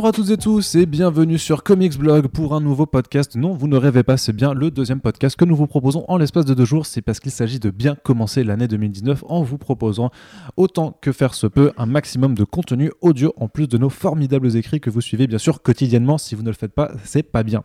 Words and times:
Bonjour 0.00 0.08
à 0.08 0.12
toutes 0.12 0.30
et 0.30 0.38
tous 0.38 0.76
et 0.76 0.86
bienvenue 0.86 1.36
sur 1.36 1.62
Comics 1.62 1.98
Blog 1.98 2.28
pour 2.28 2.54
un 2.54 2.62
nouveau 2.62 2.86
podcast. 2.86 3.36
Non, 3.36 3.52
vous 3.52 3.68
ne 3.68 3.76
rêvez 3.76 4.02
pas, 4.02 4.16
c'est 4.16 4.32
bien 4.32 4.54
le 4.54 4.70
deuxième 4.70 5.02
podcast 5.02 5.36
que 5.36 5.44
nous 5.44 5.54
vous 5.54 5.66
proposons 5.66 6.06
en 6.08 6.16
l'espace 6.16 6.46
de 6.46 6.54
deux 6.54 6.64
jours. 6.64 6.86
C'est 6.86 7.02
parce 7.02 7.20
qu'il 7.20 7.30
s'agit 7.30 7.60
de 7.60 7.68
bien 7.68 7.96
commencer 7.96 8.42
l'année 8.42 8.66
2019 8.66 9.24
en 9.28 9.42
vous 9.42 9.58
proposant, 9.58 10.10
autant 10.56 10.96
que 11.02 11.12
faire 11.12 11.34
se 11.34 11.46
peut, 11.46 11.72
un 11.76 11.84
maximum 11.84 12.34
de 12.34 12.44
contenu 12.44 12.90
audio 13.02 13.34
en 13.36 13.48
plus 13.48 13.68
de 13.68 13.76
nos 13.76 13.90
formidables 13.90 14.56
écrits 14.56 14.80
que 14.80 14.88
vous 14.88 15.02
suivez 15.02 15.26
bien 15.26 15.36
sûr 15.36 15.60
quotidiennement. 15.60 16.16
Si 16.16 16.34
vous 16.34 16.42
ne 16.42 16.48
le 16.48 16.56
faites 16.56 16.72
pas, 16.72 16.92
c'est 17.04 17.22
pas 17.22 17.42
bien. 17.42 17.62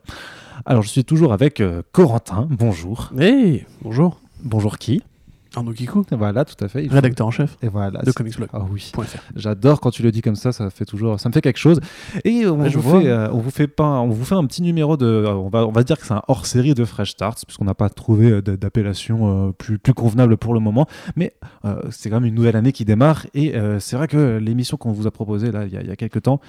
Alors, 0.65 0.84
je 0.84 0.90
suis 0.90 1.05
toujours 1.05 1.31
avec 1.31 1.62
euh, 1.62 1.84
Corentin. 1.93 2.49
Bonjour. 2.52 3.13
Hey, 3.17 3.65
bonjour. 3.81 4.20
Bonjour 4.43 4.77
qui? 4.77 5.02
Arnaud 5.57 5.73
Kikou, 5.73 6.03
Voilà, 6.11 6.45
tout 6.45 6.63
à 6.63 6.67
fait. 6.67 6.87
Rédacteur 6.89 7.27
en 7.27 7.31
chef 7.31 7.57
Et 7.61 7.67
voilà. 7.67 8.01
de 8.01 8.11
comicsblog.fr. 8.11 8.55
Ah 8.55 8.65
oui. 8.71 8.91
J'adore 9.35 9.79
quand 9.81 9.91
tu 9.91 10.03
le 10.03 10.11
dis 10.11 10.21
comme 10.21 10.35
ça, 10.35 10.51
ça 10.51 10.69
fait 10.69 10.85
toujours, 10.85 11.19
ça 11.19 11.29
me 11.29 11.33
fait 11.33 11.41
quelque 11.41 11.57
chose. 11.59 11.79
Et 12.23 12.45
on, 12.47 12.57
vous, 12.57 12.99
fait, 13.01 13.07
euh, 13.07 13.29
on 13.31 13.39
vous 13.39 13.51
fait 13.51 13.67
pas, 13.67 13.99
on 14.01 14.09
vous 14.09 14.25
fait 14.25 14.35
un 14.35 14.45
petit 14.45 14.61
numéro 14.61 14.97
de, 14.97 15.05
euh, 15.05 15.33
on 15.33 15.49
va, 15.49 15.65
on 15.65 15.71
va 15.71 15.83
dire 15.83 15.97
que 15.97 16.05
c'est 16.05 16.13
un 16.13 16.21
hors 16.27 16.45
série 16.45 16.73
de 16.73 16.85
Fresh 16.85 17.11
Starts 17.11 17.37
puisqu'on 17.45 17.65
n'a 17.65 17.73
pas 17.73 17.89
trouvé 17.89 18.31
euh, 18.31 18.41
d'appellation 18.41 19.47
euh, 19.47 19.51
plus, 19.51 19.77
plus 19.79 19.93
convenable 19.93 20.37
pour 20.37 20.53
le 20.53 20.59
moment. 20.59 20.87
Mais 21.15 21.33
c'est 21.89 22.09
quand 22.09 22.17
même 22.19 22.25
une 22.29 22.35
nouvelle 22.35 22.55
année 22.55 22.71
qui 22.71 22.85
démarre 22.85 23.25
et 23.34 23.53
c'est 23.79 23.95
vrai 23.95 24.07
que 24.07 24.37
l'émission 24.37 24.77
qu'on 24.77 24.91
vous 24.91 25.07
a 25.07 25.12
proposée 25.12 25.51
là 25.51 25.65
il 25.65 25.73
y 25.73 25.77
a, 25.77 25.81
il 25.81 25.87
y 25.87 25.91
a 25.91 25.95
quelques 25.95 26.21
temps, 26.23 26.40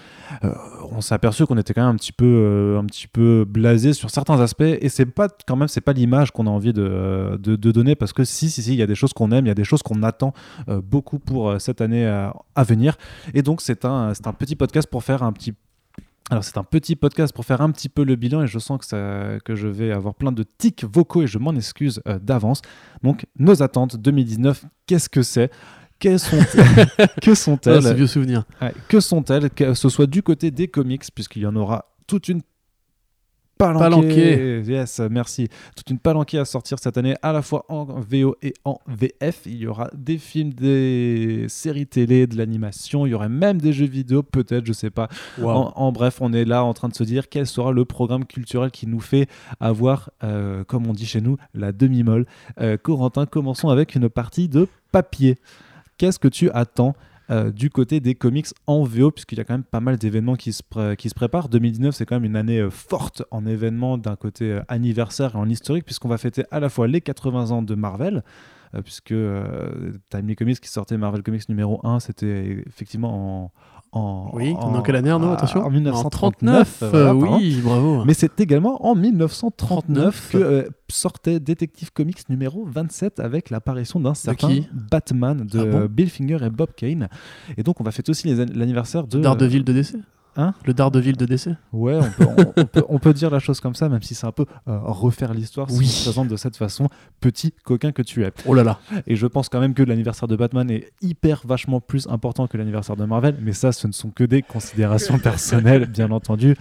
on 0.91 1.00
s'est 1.00 1.14
aperçu 1.14 1.46
qu'on 1.46 1.56
était 1.56 1.72
quand 1.74 1.82
même 1.86 1.94
un 1.94 1.96
petit 1.96 2.12
peu, 2.12 2.76
un 2.78 2.84
petit 2.84 3.08
peu 3.08 3.44
blasé 3.48 3.92
sur 3.92 4.10
certains 4.10 4.41
aspects 4.41 4.62
et 4.62 4.88
c'est 4.88 5.06
pas 5.06 5.28
quand 5.46 5.56
même 5.56 5.68
c'est 5.68 5.80
pas 5.80 5.92
l'image 5.92 6.30
qu'on 6.32 6.46
a 6.46 6.50
envie 6.50 6.72
de, 6.72 7.38
de, 7.41 7.56
de 7.56 7.70
donner 7.72 7.94
parce 7.94 8.12
que 8.12 8.24
si 8.24 8.50
si 8.50 8.62
si 8.62 8.72
il 8.72 8.78
y 8.78 8.82
a 8.82 8.86
des 8.86 8.94
choses 8.97 9.12
qu'on 9.12 9.30
aime, 9.33 9.47
il 9.47 9.48
y 9.48 9.52
a 9.52 9.55
des 9.55 9.64
choses 9.64 9.83
qu'on 9.83 10.02
attend 10.02 10.33
euh, 10.69 10.80
beaucoup 10.80 11.19
pour 11.19 11.50
euh, 11.50 11.58
cette 11.58 11.80
année 11.80 12.06
euh, 12.06 12.28
à 12.55 12.64
venir. 12.64 12.97
Et 13.34 13.42
donc, 13.42 13.61
c'est 13.61 13.84
un, 13.84 14.12
un 14.25 14.33
petit 14.33 14.56
podcast 14.56 14.88
pour 14.91 15.05
faire 15.05 15.22
un 15.22 15.33
petit. 15.33 15.55
Alors, 16.28 16.42
c'est 16.42 16.58
un 16.58 16.64
petit 16.64 16.97
podcast 16.97 17.33
pour 17.33 17.44
faire 17.44 17.61
un 17.61 17.70
petit 17.70 17.88
peu 17.88 18.03
le 18.03 18.16
bilan 18.16 18.42
et 18.42 18.47
je 18.48 18.58
sens 18.58 18.78
que, 18.80 18.84
ça, 18.84 19.38
que 19.44 19.55
je 19.55 19.69
vais 19.69 19.92
avoir 19.92 20.14
plein 20.14 20.33
de 20.33 20.42
tics 20.42 20.83
vocaux 20.84 21.22
et 21.22 21.28
je 21.28 21.38
m'en 21.38 21.55
excuse 21.55 22.03
euh, 22.08 22.19
d'avance. 22.19 22.62
Donc, 23.05 23.27
nos 23.38 23.62
attentes 23.62 23.97
2019, 23.97 24.64
qu'est-ce 24.86 25.08
que 25.08 25.22
c'est? 25.22 25.53
Quelles 26.00 26.19
sont 26.19 26.38
que 27.22 27.31
Ah, 27.31 27.34
sont-elles 27.36 27.83
c'est 27.83 27.94
vieux 27.94 28.08
souvenir. 28.08 28.44
Ouais, 28.60 28.75
que 28.88 28.98
sont-elles? 28.98 29.50
Que 29.50 29.75
ce 29.75 29.88
soit 29.88 30.06
du 30.06 30.22
côté 30.22 30.50
des 30.50 30.66
comics, 30.69 31.05
puisqu'il 31.14 31.42
y 31.42 31.47
en 31.47 31.55
aura 31.55 31.86
toute 32.08 32.28
une 32.28 32.42
palanquée. 33.58 33.88
Palanquée. 33.88 34.62
Yes, 34.66 35.00
merci. 35.10 35.48
Toute 35.76 35.90
une 35.90 35.98
palanquée 35.98 36.38
à 36.38 36.44
sortir 36.44 36.78
cette 36.78 36.96
année, 36.96 37.16
à 37.22 37.32
la 37.32 37.42
fois 37.42 37.64
en 37.68 37.84
VO 37.84 38.36
et 38.42 38.54
en 38.64 38.78
VF. 38.86 39.42
Il 39.46 39.56
y 39.56 39.66
aura 39.66 39.90
des 39.94 40.18
films, 40.18 40.52
des 40.52 41.46
séries 41.48 41.86
télé, 41.86 42.26
de 42.26 42.36
l'animation. 42.36 43.06
Il 43.06 43.10
y 43.10 43.14
aurait 43.14 43.28
même 43.28 43.60
des 43.60 43.72
jeux 43.72 43.86
vidéo, 43.86 44.22
peut-être, 44.22 44.66
je 44.66 44.72
sais 44.72 44.90
pas. 44.90 45.08
En, 45.42 45.72
en 45.74 45.92
bref, 45.92 46.18
on 46.20 46.32
est 46.32 46.44
là 46.44 46.64
en 46.64 46.74
train 46.74 46.88
de 46.88 46.94
se 46.94 47.04
dire 47.04 47.28
quel 47.28 47.46
sera 47.46 47.72
le 47.72 47.84
programme 47.84 48.24
culturel 48.24 48.70
qui 48.70 48.86
nous 48.86 49.00
fait 49.00 49.28
avoir, 49.60 50.10
euh, 50.24 50.64
comme 50.64 50.86
on 50.86 50.92
dit 50.92 51.06
chez 51.06 51.20
nous, 51.20 51.36
la 51.54 51.72
demi-molle. 51.72 52.26
Euh, 52.60 52.76
Corentin, 52.76 53.26
commençons 53.26 53.68
avec 53.68 53.94
une 53.94 54.08
partie 54.08 54.48
de 54.48 54.68
papier. 54.92 55.36
Qu'est-ce 55.98 56.18
que 56.18 56.28
tu 56.28 56.50
attends 56.50 56.94
euh, 57.30 57.50
du 57.50 57.70
côté 57.70 57.98
des 58.00 58.14
comics 58.14 58.46
en 58.66 58.84
VO, 58.84 59.10
puisqu'il 59.10 59.38
y 59.38 59.41
a 59.41 59.44
quand 59.44 59.55
même 59.55 59.64
pas 59.64 59.81
mal 59.81 59.97
d'événements 59.97 60.37
qui, 60.37 60.53
se 60.53 60.62
préparent. 60.62 61.48
2019, 61.48 61.94
c'est 61.94 62.06
quand 62.06 62.16
même 62.16 62.25
une 62.25 62.37
année 62.37 62.60
euh, 62.60 62.70
forte 62.70 63.25
en 63.32 63.47
événements 63.47 63.98
d'un 63.98 64.14
côté 64.14 64.53
euh, 64.53 64.62
anniversaire 64.69 65.34
et 65.34 65.38
en 65.38 65.48
historique, 65.48 65.84
puisqu'on 65.84 66.09
va 66.09 66.19
fêter 66.19 66.44
à 66.50 66.60
la 66.60 66.69
fois 66.69 66.87
les 66.87 67.00
80 67.00 67.50
ans 67.50 67.62
de 67.62 67.75
Marvel, 67.75 68.22
puisque 68.84 69.14
Timely 70.10 70.37
Comics 70.37 70.60
qui 70.60 70.69
sortait 70.69 70.98
Marvel 70.98 71.22
Comics 71.22 71.48
numéro 71.48 71.81
1, 71.87 72.00
c'était 72.00 72.62
effectivement 72.66 73.44
en. 73.44 73.53
En 73.92 74.30
Oui, 74.34 74.52
dans 74.54 74.82
quelle 74.82 74.97
année, 74.97 75.10
Arnaud 75.10 75.32
Attention. 75.32 75.64
En 75.64 75.70
1939. 75.70 76.80
euh, 76.82 77.12
voilà, 77.12 77.36
oui, 77.36 77.60
bravo. 77.62 78.04
Mais 78.04 78.14
c'est 78.14 78.38
également 78.41 78.84
en 78.86 78.94
1939 78.94 79.56
39. 79.56 80.28
que 80.32 80.36
euh, 80.38 80.69
sortait 80.88 81.41
Detective 81.41 81.92
Comics 81.92 82.28
numéro 82.28 82.64
27 82.66 83.20
avec 83.20 83.50
l'apparition 83.50 84.00
d'un 84.00 84.14
certain 84.14 84.48
qui? 84.48 84.69
Batman 84.72 85.46
de 85.46 85.60
Ah 85.60 85.64
bon? 85.64 85.78
euh, 85.82 85.88
Bill 85.88 86.10
Finger 86.10 86.38
et 86.44 86.50
Bob 86.50 86.70
Kane. 86.76 87.08
Et 87.56 87.62
donc 87.62 87.80
on 87.80 87.84
va 87.84 87.91
fêter 87.91 88.10
aussi 88.10 88.32
l'anniversaire 88.34 89.06
de... 89.06 89.20
Daredevil 89.20 89.64
de 89.64 89.72
décès 89.72 89.98
Hein 90.36 90.54
Le 90.64 90.74
Daredevil 90.74 91.16
de 91.16 91.24
décès 91.24 91.56
Ouais, 91.72 91.97
on 91.97 92.10
peut, 92.10 92.26
on, 92.56 92.60
on 92.60 92.64
peut, 92.66 92.84
on 92.88 92.98
peut 92.98 93.12
dire 93.14 93.30
la 93.30 93.38
chose 93.38 93.60
comme 93.60 93.74
ça, 93.74 93.88
même 93.88 94.02
si 94.02 94.14
c'est 94.14 94.26
un 94.26 94.32
peu 94.32 94.44
euh, 94.69 94.78
refaire 94.82 95.32
l'histoire 95.32 95.70
si 95.70 95.78
Oui. 95.78 95.84
on 95.86 95.88
se 95.88 96.02
présente 96.04 96.28
de 96.28 96.36
cette 96.36 96.56
façon, 96.56 96.88
petit 97.20 97.52
coquin 97.64 97.92
que 97.92 98.02
tu 98.02 98.24
es. 98.24 98.32
Oh 98.46 98.54
là 98.54 98.62
là. 98.64 98.78
Et 99.06 99.16
je 99.16 99.26
pense 99.26 99.48
quand 99.48 99.60
même 99.60 99.75
que 99.75 99.82
l'anniversaire 99.82 100.28
de 100.28 100.36
Batman 100.36 100.70
est 100.70 100.91
hyper 101.00 101.42
vachement 101.46 101.80
plus 101.80 102.06
important 102.08 102.46
que 102.46 102.56
l'anniversaire 102.58 102.96
de 102.96 103.04
Marvel, 103.04 103.36
mais 103.41 103.52
ça, 103.52 103.72
ce 103.72 103.86
ne 103.86 103.92
sont 103.92 104.10
que 104.10 104.25
des 104.25 104.42
considérations 104.42 105.19
personnelles, 105.20 105.86
bien 105.86 106.10
entendu. 106.10 106.54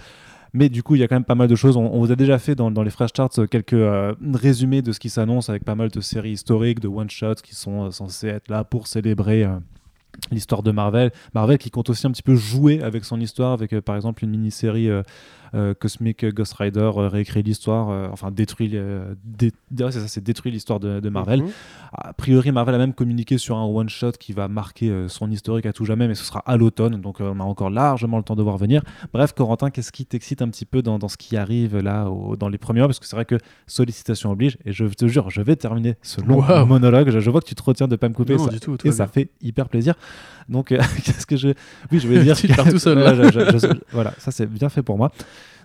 Mais 0.53 0.69
du 0.69 0.83
coup, 0.83 0.95
il 0.95 1.01
y 1.01 1.03
a 1.03 1.09
quand 1.09 1.15
même 1.17 1.25
pas 1.25 1.35
mal 1.35 1.49
de 1.49 1.55
choses. 1.55 1.75
On, 1.75 1.83
on 1.93 1.99
vous 1.99 2.13
a 2.13 2.15
déjà 2.15 2.37
fait 2.39 2.55
dans, 2.55 2.71
dans 2.71 2.81
les 2.83 2.89
Fresh 2.89 3.09
Charts 3.17 3.39
euh, 3.39 3.45
quelques 3.45 3.73
euh, 3.73 4.13
résumés 4.35 4.81
de 4.81 4.93
ce 4.93 5.01
qui 5.01 5.09
s'annonce 5.09 5.49
avec 5.49 5.65
pas 5.65 5.75
mal 5.75 5.89
de 5.89 5.99
séries 5.99 6.31
historiques, 6.31 6.79
de 6.79 6.87
one-shots 6.87 7.41
qui 7.43 7.55
sont 7.55 7.87
euh, 7.87 7.91
censés 7.91 8.27
être 8.29 8.47
là 8.47 8.63
pour 8.63 8.87
célébrer 8.87 9.43
euh, 9.43 9.57
l'histoire 10.31 10.63
de 10.63 10.71
Marvel. 10.71 11.11
Marvel 11.33 11.57
qui 11.57 11.71
compte 11.71 11.89
aussi 11.89 12.07
un 12.07 12.11
petit 12.11 12.23
peu 12.23 12.35
jouer 12.35 12.81
avec 12.81 13.05
son 13.05 13.19
histoire, 13.19 13.51
avec 13.51 13.73
euh, 13.73 13.81
par 13.81 13.95
exemple 13.95 14.23
une 14.23 14.31
mini-série 14.31 14.89
euh, 14.89 15.03
Cosmic 15.79 16.25
Ghost 16.33 16.53
Rider, 16.55 16.79
euh, 16.97 17.07
réécrit 17.07 17.43
l'histoire, 17.43 17.89
euh, 17.89 18.07
enfin 18.11 18.31
détruit, 18.31 18.71
euh, 18.73 19.13
dé- 19.23 19.51
ouais, 19.79 19.91
c'est 19.91 19.99
ça, 19.99 20.07
c'est 20.07 20.23
détruit 20.23 20.51
l'histoire 20.51 20.79
de, 20.79 20.99
de 20.99 21.09
Marvel. 21.09 21.41
Mhm. 21.43 21.49
A 21.93 22.13
priori, 22.13 22.51
Marvel 22.51 22.75
a 22.75 22.77
même 22.77 22.93
communiqué 22.93 23.37
sur 23.37 23.57
un 23.57 23.65
one-shot 23.65 24.13
qui 24.19 24.33
va 24.33 24.47
marquer 24.47 24.89
euh, 24.89 25.07
son 25.07 25.31
historique 25.31 25.65
à 25.65 25.73
tout 25.73 25.85
jamais, 25.85 26.07
mais 26.07 26.15
ce 26.15 26.23
sera 26.25 26.39
à 26.45 26.57
l'automne, 26.57 26.99
donc 26.99 27.21
euh, 27.21 27.31
on 27.35 27.39
a 27.39 27.43
encore 27.43 27.69
largement 27.69 28.17
le 28.17 28.23
temps 28.23 28.35
de 28.35 28.43
voir 28.43 28.57
venir. 28.57 28.81
Bref, 29.13 29.33
Corentin, 29.33 29.69
qu'est-ce 29.69 29.91
qui 29.91 30.05
t'excite 30.05 30.41
un 30.41 30.49
petit 30.49 30.65
peu 30.65 30.81
dans, 30.81 30.99
dans 30.99 31.07
ce 31.07 31.17
qui 31.17 31.37
arrive 31.37 31.77
là, 31.77 32.09
au- 32.09 32.35
dans 32.35 32.49
les 32.49 32.57
premiers 32.57 32.79
mois? 32.81 32.87
Parce 32.87 32.99
que 32.99 33.05
c'est 33.05 33.15
vrai 33.15 33.25
que 33.25 33.37
sollicitation 33.67 34.31
oblige, 34.31 34.57
et 34.65 34.73
je 34.73 34.85
te 34.85 35.07
jure, 35.07 35.29
je 35.29 35.41
vais 35.41 35.55
terminer 35.55 35.95
ce 36.01 36.21
long 36.21 36.35
Wow. 36.45 36.65
monologue. 36.65 37.09
Je, 37.09 37.19
je 37.19 37.29
vois 37.29 37.41
que 37.41 37.47
tu 37.47 37.55
te 37.55 37.63
retiens 37.63 37.87
de 37.87 37.95
pas 37.95 38.09
me 38.09 38.13
couper, 38.13 38.35
Non, 38.35 38.45
ça, 38.45 38.51
du 38.51 38.59
tout. 38.59 38.77
et 38.83 38.91
ça 38.91 39.05
bien. 39.05 39.11
fait 39.13 39.29
hyper 39.41 39.69
plaisir. 39.69 39.95
Donc, 40.49 40.71
euh, 40.71 40.77
qu'est-ce 41.03 41.25
que 41.25 41.37
je. 41.37 41.49
Oui, 41.91 41.99
je 41.99 42.07
vais 42.07 42.21
dire. 42.23 42.35
Tu 42.35 42.47
tout 42.47 42.77
seul, 42.79 42.99
je- 43.15 43.57
je- 43.57 43.67
voilà, 43.91 44.13
ça 44.17 44.31
c'est 44.31 44.45
bien 44.45 44.69
fait 44.69 44.83
pour 44.83 44.97
moi. 44.97 45.11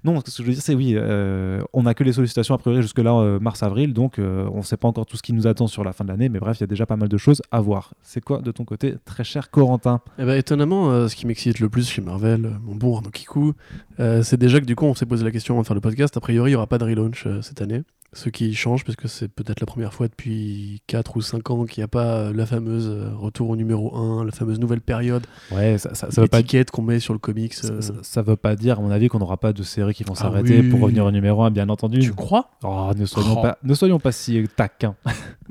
Non, 0.05 0.21
ce 0.25 0.37
que 0.37 0.43
je 0.43 0.49
veux 0.49 0.55
dire, 0.55 0.63
c'est 0.63 0.75
oui, 0.75 0.95
euh, 0.97 1.63
on 1.73 1.83
n'a 1.83 1.95
que 1.95 2.05
les 2.05 2.13
sollicitations 2.13 2.55
a 2.55 2.59
priori 2.59 2.81
jusque-là, 2.83 3.13
euh, 3.13 3.39
mars-avril, 3.39 3.93
donc 3.93 4.19
euh, 4.19 4.49
on 4.53 4.59
ne 4.59 4.63
sait 4.63 4.77
pas 4.77 4.89
encore 4.89 5.07
tout 5.07 5.17
ce 5.17 5.23
qui 5.23 5.33
nous 5.33 5.47
attend 5.47 5.67
sur 5.67 5.85
la 5.85 5.93
fin 5.93 6.05
de 6.05 6.11
l'année, 6.11 6.29
mais 6.29 6.39
bref, 6.39 6.59
il 6.59 6.63
y 6.63 6.65
a 6.65 6.67
déjà 6.67 6.87
pas 6.87 6.97
mal 6.97 7.09
de 7.09 7.17
choses 7.17 7.43
à 7.51 7.61
voir. 7.61 7.95
C'est 8.03 8.23
quoi 8.23 8.41
de 8.41 8.51
ton 8.51 8.65
côté, 8.65 8.95
très 9.05 9.25
cher 9.25 9.51
Corentin? 9.51 10.01
Eh 10.19 10.25
ben, 10.25 10.37
étonnamment, 10.37 11.09
ce 11.09 11.15
qui 11.15 11.27
m'excite 11.27 11.61
le 11.61 11.69
plus 11.69 11.89
chez 11.89 12.03
Marvel, 12.03 12.51
mon 12.65 12.75
bon 12.75 12.97
Arnaud 12.97 13.11
Kikou, 13.11 13.55
c'est 13.99 14.39
déjà 14.39 14.61
que 14.61 14.65
du 14.65 14.77
coup, 14.77 14.87
on 14.87 14.95
s'est 14.95 15.07
posé 15.07 15.25
la 15.25 15.31
question 15.31 15.55
avant 15.55 15.63
de 15.63 15.67
faire 15.67 15.75
le 15.75 15.81
podcast. 15.81 16.17
A 16.17 16.21
priori, 16.21 16.51
il 16.51 16.53
n'y 16.53 16.57
aura 16.57 16.67
pas 16.67 16.79
de 16.79 16.85
relaunch 16.85 17.27
cette 17.43 17.61
année. 17.61 17.83
Ce 18.13 18.29
qui 18.29 18.53
change, 18.55 18.85
parce 18.85 18.97
que 18.97 19.07
c'est 19.07 19.29
peut-être 19.29 19.61
la 19.61 19.67
première 19.67 19.95
fois 19.95 20.09
depuis 20.09 20.83
4 20.89 21.17
ou 21.17 21.21
5 21.23 21.49
ans 21.51 21.65
qu'il 21.65 21.81
n'y 21.81 21.85
a 21.85 21.89
pas 21.89 22.07
euh, 22.17 22.33
la 22.35 22.45
fameuse 22.45 22.89
euh, 22.89 23.11
retour 23.17 23.51
au 23.51 23.55
numéro 23.57 23.97
1, 23.97 24.25
la 24.25 24.33
fameuse 24.33 24.59
nouvelle 24.59 24.81
période, 24.81 25.25
Ouais, 25.53 25.79
ça, 25.79 25.95
ça, 25.95 26.11
ça 26.11 26.21
veut 26.21 26.27
pas 26.27 26.41
étiquette 26.41 26.73
qu'on 26.73 26.83
met 26.83 26.99
sur 26.99 27.13
le 27.13 27.21
comics. 27.21 27.55
ça, 27.55 27.69
euh, 27.73 27.81
ça 28.03 28.23
veut 28.23 28.35
pas 28.35 28.57
dire, 28.57 28.81
à 28.81 28.83
mon 28.83 28.91
avis, 28.91 29.07
qu'on 29.07 29.21
n'aura 29.21 29.37
pas 29.37 29.53
de 29.53 29.63
séries 29.63 29.95
qui 29.95 30.03
vont 30.03 30.15
Ah 30.17 30.23
s'arrêter 30.23 30.59
oui. 30.59 30.69
pour 30.71 30.81
revenir 30.81 31.05
au 31.05 31.13
numéro 31.13 31.45
1, 31.45 31.53
bien 31.53 31.69
entendu. 31.69 32.01
Tu 32.01 32.13
crois? 32.13 32.51
Oh, 32.65 32.91
ne, 32.97 33.07
soyons 33.07 33.37
Oh. 33.39 33.43
pas, 33.43 33.59
ne 33.63 33.75
soyons 33.75 34.01
pas 34.01 34.11
si 34.11 34.45
taquins. 34.57 34.97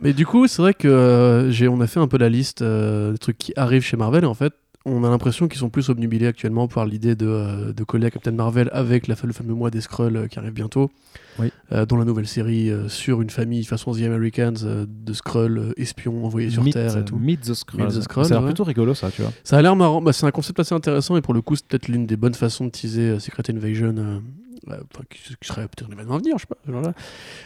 Mais 0.01 0.11
du 0.11 0.25
coup, 0.25 0.47
c'est 0.47 0.61
vrai 0.61 0.73
que 0.73 0.87
euh, 0.89 1.51
j'ai, 1.51 1.69
on 1.69 1.79
a 1.79 1.87
fait 1.87 2.01
un 2.01 2.07
peu 2.09 2.17
la 2.17 2.27
liste 2.29 2.61
euh, 2.61 3.13
des 3.13 3.17
trucs 3.19 3.37
qui 3.37 3.53
arrivent 3.55 3.83
chez 3.83 3.95
Marvel 3.95 4.25
et 4.25 4.27
en 4.27 4.33
fait, 4.33 4.51
on 4.85 5.03
a 5.03 5.09
l'impression 5.09 5.47
qu'ils 5.47 5.59
sont 5.59 5.69
plus 5.69 5.89
obnubilés 5.89 6.27
actuellement 6.27 6.67
par 6.67 6.85
l'idée 6.85 7.15
de, 7.15 7.27
euh, 7.27 7.73
de 7.73 7.83
coller 7.83 8.07
à 8.07 8.11
Captain 8.11 8.31
Marvel 8.31 8.69
avec 8.71 9.07
la, 9.07 9.15
le 9.23 9.33
fameux 9.33 9.53
mois 9.53 9.69
des 9.69 9.81
Skrulls 9.81 10.15
euh, 10.15 10.27
qui 10.27 10.39
arrive 10.39 10.53
bientôt. 10.53 10.89
Oui. 11.37 11.51
Euh, 11.71 11.85
dont 11.85 11.97
la 11.97 12.05
nouvelle 12.05 12.27
série 12.27 12.69
sur 12.89 13.21
une 13.21 13.29
famille 13.29 13.63
façon 13.63 13.93
The 13.93 14.01
Americans 14.01 14.53
de 14.87 15.13
Skrulls 15.13 15.73
espions 15.77 16.25
envoyés 16.25 16.49
sur 16.49 16.63
Meet- 16.63 16.73
Terre 16.73 16.97
et 16.97 17.05
tout. 17.05 17.17
Meet 17.17 17.41
the 17.41 17.53
Skrulls. 17.53 17.91
Skrulls, 18.01 18.25
C'est 18.25 18.35
ouais. 18.35 18.43
plutôt 18.45 18.63
rigolo, 18.65 18.93
ça, 18.93 19.09
tu 19.11 19.21
vois. 19.21 19.31
Ça 19.43 19.57
a 19.57 19.61
l'air 19.61 19.75
marrant, 19.75 20.01
bah, 20.01 20.11
c'est 20.11 20.25
un 20.25 20.31
concept 20.31 20.59
assez 20.59 20.75
intéressant 20.75 21.15
et 21.15 21.21
pour 21.21 21.33
le 21.33 21.41
coup, 21.41 21.55
c'est 21.55 21.65
peut-être 21.65 21.87
l'une 21.87 22.05
des 22.05 22.17
bonnes 22.17 22.33
façons 22.33 22.65
de 22.65 22.69
teaser 22.71 23.19
Secret 23.19 23.43
Invasion. 23.49 24.21
Euh, 24.67 24.73
euh, 24.73 24.77
enfin, 24.93 25.03
qui, 25.09 25.19
qui 25.35 25.47
serait 25.47 25.63
peut-être 25.67 25.89
un 25.89 25.93
événement 25.93 26.15
à 26.15 26.17
venir, 26.17 26.35
je 26.37 26.41
sais 26.41 26.47
pas. 26.47 26.93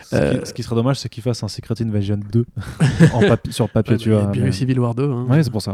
ce 0.04 0.16
Euh, 0.16 0.40
qui, 0.40 0.48
ce 0.48 0.54
qui 0.54 0.64
serait 0.64 0.76
dommage, 0.76 0.98
c'est 1.00 1.10
qu'il 1.10 1.22
fasse 1.24 1.44
un 1.44 1.48
Secret 1.48 1.76
Invasion 1.82 2.18
2 2.32 2.46
en 3.14 3.22
papi- 3.22 3.52
sur 3.52 3.70
papier, 3.70 3.94
Ouais, 3.96 3.98
tu 4.00 4.10
bah, 4.10 4.20
vois. 4.20 4.30
a 4.30 4.32
bien 4.32 4.44
mais- 4.46 4.52
Civil 4.52 4.80
War 4.80 4.96
2. 4.96 5.04
hein. 5.10 5.26
Ouais, 5.30 5.44
c'est 5.44 5.52
pour 5.52 5.62
ça. 5.62 5.74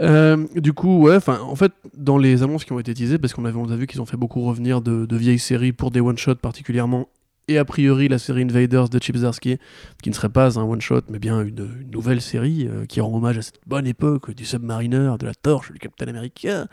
Euh, 0.00 0.46
du 0.54 0.72
coup, 0.72 1.00
ouais, 1.02 1.18
en 1.28 1.56
fait, 1.56 1.72
dans 1.96 2.18
les 2.18 2.42
annonces 2.42 2.64
qui 2.64 2.72
ont 2.72 2.78
été 2.78 2.94
teasées, 2.94 3.18
parce 3.18 3.32
qu'on 3.34 3.44
avait, 3.44 3.56
on 3.58 3.68
a 3.70 3.76
vu 3.76 3.86
qu'ils 3.86 4.00
ont 4.00 4.06
fait 4.06 4.16
beaucoup 4.16 4.42
revenir 4.42 4.80
de, 4.80 5.06
de 5.06 5.16
vieilles 5.16 5.38
séries 5.40 5.72
pour 5.72 5.90
des 5.90 6.00
one-shots 6.00 6.36
particulièrement, 6.36 7.08
et 7.50 7.56
a 7.56 7.64
priori 7.64 8.08
la 8.08 8.18
série 8.18 8.42
Invaders 8.42 8.90
de 8.90 8.98
Chip 9.02 9.16
Zdarsky, 9.16 9.56
qui 10.02 10.10
ne 10.10 10.14
serait 10.14 10.28
pas 10.28 10.58
un 10.58 10.62
one-shot, 10.64 11.00
mais 11.08 11.18
bien 11.18 11.40
une, 11.40 11.66
une 11.80 11.90
nouvelle 11.90 12.20
série 12.20 12.68
euh, 12.68 12.84
qui 12.84 13.00
rend 13.00 13.12
hommage 13.16 13.38
à 13.38 13.42
cette 13.42 13.58
bonne 13.66 13.86
époque 13.86 14.32
du 14.34 14.44
Submariner, 14.44 15.14
de 15.18 15.24
la 15.24 15.34
Torche, 15.34 15.72
du 15.72 15.78
Captain 15.78 16.08
America. 16.08 16.66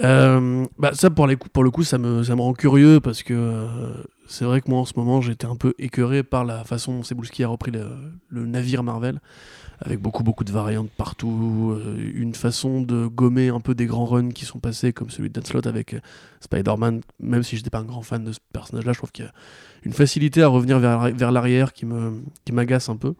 Euh, 0.00 0.64
bah 0.78 0.92
ça 0.94 1.10
pour, 1.10 1.26
les 1.26 1.36
pour 1.36 1.62
le 1.62 1.70
coup 1.70 1.84
ça 1.84 1.98
me, 1.98 2.24
ça 2.24 2.34
me 2.34 2.40
rend 2.40 2.54
curieux 2.54 2.98
parce 2.98 3.22
que 3.22 3.34
euh, 3.34 3.92
c'est 4.26 4.46
vrai 4.46 4.62
que 4.62 4.70
moi 4.70 4.80
en 4.80 4.84
ce 4.86 4.94
moment 4.96 5.20
j'étais 5.20 5.46
un 5.46 5.54
peu 5.54 5.74
écœuré 5.78 6.22
par 6.22 6.46
la 6.46 6.64
façon 6.64 6.94
dont 6.94 7.02
Cebulski 7.02 7.44
a 7.44 7.48
repris 7.48 7.72
le, 7.72 8.46
navire 8.46 8.82
Marvel 8.82 9.20
avec 9.80 10.00
beaucoup 10.00 10.22
beaucoup 10.22 10.44
de 10.44 10.52
variantes 10.52 10.90
partout, 10.96 11.76
euh, 11.76 12.10
une 12.14 12.34
façon 12.34 12.80
de 12.80 13.06
gommer 13.06 13.50
un 13.50 13.60
peu 13.60 13.74
des 13.74 13.84
grands 13.84 14.06
runs 14.06 14.30
qui 14.30 14.46
sont 14.46 14.60
passés 14.60 14.94
comme 14.94 15.10
celui 15.10 15.28
de 15.28 15.34
Dan 15.34 15.44
Slott 15.44 15.66
avec 15.66 15.94
Spider-Man, 16.40 17.02
même 17.20 17.42
si 17.42 17.58
j'étais 17.58 17.70
pas 17.70 17.80
un 17.80 17.84
grand 17.84 18.02
fan 18.02 18.24
de 18.24 18.32
ce 18.32 18.38
personnage 18.52 18.86
là, 18.86 18.92
je 18.92 18.98
trouve 18.98 19.12
qu'il 19.12 19.26
y 19.26 19.28
a 19.28 19.32
une 19.84 19.92
facilité 19.92 20.42
à 20.42 20.48
revenir 20.48 20.78
vers, 20.78 21.14
vers 21.14 21.32
l'arrière 21.32 21.74
qui 21.74 21.84
me 21.84 22.22
qui 22.46 22.52
m'agace 22.52 22.88
un 22.88 22.96
peu. 22.96 23.14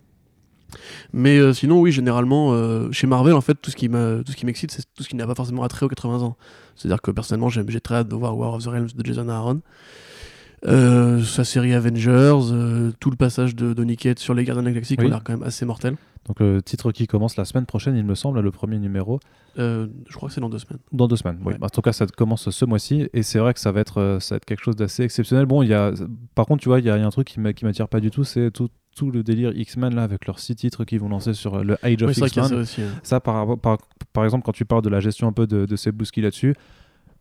Mais 1.13 1.39
euh, 1.39 1.53
sinon, 1.53 1.81
oui, 1.81 1.93
généralement, 1.93 2.53
euh, 2.53 2.91
chez 2.93 3.07
Marvel, 3.07 3.35
en 3.35 3.41
fait, 3.41 3.55
tout 3.55 3.71
ce 3.71 3.77
qui 3.77 3.89
m'excite, 3.89 4.71
c'est 4.71 4.83
tout 4.95 5.03
ce 5.03 5.09
qui 5.09 5.17
n'a 5.17 5.27
pas 5.27 5.35
forcément 5.35 5.63
attrait 5.63 5.87
aux 5.87 5.89
80 5.89 6.23
ans. 6.23 6.37
C'est-à-dire 6.77 7.03
que 7.03 7.11
personnellement, 7.11 7.49
j'ai 7.49 7.81
très 7.81 7.97
hâte 7.97 8.09
de 8.09 8.15
voir 8.15 8.37
War 8.37 8.55
of 8.55 8.65
the 8.65 8.69
Realms 8.69 8.89
de 8.95 9.05
Jason 9.05 9.29
Aaron. 9.29 9.61
Euh, 10.65 11.23
sa 11.23 11.43
série 11.43 11.75
Avengers, 11.75 12.39
tout 13.01 13.11
le 13.11 13.17
passage 13.17 13.57
de 13.57 13.73
Donny 13.73 13.97
Cates 13.97 14.21
sur 14.21 14.33
les 14.33 14.45
Gardiens 14.45 14.63
de 14.63 14.69
la 14.69 14.73
Galaxie 14.73 14.97
qui 14.97 15.05
ont 15.05 15.09
l'air 15.09 15.23
quand 15.25 15.33
même 15.33 15.43
assez 15.43 15.67
mortel. 15.67 15.97
Donc 16.29 16.39
le 16.39 16.63
titre 16.63 16.93
qui 16.93 17.09
commence 17.09 17.37
la 17.37 17.45
semaine 17.45 17.67
prochaine, 17.67 17.97
il 17.97 18.05
me 18.05 18.15
semble, 18.15 18.39
le 18.41 18.51
premier 18.53 18.79
numéro. 18.79 19.19
Je 19.57 19.89
crois 20.13 20.29
que 20.29 20.35
c'est 20.35 20.41
dans 20.41 20.49
deux 20.49 20.61
semaines. 20.61 20.79
Dans 20.93 21.09
deux 21.09 21.17
semaines, 21.17 21.39
oui. 21.45 21.55
Ouais. 21.55 21.59
En 21.61 21.69
tout 21.69 21.83
cas, 21.83 21.93
ça 21.93 22.07
commence 22.07 22.49
ce 22.49 22.65
mois-ci 22.65 23.09
et 23.13 23.25
c'est 23.25 23.41
vrai 23.41 23.55
que 23.55 23.61
ça 23.61 23.73
va 23.73 23.81
être, 23.81 24.19
ça 24.21 24.35
va 24.35 24.37
être 24.37 24.45
quelque 24.45 24.63
chose 24.63 24.77
d'assez 24.77 25.03
exceptionnel. 25.03 25.47
Bon, 25.47 25.63
il 25.63 25.69
y 25.69 25.75
a, 25.75 25.93
par 26.37 26.47
contre, 26.47 26.63
tu 26.63 26.69
vois, 26.69 26.79
il 26.79 26.87
y, 26.87 26.91
a 26.91 26.97
y 26.97 27.03
a 27.03 27.07
un 27.07 27.11
truc 27.11 27.27
qui 27.27 27.41
m'attire 27.41 27.89
pas 27.89 28.01
du 28.01 28.13
tout, 28.13 28.23
c'est 28.23 28.53
tout, 28.53 28.69
tout 28.94 29.11
le 29.11 29.23
délire 29.23 29.53
X-Men 29.56 29.94
là 29.94 30.03
avec 30.03 30.27
leurs 30.27 30.39
six 30.39 30.55
titres 30.55 30.85
qu'ils 30.85 31.00
vont 31.00 31.09
lancer 31.09 31.35
sur 31.35 31.55
euh, 31.56 31.62
le 31.62 31.75
Age 31.83 31.97
Oui, 32.03 32.05
of 32.05 32.17
y 32.19 32.25
a 32.25 32.29
ça 32.29 32.43
X-Men. 32.43 32.61
aussi. 32.61 32.83
hein. 32.83 32.87
Ça, 33.03 33.21
par, 33.21 33.56
par, 33.59 33.79
par 34.12 34.25
exemple, 34.25 34.44
quand 34.44 34.53
tu 34.53 34.65
parles 34.65 34.83
de 34.83 34.89
la 34.91 35.00
gestion 35.00 35.29
un 35.29 35.33
peu 35.33 35.47
de, 35.47 35.65
de 35.67 35.77
Sebouski 35.77 36.21
là-dessus, 36.21 36.55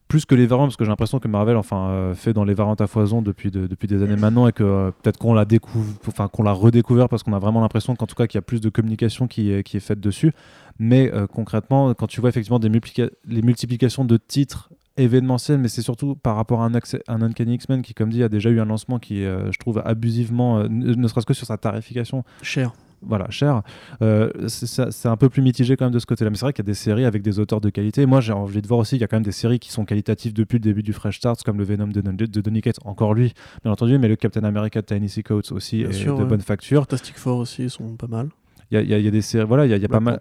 plus 0.08 0.26
que 0.26 0.36
les 0.36 0.46
variantes, 0.46 0.68
parce 0.68 0.76
que 0.76 0.84
j'ai 0.84 0.90
l'impression 0.90 1.20
que 1.20 1.30
Marvel 1.30 1.56
enfin, 1.56 1.88
euh, 1.90 2.14
fait 2.14 2.34
dans 2.34 2.44
les 2.44 2.54
variantes 2.54 2.82
à 2.82 2.88
foison 2.88 3.22
depuis, 3.22 3.50
de- 3.50 3.66
depuis 3.68 3.88
des 3.88 4.04
années 4.04 4.18
maintenant 4.18 4.46
et 4.46 4.52
que 4.52 4.62
euh, 4.64 4.92
peut-être 4.92 5.18
qu'on 5.18 5.34
l'a 5.34 5.46
découvre, 5.46 5.94
enfin 6.06 6.28
qu'on 6.28 6.44
l'a 6.44 6.52
redécouvert 6.52 7.08
parce 7.08 7.24
qu'on 7.24 7.32
a 7.32 7.40
vraiment 7.40 7.62
l'impression 7.62 7.96
qu'en 7.96 8.08
tout 8.08 8.16
cas 8.16 8.28
qu'il 8.28 8.38
y 8.38 8.40
a 8.40 8.42
plus 8.42 8.60
de 8.60 8.68
communication 8.68 9.28
qui 9.28 9.52
est, 9.54 9.64
qui 9.64 9.78
est 9.78 9.82
faite 9.82 10.02
dessus. 10.02 10.34
Mais 10.80 11.10
euh, 11.14 11.28
concrètement, 11.28 11.94
quand 11.94 12.08
tu 12.08 12.20
vois 12.20 12.30
effectivement 12.30 12.60
des 12.60 12.68
multiplica- 12.70 13.10
les 13.26 13.42
multiplications 13.42 14.04
de 14.04 14.18
titres 14.18 14.70
événementiels, 15.04 15.58
mais 15.60 15.68
c'est 15.68 15.82
surtout 15.82 16.16
par 16.16 16.36
rapport 16.36 16.62
à 16.62 16.66
un, 16.68 16.72
un 16.74 17.22
Uncanny 17.22 17.56
X-Men 17.56 17.82
qui, 17.82 17.94
comme 17.94 18.10
dit, 18.10 18.24
a 18.24 18.30
déjà 18.30 18.50
eu 18.50 18.60
un 18.60 18.66
lancement 18.66 19.00
qui, 19.00 19.24
euh, 19.24 19.52
je 19.52 19.58
trouve, 19.60 19.82
abusivement, 19.84 20.60
euh, 20.60 20.68
ne 20.70 21.08
serait-ce 21.08 21.26
que 21.26 21.34
sur 21.34 21.46
sa 21.48 21.58
tarification, 21.58 22.24
Cher. 22.42 22.72
voilà, 23.02 23.30
cher. 23.30 23.62
Euh, 24.02 24.30
c'est 24.48 25.08
un 25.10 25.18
peu 25.18 25.30
plus 25.30 25.42
mitigé 25.42 25.76
quand 25.78 25.86
même 25.86 25.94
de 25.94 26.00
ce 26.00 26.06
côté-là. 26.06 26.30
Mais 26.30 26.36
c'est 26.38 26.46
vrai 26.46 26.54
qu'il 26.54 26.64
y 26.64 26.68
a 26.68 26.72
des 26.72 26.76
séries 26.76 27.06
avec 27.06 27.22
des 27.22 27.40
auteurs 27.40 27.62
de 27.62 27.70
qualité. 27.70 28.06
Moi, 28.06 28.22
j'ai 28.22 28.34
envie 28.34 28.62
de 28.62 28.68
voir 28.68 28.80
aussi, 28.80 28.96
il 28.96 29.02
y 29.02 29.04
a 29.04 29.08
quand 29.08 29.16
même 29.18 29.24
des 29.24 29.32
séries 29.32 29.60
qui 29.60 29.72
sont 29.72 29.86
qualitatives 29.86 30.34
depuis 30.34 30.56
le 30.58 30.62
début 30.64 30.84
du 30.84 30.94
Fresh 30.94 31.18
Start, 31.18 31.42
comme 31.44 31.58
le 31.58 31.64
Venom 31.64 31.88
de, 31.88 32.02
Don- 32.02 32.14
de 32.14 32.42
Donny 32.42 32.62
Cates, 32.62 32.80
encore 32.86 33.14
lui, 33.14 33.34
bien 33.64 33.72
entendu, 33.72 33.98
mais 33.98 34.08
le 34.08 34.16
Captain 34.16 34.44
America 34.44 34.82
de 34.82 34.86
Tiny 34.86 35.10
Sea 35.10 35.24
Coates 35.24 35.52
aussi 35.52 35.80
Bien 35.80 35.90
est 35.90 35.94
sûr, 35.94 36.16
de 36.18 36.24
ouais. 36.24 36.28
bonne 36.30 36.42
facture. 36.42 36.82
Fantastic 36.84 37.18
Four 37.18 37.38
aussi, 37.40 37.64
ils 37.64 37.70
sont 37.70 37.96
pas 37.96 38.08
mal. 38.08 38.30
Il 38.72 38.76
y 38.80 38.94
a, 38.94 38.98
y 39.00 39.04
y 39.06 39.12
des 39.12 39.22
séries, 39.22 39.46
voilà, 39.48 39.66
il 39.66 39.70
y 39.70 39.74
a, 39.74 39.78
il 39.78 39.82
y 39.82 39.86
a 39.86 39.90
pas 39.90 40.00
mal, 40.00 40.18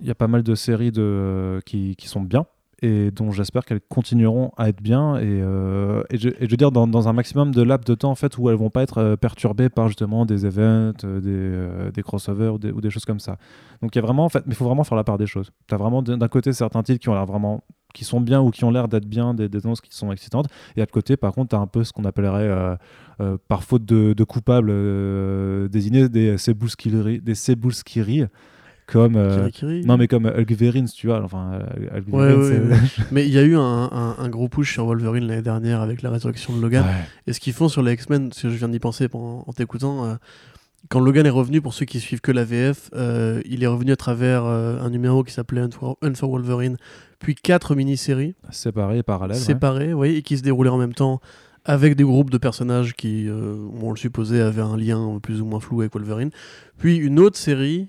il 0.00 0.06
y 0.06 0.10
a 0.10 0.14
pas 0.14 0.26
mal 0.28 0.42
de 0.42 0.54
séries 0.54 0.90
de, 0.92 1.60
qui, 1.66 1.94
qui 1.96 2.08
sont 2.08 2.20
bien 2.22 2.46
et 2.80 3.10
dont 3.10 3.32
j'espère 3.32 3.64
qu'elles 3.64 3.80
continueront 3.80 4.52
à 4.56 4.68
être 4.68 4.80
bien 4.80 5.16
et, 5.16 5.22
euh, 5.24 6.02
et, 6.10 6.18
je, 6.18 6.28
veux 6.28 6.56
dire 6.56 6.70
dans, 6.70 7.08
un 7.08 7.12
maximum 7.12 7.52
de 7.52 7.62
laps 7.62 7.86
de 7.86 7.94
temps 7.94 8.10
en 8.10 8.14
fait 8.14 8.38
où 8.38 8.50
elles 8.50 8.56
vont 8.56 8.70
pas 8.70 8.82
être 8.82 8.98
euh, 8.98 9.16
perturbées 9.16 9.68
par 9.68 9.88
justement 9.88 10.26
des 10.26 10.46
events, 10.46 10.92
euh, 11.04 11.86
des, 11.88 11.92
des 11.92 12.02
crossovers 12.02 12.54
ou 12.54 12.80
des, 12.80 12.90
choses 12.90 13.04
comme 13.04 13.20
ça. 13.20 13.36
Donc 13.82 13.94
il 13.94 13.98
y 13.98 14.02
a 14.02 14.02
vraiment 14.02 14.24
en 14.24 14.28
fait, 14.28 14.44
mais 14.46 14.54
faut 14.54 14.64
vraiment 14.64 14.84
faire 14.84 14.96
la 14.96 15.04
part 15.04 15.18
des 15.18 15.26
choses. 15.26 15.50
Tu 15.66 15.74
as 15.74 15.78
vraiment 15.78 16.02
d'un 16.02 16.28
côté 16.28 16.52
certains 16.52 16.82
titres 16.82 17.00
qui 17.00 17.08
ont 17.08 17.14
l'air 17.14 17.26
vraiment 17.26 17.62
qui 17.94 18.04
sont 18.04 18.20
bien 18.20 18.40
ou 18.40 18.50
qui 18.50 18.64
ont 18.64 18.70
l'air 18.70 18.86
d'être 18.86 19.06
bien, 19.06 19.34
des, 19.34 19.48
des 19.48 19.64
annonces 19.64 19.80
qui 19.80 19.94
sont 19.94 20.12
excitantes. 20.12 20.46
Et 20.76 20.82
à 20.82 20.86
côté, 20.86 21.16
par 21.16 21.32
contre, 21.32 21.50
tu 21.50 21.56
as 21.56 21.58
un 21.58 21.66
peu 21.66 21.84
ce 21.84 21.92
qu'on 21.92 22.04
appellerait, 22.04 22.76
par 23.48 23.64
faute 23.64 23.84
de, 23.84 24.12
de 24.12 24.24
coupables 24.24 24.68
euh, 24.70 25.68
désignés, 25.68 26.08
des 26.08 26.38
Sebulskiri, 26.38 27.20
des 27.20 27.34
comme. 28.92 29.16
euh, 29.16 29.48
Kiri 29.50 29.84
non, 29.84 29.96
mais 29.96 30.08
comme 30.08 30.26
Hulk 30.26 30.50
Verins, 30.52 30.86
tu 30.86 31.06
vois. 31.06 31.22
Enfin, 31.22 31.60
euh, 31.92 32.00
Ouais, 32.10 32.34
c'est- 32.42 33.02
Mais 33.12 33.26
il 33.26 33.32
y 33.32 33.38
a 33.38 33.42
eu 33.42 33.56
un, 33.56 33.60
un- 33.92 34.16
un 34.18 34.28
gros 34.28 34.48
push 34.48 34.72
sur 34.72 34.86
Wolverine 34.86 35.26
l'année 35.26 35.42
dernière 35.42 35.80
avec 35.80 36.02
la 36.02 36.10
résurrection 36.10 36.56
de 36.56 36.60
Logan. 36.62 36.84
Et 37.26 37.32
ce 37.32 37.40
qu'ils 37.40 37.52
font 37.52 37.68
sur 37.68 37.82
les 37.82 37.92
X-Men, 37.92 38.30
que 38.30 38.48
je 38.48 38.54
viens 38.56 38.68
d'y 38.68 38.78
penser 38.78 39.08
en, 39.12 39.44
en 39.46 39.52
t'écoutant, 39.52 40.04
euh, 40.06 40.14
quand 40.88 41.00
Logan 41.00 41.26
est 41.26 41.30
revenu, 41.30 41.60
pour 41.60 41.74
ceux 41.74 41.84
qui 41.86 42.00
suivent 42.00 42.20
que 42.20 42.32
la 42.32 42.44
VF, 42.44 42.90
euh, 42.94 43.42
il 43.44 43.62
est 43.62 43.66
revenu 43.66 43.92
à 43.92 43.96
travers 43.96 44.44
euh, 44.44 44.80
un 44.80 44.90
numéro 44.90 45.22
qui 45.24 45.32
s'appelait 45.32 45.60
Hunt 45.60 45.70
for, 45.72 45.98
Hunt 46.02 46.14
for 46.14 46.30
Wolverine, 46.30 46.76
puis 47.18 47.34
quatre 47.34 47.74
mini-séries 47.74 48.34
Séparés, 48.50 49.02
parallèles. 49.02 49.36
séparées, 49.36 49.92
voyez, 49.92 50.18
et 50.18 50.22
qui 50.22 50.38
se 50.38 50.42
déroulaient 50.42 50.70
en 50.70 50.78
même 50.78 50.94
temps 50.94 51.20
avec 51.64 51.96
des 51.96 52.04
groupes 52.04 52.30
de 52.30 52.38
personnages 52.38 52.94
qui, 52.94 53.28
euh, 53.28 53.56
on 53.82 53.90
le 53.90 53.96
supposait, 53.98 54.40
avaient 54.40 54.62
un 54.62 54.76
lien 54.78 55.18
plus 55.22 55.42
ou 55.42 55.44
moins 55.44 55.60
flou 55.60 55.80
avec 55.80 55.92
Wolverine. 55.92 56.30
Puis 56.78 56.96
une 56.96 57.18
autre 57.18 57.36
série 57.36 57.88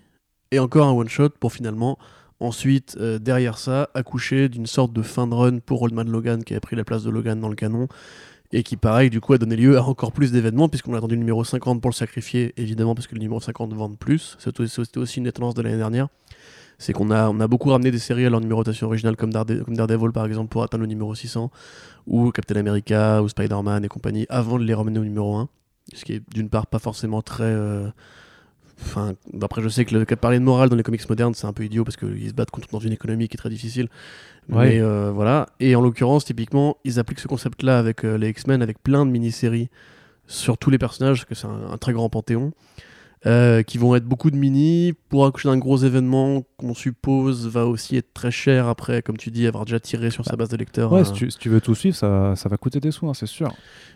et 0.51 0.59
encore 0.59 0.87
un 0.87 0.91
one-shot 0.91 1.29
pour 1.39 1.53
finalement, 1.53 1.97
ensuite, 2.39 2.97
euh, 2.99 3.19
derrière 3.19 3.57
ça, 3.57 3.89
accoucher 3.93 4.49
d'une 4.49 4.65
sorte 4.65 4.93
de 4.93 5.01
fin 5.01 5.27
de 5.27 5.33
run 5.33 5.59
pour 5.59 5.81
Old 5.81 5.93
Logan 6.07 6.43
qui 6.43 6.53
avait 6.53 6.59
pris 6.59 6.75
la 6.75 6.83
place 6.83 7.03
de 7.03 7.09
Logan 7.09 7.39
dans 7.39 7.49
le 7.49 7.55
canon 7.55 7.87
et 8.51 8.63
qui, 8.63 8.77
pareil, 8.77 9.09
du 9.09 9.21
coup, 9.21 9.33
a 9.33 9.37
donné 9.37 9.55
lieu 9.55 9.77
à 9.77 9.83
encore 9.83 10.11
plus 10.11 10.31
d'événements 10.31 10.69
puisqu'on 10.69 10.93
a 10.95 10.97
attendu 10.97 11.15
le 11.15 11.19
numéro 11.19 11.43
50 11.43 11.81
pour 11.81 11.89
le 11.89 11.95
sacrifier, 11.95 12.53
évidemment, 12.57 12.95
parce 12.95 13.05
que 13.07 13.13
le 13.13 13.21
numéro 13.21 13.39
50 13.39 13.73
vend 13.73 13.93
plus. 13.93 14.37
C'était 14.39 14.97
aussi 14.97 15.19
une 15.19 15.31
tendance 15.31 15.53
de 15.53 15.61
l'année 15.61 15.77
dernière. 15.77 16.07
C'est 16.79 16.93
qu'on 16.93 17.11
a, 17.11 17.29
on 17.29 17.39
a 17.41 17.47
beaucoup 17.47 17.69
ramené 17.69 17.91
des 17.91 17.99
séries 17.99 18.25
à 18.25 18.29
leur 18.29 18.39
numérotation 18.39 18.87
originale, 18.87 19.17
comme 19.17 19.31
Daredevil 19.33 20.11
par 20.13 20.25
exemple, 20.25 20.47
pour 20.47 20.63
atteindre 20.63 20.83
le 20.83 20.87
numéro 20.87 21.13
600, 21.13 21.51
ou 22.07 22.31
Captain 22.31 22.55
America, 22.55 23.21
ou 23.21 23.27
Spider-Man 23.27 23.83
et 23.83 23.89
compagnie, 23.89 24.25
avant 24.29 24.57
de 24.57 24.63
les 24.63 24.73
ramener 24.73 24.97
au 24.97 25.03
numéro 25.03 25.35
1. 25.35 25.49
Ce 25.93 26.05
qui 26.05 26.13
est 26.13 26.23
d'une 26.33 26.49
part 26.49 26.67
pas 26.67 26.79
forcément 26.79 27.21
très. 27.21 27.43
euh, 27.43 27.89
Enfin, 28.81 29.13
après, 29.41 29.61
je 29.61 29.69
sais 29.69 29.85
que 29.85 29.95
le, 29.95 30.05
parler 30.05 30.39
de 30.39 30.43
morale 30.43 30.69
dans 30.69 30.75
les 30.75 30.83
comics 30.83 31.07
modernes, 31.09 31.33
c'est 31.33 31.47
un 31.47 31.53
peu 31.53 31.63
idiot 31.63 31.83
parce 31.83 31.97
qu'ils 31.97 32.29
se 32.29 32.33
battent 32.33 32.51
contre 32.51 32.69
dans 32.71 32.79
une 32.79 32.93
économie 32.93 33.27
qui 33.27 33.35
est 33.35 33.37
très 33.37 33.49
difficile. 33.49 33.89
Ouais. 34.49 34.69
Mais 34.69 34.79
euh, 34.79 35.11
voilà. 35.11 35.47
Et 35.59 35.75
en 35.75 35.81
l'occurrence, 35.81 36.25
typiquement, 36.25 36.77
ils 36.83 36.99
appliquent 36.99 37.19
ce 37.19 37.27
concept-là 37.27 37.77
avec 37.77 38.03
euh, 38.03 38.17
les 38.17 38.29
X-Men, 38.29 38.61
avec 38.61 38.81
plein 38.81 39.05
de 39.05 39.11
mini-séries 39.11 39.69
sur 40.27 40.57
tous 40.57 40.69
les 40.69 40.77
personnages, 40.77 41.19
parce 41.19 41.29
que 41.29 41.35
c'est 41.35 41.47
un, 41.47 41.71
un 41.71 41.77
très 41.77 41.93
grand 41.93 42.09
panthéon, 42.09 42.53
euh, 43.25 43.63
qui 43.63 43.77
vont 43.77 43.95
être 43.95 44.05
beaucoup 44.05 44.31
de 44.31 44.37
mini 44.37 44.93
pour 45.09 45.25
accoucher 45.25 45.49
d'un 45.49 45.57
gros 45.57 45.75
événement 45.75 46.43
qu'on 46.55 46.73
suppose 46.73 47.49
va 47.49 47.65
aussi 47.65 47.97
être 47.97 48.13
très 48.13 48.31
cher 48.31 48.67
après, 48.67 49.01
comme 49.01 49.17
tu 49.17 49.29
dis, 49.29 49.45
avoir 49.45 49.65
déjà 49.65 49.81
tiré 49.81 50.09
sur 50.09 50.23
sa 50.23 50.37
base 50.37 50.47
de 50.47 50.55
lecteurs. 50.55 50.93
Ouais, 50.93 51.01
euh, 51.01 51.03
si 51.03 51.11
tu, 51.11 51.31
si 51.31 51.37
tu 51.37 51.49
veux 51.49 51.59
tout 51.59 51.75
suivre, 51.75 51.97
ça, 51.97 52.37
ça 52.37 52.47
va 52.47 52.55
coûter 52.55 52.79
des 52.79 52.91
sous, 52.91 53.09
hein, 53.09 53.13
c'est 53.13 53.25
sûr. 53.25 53.53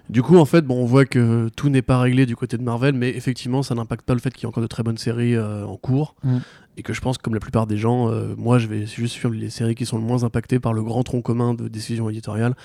du 0.09 0.21
coup, 0.21 0.35
en 0.35 0.43
fait, 0.43 0.63
bon, 0.63 0.75
on 0.75 0.85
voit 0.85 1.05
que 1.05 1.47
tout 1.55 1.69
n'est 1.69 1.81
pas 1.81 1.99
réglé 1.99 2.25
du 2.25 2.35
côté 2.35 2.57
de 2.57 2.63
Marvel, 2.63 2.95
mais 2.95 3.11
effectivement, 3.11 3.63
ça 3.63 3.75
n'impacte 3.75 4.05
pas 4.05 4.13
le 4.13 4.19
fait 4.19 4.33
qu'il 4.33 4.43
y 4.43 4.45
a 4.45 4.49
encore 4.49 4.63
de 4.63 4.67
très 4.67 4.83
bonnes 4.83 4.97
séries 4.97 5.35
euh, 5.35 5.65
en 5.65 5.77
cours. 5.77 6.15
Mm. 6.23 6.39
Et 6.75 6.83
que 6.83 6.91
je 6.91 6.99
pense, 6.99 7.17
comme 7.17 7.33
la 7.33 7.39
plupart 7.39 7.65
des 7.65 7.77
gens, 7.77 8.11
moi, 8.35 8.57
je 8.57 8.67
vais 8.67 8.87
juste 8.87 9.13
suivre 9.13 9.35
les 9.35 9.51
séries 9.51 9.75
qui 9.75 9.85
sont 9.85 9.97
le 9.97 10.03
moins 10.03 10.23
impactées 10.23 10.59
par 10.59 10.73
le 10.73 10.81
grand 10.81 11.03
tronc 11.03 11.21
commun 11.21 11.53
de 11.53 11.67
décision 11.67 12.09
éditoriale, 12.09 12.55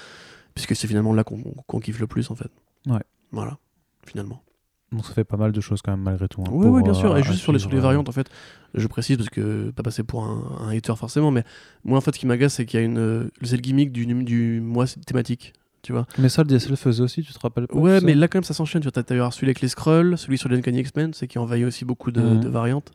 puisque 0.54 0.74
c'est 0.74 0.88
finalement 0.88 1.12
là 1.12 1.24
qu'on 1.24 1.42
qu'on 1.42 1.78
kiffe 1.78 2.00
le 2.00 2.06
plus, 2.06 2.30
en 2.30 2.34
fait. 2.34 2.50
Ouais. 2.86 3.02
Voilà, 3.32 3.58
finalement. 4.06 4.42
Donc 4.90 5.04
ça 5.04 5.12
fait 5.12 5.24
pas 5.24 5.36
mal 5.36 5.52
de 5.52 5.60
choses 5.60 5.82
quand 5.82 5.90
même 5.90 6.00
malgré 6.00 6.28
tout. 6.28 6.40
hein, 6.42 6.50
Oui, 6.50 6.66
oui, 6.68 6.82
bien 6.82 6.92
euh, 6.92 6.94
sûr. 6.94 7.14
Et 7.16 7.20
à 7.20 7.22
juste 7.22 7.40
sur 7.40 7.52
les, 7.52 7.58
sur 7.58 7.68
les 7.70 7.76
euh, 7.76 7.80
variantes, 7.80 8.08
en 8.08 8.12
fait, 8.12 8.28
je 8.74 8.86
précise 8.86 9.16
parce 9.18 9.28
que 9.28 9.70
pas 9.70 9.82
passer 9.82 10.02
pour 10.02 10.24
un, 10.24 10.58
un 10.66 10.68
hater 10.74 10.94
forcément, 10.96 11.30
mais 11.30 11.44
moi, 11.84 11.98
en 11.98 12.00
fait, 12.00 12.14
ce 12.14 12.18
qui 12.18 12.26
m'agace, 12.26 12.54
c'est 12.54 12.64
qu'il 12.64 12.80
y 12.80 12.82
a 12.82 12.86
une. 12.86 12.98
euh, 12.98 13.30
C'est 13.42 13.56
le 13.56 13.62
gimmick 13.62 13.92
du, 13.92 14.06
du 14.24 14.60
mois 14.62 14.86
thématique. 15.06 15.52
Tu 15.82 15.92
vois 15.92 16.06
Mais 16.18 16.28
ça, 16.28 16.42
le 16.42 16.48
DSL 16.48 16.76
faisait 16.76 17.02
aussi, 17.02 17.22
tu 17.22 17.32
te 17.32 17.38
rappelles 17.38 17.68
pas 17.68 17.76
Ouais, 17.78 18.00
mais 18.00 18.14
là, 18.14 18.26
quand 18.28 18.38
même, 18.38 18.44
ça 18.44 18.54
s'enchaîne. 18.54 18.80
Tu 18.80 18.86
vois, 18.86 18.92
t'as 18.92 19.02
d'ailleurs 19.02 19.32
celui 19.32 19.46
avec 19.48 19.60
les 19.60 19.68
Skrulls, 19.68 20.16
celui 20.18 20.36
sur 20.38 20.48
les 20.48 20.56
Uncanny 20.58 20.80
X-Men, 20.80 21.12
c'est 21.14 21.28
qui 21.28 21.38
envahit 21.38 21.64
aussi 21.66 21.84
beaucoup 21.84 22.10
de, 22.10 22.20
Mhm. 22.20 22.40
de 22.40 22.48
variantes. 22.48 22.90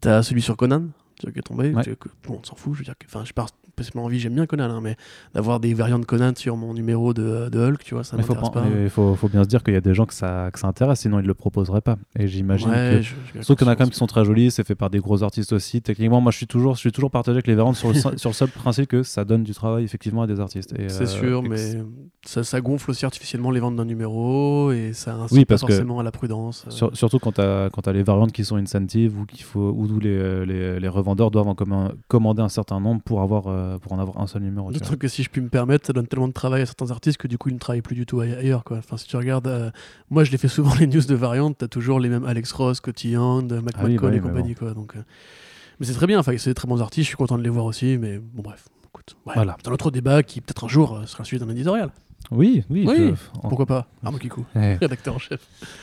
T'as 0.00 0.22
celui 0.22 0.42
sur 0.42 0.56
Conan, 0.56 0.86
tu 1.18 1.26
vois, 1.26 1.32
qui 1.32 1.38
est 1.38 1.42
tombé. 1.42 1.72
Ouais. 1.74 1.82
tu 1.82 1.90
vois, 1.90 1.96
que- 1.96 2.08
bon, 2.26 2.38
on 2.42 2.44
s'en 2.46 2.54
fout, 2.56 2.74
je 2.74 2.78
veux 2.80 2.84
dire. 2.84 2.94
Enfin, 3.06 3.24
je 3.24 3.32
pas 3.32 3.46
spécialement 3.72 4.04
envie, 4.06 4.18
j'aime 4.20 4.34
bien 4.34 4.46
Conan, 4.46 4.64
hein, 4.70 4.80
mais 4.82 4.96
d'avoir 5.34 5.58
des 5.60 5.74
variantes 5.74 6.06
Conan 6.06 6.32
sur 6.36 6.56
mon 6.56 6.74
numéro 6.74 7.14
de, 7.14 7.48
de 7.48 7.58
Hulk, 7.58 7.82
tu 7.84 7.94
vois, 7.94 8.04
ça 8.04 8.16
m'intéresse 8.16 8.50
pas- 8.50 8.64
mais 8.64 8.88
faut, 8.88 9.14
faut 9.14 9.28
bien 9.28 9.42
se 9.44 9.48
dire 9.48 9.62
qu'il 9.62 9.74
y 9.74 9.76
a 9.76 9.80
des 9.80 9.94
gens 9.94 10.06
que 10.06 10.14
ça, 10.14 10.50
que 10.52 10.58
ça 10.58 10.66
intéresse, 10.68 11.00
sinon 11.00 11.20
ils 11.20 11.26
le 11.26 11.34
proposeraient 11.34 11.80
pas. 11.80 11.96
Et 12.18 12.28
j'imagine 12.28 12.68
Ouais, 12.70 12.98
que. 12.98 13.02
je- 13.02 13.42
Sauf 13.42 13.56
qu'il 13.56 13.66
y 13.66 13.70
en 13.70 13.72
a 13.72 13.76
quand 13.76 13.84
même 13.84 13.90
qui 13.90 13.96
sont 13.98 14.06
très 14.06 14.24
jolis, 14.24 14.50
c'est 14.50 14.64
fait 14.66 14.74
par 14.74 14.90
des 14.90 14.98
gros 15.00 15.22
artistes 15.22 15.52
aussi. 15.52 15.80
Techniquement, 15.82 16.20
moi 16.20 16.30
je 16.32 16.36
suis 16.36 16.46
toujours, 16.46 16.74
je 16.74 16.80
suis 16.80 16.92
toujours 16.92 17.10
partagé 17.10 17.36
avec 17.36 17.46
les 17.46 17.54
variantes 17.54 17.76
sur 17.76 17.88
le, 17.88 17.94
sur 18.18 18.30
le 18.30 18.34
seul 18.34 18.48
principe 18.48 18.88
que 18.88 19.02
ça 19.02 19.24
donne 19.24 19.42
du 19.42 19.52
travail 19.54 19.84
effectivement 19.84 20.22
à 20.22 20.26
des 20.26 20.38
artistes. 20.40 20.74
C'est 20.88 21.02
euh, 21.02 21.06
sûr, 21.06 21.42
mais 21.42 21.56
ça, 22.24 22.44
ça 22.44 22.60
gonfle 22.60 22.90
aussi 22.90 23.04
artificiellement 23.04 23.50
les 23.50 23.60
ventes 23.60 23.76
d'un 23.76 23.84
numéro 23.84 24.70
et 24.72 24.92
ça 24.92 25.14
incite 25.14 25.36
Oui, 25.38 25.44
parce 25.44 25.62
forcément 25.62 25.98
à 25.98 26.02
la 26.02 26.10
prudence. 26.12 26.64
euh. 26.66 26.70
Sur- 26.70 26.96
surtout 26.96 27.18
quand 27.18 27.32
tu 27.32 27.40
as, 27.40 27.92
les 27.92 28.02
variantes 28.02 28.32
qui 28.32 28.44
sont 28.44 28.56
incentives 28.56 29.18
ou 29.18 29.24
qu'il 29.26 29.42
faut 29.44 29.72
ou 29.76 29.86
d'où 29.86 29.98
les, 29.98 30.44
les, 30.46 30.78
les 30.80 30.88
revendeurs 30.88 31.30
doivent 31.30 31.48
en 31.48 31.54
commander 32.08 32.42
un 32.42 32.48
certain 32.48 32.80
nombre 32.80 33.02
pour 33.02 33.20
avoir 33.22 33.44
euh, 33.48 33.61
pour 33.80 33.92
en 33.92 33.98
avoir 33.98 34.20
un 34.20 34.26
seul 34.26 34.42
numéro. 34.42 34.70
Le 34.70 34.80
truc 34.80 35.00
que 35.00 35.08
si 35.08 35.22
je 35.22 35.30
puis 35.30 35.40
me 35.40 35.48
permettre, 35.48 35.86
ça 35.86 35.92
donne 35.92 36.06
tellement 36.06 36.28
de 36.28 36.32
travail 36.32 36.62
à 36.62 36.66
certains 36.66 36.90
artistes 36.90 37.18
que 37.18 37.28
du 37.28 37.38
coup 37.38 37.48
ils 37.48 37.54
ne 37.54 37.58
travaillent 37.58 37.82
plus 37.82 37.94
du 37.96 38.06
tout 38.06 38.20
aille- 38.20 38.34
ailleurs. 38.34 38.64
Quoi. 38.64 38.78
Enfin, 38.78 38.96
si 38.96 39.06
tu 39.06 39.16
regardes, 39.16 39.46
euh, 39.48 39.70
moi 40.10 40.24
je 40.24 40.30
les 40.30 40.38
fais 40.38 40.48
souvent 40.48 40.74
les 40.80 40.86
news 40.86 41.00
de 41.02 41.14
variantes, 41.14 41.56
t'as 41.58 41.68
toujours 41.68 42.00
les 42.00 42.08
mêmes 42.08 42.24
Alex 42.24 42.52
Ross, 42.52 42.78
Scotty 42.78 43.16
Hand, 43.16 43.52
Mac 43.62 43.74
Ah 43.78 43.82
oui, 43.84 43.96
bah 43.98 44.08
et 44.08 44.10
oui, 44.12 44.20
mais 44.20 44.28
compagnie. 44.28 44.54
Quoi, 44.54 44.74
donc, 44.74 44.96
euh, 44.96 45.02
Mais 45.80 45.86
c'est 45.86 45.94
très 45.94 46.06
bien, 46.06 46.18
enfin, 46.18 46.32
c'est 46.38 46.50
des 46.50 46.54
très 46.54 46.68
bons 46.68 46.80
artistes, 46.80 47.04
je 47.04 47.08
suis 47.08 47.16
content 47.16 47.38
de 47.38 47.42
les 47.42 47.50
voir 47.50 47.64
aussi, 47.64 47.98
mais 47.98 48.18
bon 48.18 48.42
bref, 48.42 48.68
écoute, 48.86 49.16
ouais, 49.26 49.32
Voilà. 49.34 49.56
C'est 49.62 49.68
un 49.68 49.72
autre 49.72 49.90
débat 49.90 50.22
qui 50.22 50.40
peut-être 50.40 50.64
un 50.64 50.68
jour 50.68 50.96
euh, 50.96 51.06
sera 51.06 51.24
suivi 51.24 51.44
d'un 51.44 51.50
éditorial. 51.50 51.90
Oui, 52.30 52.64
oui. 52.70 52.84
Oui, 52.88 52.96
je- 52.96 53.38
en- 53.38 53.48
Pourquoi 53.48 53.66
pas 53.66 53.86
Arnaud 54.02 54.18
Kikou, 54.18 54.46
Eh, 54.56 54.74
rédacteur 54.76 55.14
en 55.14 55.18
chef. 55.18 55.40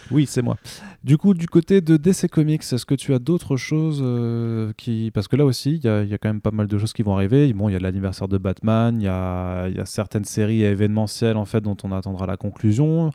Oui, 0.10 0.25
c'est 0.25 0.41
moi. 0.41 0.58
Du 1.03 1.17
coup, 1.17 1.34
du 1.34 1.48
côté 1.48 1.81
de 1.81 1.96
DC 1.98 2.27
Comics, 2.27 2.62
est-ce 2.62 2.86
que 2.86 2.96
tu 2.96 3.13
as 3.13 3.19
d'autres 3.19 3.55
choses 3.55 4.01
euh, 4.03 4.72
qui... 4.77 5.12
Parce 5.13 5.27
que 5.27 5.36
là 5.36 5.46
aussi, 5.46 5.75
il 5.75 5.84
y, 5.84 5.88
a- 5.88 6.01
il 6.03 6.10
y 6.10 6.13
a 6.13 6.17
quand 6.17 6.29
même 6.29 6.41
pas 6.41 6.51
mal 6.51 6.67
de 6.67 6.77
choses 6.77 6.93
qui 6.93 7.03
vont 7.03 7.13
arriver. 7.15 7.51
Bon, 7.53 7.69
il 7.69 7.74
y 7.74 7.75
a 7.75 7.79
l'anniversaire 7.79 8.27
de 8.27 8.38
Batman, 8.39 8.96
il 9.00 9.03
y 9.03 9.08
a, 9.08 9.67
il 9.67 9.75
y 9.77 9.79
a 9.79 9.86
certaines 9.86 10.25
séries 10.25 10.63
événementielles 10.63 11.38
en 11.38 11.46
fait 11.46 11.62
dont 11.62 11.77
on 11.84 11.91
attendra 11.91 12.25
la 12.25 12.38
conclusion. 12.38 13.12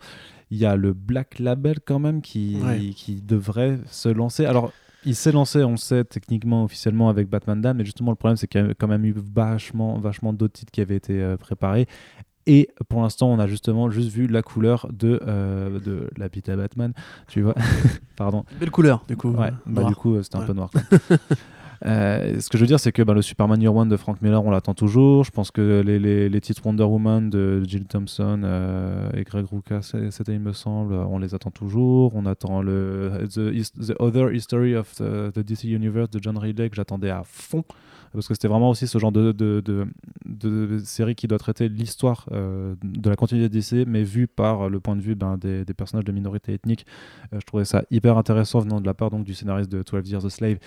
Il 0.50 0.58
y 0.58 0.66
a 0.66 0.76
le 0.76 0.92
Black 0.92 1.38
Label 1.40 1.78
quand 1.84 1.98
même 1.98 2.20
qui, 2.22 2.58
Ouais. 2.62 2.90
qui 2.94 3.20
devrait 3.20 3.78
se 3.90 4.08
lancer. 4.08 4.44
Alors, 4.46 4.72
il 5.06 5.16
s'est 5.16 5.32
lancé, 5.32 5.64
on 5.64 5.72
le 5.72 5.76
sait 5.76 6.04
techniquement, 6.04 6.64
officiellement 6.64 7.08
avec 7.08 7.28
Batman 7.28 7.60
Dam, 7.60 7.76
mais 7.76 7.84
justement 7.84 8.10
le 8.12 8.16
problème 8.16 8.36
c'est 8.36 8.46
qu'il 8.46 8.64
y 8.64 8.70
a 8.70 8.74
quand 8.74 8.86
même 8.88 9.04
eu 9.04 9.14
vachement, 9.34 9.98
vachement 9.98 10.32
d'autres 10.32 10.52
titres 10.54 10.70
qui 10.72 10.80
avaient 10.80 10.96
été 10.96 11.20
euh, 11.20 11.36
préparés. 11.36 11.86
Et 12.46 12.68
pour 12.88 13.02
l'instant, 13.02 13.28
on 13.28 13.38
a 13.38 13.46
justement 13.46 13.90
juste 13.90 14.10
vu 14.10 14.26
la 14.26 14.42
couleur 14.42 14.88
de, 14.92 15.20
euh, 15.26 15.80
de 15.80 16.10
l'habitat 16.16 16.56
Batman, 16.56 16.92
tu 17.28 17.42
vois. 17.42 17.54
Pardon. 18.16 18.44
Belle 18.60 18.70
couleur, 18.70 19.04
du 19.08 19.16
coup. 19.16 19.30
Ouais, 19.30 19.52
bah, 19.66 19.84
du 19.84 19.94
coup, 19.94 20.22
c'était 20.22 20.36
un 20.36 20.42
peu 20.42 20.52
noir. 20.52 20.70
Euh, 21.86 22.40
ce 22.40 22.48
que 22.48 22.56
je 22.56 22.62
veux 22.62 22.66
dire, 22.66 22.80
c'est 22.80 22.92
que 22.92 23.02
bah, 23.02 23.12
le 23.12 23.20
Superman 23.20 23.60
Year 23.60 23.74
One 23.74 23.88
de 23.88 23.96
Frank 23.98 24.22
Miller, 24.22 24.42
on 24.42 24.50
l'attend 24.50 24.72
toujours. 24.72 25.24
Je 25.24 25.30
pense 25.30 25.50
que 25.50 25.82
les, 25.84 25.98
les, 25.98 26.30
les 26.30 26.40
titres 26.40 26.64
Wonder 26.64 26.84
Woman 26.84 27.28
de 27.28 27.62
Jill 27.64 27.84
Thompson 27.84 28.40
euh, 28.42 29.10
et 29.14 29.24
Greg 29.24 29.44
Rucka, 29.50 29.82
c'était, 29.82 30.32
il 30.32 30.40
me 30.40 30.52
semble, 30.52 30.94
on 30.94 31.18
les 31.18 31.34
attend 31.34 31.50
toujours. 31.50 32.14
On 32.14 32.24
attend 32.24 32.62
le 32.62 33.26
The 33.28 33.92
Other 33.98 34.32
History 34.32 34.74
of 34.76 34.94
the, 34.94 35.32
the 35.34 35.40
DC 35.40 35.64
Universe 35.64 36.08
de 36.10 36.22
John 36.22 36.38
Ridley, 36.38 36.70
que 36.70 36.76
j'attendais 36.76 37.10
à 37.10 37.22
fond. 37.24 37.64
Parce 38.14 38.28
que 38.28 38.34
c'était 38.34 38.48
vraiment 38.48 38.70
aussi 38.70 38.86
ce 38.86 38.98
genre 38.98 39.12
de, 39.12 39.34
série 40.84 41.14
qui 41.14 41.26
doit 41.26 41.38
traiter 41.38 41.68
l'histoire 41.68 42.26
euh, 42.32 42.76
de 42.82 43.10
la 43.10 43.16
continuité 43.16 43.48
de 43.48 43.60
DC, 43.60 43.86
mais 43.88 44.04
vue 44.04 44.28
par 44.28 44.68
le 44.68 44.80
point 44.80 44.94
de 44.94 45.00
vue 45.00 45.16
ben, 45.16 45.36
des, 45.36 45.64
personnages 45.76 46.04
de 46.04 46.12
minorité 46.12 46.54
ethnique. 46.54 46.86
Euh, 47.32 47.40
je 47.40 47.46
trouvais 47.46 47.64
ça 47.64 47.82
hyper 47.90 48.16
intéressant 48.16 48.60
venant 48.60 48.80
de 48.80 48.86
la 48.86 48.94
part 48.94 49.10
donc, 49.10 49.24
du 49.24 49.34
scénariste 49.34 49.70
de 49.70 49.82
12 49.82 50.10
Years 50.10 50.24
a 50.24 50.30
Slave, 50.30 50.58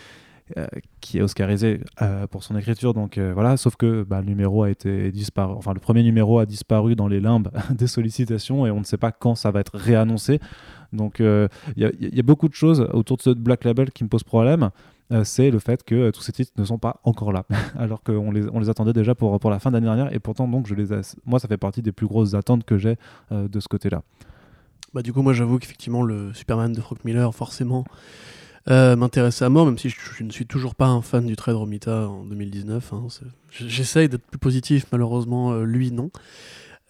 euh, 0.58 0.68
qui 1.00 1.20
est 1.20 1.22
oscarisé 1.22 1.80
euh, 2.02 2.28
pour 2.28 2.44
son 2.44 2.58
écriture. 2.58 2.94
Donc 2.94 3.18
voilà, 3.18 3.56
sauf 3.56 3.78
que 3.78 4.04
bah, 4.04 4.20
le 4.20 4.28
numéro 4.28 4.64
a 4.64 4.70
été 4.70 5.12
disparu, 5.12 5.54
enfin 5.56 5.74
le 5.74 5.80
premier 5.80 6.04
numéro 6.04 6.40
a 6.40 6.46
disparu 6.46 6.96
dans 6.96 7.08
les 7.08 7.22
limbes 7.22 7.50
des 7.72 7.88
sollicitations 7.88 8.68
et 8.68 8.72
on 8.72 8.80
ne 8.80 8.86
sait 8.86 8.98
pas 8.98 9.14
quand 9.14 9.36
ça 9.36 9.52
va 9.52 9.62
être 9.62 9.78
réannoncé. 9.78 10.42
Donc 10.92 11.20
il 11.20 11.50
y, 11.78 12.16
y 12.16 12.20
a 12.20 12.24
beaucoup 12.24 12.50
de 12.50 12.54
choses 12.54 12.88
autour 12.94 13.18
de 13.18 13.22
ce 13.22 13.30
Black 13.30 13.64
Label 13.64 13.92
qui 13.92 14.04
me 14.04 14.10
posent 14.10 14.24
problème. 14.24 14.70
Euh, 15.12 15.24
c'est 15.24 15.52
le 15.52 15.60
fait 15.60 15.84
que 15.84 15.96
euh, 15.96 16.12
tous 16.12 16.22
ces 16.22 16.34
titres 16.34 16.52
ne 16.58 16.66
sont 16.66 16.78
pas 16.78 17.00
encore 17.04 17.32
là, 17.32 17.46
alors 17.78 18.04
qu'on 18.04 18.32
les, 18.32 18.46
on 18.52 18.60
les 18.60 18.70
attendait 18.70 18.94
déjà 18.94 19.16
pour, 19.16 19.40
pour 19.40 19.50
la 19.50 19.60
fin 19.60 19.72
d'année 19.72 19.86
dernière, 19.86 20.14
et 20.14 20.20
pourtant 20.20 20.48
donc 20.48 20.68
je 20.68 20.76
les 20.76 20.88
moi 21.26 21.40
ça 21.40 21.48
fait 21.48 21.58
partie 21.58 21.82
des 21.82 21.94
plus 21.94 22.08
grosses 22.08 22.34
attentes 22.34 22.66
que 22.66 22.78
j'ai 22.78 22.98
euh, 23.32 23.48
de 23.48 23.60
ce 23.60 23.68
côté-là. 23.68 24.04
Bah, 24.94 25.02
du 25.02 25.12
coup, 25.14 25.22
moi, 25.22 25.34
j'avoue 25.34 25.60
qu'effectivement, 25.60 26.02
le 26.02 26.34
Superman 26.34 26.72
de 26.72 26.80
Frank 26.80 27.04
Miller, 27.04 27.36
forcément, 27.36 27.84
euh, 28.70 28.96
m'intéressait 28.96 29.46
à 29.46 29.50
mort, 29.50 29.66
même 29.66 29.78
si 29.78 29.90
je, 29.90 30.24
ne 30.24 30.32
suis 30.32 30.46
toujours 30.46 30.76
pas 30.76 30.88
un 30.88 31.02
fan 31.02 31.26
du 31.26 31.36
trade 31.36 31.56
Romita 31.56 32.08
en 32.08 32.24
2019. 32.24 32.94
hein, 32.94 33.08
J'essaye 33.50 34.08
d'être 34.08 34.26
plus 34.26 34.40
positif, 34.40 34.86
malheureusement, 34.92 35.54
lui, 35.60 35.92
non. 35.92 36.10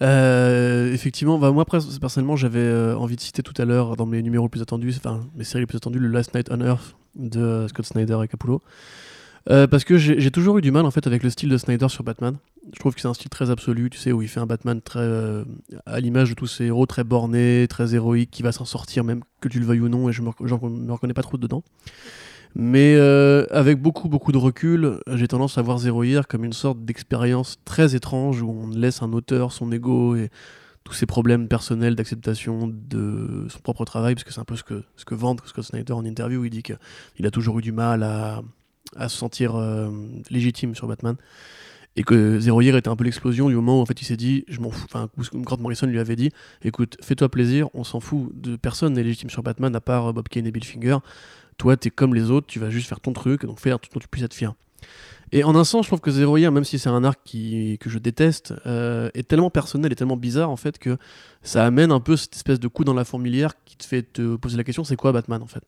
Euh, 0.02 0.94
effectivement, 0.94 1.40
bah, 1.40 1.52
moi, 1.52 1.66
personnellement, 1.66 2.36
j'avais 2.36 2.60
euh, 2.60 2.96
envie 2.96 3.16
de 3.16 3.22
citer 3.22 3.42
tout 3.42 3.54
à 3.58 3.66
l'heure 3.66 3.96
dans 3.96 4.06
mes 4.06 4.22
numéros 4.22 4.48
plus 4.50 4.62
attendus, 4.62 4.94
enfin, 4.98 5.26
mes 5.36 5.44
séries 5.44 5.64
les 5.64 5.66
plus 5.68 5.78
attendues, 5.78 6.00
le 6.00 6.10
Last 6.10 6.34
Night 6.36 6.50
on 6.52 6.62
Earth 6.62 6.96
de 7.16 7.40
euh, 7.40 7.68
Scott 7.68 7.86
Snyder 7.86 8.18
et 8.24 8.28
Capullo. 8.28 8.62
Parce 9.50 9.86
que 9.86 9.98
j'ai 9.98 10.30
toujours 10.30 10.58
eu 10.58 10.62
du 10.62 10.72
mal 10.72 10.86
en 10.86 10.92
fait 10.92 11.08
avec 11.08 11.24
le 11.24 11.30
style 11.30 11.48
de 11.48 11.58
Snyder 11.58 11.88
sur 11.88 12.04
Batman. 12.04 12.36
Je 12.74 12.80
trouve 12.80 12.94
que 12.94 13.00
c'est 13.00 13.08
un 13.08 13.14
style 13.14 13.30
très 13.30 13.50
absolu, 13.50 13.90
tu 13.90 13.98
sais, 13.98 14.12
où 14.12 14.22
il 14.22 14.28
fait 14.28 14.42
un 14.42 14.46
Batman 14.46 14.82
très 14.82 15.10
à 15.86 16.02
l'image 16.02 16.32
de 16.32 16.34
tous 16.34 16.48
ses 16.48 16.66
héros, 16.66 16.86
très 16.86 17.06
borné, 17.06 17.66
très 17.70 17.96
héroïque, 17.96 18.30
qui 18.30 18.44
va 18.44 18.52
s'en 18.52 18.66
sortir 18.66 19.06
même 19.06 19.22
que 19.40 19.48
tu 19.48 19.62
le 19.62 19.66
veuilles 19.66 19.80
ou 19.80 19.88
non, 19.88 20.10
et 20.10 20.12
je 20.12 20.22
me, 20.22 20.32
me 20.42 20.92
reconnais 20.92 21.14
pas 21.14 21.22
trop 21.22 21.38
dedans. 21.38 21.64
Mais 22.56 22.96
euh, 22.96 23.46
avec 23.52 23.82
beaucoup 23.82 24.10
beaucoup 24.10 24.32
de 24.32 24.38
recul, 24.38 25.00
j'ai 25.14 25.28
tendance 25.28 25.58
à 25.58 25.62
voir 25.62 25.78
Zero 25.78 26.04
Year 26.04 26.28
comme 26.28 26.44
une 26.44 26.54
sorte 26.54 26.84
d'expérience 26.84 27.58
très 27.66 27.96
étrange 27.96 28.42
où 28.42 28.50
on 28.50 28.68
laisse 28.70 29.02
un 29.02 29.14
auteur 29.14 29.52
son 29.52 29.72
ego 29.72 30.16
et 30.16 30.30
tous 30.88 30.94
ses 30.94 31.06
problèmes 31.06 31.50
personnels 31.50 31.96
d'acceptation 31.96 32.70
de 32.74 33.46
son 33.50 33.60
propre 33.60 33.84
travail, 33.84 34.16
parce 34.16 34.24
que 34.24 34.32
c'est 34.32 34.40
un 34.40 34.46
peu 34.46 34.56
ce 34.56 34.64
que, 34.64 34.84
ce 34.96 35.04
que 35.04 35.16
vante 35.16 35.42
Scott 35.46 35.66
Snyder 35.66 35.92
en 35.92 36.06
interview, 36.06 36.40
où 36.40 36.46
il 36.46 36.50
dit 36.50 36.64
qu'il 36.64 37.26
a 37.26 37.30
toujours 37.30 37.60
eu 37.60 37.62
du 37.62 37.74
mal 37.74 38.04
à, 38.04 38.42
se 39.10 39.18
sentir 39.18 39.58
euh, 39.58 39.90
légitime 40.30 40.76
sur 40.76 40.88
Batman. 40.88 41.18
Et 41.98 42.04
que 42.04 42.40
Zero 42.40 42.62
Year 42.62 42.78
était 42.78 42.88
un 42.88 42.96
peu 42.96 43.04
l'explosion 43.04 43.50
du 43.50 43.56
moment 43.56 43.80
où 43.80 43.82
en 43.82 43.86
fait 43.86 44.02
il 44.02 44.06
s'est 44.06 44.16
dit, 44.16 44.46
je 44.48 44.62
m'en 44.62 44.70
fous, 44.70 44.86
enfin, 44.86 45.10
Grant 45.34 45.58
Morrison 45.58 45.88
lui 45.88 46.00
avait 46.00 46.16
dit, 46.16 46.32
écoute, 46.64 46.96
fais-toi 47.02 47.28
plaisir, 47.28 47.68
on 47.74 47.84
s'en 47.84 48.00
fout 48.00 48.30
de 48.40 48.56
personne 48.56 48.94
n'est 48.94 49.04
légitime 49.04 49.30
sur 49.30 49.44
Batman 49.44 49.76
à 49.76 49.82
part 49.82 50.08
euh, 50.08 50.14
Bob 50.14 50.30
Kane 50.30 50.48
et 50.48 50.52
Bill 50.52 50.64
Finger. 50.64 51.00
Toi, 51.58 51.78
t'es 51.78 51.90
comme 51.90 52.14
les 52.14 52.30
autres, 52.32 52.48
tu 52.48 52.60
vas 52.60 52.70
juste 52.70 52.88
faire 52.88 53.00
ton 53.00 53.14
truc, 53.14 53.46
donc 53.46 53.60
fais 53.60 53.72
un 53.72 53.78
truc 53.78 53.94
dont 53.94 54.00
tu 54.00 54.08
puisses 54.08 54.24
être 54.24 54.34
fier. 54.34 54.54
Et 55.34 55.44
en 55.44 55.56
un 55.56 55.66
sens, 55.66 55.86
je 55.86 55.90
trouve 55.90 56.00
que 56.00 56.12
Zero 56.12 56.38
même 56.38 56.64
si 56.64 56.80
c'est 56.80 56.88
un 56.88 57.04
arc 57.04 57.20
qui, 57.26 57.78
que 57.82 57.90
je 57.90 58.00
déteste, 58.00 58.54
euh, 58.66 59.10
est 59.14 59.28
tellement 59.28 59.50
personnel 59.50 59.92
et 59.92 59.96
tellement 59.96 60.16
bizarre 60.16 60.50
en 60.50 60.56
fait 60.56 60.80
que 60.80 60.98
ça 61.42 61.66
amène 61.66 61.92
un 61.92 62.00
peu 62.00 62.16
cette 62.16 62.36
espèce 62.36 62.62
de 62.62 62.68
coup 62.70 62.86
dans 62.86 62.94
la 62.94 63.04
fourmilière 63.04 63.52
qui 63.66 63.76
te 63.76 63.84
fait 63.84 64.04
te 64.04 64.38
poser 64.38 64.56
la 64.56 64.64
question 64.64 64.86
c'est 64.86 64.96
quoi 64.96 65.12
Batman 65.12 65.42
en 65.42 65.48
fait? 65.48 65.64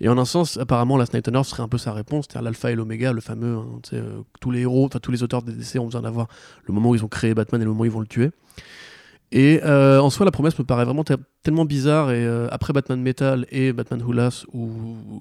Et 0.00 0.08
en 0.08 0.18
un 0.18 0.24
sens, 0.24 0.56
apparemment, 0.56 0.96
la 0.96 1.04
Night 1.12 1.28
on 1.28 1.34
Earth 1.34 1.46
serait 1.46 1.62
un 1.62 1.68
peu 1.68 1.78
sa 1.78 1.92
réponse, 1.92 2.26
c'est-à-dire 2.28 2.42
l'alpha 2.42 2.72
et 2.72 2.74
l'oméga, 2.74 3.12
le 3.12 3.20
fameux, 3.20 3.56
hein, 3.56 3.80
euh, 3.92 4.22
tous 4.40 4.50
les 4.50 4.62
héros, 4.62 4.86
enfin 4.86 4.98
tous 4.98 5.12
les 5.12 5.22
auteurs 5.22 5.42
des 5.42 5.52
DC 5.52 5.76
ont 5.78 5.86
besoin 5.86 6.02
d'avoir 6.02 6.26
le 6.64 6.74
moment 6.74 6.90
où 6.90 6.96
ils 6.96 7.04
ont 7.04 7.08
créé 7.08 7.32
Batman 7.32 7.60
et 7.60 7.64
le 7.64 7.70
moment 7.70 7.82
où 7.82 7.86
ils 7.86 7.92
vont 7.92 8.00
le 8.00 8.06
tuer. 8.08 8.30
Et 9.32 9.60
euh, 9.64 10.00
en 10.00 10.08
soi, 10.10 10.24
la 10.24 10.30
promesse 10.30 10.58
me 10.58 10.64
paraît 10.64 10.84
vraiment 10.84 11.04
te- 11.04 11.14
tellement 11.42 11.64
bizarre. 11.64 12.10
Et 12.12 12.24
euh, 12.24 12.46
après 12.50 12.72
Batman 12.72 13.00
Metal 13.00 13.46
et 13.50 13.72
Batman 13.72 14.00
Who 14.02 14.12
Laughs, 14.12 14.46
où, 14.52 14.70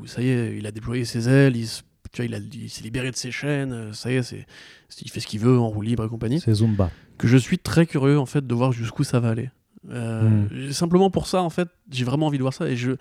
où 0.02 0.08
ça 0.08 0.22
y 0.22 0.30
est, 0.30 0.58
il 0.58 0.66
a 0.68 0.72
déployé 0.72 1.06
ses 1.06 1.28
ailes, 1.28 1.58
il, 1.58 1.68
se- 1.68 1.82
tu 2.12 2.22
vois, 2.22 2.26
il, 2.26 2.36
a- 2.36 2.40
il 2.54 2.70
s'est 2.70 2.84
libéré 2.84 3.10
de 3.12 3.16
ses 3.16 3.32
chaînes, 3.32 3.74
euh, 3.74 3.94
ça 3.94 4.12
y 4.12 4.16
est, 4.16 4.24
c'est, 4.24 4.46
il 5.02 5.10
fait 5.10 5.20
ce 5.20 5.28
qu'il 5.28 5.40
veut 5.40 5.58
en 5.60 5.68
roue 5.70 5.82
libre 5.82 6.06
et 6.06 6.10
compagnie. 6.10 6.40
C'est 6.40 6.54
Zumba. 6.54 6.92
Que 7.18 7.28
je 7.28 7.38
suis 7.38 7.58
très 7.58 7.86
curieux 7.86 8.20
en 8.20 8.26
fait 8.26 8.46
de 8.46 8.54
voir 8.54 8.72
jusqu'où 8.74 9.04
ça 9.04 9.20
va 9.20 9.30
aller. 9.30 9.50
Euh, 9.90 10.72
Simplement 10.72 11.10
pour 11.10 11.28
ça, 11.28 11.42
en 11.42 11.50
fait, 11.50 11.68
j'ai 11.92 12.06
vraiment 12.06 12.28
envie 12.28 12.38
de 12.38 12.44
voir 12.44 12.54
ça. 12.54 12.68
Et 12.68 12.76
je, 12.76 12.92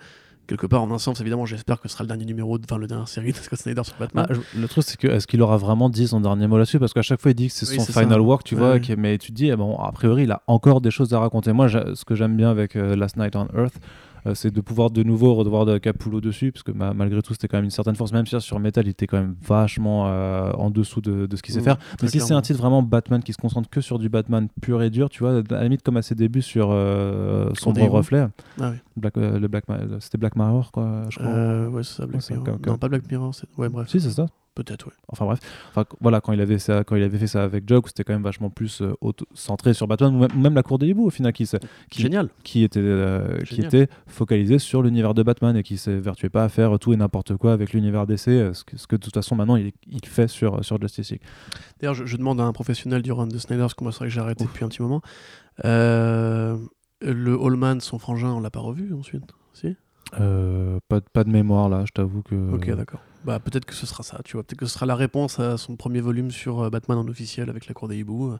quelque 0.47 0.67
part, 0.67 0.81
en 0.83 0.91
un 0.91 0.97
sens, 0.99 1.19
évidemment, 1.21 1.45
j'espère 1.45 1.79
que 1.81 1.87
ce 1.87 1.93
sera 1.93 2.03
le 2.03 2.07
dernier 2.07 2.25
numéro, 2.25 2.57
de- 2.57 2.63
enfin, 2.69 2.77
le 2.79 2.87
dernier 2.87 3.05
série 3.05 3.31
de 3.31 3.37
Scott 3.37 3.59
Snyder 3.59 3.83
sur 3.83 3.95
Batman. 3.97 4.25
Ah, 4.29 4.33
je- 4.33 4.59
le 4.59 4.67
truc, 4.67 4.83
c'est 4.87 4.97
que 4.97 5.07
est-ce 5.07 5.27
qu'il 5.27 5.41
aura 5.41 5.57
vraiment 5.57 5.89
dit 5.89 6.07
son 6.07 6.19
dernier 6.21 6.47
mot 6.47 6.57
là-dessus? 6.57 6.79
Parce 6.79 6.93
qu'à 6.93 7.01
chaque 7.01 7.21
fois, 7.21 7.31
il 7.31 7.35
dit 7.35 7.47
que 7.47 7.53
c'est 7.53 7.69
Oui, 7.69 7.79
son 7.79 7.85
final 7.91 8.09
ça. 8.09 8.21
work, 8.21 8.43
tu 8.43 8.55
Ouais, 8.55 8.59
vois. 8.61 8.71
ouais. 8.73 8.81
qui- 8.81 8.95
mais 8.95 9.17
tu 9.17 9.31
te 9.31 9.35
dis, 9.35 9.47
eh 9.49 9.55
bon, 9.55 9.77
a 9.77 9.91
priori, 9.91 10.23
il 10.23 10.31
a 10.31 10.41
encore 10.47 10.81
des 10.81 10.91
choses 10.91 11.13
à 11.13 11.19
raconter. 11.19 11.51
Moi, 11.53 11.67
ce 11.69 12.05
que 12.05 12.15
j'aime 12.15 12.35
bien 12.37 12.49
avec 12.51 12.75
euh, 12.75 12.95
Last 12.95 13.17
Night 13.17 13.35
on 13.35 13.47
Earth, 13.57 13.75
c'est 14.33 14.51
de 14.51 14.61
pouvoir 14.61 14.89
de 14.89 15.03
nouveau 15.03 15.35
revoir 15.35 15.65
de 15.65 15.77
Capullo 15.77 16.19
dessus, 16.21 16.51
parce 16.51 16.63
que 16.63 16.71
ma- 16.71 16.93
malgré 16.93 17.21
tout, 17.21 17.33
c'était 17.33 17.47
quand 17.47 17.57
même 17.57 17.65
une 17.65 17.69
certaine 17.71 17.95
force. 17.95 18.11
Même 18.13 18.25
si 18.25 18.39
sur 18.41 18.59
Metal, 18.59 18.85
il 18.85 18.89
était 18.89 19.05
quand 19.07 19.17
même 19.17 19.35
vachement 19.41 20.07
euh, 20.07 20.51
en 20.53 20.69
dessous 20.71 21.01
de, 21.01 21.25
de 21.27 21.35
ce 21.35 21.43
qu'il 21.43 21.53
sait 21.53 21.61
Mm, 21.61 21.63
faire. 21.63 21.77
Mais 22.01 22.07
si 22.07 22.19
c'est 22.19 22.33
un 22.33 22.41
titre 22.41 22.59
vraiment 22.59 22.81
Batman 22.81 23.21
qui 23.21 23.33
se 23.33 23.37
concentre 23.37 23.69
que 23.69 23.81
sur 23.81 23.99
du 23.99 24.09
Batman 24.09 24.47
pur 24.61 24.81
et 24.81 24.89
dur, 24.89 25.09
tu 25.09 25.19
vois, 25.19 25.37
à 25.39 25.41
la 25.51 25.63
limite 25.63 25.83
comme 25.83 25.97
à 25.97 26.01
ses 26.01 26.15
débuts 26.15 26.41
sur 26.41 26.69
euh, 26.71 27.49
Sombre. 27.55 27.81
Reflet, 27.89 28.27
Ah 28.59 28.71
oui. 28.71 28.77
Black, 28.97 29.17
euh, 29.17 29.37
le 29.39 29.47
Black 29.47 29.65
c'était 29.99 30.17
Black 30.17 30.35
Mirror, 30.35 30.71
quoi, 30.71 31.03
je 31.09 31.19
crois. 31.19 31.31
Euh, 31.31 31.67
ouais, 31.69 31.83
c'est 31.83 31.95
ça, 31.97 32.05
Black 32.07 32.21
Ouais, 32.29 32.37
Mirror. 32.37 32.57
Non, 32.65 32.77
pas 32.77 32.87
Black 32.89 33.09
Mirror, 33.11 33.35
c'est... 33.35 33.47
ouais, 33.57 33.69
bref. 33.69 33.87
Si, 33.89 33.99
c'est 34.01 34.09
ça. 34.11 34.25
Peut-être, 34.55 34.87
ouais. 34.87 34.93
Enfin 35.09 35.25
bref, 35.25 35.39
enfin, 35.69 35.83
voilà, 35.99 36.21
quand 36.21 36.31
il 36.31 36.39
avait 36.39 36.59
ça, 36.59 36.85
quand 36.85 36.95
il 36.95 37.03
avait 37.03 37.17
fait 37.17 37.27
ça 37.27 37.43
avec 37.43 37.67
Jock, 37.67 37.89
c'était 37.89 38.05
quand 38.05 38.13
même 38.13 38.23
vachement 38.23 38.49
plus 38.49 38.81
euh, 38.81 38.93
auto- 39.01 39.25
centré 39.33 39.73
sur 39.73 39.85
Batman, 39.85 40.15
ou 40.15 40.39
même, 40.39 40.55
la 40.55 40.63
cour 40.63 40.79
des 40.79 40.87
hiboux 40.87 41.05
au 41.05 41.09
final, 41.09 41.33
qui, 41.33 41.45
qui, 41.91 42.01
Génial. 42.01 42.29
qui 42.43 42.63
était, 42.63 42.79
euh, 42.81 43.41
qui 43.43 43.61
était 43.61 43.87
focalisé 44.07 44.57
sur 44.57 44.81
l'univers 44.81 45.13
de 45.13 45.23
Batman 45.23 45.57
et 45.57 45.63
qui 45.63 45.75
s'évertuait 45.77 46.29
pas 46.29 46.45
à 46.45 46.49
faire 46.49 46.79
tout 46.79 46.93
et 46.93 46.95
n'importe 46.95 47.35
quoi 47.35 47.51
avec 47.51 47.73
l'univers 47.73 48.07
DC, 48.07 48.29
euh, 48.29 48.53
ce 48.53 48.63
que, 48.63 48.77
ce 48.77 48.87
que 48.87 48.95
de 48.95 49.01
toute 49.01 49.13
façon 49.13 49.35
maintenant 49.35 49.57
il, 49.57 49.73
il 49.87 50.05
fait 50.05 50.29
sur, 50.29 50.63
sur 50.63 50.79
Justice 50.81 51.11
League. 51.11 51.21
D'ailleurs, 51.81 51.93
je, 51.95 52.05
je 52.05 52.15
demande 52.15 52.39
à 52.39 52.45
un 52.45 52.53
professionnel 52.53 53.01
du 53.01 53.11
run 53.11 53.27
de 53.27 53.37
Snyder, 53.37 53.63
parce 53.63 53.73
que 53.73 53.83
moi, 53.83 53.91
c'est 53.91 53.99
vrai 53.99 54.07
que 54.07 54.13
j'ai 54.13 54.21
arrêté 54.21 54.45
depuis 54.45 54.63
un 54.63 54.69
petit 54.69 54.81
moment. 54.81 55.01
Euh, 55.65 56.57
le 57.01 57.37
Allman, 57.45 57.79
son 57.81 57.99
frangin, 57.99 58.29
on 58.31 58.39
l'a 58.39 58.49
pas 58.51 58.59
revu 58.61 58.93
ensuite 58.93 59.23
Si? 59.53 59.75
Euh, 60.19 60.79
pas, 60.87 60.99
de- 61.01 61.05
pas 61.11 61.23
de 61.25 61.29
mémoire 61.29 61.67
là, 61.67 61.83
je 61.85 61.91
t'avoue 61.91 62.21
que. 62.21 62.53
Ok, 62.53 62.69
d'accord. 62.73 63.01
Bah, 63.25 63.39
peut-être 63.39 63.65
que 63.65 63.73
ce 63.73 63.85
sera 63.87 64.03
ça, 64.03 64.19
tu 64.23 64.33
vois. 64.33 64.43
Peut-être 64.43 64.59
que 64.59 64.65
ce 64.67 64.73
sera 64.75 64.85
la 64.85 64.95
réponse 64.95 65.39
à 65.39 65.57
son 65.57 65.75
premier 65.75 65.99
volume 65.99 66.29
sur 66.29 66.61
euh, 66.61 66.69
Batman 66.69 66.97
en 66.99 67.07
officiel 67.07 67.49
avec 67.49 67.67
la 67.67 67.73
Cour 67.73 67.87
des 67.87 67.97
Hiboux. 67.97 68.29
Parce 68.29 68.39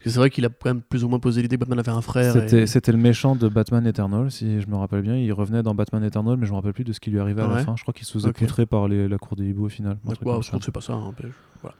que 0.00 0.10
c'est 0.10 0.18
vrai 0.18 0.28
qu'il 0.30 0.44
a 0.44 0.48
quand 0.48 0.68
même 0.70 0.82
plus 0.82 1.04
ou 1.04 1.08
moins 1.08 1.18
posé 1.18 1.40
l'idée 1.42 1.56
que 1.56 1.60
Batman 1.60 1.78
avait 1.78 1.90
un 1.90 2.02
frère. 2.02 2.32
C'était 2.34 2.62
et- 2.62 2.66
c'était 2.66 2.92
le 2.92 2.98
méchant 2.98 3.34
de 3.34 3.48
Batman 3.48 3.86
Eternal, 3.86 4.30
si 4.30 4.60
je 4.60 4.66
me 4.68 4.76
rappelle 4.76 5.00
bien. 5.02 5.16
Il 5.16 5.32
revenait 5.32 5.62
dans 5.62 5.74
Batman 5.74 6.04
Eternal, 6.04 6.36
mais 6.36 6.46
je 6.46 6.50
me 6.50 6.56
rappelle 6.56 6.74
plus 6.74 6.84
de 6.84 6.92
ce 6.92 7.00
qui 7.00 7.10
lui 7.10 7.18
arrivait 7.18 7.42
à 7.42 7.46
la 7.48 7.64
fin. 7.64 7.74
Je 7.76 7.82
crois 7.82 7.94
qu'il 7.94 8.04
se 8.06 8.12
faisait 8.12 8.28
Ok. 8.28 8.36
poutrer 8.38 8.66
par 8.66 8.88
les- 8.88 9.08
la 9.08 9.16
cour 9.18 9.36
des 9.36 9.48
hiboux 9.48 9.66
au 9.66 9.68
final. 9.70 9.96
Comme 10.04 10.14
je 10.14 10.20
trouve 10.20 10.58
que 10.60 10.64
c'est 10.64 10.70
pas 10.70 10.80
ça. 10.80 10.92
hein, 10.92 11.14
voilà. 11.66 11.76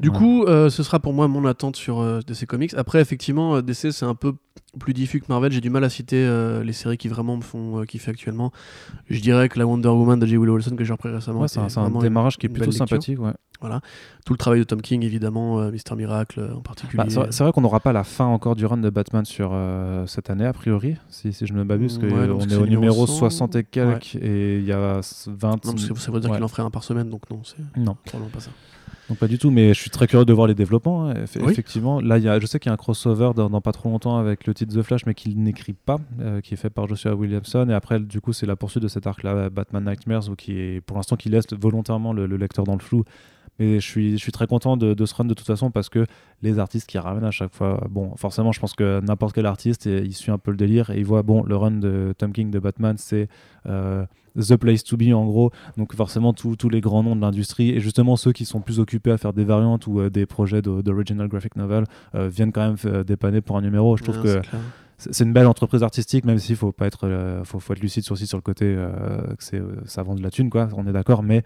Du 0.00 0.08
Ouais. 0.08 0.16
coup, 0.18 0.44
euh, 0.44 0.68
ce 0.70 0.82
sera 0.82 0.98
pour 0.98 1.12
moi 1.12 1.28
mon 1.28 1.44
attente 1.46 1.76
sur 1.76 2.00
euh, 2.00 2.20
DC 2.26 2.46
Comics. 2.46 2.74
Après, 2.74 3.00
effectivement, 3.00 3.56
euh, 3.56 3.62
DC 3.62 3.92
c'est 3.92 4.04
un 4.04 4.14
peu 4.14 4.34
plus 4.78 4.92
diffus 4.94 5.20
que 5.20 5.26
Marvel. 5.28 5.52
J'ai 5.52 5.60
du 5.60 5.70
mal 5.70 5.84
à 5.84 5.88
citer 5.88 6.16
euh, 6.16 6.62
les 6.64 6.72
séries 6.72 6.96
qui 6.98 7.08
vraiment 7.08 7.36
me 7.36 7.42
font 7.42 7.84
kiffer 7.84 8.10
actuellement. 8.10 8.52
Je 9.08 9.20
dirais 9.20 9.48
que 9.48 9.58
la 9.58 9.66
Wonder 9.66 9.88
Woman 9.88 10.18
de 10.18 10.26
J. 10.26 10.36
Willow 10.36 10.54
Wilson 10.54 10.76
que 10.76 10.84
j'ai 10.84 10.92
repris 10.92 11.10
récemment. 11.10 11.40
Ouais, 11.40 11.48
c'est 11.48 11.60
un, 11.60 11.90
démarrage 12.00 12.36
qui 12.38 12.46
est 12.46 12.48
plutôt 12.48 12.72
sympathique. 12.72 13.20
Ouais. 13.20 13.32
Voilà. 13.60 13.80
Tout 14.24 14.32
le 14.32 14.38
travail 14.38 14.60
de 14.60 14.64
Tom 14.64 14.80
King, 14.80 15.02
évidemment, 15.04 15.70
Mister 15.70 15.94
Miracle 15.94 16.50
en 16.56 16.60
particulier. 16.60 17.02
Bah, 17.04 17.26
c'est 17.30 17.42
vrai- 17.44 17.52
qu'on 17.52 17.60
n'aura 17.60 17.80
pas 17.80 17.92
la 17.92 18.04
fin 18.04 18.24
encore 18.26 18.56
du 18.56 18.64
run 18.66 18.78
de 18.78 18.90
Batman 18.90 19.24
sur 19.24 19.52
cette 20.06 20.30
année, 20.30 20.46
a 20.46 20.52
priori, 20.52 20.96
si, 21.08 21.32
si 21.32 21.46
je 21.46 21.52
ne 21.52 21.58
me 21.58 21.64
m'abuse, 21.64 21.98
parce 21.98 22.12
Ouais, 22.12 22.26
donc 22.26 22.40
qu'on 22.42 22.48
est 22.48 22.54
au 22.56 22.64
numéro 22.66 22.80
numéro 22.80 23.06
100, 23.06 23.14
60 23.14 23.56
et 23.56 23.64
quelques, 23.64 24.14
et 24.16 24.58
il 24.58 24.64
y 24.64 24.72
a 24.72 25.00
20. 25.26 25.64
non, 25.66 25.72
parce 25.72 25.86
que 25.86 25.98
ça 25.98 26.10
veut 26.10 26.20
dire 26.20 26.32
qu'il 26.32 26.42
en 26.42 26.48
ferait 26.48 26.62
un 26.62 26.70
par 26.70 26.84
semaine, 26.84 27.10
donc 27.10 27.28
non, 27.30 27.42
c'est 27.44 27.56
Non. 27.80 27.96
probablement 28.04 28.30
pas 28.32 28.40
ça. 28.40 28.50
Donc 29.10 29.18
pas 29.18 29.26
du 29.28 29.36
tout, 29.38 29.50
mais 29.50 29.74
je 29.74 29.80
suis 29.80 29.90
très 29.90 30.06
curieux 30.06 30.24
de 30.24 30.32
voir 30.32 30.46
les 30.46 30.54
développements. 30.54 31.08
hein. 31.10 31.14
Eff- 31.14 31.36
Oui. 31.42 31.50
Effectivement, 31.52 32.00
là, 32.00 32.16
il 32.16 32.24
y 32.24 32.28
a, 32.28 32.38
je 32.40 32.46
sais 32.46 32.58
qu'il 32.60 32.68
y 32.68 32.70
a 32.70 32.74
un 32.74 32.76
crossover 32.78 33.32
dans, 33.34 33.50
dans 33.50 33.60
pas 33.60 33.72
trop 33.72 33.88
longtemps 33.90 34.16
avec 34.18 34.46
le 34.46 34.54
titre 34.54 34.72
The 34.74 34.82
Flash, 34.82 35.04
mais 35.04 35.14
qu'il 35.14 35.42
n'écrit 35.42 35.72
pas, 35.74 35.98
euh, 36.20 36.40
qui 36.40 36.54
est 36.54 36.56
fait 36.56 36.70
par 36.70 36.86
Joshua 36.86 37.14
Williamson. 37.14 37.68
Et 37.68 37.74
après, 37.74 37.98
du 38.00 38.20
coup, 38.20 38.32
c'est 38.32 38.46
la 38.46 38.54
poursuite 38.56 38.82
de 38.84 38.88
cet 38.88 39.06
arc-là, 39.06 39.50
Batman 39.50 39.84
Nightmares, 39.84 40.30
où 40.30 40.36
qui 40.36 40.52
est 40.58 40.80
pour 40.80 40.96
l'instant 40.96 41.16
qui 41.16 41.28
laisse 41.28 41.44
volontairement 41.60 42.12
le, 42.12 42.26
le 42.26 42.36
lecteur 42.36 42.64
dans 42.64 42.74
le 42.74 42.78
flou. 42.80 43.02
Mais 43.60 43.78
je 43.78 43.86
suis, 43.86 44.12
je 44.12 44.16
suis 44.16 44.32
très 44.32 44.46
content 44.48 44.76
de, 44.76 44.94
de 44.94 45.06
ce 45.06 45.14
run 45.14 45.26
de 45.26 45.34
toute 45.34 45.46
façon 45.46 45.70
parce 45.70 45.88
que 45.88 46.06
les 46.42 46.58
artistes 46.58 46.88
qui 46.88 46.98
ramènent 46.98 47.24
à 47.24 47.30
chaque 47.30 47.54
fois, 47.54 47.86
bon, 47.90 48.16
forcément, 48.16 48.50
je 48.50 48.58
pense 48.58 48.72
que 48.72 49.00
n'importe 49.02 49.34
quel 49.34 49.46
artiste, 49.46 49.84
il 49.86 50.14
suit 50.14 50.32
un 50.32 50.38
peu 50.38 50.50
le 50.50 50.56
délire 50.56 50.90
et 50.90 50.98
il 50.98 51.04
voit, 51.04 51.22
bon, 51.22 51.44
le 51.44 51.54
run 51.56 51.72
de 51.72 52.14
Tom 52.18 52.32
King 52.32 52.50
de 52.50 52.58
Batman, 52.58 52.96
c'est 52.98 53.28
euh, 53.66 54.04
The 54.40 54.56
Place 54.56 54.82
to 54.82 54.96
Be 54.96 55.12
en 55.12 55.26
gros. 55.26 55.50
Donc 55.76 55.94
forcément, 55.94 56.32
tous 56.32 56.68
les 56.70 56.80
grands 56.80 57.02
noms 57.02 57.14
de 57.16 57.20
l'industrie 57.20 57.70
et 57.70 57.80
justement 57.80 58.16
ceux 58.16 58.32
qui 58.32 58.46
sont 58.46 58.60
plus 58.60 58.80
occupés 58.80 59.10
à 59.12 59.18
faire 59.18 59.34
des 59.34 59.44
variantes 59.44 59.86
ou 59.86 60.00
euh, 60.00 60.08
des 60.08 60.24
projets 60.24 60.62
de- 60.62 60.80
d'original 60.80 61.28
graphic 61.28 61.54
novel 61.56 61.84
euh, 62.14 62.28
viennent 62.28 62.52
quand 62.52 62.66
même 62.66 63.04
dépanner 63.04 63.42
pour 63.42 63.58
un 63.58 63.60
numéro. 63.62 63.96
Je 63.98 64.02
trouve 64.04 64.22
que 64.22 64.40
c'est 64.96 65.24
une 65.24 65.32
belle 65.32 65.46
entreprise 65.46 65.82
artistique, 65.82 66.26
même 66.26 66.38
s'il 66.38 66.56
faut 66.56 66.72
pas 66.72 66.86
être, 66.86 67.06
euh, 67.06 67.42
faut, 67.44 67.58
faut 67.58 67.72
être 67.72 67.80
lucide 67.80 68.04
sur, 68.04 68.18
sur 68.18 68.36
le 68.36 68.42
côté 68.42 68.66
euh, 68.66 69.22
que 69.28 69.42
c'est, 69.42 69.58
euh, 69.58 69.80
ça 69.86 70.02
vend 70.02 70.14
de 70.14 70.22
la 70.22 70.30
thune, 70.30 70.50
quoi. 70.50 70.68
On 70.76 70.86
est 70.86 70.92
d'accord, 70.92 71.22
mais 71.22 71.42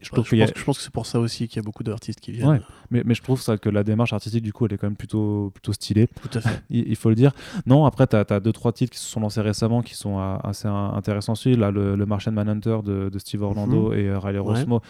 je 0.00 0.10
Ouais, 0.10 0.22
trouve 0.22 0.24
je, 0.28 0.36
a- 0.36 0.38
pense, 0.46 0.52
que- 0.52 0.58
je 0.60 0.64
pense 0.64 0.78
que 0.78 0.84
c'est 0.84 0.92
pour 0.92 1.06
ça 1.06 1.20
aussi 1.20 1.46
qu'il 1.48 1.56
y 1.56 1.60
a 1.60 1.62
beaucoup 1.62 1.82
d'artistes 1.82 2.20
qui 2.20 2.32
viennent. 2.32 2.48
Ouais. 2.48 2.60
mais, 2.90 3.02
mais 3.04 3.14
je 3.14 3.22
trouve 3.22 3.40
ça 3.40 3.56
que 3.56 3.68
la 3.68 3.84
démarche 3.84 4.12
artistique 4.12 4.42
du 4.42 4.52
coup 4.52 4.66
elle 4.66 4.72
est 4.74 4.78
quand 4.78 4.86
même 4.86 4.96
plutôt 4.96 5.50
plutôt 5.54 5.72
stylée 5.72 6.08
Tout 6.22 6.38
à 6.38 6.40
fait. 6.40 6.62
il, 6.70 6.88
il 6.88 6.96
faut 6.96 7.08
le 7.08 7.14
dire 7.14 7.32
non 7.66 7.84
après 7.84 8.06
tu 8.06 8.16
as, 8.16 8.40
deux 8.40 8.52
trois 8.52 8.72
titres 8.72 8.92
qui 8.92 8.98
se 8.98 9.08
sont 9.08 9.20
lancés 9.20 9.40
récemment 9.40 9.82
qui 9.82 9.94
sont 9.94 10.18
euh, 10.18 10.36
assez 10.42 10.66
in- 10.68 10.92
intéressants 10.94 11.32
aussi 11.32 11.54
là 11.56 11.70
le, 11.70 11.94
le 11.96 12.06
Martian 12.06 12.32
Manhunter 12.32 12.78
de, 12.84 13.08
de 13.10 13.18
Steve 13.18 13.42
Orlando 13.42 13.92
et 13.92 14.08
euh, 14.08 14.18
Riley 14.18 14.40
Mhm. 14.40 14.44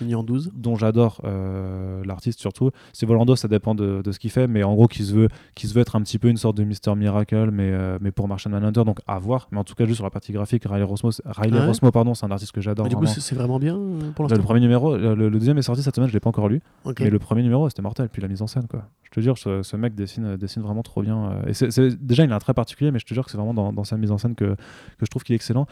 Ouais, 0.08 0.14
en 0.14 0.22
12. 0.22 0.50
dont 0.54 0.76
j'adore 0.76 1.20
euh, 1.24 2.02
l'artiste 2.04 2.40
surtout. 2.40 2.70
Steve 2.92 3.10
Orlando, 3.10 3.36
ça 3.36 3.48
dépend 3.48 3.74
de, 3.74 4.02
de 4.02 4.12
ce 4.12 4.18
qu'il 4.18 4.30
fait, 4.30 4.46
mais 4.46 4.62
en 4.62 4.74
gros, 4.74 4.88
qui 4.88 5.04
se 5.04 5.12
veut, 5.14 5.28
qui 5.54 5.66
se 5.68 5.74
veut 5.74 5.80
être 5.80 5.96
un 5.96 6.02
petit 6.02 6.18
peu 6.18 6.28
une 6.28 6.36
sorte 6.36 6.56
de 6.56 6.64
Mister 6.64 6.94
Miracle, 6.94 7.50
mais, 7.52 7.70
euh, 7.70 7.98
mais 8.00 8.10
pour 8.10 8.26
Martian 8.28 8.50
Manhunter, 8.50 8.84
donc 8.84 8.98
à 9.06 9.18
voir. 9.18 9.48
Mais 9.52 9.58
en 9.58 9.64
tout 9.64 9.74
cas, 9.74 9.84
juste 9.84 9.96
sur 9.96 10.04
la 10.04 10.10
partie 10.10 10.32
graphique, 10.32 10.64
Riley 10.64 10.82
Rossmo, 10.84 11.10
c'est- 11.12 11.22
Riley 11.26 11.58
pardon, 11.92 12.14
c'est 12.14 12.26
un 12.26 12.30
artiste 12.30 12.52
que 12.52 12.60
j'adore. 12.60 12.88
Du 12.88 12.96
coup, 12.96 13.06
c'est 13.06 13.34
vraiment 13.34 13.58
bien 13.58 13.76
euh, 13.76 14.10
pour 14.12 14.24
le, 14.24 14.30
l'instant? 14.30 14.46
Premier 14.54 14.60
numéro, 14.66 14.96
le, 14.96 15.14
le 15.16 15.30
deuxième 15.30 15.58
est 15.58 15.62
sorti 15.62 15.82
cette 15.82 15.96
semaine, 15.96 16.08
je 16.08 16.14
l'ai 16.14 16.20
pas 16.20 16.28
encore 16.28 16.48
lu, 16.48 16.60
Ok. 16.84 17.00
mais 17.00 17.10
le 17.10 17.18
premier 17.18 17.42
numéro, 17.42 17.68
c'était 17.68 17.82
mortel. 17.82 18.08
Puis 18.08 18.22
la 18.22 18.28
mise 18.28 18.40
en 18.40 18.46
scène, 18.46 18.68
quoi. 18.68 18.84
Je 19.02 19.10
te 19.10 19.18
jure, 19.18 19.36
ce, 19.36 19.62
ce 19.64 19.76
mec 19.76 19.96
dessine, 19.96 20.36
dessine 20.36 20.62
vraiment 20.62 20.82
trop 20.84 21.02
bien. 21.02 21.30
euh, 21.32 21.46
et 21.48 21.54
c'est 21.54 21.88
déjà, 22.04 22.22
il 22.24 22.30
a 22.32 22.36
un 22.36 22.38
trait 22.38 22.54
particulier, 22.54 22.92
mais 22.92 23.00
je 23.00 23.04
te 23.06 23.14
jure 23.14 23.24
que 23.24 23.32
c'est 23.32 23.36
vraiment 23.36 23.54
dans, 23.54 23.72
dans 23.72 23.82
sa 23.84 23.96
mise 23.96 24.12
en 24.12 24.18
scène 24.18 24.36
que, 24.36 24.54
que 24.54 24.56
je 25.02 25.06
trouve 25.06 25.24
qu'il 25.24 25.32
est 25.32 25.36
excellent. 25.36 25.66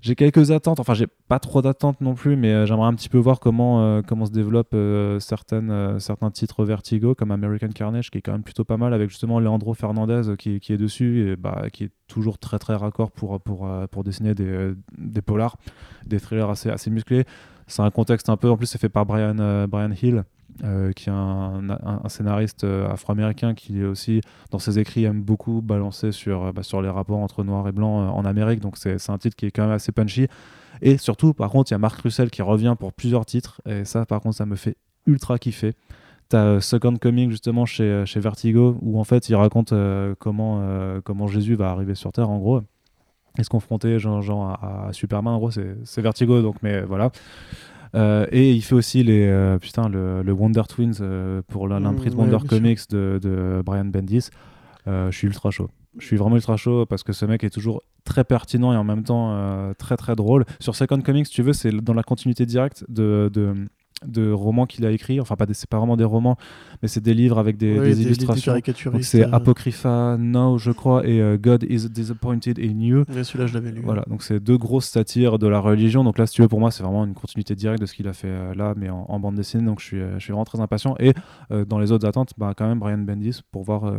J'ai 0.00 0.16
quelques 0.16 0.50
attentes, 0.50 0.80
enfin 0.80 0.94
j'ai 0.94 1.06
pas 1.28 1.38
trop 1.38 1.62
d'attentes 1.62 2.00
non 2.00 2.14
plus, 2.14 2.34
mais 2.36 2.52
euh, 2.52 2.66
j'aimerais 2.66 2.88
un 2.88 2.94
petit 2.94 3.08
peu 3.08 3.18
voir 3.18 3.38
comment, 3.38 3.82
euh, 3.82 4.00
comment 4.04 4.24
se 4.26 4.32
développent 4.32 4.74
certaines, 5.20 6.00
certains 6.00 6.30
titres 6.30 6.64
Vertigo, 6.64 7.14
comme 7.14 7.30
American 7.32 7.68
Carnage, 7.68 8.10
qui 8.10 8.18
est 8.18 8.22
quand 8.22 8.32
même 8.32 8.42
plutôt 8.42 8.64
pas 8.64 8.78
mal, 8.78 8.94
avec 8.94 9.10
justement 9.10 9.40
Leandro 9.40 9.74
Fernandez 9.74 10.22
qui, 10.38 10.58
qui 10.58 10.72
est 10.72 10.78
dessus, 10.78 11.28
et 11.30 11.36
bah, 11.36 11.66
qui 11.72 11.84
est 11.84 11.90
toujours 12.08 12.38
très 12.38 12.58
très 12.58 12.74
raccord 12.76 13.10
pour, 13.10 13.40
pour, 13.40 13.68
pour 13.90 14.04
dessiner 14.04 14.34
des, 14.34 14.72
des 14.98 15.22
polars, 15.22 15.56
des 16.06 16.18
thrillers 16.18 16.48
assez, 16.50 16.70
assez 16.70 16.90
musclés. 16.90 17.24
C'est 17.72 17.80
un 17.80 17.90
contexte 17.90 18.28
un 18.28 18.36
peu, 18.36 18.50
en 18.50 18.58
plus 18.58 18.66
c'est 18.66 18.76
fait 18.76 18.90
par 18.90 19.06
Brian, 19.06 19.38
euh, 19.38 19.66
Brian 19.66 19.92
Hill, 19.92 20.24
euh, 20.62 20.92
qui 20.92 21.08
est 21.08 21.12
un, 21.12 21.62
scénariste 22.06 22.64
euh, 22.64 22.86
afro-américain 22.90 23.54
qui 23.54 23.80
est 23.80 23.84
aussi 23.84 24.20
dans 24.50 24.58
ses 24.58 24.78
écrits 24.78 25.04
aime 25.04 25.22
beaucoup 25.22 25.62
balancer 25.62 26.12
sur, 26.12 26.52
bah, 26.52 26.62
sur 26.62 26.82
les 26.82 26.90
rapports 26.90 27.20
entre 27.20 27.44
noir 27.44 27.66
et 27.66 27.72
blanc 27.72 28.10
en 28.14 28.24
Amérique. 28.26 28.60
Donc 28.60 28.76
c'est 28.76 29.08
un 29.08 29.16
titre 29.16 29.36
qui 29.36 29.46
est 29.46 29.50
quand 29.50 29.62
même 29.62 29.72
assez 29.72 29.90
punchy. 29.90 30.26
Et 30.82 30.98
surtout 30.98 31.32
par 31.32 31.48
contre 31.48 31.70
il 31.70 31.74
y 31.74 31.76
a 31.76 31.78
Marc 31.78 32.02
Russell 32.02 32.30
qui 32.30 32.42
revient 32.42 32.76
pour 32.78 32.92
plusieurs 32.92 33.24
titres. 33.24 33.62
Et 33.64 33.86
ça 33.86 34.04
par 34.04 34.20
contre 34.20 34.36
ça 34.36 34.44
me 34.44 34.56
fait 34.56 34.76
ultra 35.06 35.38
kiffer. 35.38 35.72
T'as 36.28 36.60
Second 36.60 36.96
Coming 36.96 37.30
justement 37.30 37.64
chez, 37.64 38.04
chez 38.04 38.20
Vertigo 38.20 38.76
où 38.82 39.00
en 39.00 39.04
fait 39.04 39.30
il 39.30 39.34
raconte 39.34 39.72
comment, 40.18 41.00
comment 41.04 41.26
Jésus 41.26 41.54
va 41.54 41.70
arriver 41.70 41.94
sur 41.94 42.12
Terre 42.12 42.28
en 42.28 42.38
gros 42.38 42.60
et 43.38 43.44
se 43.44 43.48
confronter 43.48 43.98
genre, 43.98 44.22
genre 44.22 44.50
à, 44.50 44.88
à 44.88 44.92
Superman 44.92 45.34
en 45.34 45.38
gros 45.38 45.50
c'est 45.50 46.00
Vertigo 46.00 46.42
donc 46.42 46.56
mais 46.62 46.82
voilà 46.82 47.10
euh, 47.94 48.26
et 48.30 48.52
il 48.52 48.62
fait 48.62 48.74
aussi 48.74 49.02
les, 49.02 49.26
euh, 49.26 49.58
putain, 49.58 49.88
le, 49.88 50.22
le 50.22 50.32
Wonder 50.32 50.62
Twins 50.68 50.94
euh, 51.00 51.42
pour 51.48 51.68
l'imprise 51.68 52.14
ouais, 52.14 52.20
Wonder. 52.20 52.38
Comics 52.48 52.88
de, 52.90 53.18
de 53.22 53.62
Brian 53.64 53.84
Bendis. 53.84 54.30
Je 54.86 55.10
suis 55.12 55.26
ultra 55.26 55.50
chaud. 55.50 55.68
Je 55.98 56.06
suis 56.06 56.16
vraiment 56.16 56.36
ultra 56.36 56.56
chaud 56.56 56.86
parce 56.86 57.02
que 57.02 57.12
ce 57.12 57.26
mec 57.26 57.44
est 57.44 57.50
toujours 57.50 57.82
très 58.04 58.24
pertinent 58.24 58.72
et 58.72 58.76
en 58.76 58.84
même 58.84 59.04
temps 59.04 59.72
très 59.78 59.96
très 59.96 60.16
drôle. 60.16 60.44
Sur 60.58 60.74
Second 60.74 61.00
Comics, 61.00 61.26
si 61.26 61.32
tu 61.32 61.42
veux, 61.42 61.52
c'est 61.52 61.70
dans 61.70 61.94
la 61.94 62.02
continuité 62.02 62.46
directe 62.46 62.84
de, 62.88 63.30
de, 63.32 63.54
de 64.06 64.30
romans 64.30 64.66
qu'il 64.66 64.84
a 64.86 64.90
écrits. 64.90 65.20
Enfin, 65.20 65.36
pas 65.36 65.46
c'est 65.52 65.68
pas 65.68 65.78
vraiment 65.78 65.96
des 65.96 66.04
romans, 66.04 66.36
mais 66.82 66.88
c'est 66.88 67.02
des 67.02 67.14
livres 67.14 67.38
avec 67.38 67.56
des, 67.56 67.78
Ouais, 67.78 67.86
des 67.88 68.02
illustrations. 68.02 68.54
C'est 69.00 69.24
Apocrypha 69.24 70.16
Now, 70.18 70.58
je 70.58 70.70
crois, 70.70 71.06
et 71.06 71.20
euh, 71.20 71.36
God 71.36 71.64
is 71.68 71.88
disappointed 71.88 72.58
in 72.58 72.80
you. 72.80 73.04
ouais, 73.14 73.24
Celui-là, 73.24 73.46
je 73.46 73.54
l'avais 73.54 73.70
lu. 73.72 73.82
Voilà, 73.84 74.04
donc 74.08 74.22
c'est 74.22 74.40
deux 74.40 74.58
grosses 74.58 74.88
satires 74.88 75.38
de 75.38 75.46
la 75.46 75.58
religion. 75.60 76.04
Donc 76.04 76.18
là, 76.18 76.26
si 76.26 76.34
tu 76.34 76.42
veux, 76.42 76.48
pour 76.48 76.60
moi, 76.60 76.70
c'est 76.70 76.82
vraiment 76.82 77.04
une 77.04 77.14
continuité 77.14 77.54
directe 77.54 77.80
de 77.80 77.86
ce 77.86 77.94
qu'il 77.94 78.08
a 78.08 78.12
fait 78.12 78.28
euh, 78.28 78.54
là, 78.54 78.74
mais 78.76 78.90
en, 78.90 79.06
en 79.08 79.20
bande 79.20 79.34
dessinée. 79.34 79.64
Donc 79.64 79.80
je 79.80 79.84
suis, 79.86 80.00
euh, 80.00 80.14
je 80.18 80.24
suis 80.24 80.32
vraiment 80.32 80.44
très 80.44 80.60
impatient. 80.60 80.94
Et 80.98 81.12
dans 81.68 81.78
les 81.78 81.92
autres 81.92 82.06
attentes, 82.06 82.32
bah, 82.38 82.54
quand 82.56 82.66
même 82.66 82.78
Brian 82.78 82.98
Bendis 82.98 83.40
pour 83.50 83.62
voir, 83.62 83.92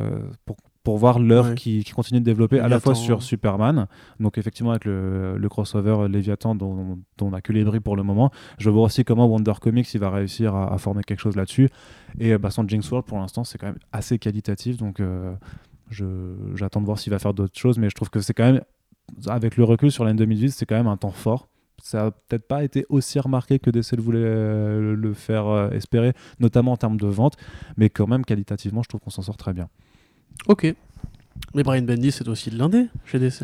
pour, 0.46 0.58
pour 0.84 0.98
voir 0.98 1.20
l'œuvre 1.20 1.50
Ouais. 1.50 1.56
qui, 1.56 1.84
qui 1.84 1.92
continue 1.94 2.20
de 2.20 2.26
développer 2.26 2.60
à 2.60 2.68
la 2.68 2.80
fois 2.80 2.94
sur 2.96 3.24
Superman, 3.24 3.88
donc 4.20 4.38
effectivement 4.38 4.72
avec 4.72 4.86
le, 4.86 5.38
le 5.38 5.50
crossover 5.50 6.08
Léviathan 6.10 6.56
dont, 6.56 7.00
dont 7.18 7.28
on 7.28 7.32
n'a 7.32 7.42
que 7.42 7.54
les 7.54 7.64
bris 7.64 7.80
pour 7.80 7.96
le 7.96 8.04
moment. 8.04 8.32
Je 8.58 8.70
vois 8.70 8.84
aussi 8.84 9.04
comment 9.06 9.26
Wonder 9.28 9.54
Comics 9.62 9.94
il 9.94 10.00
va 10.00 10.10
réussir 10.10 10.54
à, 10.56 10.74
à 10.74 10.78
former 10.78 11.04
quelque 11.04 11.20
chose 11.22 11.36
là-dessus. 11.38 11.70
Et 12.20 12.34
euh, 12.34 12.38
bah, 12.38 12.50
son 12.52 12.68
Jinx 12.68 12.90
World 12.92 13.08
pour 13.08 13.18
l'instant, 13.18 13.44
c'est 13.44 13.58
quand 13.58 13.68
même 13.68 13.80
assez 13.94 14.20
qualitatif. 14.20 14.78
Donc 14.78 15.00
euh, 15.00 15.34
j'attends 16.56 16.82
de 16.82 16.86
voir 16.86 17.00
s'il 17.00 17.12
va 17.12 17.20
faire 17.20 17.34
d'autres 17.34 17.58
choses, 17.58 17.78
mais 17.78 17.90
je 17.90 17.96
trouve 17.96 18.10
que 18.10 18.20
c'est 18.20 18.34
quand 18.34 18.52
même 18.52 18.62
avec 19.28 19.58
le 19.58 19.64
recul 19.64 19.92
sur 19.92 20.04
l'année 20.06 20.18
2018, 20.18 20.52
c'est 20.52 20.66
quand 20.66 20.76
même 20.76 20.88
un 20.88 20.98
temps 20.98 21.12
fort. 21.12 21.48
Ça 21.82 22.06
a 22.08 22.12
peut-être 22.12 22.48
pas 22.48 22.64
été 22.64 22.86
aussi 22.90 23.20
remarqué 23.20 23.60
que 23.60 23.70
DC 23.70 23.94
le 23.98 24.02
voulait 24.02 24.20
euh, 24.24 24.96
le 24.96 25.14
faire 25.14 25.48
euh, 25.48 25.70
espérer, 25.72 26.14
notamment 26.40 26.72
en 26.72 26.78
termes 26.78 26.98
de 26.98 27.08
vente, 27.08 27.36
mais 27.78 27.90
quand 27.90 28.08
même 28.08 28.24
qualitativement, 28.24 28.82
je 28.84 28.90
trouve 28.90 29.02
qu'on 29.02 29.10
s'en 29.10 29.22
sort 29.22 29.36
très 29.38 29.54
bien. 29.54 29.68
Ok. 30.48 30.74
Mais 31.56 31.64
Brian 31.64 31.84
Bendis, 31.84 32.12
c'est 32.12 32.28
aussi 32.28 32.50
de 32.50 32.58
l'indé 32.58 32.88
chez 33.06 33.20
DC. 33.20 33.44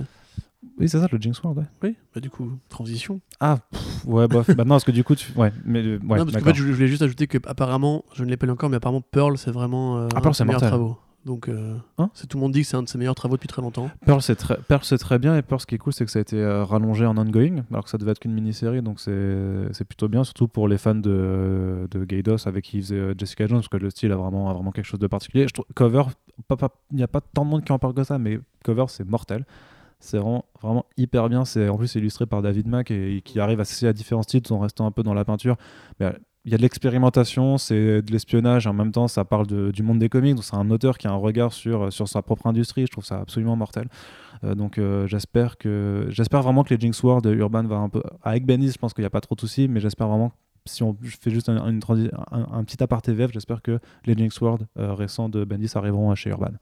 Oui, 0.78 0.88
c'est 0.89 0.99
ça, 0.99 1.08
le 1.12 1.17
Jinx 1.19 1.41
World. 1.43 1.60
ouais. 1.60 1.65
Oui, 1.84 1.95
bah 2.13 2.21
du 2.21 2.30
coup, 2.30 2.52
transition. 2.69 3.19
Ah, 3.39 3.58
pff, 3.71 4.06
ouais, 4.06 4.28
bof. 4.28 4.47
bah 4.56 4.63
non, 4.63 4.75
parce 4.75 4.84
que 4.86 4.91
du 4.91 5.04
coup, 5.04 5.15
tu... 5.15 5.32
ouais, 5.38 5.52
mais 5.65 5.82
euh, 5.84 5.99
ouais, 6.08 6.17
non, 6.17 6.25
parce 6.25 6.38
qu'en 6.38 6.43
fait, 6.49 6.56
je 6.56 6.63
voulais 6.71 6.88
juste 6.88 7.02
ajouter 7.02 7.28
que 7.28 7.38
apparemment, 7.45 8.04
je 8.13 8.23
ne 8.23 8.30
l'ai 8.30 8.38
pas 8.38 8.45
lu 8.45 8.52
encore, 8.54 8.69
mais 8.69 8.78
apparemment 8.78 9.02
Pearl, 9.02 9.38
c'est 9.38 9.52
vraiment 9.52 9.97
euh, 9.97 10.08
Ah, 10.13 10.17
un 10.17 10.21
Pearl, 10.21 10.32
de 10.32 10.36
ses 10.36 10.38
c'est 10.39 10.45
meilleurs 10.45 10.62
mortel. 10.62 10.69
travaux. 10.69 10.97
Donc, 11.25 11.49
euh, 11.49 11.75
Hein 11.97 12.10
c'est 12.13 12.27
tout 12.27 12.38
le 12.38 12.41
monde 12.41 12.53
dit 12.53 12.62
que 12.62 12.67
c'est 12.67 12.77
un 12.77 12.84
de 12.84 12.88
ses 12.88 12.97
meilleurs 12.97 13.13
travaux 13.15 13.36
depuis 13.36 13.47
très 13.47 13.62
longtemps. 13.62 13.89
Pearl, 14.05 14.21
c'est 14.21 14.36
très... 14.36 14.58
Très 14.99 15.19
bien, 15.19 15.36
et 15.38 15.41
Pearl, 15.41 15.60
ce 15.62 15.65
qui 15.65 15.75
est 15.75 15.77
cool, 15.77 15.91
c'est 15.93 16.05
que 16.05 16.12
ça 16.12 16.19
a 16.19 16.21
été 16.21 16.38
euh, 16.38 16.63
rallongé 16.63 17.05
en 17.05 17.17
ongoing, 17.17 17.63
alors 17.71 17.84
que 17.84 17.89
ça 17.89 17.97
devait 17.97 18.12
être 18.12 18.19
qu'une 18.19 18.34
mini-série, 18.34 18.82
donc 18.82 18.99
c'est 18.99 19.67
c'est 19.73 19.84
plutôt 19.86 20.08
bien, 20.08 20.23
surtout 20.23 20.47
pour 20.47 20.67
les 20.67 20.77
fans 20.77 20.95
de, 20.95 21.88
de 21.91 22.05
Gaydos 22.05 22.47
avec 22.47 22.63
qui 22.65 22.77
il 22.77 22.84
faisait 22.84 22.95
euh, 22.95 23.13
Jessica 23.17 23.47
Jones, 23.47 23.60
parce 23.60 23.67
que 23.67 23.77
le 23.77 23.89
style 23.89 24.12
a 24.12 24.15
vraiment, 24.15 24.49
a 24.49 24.53
vraiment 24.53 24.71
quelque 24.71 24.86
chose 24.86 24.99
de 24.99 25.08
particulier. 25.08 25.47
Je 25.47 25.53
trouve 25.53 25.65
Cover, 25.75 26.03
pas- 26.47 26.55
pas- 26.58 26.71
il 26.91 26.97
n'y 26.97 27.03
a 27.03 27.08
pas 27.08 27.21
tant 27.21 27.43
de 27.45 27.49
monde 27.49 27.63
qui 27.65 27.71
en 27.71 27.79
parle 27.79 27.93
que 27.93 28.03
ça, 28.03 28.17
mais 28.17 28.39
Cover, 28.63 28.86
c'est 28.88 29.03
mortel. 29.08 29.45
C'est 30.01 30.17
vraiment, 30.17 30.45
vraiment 30.62 30.86
hyper 30.95 31.27
bien. 31.27 31.43
C'est 31.43 31.67
en 31.67 31.75
plus 31.77 31.93
illustré 31.95 32.25
par 32.25 32.41
David 32.41 32.67
Mack 32.67 32.89
et, 32.89 33.17
et 33.17 33.21
qui 33.21 33.41
arrive 33.41 33.60
à 33.60 33.65
s'essayer 33.65 33.89
à 33.89 33.93
différents 33.93 34.23
styles 34.23 34.41
en 34.51 34.60
restant 34.60 34.86
un 34.86 34.91
peu 34.91 35.03
dans 35.03 35.13
la 35.13 35.25
peinture. 35.25 35.58
Mais, 35.99 36.13
il 36.49 36.51
y 36.51 36.55
a 36.55 36.57
de 36.57 36.63
l'expérimentation, 36.63 37.59
c'est 37.59 38.01
de 38.01 38.12
l'espionnage, 38.12 38.65
en 38.65 38.73
même 38.73 38.91
temps 38.91 39.07
ça 39.07 39.23
parle 39.23 39.45
du 39.71 39.83
monde 39.83 39.99
des 39.99 40.09
comics, 40.09 40.33
donc 40.33 40.43
c'est 40.43 40.55
un 40.55 40.71
auteur 40.71 40.97
qui 40.97 41.05
a 41.05 41.12
un 41.12 41.15
regard 41.15 41.53
sur, 41.53 41.93
sur 41.93 42.07
sa 42.07 42.23
propre 42.23 42.47
industrie, 42.47 42.88
je 42.88 42.91
trouve 42.91 43.05
ça 43.05 43.19
absolument 43.19 43.55
mortel. 43.55 43.88
Euh, 44.43 44.55
donc 44.55 44.79
euh, 44.79 45.05
j'espère 45.05 45.53
vraiment 46.41 46.63
que 46.63 46.73
les 46.73 46.79
Jinx 46.79 47.03
World 47.03 47.23
Urban 47.27 47.65
va 47.65 47.75
un 47.75 47.89
peu 47.89 48.01
avec 48.23 48.47
Bendis, 48.47 48.71
je 48.71 48.79
pense 48.79 48.95
qu'il 48.95 49.03
n'y 49.03 49.07
a 49.07 49.12
pas 49.12 49.21
trop 49.21 49.35
de 49.35 49.41
soucis, 49.41 49.67
mais 49.67 49.79
j'espère 49.79 50.07
vraiment 50.07 50.31
si 50.65 50.81
on 50.81 50.97
je 51.03 51.17
fais 51.21 51.29
juste 51.29 51.49
un, 51.49 51.63
une 51.67 51.81
petit 51.81 52.81
aparté 52.81 53.13
VF, 53.13 53.31
j'espère 53.31 53.62
que 53.62 53.77
les 54.05 54.15
Jinx 54.15 54.41
World 54.41 54.65
euh, 54.79 54.95
récents 54.95 55.29
de 55.29 55.43
Bendis 55.43 55.73
arriveront 55.75 56.15
chez 56.15 56.31
Urban. 56.31 56.53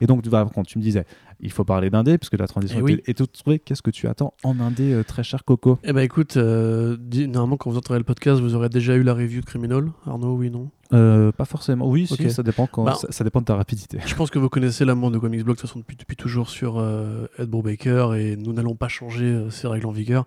Et 0.00 0.06
donc, 0.06 0.26
vas- 0.26 0.48
quand 0.54 0.62
tu 0.64 0.78
me 0.78 0.82
disais, 0.82 1.04
il 1.40 1.50
faut 1.50 1.64
parler 1.64 1.90
d'indé, 1.90 2.18
puisque 2.18 2.38
la 2.38 2.46
transition 2.46 2.78
Eh 2.80 2.82
oui. 2.82 2.92
était- 2.94 3.10
est 3.10 3.14
toute 3.14 3.32
trouvée. 3.32 3.58
Qu'est-ce 3.58 3.82
que 3.82 3.90
tu 3.90 4.06
attends 4.08 4.34
en 4.44 4.60
indé, 4.60 4.92
euh, 4.92 5.02
très 5.04 5.22
cher 5.22 5.44
Coco? 5.44 5.78
Eh 5.84 5.92
ben 5.92 6.02
écoute, 6.02 6.36
euh, 6.36 6.96
normalement, 7.28 7.56
quand 7.56 7.70
vous 7.70 7.76
entendrez 7.78 7.98
le 7.98 8.04
podcast, 8.04 8.40
vous 8.40 8.54
aurez 8.54 8.68
déjà 8.68 8.94
eu 8.96 9.02
la 9.02 9.14
review 9.14 9.40
de 9.40 9.46
Criminal. 9.46 9.90
Arnaud, 10.06 10.34
oui, 10.36 10.50
non? 10.50 10.70
Euh, 10.92 11.30
Pas 11.32 11.44
forcément. 11.44 11.88
Oui, 11.88 12.06
si, 12.06 12.14
Ok. 12.14 12.30
ça 12.30 12.42
dépend, 12.42 12.66
quand, 12.66 12.84
Bah, 12.84 12.94
ça, 12.94 13.06
ça 13.10 13.22
dépend 13.24 13.40
de 13.40 13.44
ta 13.46 13.54
rapidité. 13.56 13.98
Je 14.06 14.14
pense 14.14 14.30
que 14.30 14.38
vous 14.38 14.48
connaissez 14.48 14.84
l'amour 14.84 15.10
de 15.10 15.18
Comics 15.18 15.42
Blog 15.44 15.56
de 15.56 15.60
toute 15.60 15.68
façon 15.68 15.78
depuis, 15.80 15.96
depuis 15.96 16.16
toujours 16.16 16.50
sur 16.50 16.78
euh, 16.78 17.26
Ed 17.38 17.48
Brubaker 17.48 18.14
et 18.14 18.36
nous 18.36 18.52
n'allons 18.52 18.74
pas 18.74 18.88
changer 18.88 19.26
euh, 19.26 19.50
ces 19.50 19.66
règles 19.68 19.86
en 19.86 19.92
vigueur. 19.92 20.24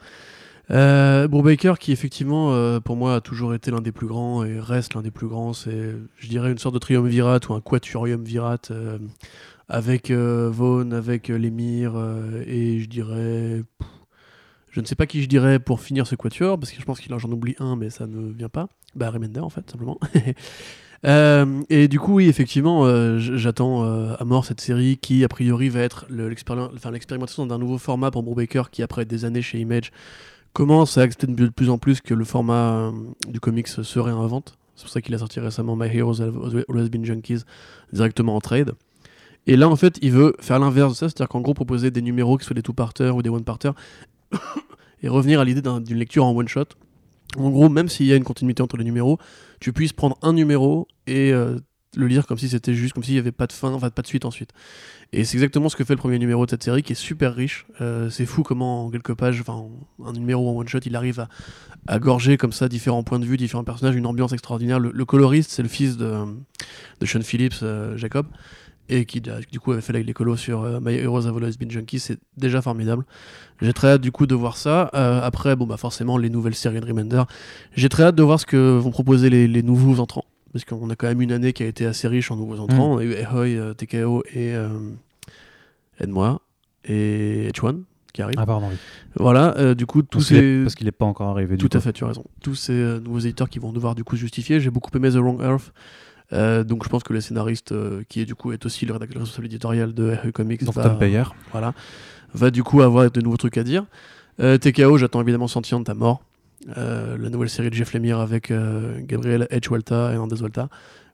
Euh, 0.71 1.27
Brubaker, 1.27 1.77
qui 1.77 1.91
effectivement, 1.91 2.53
euh, 2.53 2.79
pour 2.79 2.95
moi, 2.95 3.15
a 3.15 3.21
toujours 3.21 3.53
été 3.53 3.69
l'un 3.69 3.81
des 3.81 3.91
plus 3.91 4.07
grands 4.07 4.45
et 4.45 4.57
reste 4.59 4.93
l'un 4.93 5.01
des 5.01 5.11
plus 5.11 5.27
grands, 5.27 5.51
c'est, 5.51 5.93
je 6.17 6.27
dirais, 6.29 6.51
une 6.53 6.57
sorte 6.57 6.73
de 6.73 6.79
triumvirat 6.79 7.39
ou 7.49 7.53
un 7.53 7.59
quatuoriumvirat 7.61 8.57
euh, 8.71 8.97
avec 9.73 10.11
euh, 10.11 10.51
Vaughn, 10.51 10.93
avec 10.93 11.31
euh, 11.31 11.35
l'émir, 11.35 11.93
euh, 11.95 12.43
et 12.45 12.79
je 12.79 12.87
dirais. 12.87 13.63
je 14.69 14.79
ne 14.79 14.85
sais 14.85 14.93
pas 14.93 15.07
qui 15.07 15.23
je 15.23 15.27
dirais 15.27 15.57
pour 15.57 15.81
finir 15.81 16.05
ce 16.05 16.13
quatuor, 16.13 16.59
parce 16.59 16.71
que 16.71 16.79
je 16.79 16.85
pense 16.85 16.99
qu'il 16.99 17.11
en 17.11 17.17
oublie 17.17 17.55
un, 17.57 17.75
mais 17.75 17.89
ça 17.89 18.05
ne 18.05 18.31
vient 18.31 18.49
pas. 18.49 18.69
Bah, 18.95 19.09
Remender, 19.09 19.39
en 19.39 19.49
fait, 19.49 19.67
simplement. 19.69 19.99
Et 21.69 21.87
du 21.89 21.99
coup, 21.99 22.13
oui, 22.13 22.29
effectivement, 22.29 22.87
j'attends 23.17 23.83
à 23.83 24.23
mort 24.23 24.45
cette 24.45 24.61
série 24.61 24.95
qui, 24.95 25.25
a 25.25 25.27
priori, 25.27 25.67
va 25.67 25.81
être 25.81 26.05
l'expérimentation 26.09 27.45
d'un 27.45 27.57
nouveau 27.57 27.77
format 27.77 28.09
pour 28.09 28.23
Brubaker 28.23 28.69
qui, 28.71 28.83
après 28.83 29.03
des 29.03 29.25
années 29.25 29.41
chez 29.41 29.59
Image, 29.59 29.91
commence 30.53 30.97
à 30.97 31.01
accepter 31.01 31.27
de 31.27 31.49
plus 31.49 31.69
en 31.69 31.77
plus 31.77 31.99
que 31.99 32.13
le 32.13 32.23
format 32.23 32.93
du 33.27 33.41
comics 33.41 33.67
se 33.67 33.99
réinvente. 33.99 34.57
C'est 34.77 34.83
pour 34.83 34.93
ça 34.93 35.01
qu'il 35.01 35.13
a 35.13 35.17
sorti 35.17 35.41
récemment 35.41 35.75
My 35.75 35.87
Heroes 35.87 36.21
Always 36.21 36.89
Been 36.89 37.03
Junkies 37.03 37.41
directement 37.91 38.37
en 38.37 38.39
trade. 38.39 38.71
Et 39.47 39.55
là, 39.57 39.67
en 39.69 39.75
fait, 39.75 39.97
il 40.01 40.11
veut 40.11 40.35
faire 40.39 40.59
l'inverse 40.59 40.93
de 40.93 40.97
ça, 40.97 41.09
c'est-à-dire 41.09 41.27
qu'en 41.29 41.41
gros, 41.41 41.53
proposer 41.53 41.91
des 41.91 42.01
numéros 42.01 42.37
qui 42.37 42.45
soient 42.45 42.53
des 42.53 42.61
two-parters 42.61 43.15
ou 43.15 43.21
des 43.21 43.29
one-parters 43.29 43.73
et 45.01 45.07
revenir 45.09 45.39
à 45.39 45.45
l'idée 45.45 45.61
d'un- 45.61 45.81
d'une 45.81 45.97
lecture 45.97 46.25
en 46.25 46.31
one-shot. 46.35 46.65
En 47.37 47.49
gros, 47.49 47.67
même 47.69 47.89
s'il 47.89 48.05
y 48.05 48.13
a 48.13 48.15
une 48.15 48.23
continuité 48.23 48.61
entre 48.61 48.77
les 48.77 48.83
numéros, 48.83 49.17
tu 49.59 49.73
puisses 49.73 49.93
prendre 49.93 50.17
un 50.21 50.33
numéro 50.33 50.87
et 51.07 51.33
euh, 51.33 51.57
le 51.95 52.07
lire 52.07 52.25
comme 52.27 52.37
si 52.37 52.47
c'était 52.47 52.73
juste, 52.73 52.93
comme 52.93 53.03
s'il 53.03 53.15
n'y 53.15 53.19
avait 53.19 53.31
pas 53.31 53.47
de 53.47 53.53
fin, 53.53 53.71
enfin 53.73 53.89
pas 53.89 54.01
de 54.01 54.07
suite 54.07 54.23
ensuite. 54.25 54.51
Et 55.11 55.25
c'est 55.25 55.37
exactement 55.37 55.67
ce 55.69 55.75
que 55.75 55.83
fait 55.83 55.93
le 55.93 55.99
premier 55.99 56.19
numéro 56.19 56.45
de 56.45 56.49
cette 56.51 56.63
série, 56.63 56.83
qui 56.83 56.93
est 56.93 56.95
super 56.95 57.35
riche. 57.35 57.65
Euh, 57.81 58.09
c'est 58.09 58.25
fou 58.25 58.43
comment 58.43 58.85
en 58.85 58.89
quelques 58.91 59.13
pages, 59.15 59.41
enfin 59.41 59.53
en- 59.53 59.71
un 60.05 60.13
numéro 60.13 60.47
en 60.49 60.55
one 60.57 60.67
shot, 60.67 60.79
il 60.85 60.95
arrive 60.95 61.27
à, 61.87 61.99
gorger 61.99 62.37
comme 62.37 62.53
ça 62.53 62.69
différents 62.69 63.03
points 63.03 63.19
de 63.19 63.25
vue, 63.25 63.35
différents 63.37 63.63
personnages, 63.63 63.95
une 63.95 64.05
ambiance 64.05 64.31
extraordinaire. 64.31 64.79
Le, 64.79 65.05
coloriste, 65.05 65.51
c'est 65.51 65.63
le 65.63 65.69
fils 65.69 65.97
de, 65.97 66.13
de 66.99 67.05
Sean 67.05 67.21
Phillips, 67.21 67.55
euh, 67.63 67.97
Jacob, 67.97 68.27
et 68.89 69.05
qui 69.05 69.21
du 69.21 69.59
coup 69.59 69.71
avait 69.71 69.81
fait 69.81 69.93
les 70.03 70.13
colos 70.13 70.35
sur 70.37 70.61
euh, 70.63 70.79
My 70.81 70.93
Heroes 70.93 71.25
Have 71.27 71.37
Always 71.37 71.57
Been 71.59 71.71
Junkies. 71.71 71.99
C'est 71.99 72.19
déjà 72.37 72.61
formidable. 72.61 73.05
J'ai 73.61 73.73
très 73.73 73.89
hâte 73.91 74.01
du 74.01 74.11
coup 74.11 74.27
de 74.27 74.35
voir 74.35 74.57
ça. 74.57 74.89
Euh, 74.93 75.21
après, 75.23 75.55
bon 75.55 75.65
bah 75.65 75.77
forcément 75.77 76.17
les 76.17 76.29
nouvelles 76.29 76.55
séries 76.55 76.79
de 76.81 76.85
Remender. 76.85 77.23
J'ai 77.75 77.89
très 77.89 78.03
hâte 78.03 78.15
de 78.15 78.23
voir 78.23 78.39
ce 78.39 78.45
que 78.45 78.77
vont 78.77 78.91
proposer 78.91 79.29
les, 79.29 79.47
les 79.47 79.63
nouveaux 79.63 79.99
entrants. 79.99 80.25
Parce 80.51 80.65
qu'on 80.65 80.89
a 80.89 80.95
quand 80.95 81.07
même 81.07 81.21
une 81.21 81.31
année 81.31 81.51
qui 81.53 81.63
a 81.63 81.65
été 81.65 81.85
assez 81.85 82.07
riche 82.07 82.29
en 82.29 82.35
nouveaux 82.35 82.59
entrants. 82.59 82.93
On 82.93 82.97
a 82.99 83.03
eu 83.03 83.13
Ehoy, 83.13 83.57
euh, 83.57 83.73
TKO 83.73 84.23
et 84.35 84.53
Aide-moi 85.99 86.41
et 86.85 87.49
H1 87.53 87.81
qui 88.13 88.21
arrive. 88.21 88.35
Ah, 88.37 88.45
pardon, 88.45 88.67
oui. 88.69 88.75
Voilà, 89.15 89.57
euh, 89.57 89.73
du 89.73 89.87
coup, 89.87 90.03
tous 90.03 90.19
Parce 90.19 90.27
qu'il 90.27 90.37
est- 90.37 90.57
ces. 90.59 90.63
parce 90.63 90.75
qu'il 90.75 90.85
n'est 90.85 90.91
pas 90.91 91.05
encore 91.05 91.29
arrivé. 91.29 91.57
du 91.57 91.67
Tout 91.67 91.75
à 91.75 91.79
coup. 91.79 91.83
fait, 91.85 91.93
tu 91.93 92.03
as 92.03 92.07
raison. 92.07 92.23
Tous 92.43 92.53
ces 92.53 92.73
euh, 92.73 92.99
nouveaux 92.99 93.19
éditeurs 93.19 93.49
qui 93.49 93.57
vont 93.57 93.73
devoir 93.73 93.95
du 93.95 94.03
coup 94.03 94.15
justifier. 94.15 94.59
J'ai 94.59 94.69
beaucoup 94.69 94.95
aimé 94.95 95.09
The 95.09 95.15
Wrong 95.15 95.41
Earth. 95.41 95.73
Euh, 96.31 96.63
donc 96.63 96.83
je 96.83 96.89
pense 96.89 97.03
que 97.03 97.13
le 97.13 97.21
scénariste, 97.21 97.73
euh, 97.73 98.03
qui 98.07 98.21
est 98.21 98.25
du 98.25 98.35
coup 98.35 98.51
est 98.51 98.65
aussi 98.65 98.85
le 98.85 98.93
rédacteur 98.93 99.21
responsable 99.21 99.47
éditorial 99.47 99.93
de 99.93 100.15
RE 100.15 100.31
Comics, 100.31 100.63
Donc 100.63 100.75
va, 100.75 100.97
voilà, 101.51 101.73
va 102.33 102.51
du 102.51 102.63
coup 102.63 102.81
avoir 102.81 103.11
de 103.11 103.21
nouveaux 103.21 103.37
trucs 103.37 103.57
à 103.57 103.63
dire. 103.63 103.85
Euh, 104.39 104.57
TKO, 104.57 104.97
j'attends 104.97 105.21
évidemment 105.21 105.47
Sentient 105.47 105.83
ta 105.83 105.93
mort. 105.93 106.23
Euh, 106.77 107.17
la 107.17 107.29
nouvelle 107.29 107.49
série 107.49 107.69
de 107.69 107.75
Jeff 107.75 107.93
Lemire 107.93 108.19
avec 108.19 108.51
Gabriel 108.51 109.47
H. 109.51 109.69
Walta 109.69 110.11
et 110.11 110.13
Hernandez 110.13 110.41
Walta. 110.41 110.69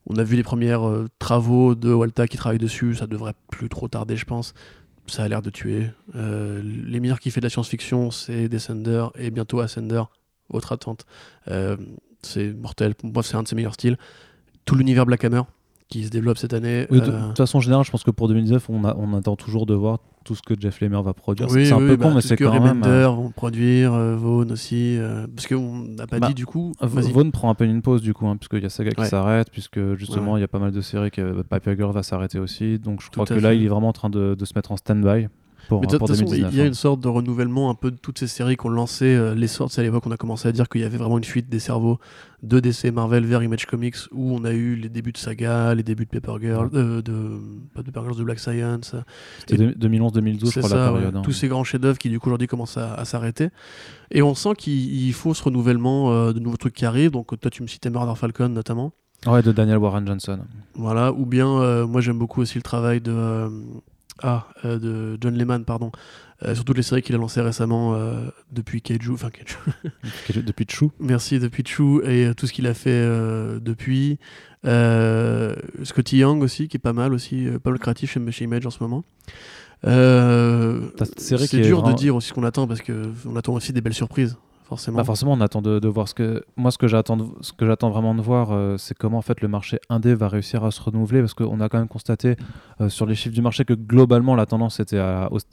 On 0.05 0.15
a 0.15 0.23
vu 0.23 0.35
les 0.35 0.43
premiers 0.43 0.77
travaux 1.17 1.75
de 1.75 1.91
Walta 1.91 2.27
qui 2.27 2.37
travaille 2.37 2.57
dessus, 2.57 2.95
ça 2.95 3.07
devrait 3.07 3.33
plus 3.51 3.67
trop 3.67 3.87
tarder, 3.87 4.15
je 4.15 4.25
pense. 4.25 4.53
Ça 5.07 5.23
a 5.23 5.27
l'air 5.27 5.41
de 5.41 5.49
tuer. 5.49 5.89
Lemire 6.13 7.19
qui 7.19 7.31
fait 7.31 7.41
de 7.41 7.45
la 7.45 7.49
science-fiction, 7.49 8.11
c'est 8.11 8.47
Descender 8.47 9.07
et 9.15 9.31
bientôt 9.31 9.59
Ascender, 9.59 10.03
votre 10.49 10.71
attente. 10.71 11.05
C'est 12.21 12.53
mortel, 12.53 12.95
pour 12.95 13.11
moi 13.11 13.23
c'est 13.23 13.35
un 13.35 13.43
de 13.43 13.47
ses 13.47 13.55
meilleurs 13.55 13.73
styles. 13.73 13.97
Tout 14.65 14.75
l'univers 14.75 15.05
Black 15.05 15.23
Hammer 15.23 15.41
qui 15.87 16.03
se 16.03 16.11
développe 16.11 16.37
cette 16.37 16.53
année. 16.53 16.85
Oui, 16.91 17.01
de, 17.01 17.07
euh, 17.07 17.19
de 17.21 17.27
toute 17.29 17.37
façon, 17.37 17.57
en 17.57 17.61
général, 17.61 17.83
je 17.83 17.89
pense 17.89 18.03
que 18.03 18.11
pour 18.11 18.27
2019, 18.27 18.69
on, 18.69 18.83
a- 18.85 18.95
on 18.95 19.11
attend 19.15 19.35
toujours 19.35 19.65
de 19.65 19.73
voir 19.73 19.97
tout 20.23 20.35
ce 20.35 20.43
que 20.43 20.53
Jeff 20.59 20.81
Lemire 20.81 21.01
va 21.01 21.13
produire. 21.15 21.49
Oui, 21.49 21.65
c'est 21.65 21.73
un 21.73 21.79
peu 21.79 21.95
bah, 21.95 22.09
con, 22.09 22.13
mais 22.13 22.21
c'est 22.21 22.37
quand 22.37 22.61
même. 22.63 22.83
Euh, 22.85 23.07
vont 23.07 23.31
produire, 23.31 23.93
euh, 23.95 24.15
Vaughn 24.15 24.51
aussi, 24.51 24.97
euh, 24.99 25.25
parce 25.35 25.47
qu'on 25.47 25.79
n'a 25.85 26.05
pas 26.05 26.19
Bah, 26.19 26.27
dit 26.27 26.35
du 26.35 26.45
coup. 26.45 26.73
Vaughn 26.79 27.31
prend 27.31 27.49
un 27.49 27.55
peu 27.55 27.65
une 27.65 27.81
pause 27.81 28.03
du 28.03 28.13
coup, 28.13 28.27
hein, 28.27 28.37
puisqu'il 28.37 28.61
y 28.61 28.65
a 28.67 28.69
Saga 28.69 28.91
qui 28.91 29.03
s'arrête, 29.07 29.49
puisque 29.49 29.79
justement 29.95 30.33
Ouais. 30.33 30.39
il 30.39 30.41
y 30.41 30.45
a 30.45 30.47
pas 30.47 30.59
mal 30.59 30.71
de 30.71 30.81
séries 30.81 31.09
que 31.09 31.41
Paper 31.41 31.75
Girl 31.75 31.91
va 31.91 32.03
s'arrêter 32.03 32.37
aussi. 32.37 32.77
Donc 32.77 33.01
je 33.01 33.09
crois 33.09 33.25
que 33.25 33.33
là 33.33 33.55
il 33.55 33.63
est 33.63 33.67
vraiment 33.67 33.87
en 33.89 33.93
train 33.93 34.11
de, 34.11 34.35
de 34.37 34.45
se 34.45 34.53
mettre 34.55 34.71
en 34.71 34.77
stand-by 34.77 35.27
pour, 35.67 35.81
Mais 35.81 35.87
de 35.87 35.97
toute 35.97 36.07
façon, 36.07 36.23
2019. 36.25 36.51
il 36.53 36.57
y 36.57 36.61
a 36.61 36.63
hein. 36.63 36.67
une 36.67 36.73
sorte 36.73 36.99
de 37.01 37.07
renouvellement 37.07 37.69
un 37.69 37.75
peu 37.75 37.91
de 37.91 37.97
toutes 37.97 38.17
ces 38.19 38.27
séries 38.27 38.55
qu'on 38.55 38.69
lançait. 38.69 39.15
euh, 39.15 39.35
les 39.35 39.47
sortes, 39.47 39.71
c'est 39.73 39.81
à 39.81 39.83
l'époque 39.83 40.03
on 40.07 40.11
a 40.11 40.17
commencé 40.17 40.47
à 40.47 40.51
dire 40.51 40.67
qu'il 40.69 40.81
y 40.81 40.83
avait 40.83 40.97
vraiment 40.97 41.17
une 41.17 41.23
fuite 41.23 41.49
des 41.49 41.59
cerveaux 41.59 41.99
de 42.41 42.59
DC 42.59 42.85
Marvel 42.93 43.25
vers 43.25 43.43
Image 43.43 43.65
Comics, 43.65 43.97
où 44.11 44.33
on 44.33 44.45
a 44.45 44.51
eu 44.53 44.75
les 44.75 44.87
débuts 44.89 45.11
de 45.11 45.17
Saga, 45.17 45.75
les 45.75 45.83
débuts 45.83 46.05
de 46.05 46.19
Paper 46.19 46.39
Girl, 46.41 46.69
euh, 46.73 47.01
de 47.01 47.39
pas 47.75 47.81
de 47.81 47.91
Paper 47.91 48.05
Girls, 48.07 48.17
de 48.17 48.23
Black 48.23 48.39
Science. 48.39 48.95
C'était 49.39 49.57
2011-2012 49.57 50.53
je 50.53 50.59
crois 50.59 50.69
ça, 50.69 50.75
la 50.77 50.85
ouais. 50.87 50.97
période. 50.99 51.15
hein. 51.17 51.21
tous 51.21 51.33
ces 51.33 51.47
grands 51.49 51.63
chefs-d'œuvre 51.65 51.97
qui 51.97 52.09
du 52.09 52.19
coup 52.19 52.29
aujourd'hui 52.29 52.47
commencent 52.47 52.77
à, 52.77 52.93
à 52.93 53.03
s'arrêter. 53.05 53.49
Et 54.11 54.21
on 54.21 54.33
sent 54.35 54.53
qu'il 54.57 54.73
il 55.05 55.13
faut 55.13 55.33
ce 55.33 55.43
renouvellement 55.43 56.11
euh, 56.13 56.31
de 56.33 56.39
nouveaux 56.39 56.57
trucs 56.57 56.73
qui 56.73 56.85
arrivent. 56.85 57.11
Donc 57.11 57.37
toi 57.39 57.51
tu 57.51 57.61
me 57.61 57.67
citais 57.67 57.89
Murder 57.89 58.13
Falcon 58.15 58.49
notamment. 58.49 58.93
Ouais, 59.27 59.41
de 59.43 59.51
Daniel 59.51 59.77
Warren 59.79 60.07
Johnson. 60.07 60.39
Voilà, 60.75 61.11
ou 61.11 61.25
bien 61.25 61.45
euh, 61.49 61.85
moi 61.85 61.99
j'aime 61.99 62.17
beaucoup 62.17 62.39
aussi 62.39 62.57
le 62.57 62.61
travail 62.61 63.01
de 63.01 63.11
euh, 63.11 63.49
ah 64.23 64.47
euh, 64.65 64.79
de 64.79 65.17
John 65.21 65.35
Lehman 65.35 65.63
pardon, 65.65 65.91
euh, 66.43 66.55
sur 66.55 66.63
toutes 66.65 66.77
les 66.77 66.83
séries 66.83 67.01
qu'il 67.01 67.15
a 67.15 67.17
lancées 67.17 67.41
récemment 67.41 67.95
euh, 67.95 68.29
depuis 68.51 68.81
Keiju, 68.81 69.11
enfin 69.13 69.29
Keiju, 69.29 69.57
Depuis 70.43 70.65
Chou. 70.69 70.91
merci 70.99 71.39
depuis 71.39 71.63
Chou 71.65 72.01
et 72.03 72.31
tout 72.35 72.47
ce 72.47 72.53
qu'il 72.53 72.67
a 72.67 72.73
fait 72.73 73.05
depuis. 73.61 74.19
Scotty 75.83 76.17
Young 76.17 76.41
aussi 76.43 76.67
qui 76.67 76.77
est 76.77 76.79
pas 76.79 76.93
mal 76.93 77.13
aussi, 77.13 77.47
pas 77.63 77.69
mal 77.71 77.79
créatif 77.79 78.11
chez, 78.11 78.31
chez 78.31 78.43
Image 78.45 78.65
en 78.65 78.69
ce 78.71 78.81
moment. 78.83 79.03
Euh, 79.85 80.89
c'est 81.17 81.35
est 81.41 81.61
dur 81.61 81.79
vraiment- 81.79 81.93
de 81.93 81.97
dire 81.97 82.15
aussi 82.15 82.27
ce 82.29 82.33
qu'on 82.33 82.43
attend 82.43 82.67
parce 82.67 82.81
que 82.81 83.11
on 83.25 83.35
attend 83.37 83.53
aussi 83.53 83.71
des 83.71 83.79
belles 83.81 83.93
surprises 83.93 84.35
forcément. 84.69 84.97
Bah 84.97 85.03
forcément, 85.03 85.33
on 85.33 85.41
attend 85.41 85.61
de, 85.61 85.87
voir 85.87 86.07
ce 86.07 86.13
que 86.13 86.45
moi 86.55 86.71
ce 86.71 86.77
que 86.77 86.87
j'attends 86.87 87.17
ce 87.41 87.51
que 87.51 87.65
j'attends 87.65 87.89
vraiment 87.89 88.15
de 88.15 88.21
voir, 88.21 88.51
euh, 88.51 88.77
c'est 88.77 88.97
comment 88.97 89.17
en 89.17 89.21
fait 89.21 89.41
le 89.41 89.47
marché 89.47 89.79
indé 89.89 90.13
va 90.13 90.29
réussir 90.29 90.63
à 90.63 90.71
se 90.71 90.81
renouveler 90.81 91.19
parce 91.19 91.33
qu'on 91.33 91.59
a 91.59 91.67
quand 91.67 91.79
même 91.79 91.87
constaté 91.87 92.35
euh, 92.79 92.87
sur 92.87 93.05
les 93.05 93.15
chiffres 93.15 93.35
du 93.35 93.41
marché 93.41 93.65
que 93.65 93.73
globalement 93.73 94.35
la 94.35 94.45
tendance 94.45 94.79
était 94.79 95.01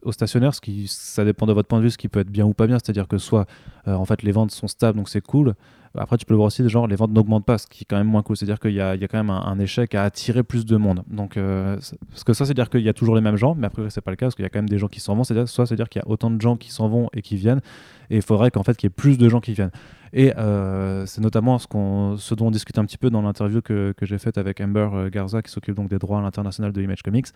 au, 0.04 0.12
stationnaire, 0.12 0.54
ce 0.54 0.60
qui 0.60 0.86
ça 0.86 1.24
dépend 1.24 1.46
de 1.46 1.52
votre 1.52 1.68
point 1.68 1.78
de 1.78 1.84
vue, 1.84 1.90
ce 1.90 1.98
qui 1.98 2.08
peut 2.08 2.20
être 2.20 2.30
bien 2.30 2.44
ou 2.44 2.52
pas 2.52 2.66
bien, 2.66 2.78
c'est-à-dire 2.78 3.08
que 3.08 3.18
soit 3.18 3.46
euh, 3.88 3.94
en 3.94 4.04
fait 4.04 4.22
les 4.22 4.32
ventes 4.32 4.50
sont 4.50 4.68
stables 4.68 4.96
donc 4.96 5.08
c'est 5.08 5.22
cool. 5.22 5.54
Après, 5.98 6.18
tu 6.18 6.26
peux 6.26 6.34
le 6.34 6.36
voir 6.36 6.48
aussi, 6.48 6.68
genre 6.68 6.86
les 6.86 6.96
ventes 6.96 7.12
n'augmentent 7.12 7.46
pas, 7.46 7.56
ce 7.56 7.66
qui 7.66 7.84
est 7.84 7.86
quand 7.88 7.96
même 7.96 8.06
moins 8.06 8.22
cool. 8.22 8.36
C'est-à-dire 8.36 8.60
qu'il 8.60 8.72
y, 8.72 8.74
y 8.74 8.80
a 8.80 8.98
quand 9.08 9.16
même 9.16 9.30
un, 9.30 9.40
un 9.40 9.58
échec 9.58 9.94
à 9.94 10.02
attirer 10.02 10.42
plus 10.42 10.66
de 10.66 10.76
monde. 10.76 11.02
Donc, 11.08 11.36
parce 11.36 12.22
que 12.22 12.34
ça, 12.34 12.44
c'est-à-dire 12.44 12.68
qu'il 12.68 12.82
y 12.82 12.90
a 12.90 12.92
toujours 12.92 13.14
les 13.14 13.22
mêmes 13.22 13.36
gens, 13.36 13.54
mais 13.54 13.66
après, 13.66 13.88
c'est 13.88 14.02
pas 14.02 14.10
le 14.10 14.18
cas, 14.18 14.26
parce 14.26 14.34
qu'il 14.34 14.42
y 14.42 14.46
a 14.46 14.50
quand 14.50 14.58
même 14.58 14.68
des 14.68 14.76
gens 14.76 14.88
qui 14.88 15.00
s'en 15.00 15.16
vont. 15.16 15.24
C'est-à-dire, 15.24 15.48
soit 15.48 15.64
c'est-à-dire 15.64 15.88
qu'il 15.88 16.02
y 16.02 16.04
a 16.04 16.08
autant 16.10 16.30
de 16.30 16.38
gens 16.38 16.58
qui 16.58 16.70
s'en 16.70 16.88
vont 16.88 17.08
et 17.14 17.22
qui 17.22 17.36
viennent, 17.36 17.62
et 18.10 18.16
il 18.16 18.22
faudrait 18.22 18.50
qu'en 18.50 18.62
fait 18.62 18.76
qu'il 18.76 18.86
y 18.86 18.90
ait 18.90 18.94
plus 18.94 19.18
de 19.18 19.28
gens 19.28 19.40
qui 19.40 19.52
viennent. 19.52 19.70
Et 20.12 20.36
euh, 20.36 21.04
c'est 21.06 21.20
notamment 21.20 21.58
ce, 21.58 22.34
dont 22.34 22.46
on 22.46 22.50
discute 22.50 22.78
un 22.78 22.84
petit 22.84 22.98
peu 22.98 23.10
dans 23.10 23.22
l'interview 23.22 23.60
que, 23.60 23.94
j'ai 24.02 24.18
faite 24.18 24.38
avec 24.38 24.60
Amber 24.60 24.88
euh, 24.92 25.10
Garza, 25.10 25.42
qui 25.42 25.50
s'occupe 25.50 25.74
donc 25.74 25.88
des 25.88 25.98
droits 25.98 26.18
à 26.18 26.22
l'international 26.22 26.72
de 26.72 26.82
Image 26.82 27.02
Comics, 27.02 27.26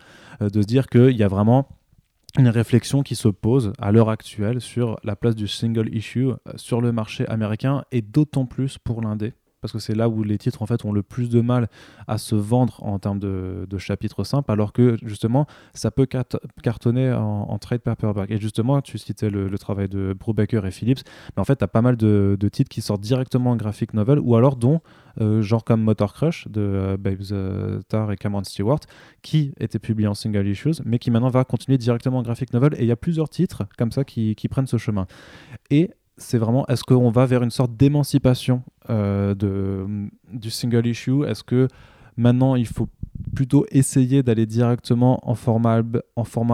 euh, 0.41 0.49
de 0.49 0.63
se 0.63 0.67
dire 0.67 0.87
qu'il 0.87 1.17
y 1.17 1.23
a 1.23 1.29
vraiment 1.29 1.69
une 2.39 2.49
réflexion 2.49 3.03
qui 3.03 3.17
se 3.17 3.29
pose 3.29 3.73
à 3.79 3.91
l'heure 3.91 4.09
actuelle 4.09 4.61
sur 4.61 4.99
la 5.03 5.17
place 5.17 5.35
du 5.35 5.49
single 5.49 5.93
issue 5.93 6.29
sur 6.55 6.81
le 6.81 6.93
marché 6.93 7.27
américain 7.27 7.85
et 7.91 8.03
d'autant 8.03 8.47
plus 8.47 8.79
pour 8.79 9.03
l'indé 9.03 9.33
parce 9.61 9.73
que 9.73 9.79
c'est 9.79 9.95
là 9.95 10.09
où 10.09 10.23
les 10.23 10.39
titres 10.39 10.63
en 10.63 10.67
fait 10.67 10.85
ont 10.85 10.93
le 10.93 11.03
plus 11.03 11.29
de 11.29 11.41
mal 11.41 11.69
à 12.07 12.19
se 12.19 12.35
vendre 12.35 12.83
en 12.83 12.99
termes 12.99 13.19
de, 13.19 13.67
de 13.69 13.79
chapitres 13.79 14.25
simples 14.25 14.51
alors 14.51 14.73
que 14.73 14.97
justement 15.03 15.47
ça 15.75 15.91
peut 15.91 16.07
cartonner 16.63 17.13
en, 17.13 17.59
trade 17.59 17.83
paperback 17.83 18.31
et 18.31 18.39
justement 18.39 18.81
tu 18.81 18.97
citais 18.99 19.29
le, 19.29 19.59
travail 19.59 19.89
de 19.89 20.15
Brubaker 20.19 20.65
et 20.65 20.71
Phillips 20.71 21.03
mais 21.37 21.41
en 21.41 21.45
fait 21.45 21.57
tu 21.57 21.65
as 21.65 21.69
pas 21.69 21.83
mal 21.83 21.97
de, 21.97 22.37
de 22.39 22.49
titres 22.49 22.71
qui 22.71 22.81
sortent 22.81 23.03
directement 23.03 23.51
en 23.51 23.57
graphic 23.57 23.93
novel 23.95 24.19
ou 24.19 24.37
alors 24.37 24.57
dont 24.57 24.81
euh, 25.21 25.43
genre 25.43 25.65
comme 25.65 25.83
Motor 25.83 26.13
Crush 26.15 26.49
de 26.49 26.61
euh, 26.61 26.97
Babes 26.97 27.33
euh, 27.33 27.81
Tarr 27.89 28.13
et 28.13 28.17
Cameron 28.17 28.45
Stewart 28.45 28.81
qui 29.23 29.53
était 29.59 29.79
publié 29.79 30.09
en 30.09 30.15
single 30.15 30.47
issues, 30.47 30.81
mais 30.85 30.99
qui 30.99 31.11
maintenant 31.11 31.29
va 31.29 31.45
continuer 31.45 31.79
directement 31.79 32.19
en 32.19 32.23
graphic 32.23 32.53
novel. 32.53 32.75
Et 32.75 32.83
il 32.83 32.87
y 32.87 32.93
a 32.93 32.97
plusieurs 32.97 33.29
titres 33.29 33.65
comme 33.77 33.93
ça 33.93 34.05
qui, 34.05 34.35
qui 34.35 34.49
prennent 34.49 34.67
ce 34.67 34.79
chemin. 34.79 35.07
Et 35.71 35.91
c'est 36.21 36.39
vraiment, 36.39 36.67
est-ce 36.67 36.85
qu'on 36.85 37.11
va 37.11 37.27
vers 37.27 37.43
une 37.43 37.51
sorte 37.51 37.75
d'émancipation 37.77 38.63
euh, 38.91 39.35
de, 39.35 39.87
du 40.33 40.51
single 40.51 40.87
issue? 40.87 41.25
Est-ce 41.25 41.43
que 41.43 41.67
maintenant 42.17 42.57
il 42.57 42.67
faut 42.67 42.89
plutôt 43.35 43.65
essayer 43.71 44.23
d'aller 44.23 44.47
directement 44.47 45.19
en 45.29 45.35
format, 45.35 45.83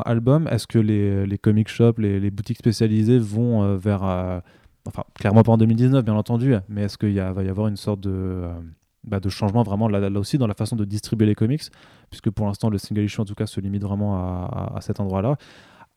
album? 0.04 0.48
Est-ce 0.48 0.66
que 0.66 0.78
les, 0.78 1.26
les 1.26 1.38
comic 1.38 1.68
shops, 1.68 1.98
les, 1.98 2.30
boutiques 2.30 2.58
spécialisées 2.58 3.18
vont 3.18 3.62
euh, 3.62 3.76
vers... 3.76 4.04
euh, 4.04 4.40
enfin, 4.86 5.02
clairement 5.14 5.42
pas 5.42 5.52
en 5.52 5.58
2019, 5.58 6.04
bien 6.04 6.14
entendu, 6.14 6.54
mais 6.68 6.82
est-ce 6.82 6.96
qu'il 6.96 7.20
va 7.20 7.42
y 7.42 7.48
avoir 7.48 7.66
une 7.66 7.76
sorte 7.76 8.00
de... 8.00 8.44
bah, 9.04 9.18
de 9.18 9.28
changement 9.28 9.64
vraiment 9.64 9.88
là, 9.88 10.08
aussi 10.18 10.38
dans 10.38 10.46
la 10.46 10.54
façon 10.54 10.76
de 10.76 10.84
distribuer 10.84 11.26
les 11.26 11.34
comics? 11.34 11.62
Puisque 12.10 12.30
pour 12.30 12.46
l'instant 12.46 12.70
le 12.70 12.78
single 12.78 13.02
issue 13.02 13.20
en 13.20 13.24
tout 13.24 13.34
cas 13.34 13.46
se 13.46 13.60
limite 13.60 13.82
vraiment 13.82 14.16
à 14.16 14.78
cet 14.80 15.00
endroit-là. 15.00 15.36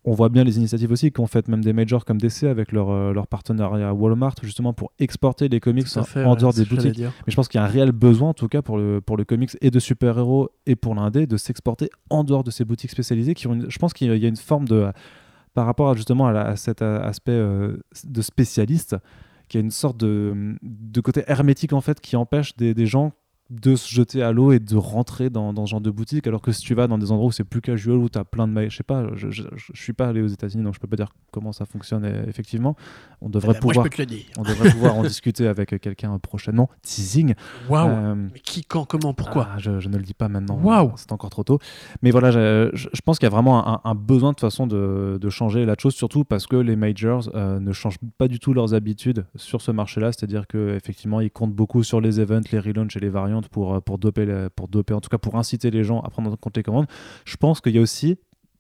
On 0.05 0.13
voit 0.13 0.29
bien 0.29 0.43
les 0.45 0.57
initiatives 0.57 0.91
aussi 0.91 1.11
qu'ont 1.11 1.27
fait 1.27 1.47
même 1.49 1.63
des 1.63 1.73
majors 1.73 2.05
comme 2.05 2.17
DC 2.19 2.43
avec 2.43 2.71
leur, 2.71 2.89
euh, 2.89 3.11
leur 3.13 3.27
partenariat 3.27 3.93
Walmart 3.93 4.35
justement 4.41 4.71
pour 4.73 4.91
exporter 4.97 5.49
les 5.49 5.59
comics 5.59 5.87
fait, 6.03 6.23
en 6.23 6.31
ouais, 6.31 6.37
dehors 6.37 6.53
des 6.53 6.63
boutiques. 6.69 6.97
Mais 7.27 7.31
je 7.31 7.35
pense 7.35 7.47
qu'il 7.49 7.59
y 7.59 7.61
a 7.61 7.65
un 7.65 7.69
réel 7.69 7.91
besoin, 7.91 8.29
en 8.29 8.33
tout 8.33 8.47
cas 8.47 8.61
pour 8.61 8.77
le, 8.77 9.01
pour 9.01 9.17
le 9.17 9.25
comics 9.25 9.51
et 9.61 9.71
de 9.71 9.79
super-héros 9.79 10.49
et 10.65 10.75
pour 10.77 10.95
l'indé, 10.95 11.27
de 11.27 11.35
s'exporter 11.37 11.89
en 12.09 12.23
dehors 12.23 12.43
de 12.45 12.51
ces 12.51 12.63
boutiques 12.65 12.91
spécialisées. 12.91 13.33
Qui 13.33 13.47
ont 13.47 13.53
une- 13.53 13.69
je 13.69 13.77
pense 13.77 13.93
qu'il 13.93 14.07
y 14.15 14.25
a 14.25 14.27
une 14.29 14.35
forme 14.37 14.67
de. 14.67 14.87
Par 15.53 15.65
rapport 15.65 15.89
à, 15.89 15.95
justement 15.95 16.27
à, 16.27 16.31
la- 16.31 16.45
à 16.47 16.55
cet 16.55 16.81
aspect 16.81 17.31
euh, 17.33 17.75
de 18.05 18.21
spécialiste, 18.21 18.95
qui 19.49 19.57
a 19.57 19.59
une 19.59 19.71
sorte 19.71 19.97
de, 19.97 20.55
de 20.61 21.01
côté 21.01 21.23
hermétique 21.27 21.73
en 21.73 21.81
fait 21.81 21.99
qui 21.99 22.15
empêche 22.15 22.55
des, 22.55 22.73
des 22.73 22.85
gens 22.85 23.11
de 23.49 23.75
se 23.75 23.89
jeter 23.89 24.21
à 24.21 24.31
l'eau 24.31 24.51
et 24.51 24.59
de 24.59 24.75
rentrer 24.75 25.29
dans, 25.29 25.53
dans 25.53 25.65
ce 25.65 25.71
genre 25.71 25.81
de 25.81 25.91
boutique 25.91 26.27
alors 26.27 26.41
que 26.41 26.51
si 26.51 26.61
tu 26.61 26.75
vas 26.75 26.87
dans 26.87 26.97
des 26.97 27.11
endroits 27.11 27.27
où 27.27 27.31
c'est 27.31 27.43
plus 27.43 27.61
casual 27.61 27.97
où 27.97 28.09
tu 28.09 28.19
as 28.19 28.23
plein 28.23 28.47
de 28.47 28.53
mailles 28.53 28.69
je 28.69 28.77
sais 28.77 28.83
pas 28.83 29.07
je, 29.15 29.29
je, 29.29 29.43
suis 29.73 29.93
pas 29.93 30.07
allé 30.07 30.21
aux 30.21 30.27
États-Unis 30.27 30.63
donc 30.63 30.75
je 30.75 30.79
peux 30.79 30.87
pas 30.87 30.95
dire 30.95 31.13
comment 31.31 31.51
ça 31.51 31.65
fonctionne 31.65 32.05
euh, 32.05 32.25
effectivement 32.27 32.75
on 33.21 33.29
devrait 33.29 33.57
pouvoir 33.59 33.87
on 34.37 34.43
devrait 34.43 34.71
pouvoir 34.71 34.95
en 34.95 35.03
discuter 35.09 35.47
avec 35.47 35.79
quelqu'un 35.81 36.17
prochainement 36.19 36.69
teasing 36.81 37.33
Waouh. 37.69 37.89
Euh, 37.89 38.15
Mais 38.33 38.39
qui, 38.39 38.63
quand, 38.63 38.85
comment, 38.85 39.13
pourquoi 39.13 39.49
ah, 39.53 39.57
je, 39.57 39.79
je 39.79 39.89
ne 39.89 39.97
le 39.97 40.03
dis 40.03 40.13
pas 40.13 40.27
maintenant. 40.27 40.59
Waouh. 40.61 40.93
C'est 40.95 41.11
encore 41.11 41.29
trop 41.29 41.43
tôt. 41.43 41.59
Mais 42.01 42.11
voilà, 42.11 42.31
je, 42.31 42.87
pense 43.03 43.19
qu'il 43.19 43.25
y 43.25 43.31
a 43.31 43.31
vraiment 43.31 43.67
un, 43.67 43.81
un 43.83 43.95
besoin 43.95 44.31
de 44.33 44.39
façon 44.39 44.67
de, 44.67 45.17
de 45.19 45.29
changer 45.29 45.65
la 45.65 45.75
chose, 45.77 45.95
surtout 45.95 46.23
parce 46.23 46.47
que 46.47 46.55
les 46.55 46.75
majors 46.75 47.29
euh, 47.35 47.59
ne 47.59 47.71
changent 47.73 47.99
pas 48.17 48.27
du 48.27 48.39
tout 48.39 48.53
leurs 48.53 48.73
habitudes 48.73 49.25
sur 49.35 49.61
ce 49.61 49.71
marché-là. 49.71 50.11
C'est-à-dire 50.11 50.47
qu'effectivement, 50.47 51.21
ils 51.21 51.31
comptent 51.31 51.53
beaucoup 51.53 51.83
sur 51.83 52.01
les 52.01 52.19
events, 52.19 52.41
les 52.51 52.59
relaunchs 52.59 52.95
et 52.95 52.99
les 52.99 53.09
pour, 53.47 53.75
euh, 53.75 53.79
pour, 53.79 53.97
doper, 53.97 54.47
pour 54.55 54.67
doper, 54.67 54.93
en 54.93 55.01
tout 55.01 55.09
cas 55.09 55.17
pour 55.17 55.35
inciter 55.35 55.71
les 55.71 55.83
gens 55.83 56.01
à 56.01 56.09
prendre 56.09 56.31
en 56.31 56.35
compte 56.35 56.57
les 56.57 56.63
commandes. 56.63 56.87
Je 57.25 57.37
pense 57.37 57.61
qu'il 57.61 57.75
y 57.75 57.77
a 57.77 57.81
aussi 57.81 58.17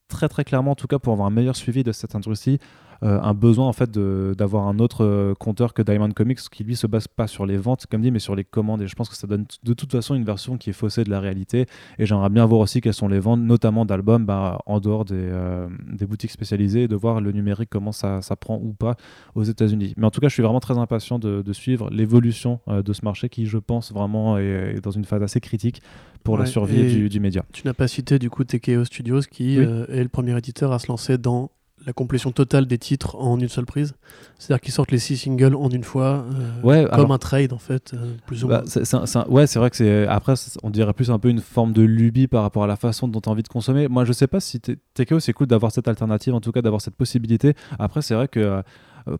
très 0.07 0.27
très 0.29 0.43
clairement, 0.43 0.71
en 0.71 0.75
tout 0.75 0.87
cas 0.87 0.99
pour 0.99 1.13
avoir 1.13 1.27
un 1.27 1.31
meilleur 1.31 1.55
suivi 1.55 1.83
de 1.83 1.91
cette 1.91 2.15
industrie, 2.15 2.59
un 3.01 3.33
besoin 3.33 3.67
en 3.67 3.73
fait 3.73 3.91
d'avoir 3.91 4.67
un 4.67 4.79
autre 4.79 5.05
euh, 5.05 5.33
compteur 5.35 5.73
que 5.73 5.81
Diamond 5.81 6.11
Comics 6.11 6.39
qui 6.51 6.63
lui 6.63 6.75
se 6.75 6.85
base 6.87 7.07
pas 7.07 7.27
sur 7.27 7.45
les 7.45 7.57
ventes 7.57 7.85
comme 7.87 8.01
dit 8.01 8.11
mais 8.11 8.19
sur 8.19 8.35
les 8.35 8.43
commandes. 8.43 8.81
Et 8.81 8.87
je 8.87 8.95
pense 8.95 9.09
que 9.09 9.15
ça 9.15 9.27
donne 9.27 9.45
de 9.63 9.73
toute 9.73 9.91
façon 9.91 10.15
une 10.15 10.25
version 10.25 10.57
qui 10.57 10.69
est 10.69 10.73
faussée 10.73 11.03
de 11.03 11.09
la 11.09 11.19
réalité. 11.19 11.65
Et 11.97 12.05
j'aimerais 12.05 12.29
bien 12.29 12.45
voir 12.45 12.61
aussi 12.61 12.81
quelles 12.81 12.93
sont 12.93 13.07
les 13.07 13.19
ventes 13.19 13.39
notamment 13.41 13.85
d'albums 13.85 14.25
bah, 14.25 14.59
en 14.65 14.79
dehors 14.79 15.05
des, 15.05 15.15
euh, 15.15 15.67
des 15.91 16.05
boutiques 16.05 16.31
spécialisées 16.31 16.83
et 16.83 16.87
de 16.87 16.95
voir 16.95 17.21
le 17.21 17.31
numérique 17.31 17.69
comment 17.71 17.91
ça, 17.91 18.21
ça 18.21 18.35
prend 18.35 18.57
ou 18.61 18.73
pas 18.73 18.95
aux 19.35 19.43
États-Unis. 19.43 19.93
Mais 19.97 20.05
en 20.05 20.11
tout 20.11 20.19
cas 20.21 20.27
je 20.27 20.33
suis 20.33 20.43
vraiment 20.43 20.59
très 20.59 20.77
impatient 20.77 21.19
de, 21.19 21.41
de 21.41 21.53
suivre 21.53 21.89
l'évolution 21.91 22.59
euh, 22.67 22.81
de 22.83 22.93
ce 22.93 23.05
marché 23.05 23.29
qui 23.29 23.45
je 23.45 23.57
pense 23.57 23.91
vraiment 23.93 24.37
est, 24.37 24.75
est 24.77 24.81
dans 24.83 24.91
une 24.91 25.05
phase 25.05 25.23
assez 25.23 25.39
critique 25.39 25.81
pour 26.23 26.37
la 26.37 26.45
survie 26.45 26.93
du, 26.93 27.07
du 27.09 27.19
média. 27.21 27.45
Tu 27.53 27.61
n'as 27.65 27.73
pas 27.73 27.87
cité 27.87 28.19
du 28.19 28.29
coup 28.29 28.43
TKO 28.43 28.83
Studios 28.83 29.21
qui 29.21 29.57
Oui. 29.57 29.65
euh, 29.65 29.85
est 29.87 30.03
le 30.03 30.09
premier 30.09 30.37
éditeur 30.37 30.71
à 30.73 30.79
se 30.79 30.87
lancer 30.87 31.17
dans 31.17 31.49
la 31.85 31.93
complétion 31.93 32.31
totale 32.31 32.65
des 32.67 32.77
titres 32.77 33.15
en 33.15 33.39
une 33.39 33.47
seule 33.49 33.65
prise. 33.65 33.93
C'est-à-dire 34.37 34.61
qu'ils 34.61 34.73
sortent 34.73 34.91
les 34.91 34.99
six 34.99 35.17
singles 35.17 35.55
en 35.55 35.69
une 35.69 35.83
fois, 35.83 36.25
euh, 36.29 36.61
Ouais, 36.63 36.83
comme 36.85 36.93
alors- 36.93 37.13
un 37.13 37.17
trade 37.17 37.53
en 37.53 37.57
fait, 37.57 37.93
euh, 37.93 38.13
plus 38.25 38.43
ou 38.43 38.47
Bah, 38.47 38.63
moins. 38.63 39.01
un- 39.01 39.19
un- 39.21 39.27
ouais, 39.29 39.47
c'est 39.47 39.59
vrai 39.59 39.69
que 39.69 39.75
c'est. 39.75 40.07
Après, 40.07 40.33
on 40.63 40.69
dirait 40.69 40.93
plus 40.93 41.09
un 41.11 41.19
peu 41.19 41.29
une 41.29 41.41
forme 41.41 41.73
de 41.73 41.81
lubie 41.81 42.27
par 42.27 42.41
rapport 42.43 42.63
à 42.63 42.67
la 42.67 42.75
façon 42.75 43.07
dont 43.07 43.21
tu 43.21 43.29
as 43.29 43.31
envie 43.31 43.43
de 43.43 43.47
consommer. 43.47 43.87
Moi, 43.87 44.05
je 44.05 44.11
sais 44.13 44.27
pas 44.27 44.39
si 44.39 44.59
TKO, 44.59 45.19
c'est 45.19 45.33
cool 45.33 45.47
d'avoir 45.47 45.71
cette 45.71 45.87
alternative, 45.87 46.33
en 46.35 46.41
tout 46.41 46.51
cas 46.51 46.61
d'avoir 46.61 46.81
cette 46.81 46.95
possibilité. 46.95 47.53
Après, 47.79 48.01
c'est 48.01 48.13
vrai 48.15 48.27
que. 48.27 48.39
euh, 48.39 48.61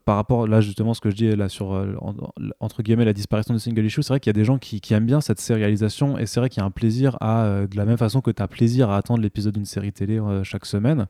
par 0.04 0.16
rapport 0.16 0.46
là 0.46 0.60
justement 0.60 0.92
ce 0.94 1.00
que 1.00 1.10
je 1.10 1.16
dis 1.16 1.34
là 1.34 1.48
sur 1.48 1.72
euh, 1.72 1.94
en- 2.00 2.10
en- 2.10 2.30
entre 2.60 2.82
guillemets 2.82 3.06
la 3.06 3.14
disparition 3.14 3.54
du 3.54 3.58
single 3.60 3.84
issue 3.86 4.02
c'est 4.02 4.12
vrai 4.12 4.20
qu'il 4.20 4.28
y 4.28 4.36
a 4.36 4.38
des 4.38 4.44
gens 4.44 4.58
qui, 4.58 4.80
qui 4.80 4.92
aiment 4.94 5.06
bien 5.06 5.20
cette 5.22 5.40
sérialisation 5.40 6.16
et 6.18 6.26
c'est 6.26 6.38
vrai 6.38 6.48
qu'il 6.50 6.60
y 6.60 6.62
a 6.62 6.66
un 6.66 6.70
plaisir 6.70 7.16
à 7.20 7.44
euh, 7.44 7.66
de 7.66 7.76
la 7.76 7.86
même 7.86 7.96
façon 7.96 8.20
que 8.20 8.30
tu 8.30 8.40
as 8.42 8.46
plaisir 8.46 8.90
à 8.90 8.98
attendre 8.98 9.20
l'épisode 9.22 9.54
d'une 9.54 9.64
série 9.64 9.90
télé 9.92 10.20
euh, 10.20 10.44
chaque 10.44 10.66
semaine 10.66 11.06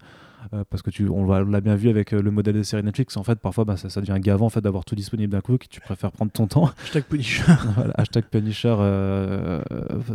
euh, 0.53 0.64
parce 0.68 0.83
que 0.83 0.90
tu 0.90 1.09
on 1.09 1.26
l'a 1.26 1.61
bien 1.61 1.76
vu 1.76 1.88
avec 1.88 2.12
euh, 2.12 2.22
le 2.22 2.31
modèle 2.31 2.55
de 2.55 2.62
série 2.62 2.83
Netflix 2.83 3.16
en 3.16 3.22
fait 3.22 3.38
parfois 3.38 3.64
bah, 3.64 3.76
ça, 3.76 3.88
ça 3.90 4.00
devient 4.00 4.18
gavant 4.20 4.46
en 4.46 4.50
fait 4.50 4.61
d'avoir 4.61 4.85
tout 4.85 4.94
disponible 4.94 5.33
d'un 5.33 5.40
coup 5.40 5.59
que 5.59 5.66
tu 5.68 5.81
préfères 5.81 6.12
prendre 6.12 6.33
ton 6.33 6.46
temps 6.46 6.70
Hashtag 6.85 7.05
Punisher. 7.05 7.42
voilà, 7.76 7.92
hashtag 7.96 8.24
Punisher 8.24 8.74
euh, 8.79 9.61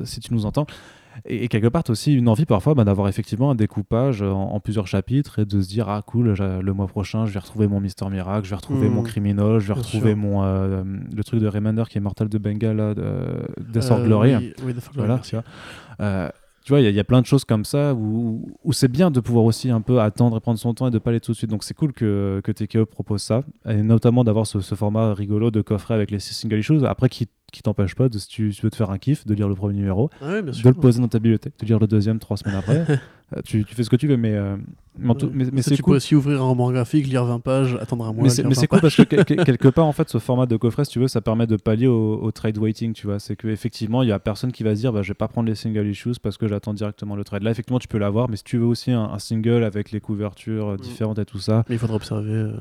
si 0.03 0.19
tu 0.19 0.33
nous 0.33 0.45
entends. 0.45 0.65
Et, 1.25 1.45
et 1.45 1.47
quelque 1.47 1.67
part, 1.67 1.83
aussi 1.88 2.13
une 2.13 2.27
envie 2.27 2.45
parfois 2.45 2.73
bah, 2.73 2.83
d'avoir 2.83 3.07
effectivement 3.07 3.51
un 3.51 3.55
découpage 3.55 4.21
en, 4.21 4.49
en 4.51 4.59
plusieurs 4.59 4.88
chapitres 4.88 5.39
et 5.39 5.45
de 5.45 5.61
se 5.61 5.67
dire 5.67 5.88
Ah, 5.88 6.01
cool, 6.05 6.33
le 6.33 6.73
mois 6.73 6.88
prochain, 6.88 7.25
je 7.25 7.31
vais 7.31 7.39
retrouver 7.39 7.67
mon 7.67 7.79
Mister 7.79 8.05
Miracle, 8.09 8.45
je 8.45 8.49
vais 8.49 8.55
retrouver 8.55 8.89
mon 8.89 9.03
Criminal, 9.03 9.59
je 9.59 9.67
vais 9.67 9.73
retrouver 9.73 10.11
sûr. 10.11 10.17
mon, 10.17 10.43
euh, 10.43 10.83
le 11.15 11.23
truc 11.23 11.39
de 11.39 11.47
Remender 11.47 11.83
qui 11.89 11.97
est 11.97 12.01
Mortal 12.01 12.27
de 12.27 12.38
Bengal, 12.38 12.95
de, 12.95 13.03
Death 13.71 13.91
or 13.91 14.01
Glory. 14.03 14.35
Oui, 14.35 14.53
oui, 14.65 14.73
Glory, 14.93 15.19
Voilà. 15.97 16.33
Tu 16.65 16.71
vois. 16.73 16.82
Il 16.82 16.84
y, 16.84 16.88
a- 16.88 16.89
il 16.89 16.95
y 16.95 16.99
a 16.99 17.04
plein 17.06 17.21
de 17.21 17.25
choses 17.25 17.45
comme 17.45 17.63
ça 17.63 17.93
où, 17.93 18.51
où 18.65 18.73
c'est 18.73 18.88
bien 18.89 19.12
de 19.12 19.19
pouvoir 19.21 19.45
aussi 19.45 19.69
un 19.69 19.80
peu 19.82 20.01
attendre 20.01 20.36
et 20.36 20.39
prendre 20.41 20.60
son 20.60 20.73
temps 20.73 20.88
et 20.88 20.91
de 20.91 20.97
pas 20.97 21.12
aller 21.12 21.19
tout 21.21 21.32
de 21.32 21.38
suite. 21.38 21.49
Donc 21.49 21.63
c'est 21.63 21.73
cool 21.75 21.93
que, 21.93 22.41
que 22.43 22.51
TKO 22.51 22.86
propose 22.86 23.21
ça, 23.21 23.43
et 23.69 23.82
notamment 23.82 24.23
d'avoir 24.25 24.45
ce, 24.47 24.60
ce 24.60 24.75
format 24.75 25.13
rigolo 25.13 25.51
de 25.51 25.62
coffret 25.62 25.93
avec 25.93 26.12
les 26.12 26.19
six 26.19 26.34
single 26.34 26.60
issues. 26.60 26.86
Après, 26.86 27.08
qui, 27.08 27.28
qui 27.54 27.62
t'empêche 27.62 27.95
pas, 27.95 28.10
de, 28.10 28.17
si 28.17 28.28
tu, 28.28 28.51
tu 28.54 28.62
veux 28.63 28.69
te 28.71 28.75
faire 28.75 28.89
un 28.89 28.97
kiff, 28.97 29.25
de 29.25 29.34
lire 29.34 29.47
le 29.47 29.56
premier 29.56 29.75
numéro, 29.75 30.10
Ah 30.21 30.25
ouais, 30.28 30.41
bien 30.41 30.51
de 30.51 30.58
sûr. 30.58 30.67
le 30.67 30.73
poser 30.75 30.99
dans 30.99 31.08
ta 31.08 31.19
bibliothèque, 31.19 31.54
de 31.60 31.65
lire 31.65 31.80
le 31.80 31.88
deuxième 31.88 32.19
trois 32.19 32.36
semaines 32.36 32.58
après. 32.58 32.86
Euh, 33.35 33.41
tu, 33.43 33.63
tu 33.65 33.73
fais 33.73 33.83
ce 33.83 33.89
que 33.89 33.95
tu 33.95 34.07
veux, 34.07 34.17
mais, 34.17 34.33
euh, 34.33 34.55
mais, 34.99 35.13
Ouais. 35.13 35.61
c'est 35.63 35.75
tu 35.75 35.81
cool. 35.81 35.93
peux 35.93 35.97
aussi 35.97 36.15
ouvrir 36.15 36.41
un 36.41 36.45
roman 36.45 36.71
graphique, 36.71 37.07
lire 37.07 37.25
20 37.25 37.39
pages, 37.39 37.75
attendre 37.81 38.05
un 38.05 38.13
mois. 38.13 38.23
Mais 38.23 38.29
c'est 38.29 38.43
lire 38.43 38.49
mais 38.49 38.55
20 38.55 38.61
c'est 38.61 38.67
cool 38.67 38.81
parce 38.81 38.95
que 38.95 39.01
quel- 39.23 39.43
quelque 39.43 39.67
part, 39.69 39.85
en 39.88 39.91
fait, 39.93 40.07
ce 40.09 40.19
format 40.19 40.45
de 40.45 40.55
coffret, 40.57 40.85
si 40.85 40.91
tu 40.91 40.99
veux, 40.99 41.07
ça 41.07 41.21
permet 41.21 41.47
de 41.47 41.55
pallier 41.55 41.88
au, 41.88 42.19
au 42.21 42.31
trade 42.31 42.57
waiting, 42.59 42.93
tu 42.93 43.07
vois. 43.07 43.19
C'est 43.19 43.35
qu'effectivement, 43.35 44.03
il 44.03 44.09
y 44.09 44.11
a 44.11 44.19
personne 44.19 44.51
qui 44.51 44.61
va 44.63 44.75
se 44.75 44.81
dire, 44.81 44.93
bah, 44.93 45.01
je 45.01 45.07
vais 45.07 45.15
pas 45.15 45.27
prendre 45.27 45.49
les 45.49 45.55
single 45.55 45.88
issues 45.88 46.11
parce 46.21 46.38
que 46.38 46.47
j'attends 46.47 46.73
directement 46.75 47.15
le 47.15 47.23
trade. 47.23 47.41
Là, 47.41 47.49
effectivement, 47.51 47.79
tu 47.79 47.88
peux 47.88 47.97
l'avoir, 47.97 48.29
mais 48.29 48.38
si 48.38 48.43
tu 48.43 48.57
veux 48.57 48.65
aussi 48.65 48.91
un, 48.91 49.03
un 49.05 49.19
single 49.19 49.63
avec 49.63 49.91
les 49.91 49.99
couvertures 49.99 50.69
euh, 50.73 50.77
différentes 50.77 51.17
et 51.17 51.25
tout 51.25 51.39
ça, 51.39 51.65
Mais 51.67 51.75
il 51.75 51.79
faudra 51.79 51.95
observer 51.95 52.29
euh, 52.31 52.51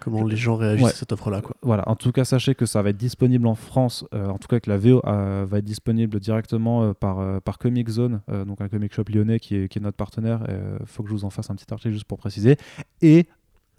comment 0.00 0.24
les 0.24 0.36
gens 0.36 0.56
réagissent 0.56 0.84
Ouais. 0.84 0.90
à 0.92 0.94
cette 0.94 1.12
offre-là. 1.12 1.42
voilà. 1.62 1.88
En 1.88 1.96
tout 1.96 2.12
cas, 2.12 2.24
sachez 2.24 2.54
que 2.54 2.66
ça 2.66 2.82
va 2.82 2.90
être 2.90 2.96
disponible 2.96 3.46
en 3.46 3.54
France, 3.54 4.04
euh, 4.14 4.28
en 4.28 4.38
tout 4.38 4.48
cas 4.48 4.60
que 4.60 4.70
la 4.70 4.78
VO 4.78 5.00
euh, 5.06 5.46
va 5.48 5.58
être 5.58 5.64
disponible 5.64 6.20
directement 6.20 6.82
euh, 6.82 6.92
par, 6.94 7.40
par 7.42 7.58
Comic 7.58 7.88
Zone, 7.88 8.20
donc 8.46 8.60
un 8.60 8.68
comic 8.68 8.92
shop 8.94 9.04
lyonnais 9.12 9.38
qui 9.40 9.56
est, 9.56 9.68
qui 9.68 9.78
est 9.78 9.82
notre 9.82 9.96
partenaire. 9.96 10.40
Il 10.80 10.86
faut 10.86 11.02
que 11.02 11.08
je 11.08 11.14
vous 11.14 11.24
en 11.24 11.30
fasse 11.30 11.50
un 11.50 11.54
petit 11.54 11.72
article 11.72 11.92
juste 11.92 12.04
pour 12.06 12.18
préciser. 12.18 12.56
Et 13.02 13.26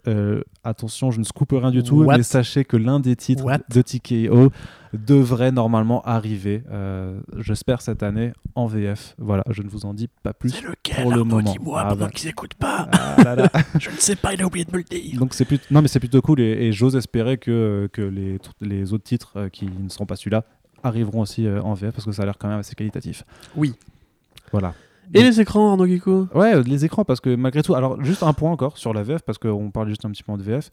euh, 0.08 0.42
attention, 0.64 1.10
je 1.10 1.18
ne 1.18 1.24
scoupe 1.24 1.52
rien 1.52 1.70
du 1.70 1.82
tout, 1.82 2.02
What? 2.04 2.16
mais 2.16 2.22
sachez 2.22 2.64
que 2.64 2.76
l'un 2.76 3.00
des 3.00 3.16
titres 3.16 3.44
What? 3.44 3.58
de 3.68 3.82
TKO 3.82 4.50
devrait 4.92 5.52
normalement 5.52 6.02
arriver, 6.02 6.64
euh, 6.70 7.20
j'espère 7.38 7.80
cette 7.80 8.02
année, 8.02 8.32
en 8.54 8.66
VF. 8.66 9.14
Voilà, 9.18 9.44
je 9.50 9.62
ne 9.62 9.68
vous 9.68 9.86
en 9.86 9.94
dis 9.94 10.08
pas 10.22 10.32
plus. 10.32 10.50
C'est 10.50 10.62
lequel 10.62 11.02
pour 11.02 11.12
le 11.12 11.22
moment. 11.24 11.52
Dis-moi 11.52 11.80
Ah 11.84 11.88
pendant 11.90 12.06
bah. 12.06 12.10
qu'ils 12.10 12.28
écoutent 12.28 12.54
pas. 12.54 12.88
Ah 12.92 13.22
là 13.22 13.34
là. 13.36 13.48
Je 13.78 13.90
ne 13.90 13.96
sais 13.96 14.16
pas, 14.16 14.34
il 14.34 14.42
a 14.42 14.46
oublié 14.46 14.64
de 14.64 14.72
me 14.72 14.78
le 14.78 14.84
dire. 14.84 15.18
Donc 15.18 15.34
c'est 15.34 15.44
plutôt 15.44 15.64
non 15.70 15.80
mais 15.82 15.88
c'est 15.88 16.00
plutôt 16.00 16.20
cool 16.20 16.40
et, 16.40 16.66
et 16.66 16.72
j'ose 16.72 16.96
espérer 16.96 17.38
que, 17.38 17.88
que 17.92 18.02
les, 18.02 18.38
les 18.60 18.92
autres 18.92 19.04
titres 19.04 19.32
euh, 19.36 19.48
qui 19.48 19.66
ne 19.66 19.88
seront 19.88 20.06
pas 20.06 20.16
celui-là 20.16 20.44
arriveront 20.82 21.20
aussi 21.20 21.46
en 21.46 21.74
VF 21.74 21.92
parce 21.94 22.06
que 22.06 22.12
ça 22.12 22.22
a 22.22 22.24
l'air 22.24 22.38
quand 22.38 22.48
même 22.48 22.58
assez 22.58 22.74
qualitatif. 22.74 23.22
Oui. 23.54 23.74
Voilà. 24.50 24.74
Et 25.14 25.22
les 25.22 25.40
écrans, 25.40 25.70
Arnaud 25.70 25.86
Guico 25.86 26.28
Ouais, 26.34 26.54
euh, 26.54 26.62
les 26.62 26.84
écrans 26.84 27.04
parce 27.04 27.20
que 27.20 27.34
malgré 27.34 27.62
tout, 27.62 27.74
alors 27.74 28.02
juste 28.02 28.22
un 28.22 28.32
point 28.32 28.50
encore 28.50 28.78
sur 28.78 28.92
la 28.94 29.02
VF 29.02 29.22
parce 29.22 29.38
qu'on 29.38 29.70
parle 29.70 29.88
juste 29.88 30.04
un 30.04 30.10
petit 30.10 30.22
peu 30.22 30.36
de 30.36 30.42
VF. 30.42 30.70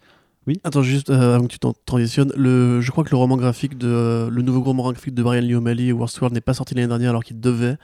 Attends, 0.64 0.82
juste 0.82 1.10
euh, 1.10 1.36
avant 1.36 1.44
que 1.46 1.52
tu 1.52 1.60
t'en 1.60 1.74
transitionnes, 1.86 2.32
le, 2.38 2.80
je 2.80 2.92
crois 2.92 3.04
que 3.04 3.12
le 3.12 3.18
roman 3.18 3.36
graphique 3.36 3.78
de 3.78 3.88
euh, 3.88 4.30
le 4.30 4.42
nouveau 4.42 4.62
roman 4.62 4.84
graphique 4.92 5.14
de 5.14 5.22
Brian 5.22 5.42
Lee 5.42 5.56
O'Malley, 5.56 5.92
World 5.92 6.32
n'est 6.32 6.40
pas 6.42 6.54
sorti 6.54 6.74
l'année 6.74 6.88
dernière 6.88 7.10
alors 7.10 7.24
qu'il 7.24 7.40
devait. 7.40 7.76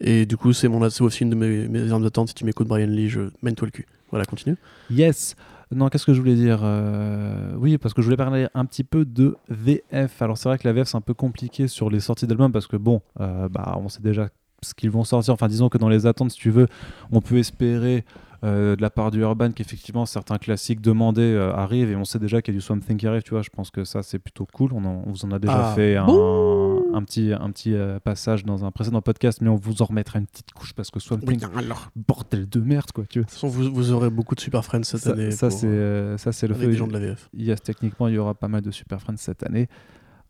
Et 0.00 0.26
du 0.26 0.36
coup, 0.36 0.52
c'est 0.52 0.66
mon 0.66 0.88
c'est 0.90 1.04
aussi 1.04 1.22
une 1.22 1.30
de 1.30 1.36
mes, 1.36 1.68
mes 1.68 1.92
armes 1.92 2.02
d'attente. 2.02 2.28
Si 2.28 2.34
tu 2.34 2.44
m'écoutes, 2.44 2.66
Brian 2.66 2.88
Lee, 2.88 3.08
je 3.08 3.20
mène-toi 3.42 3.66
le 3.66 3.70
cul. 3.70 3.86
Voilà, 4.10 4.24
continue. 4.24 4.56
Yes. 4.90 5.36
Non, 5.70 5.88
qu'est-ce 5.88 6.04
que 6.04 6.12
je 6.12 6.18
voulais 6.20 6.34
dire 6.34 6.60
Euh, 6.62 7.52
Oui, 7.56 7.78
parce 7.78 7.94
que 7.94 8.02
je 8.02 8.06
voulais 8.06 8.16
parler 8.16 8.48
un 8.54 8.64
petit 8.64 8.84
peu 8.84 9.04
de 9.04 9.36
VF. 9.48 10.20
Alors 10.20 10.36
c'est 10.36 10.48
vrai 10.48 10.58
que 10.58 10.66
la 10.66 10.72
VF 10.72 10.88
c'est 10.88 10.96
un 10.96 11.00
peu 11.02 11.14
compliqué 11.14 11.68
sur 11.68 11.88
les 11.88 12.00
sorties 12.00 12.26
d'albums 12.26 12.52
parce 12.52 12.66
que 12.66 12.76
bon, 12.76 13.00
euh, 13.20 13.48
bah 13.48 13.78
on 13.82 13.88
sait 13.88 14.02
déjà 14.02 14.28
ce 14.62 14.74
qu'ils 14.74 14.90
vont 14.90 15.04
sortir. 15.04 15.34
Enfin, 15.34 15.48
disons 15.48 15.68
que 15.68 15.78
dans 15.78 15.88
les 15.88 16.06
attentes, 16.06 16.30
si 16.30 16.38
tu 16.38 16.50
veux, 16.50 16.66
on 17.10 17.20
peut 17.20 17.38
espérer 17.38 18.04
euh, 18.44 18.74
de 18.74 18.82
la 18.82 18.90
part 18.90 19.12
du 19.12 19.20
Urban 19.20 19.52
qu'effectivement 19.52 20.04
certains 20.04 20.36
classiques 20.36 20.80
demandés 20.80 21.22
euh, 21.22 21.52
arrivent 21.54 21.92
et 21.92 21.94
on 21.96 22.04
sait 22.04 22.18
déjà 22.18 22.42
qu'il 22.42 22.52
y 22.52 22.56
a 22.56 22.58
du 22.58 22.60
Swamp 22.60 22.80
Thing 22.80 22.96
qui 22.96 23.06
arrive. 23.06 23.22
Tu 23.22 23.30
vois, 23.30 23.42
je 23.42 23.50
pense 23.50 23.70
que 23.70 23.84
ça 23.84 24.02
c'est 24.02 24.18
plutôt 24.18 24.46
cool. 24.52 24.72
On, 24.72 24.84
en- 24.84 25.04
on 25.06 25.10
vous 25.12 25.24
en 25.24 25.30
a 25.30 25.38
déjà 25.38 25.68
Ah 25.70 25.74
fait 25.74 25.96
un, 25.96 26.06
bon 26.06 26.82
un 26.92 27.04
petit, 27.04 27.32
un 27.32 27.50
petit 27.52 27.72
euh, 27.72 28.00
passage 28.00 28.44
dans 28.44 28.64
un 28.64 28.72
précédent 28.72 29.00
podcast, 29.00 29.40
mais 29.42 29.48
on 29.48 29.54
vous 29.54 29.80
en 29.80 29.84
remettra 29.84 30.18
une 30.18 30.26
petite 30.26 30.50
couche 30.52 30.72
parce 30.74 30.90
que 30.90 30.98
Swamp 30.98 31.18
Thing, 31.20 31.40
alors. 31.56 31.90
bordel 31.94 32.48
de 32.48 32.58
merde 32.60 32.90
quoi. 32.92 33.04
Tu 33.08 33.20
vois. 33.20 33.24
De 33.26 33.28
toute 33.30 33.34
façon, 33.34 33.46
vous, 33.46 33.72
vous 33.72 33.92
aurez 33.92 34.10
beaucoup 34.10 34.34
de 34.34 34.40
Super 34.40 34.64
Friends 34.64 34.82
cette 34.82 35.02
Ça, 35.02 35.10
année. 35.12 35.30
ça, 35.30 35.48
c'est 35.50 35.66
euh, 35.68 36.18
ça 36.18 36.32
c'est 36.32 36.48
le 36.48 36.54
fait. 36.54 36.66
des 36.66 36.72
gens 36.74 36.88
de 36.88 36.92
la 36.94 36.98
VF. 36.98 37.30
Yes, 37.34 37.62
techniquement, 37.62 38.08
il 38.08 38.14
y 38.14 38.18
aura 38.18 38.34
pas 38.34 38.48
mal 38.48 38.62
de 38.62 38.72
Super 38.72 39.00
Friends 39.00 39.18
cette 39.18 39.44
année. 39.46 39.68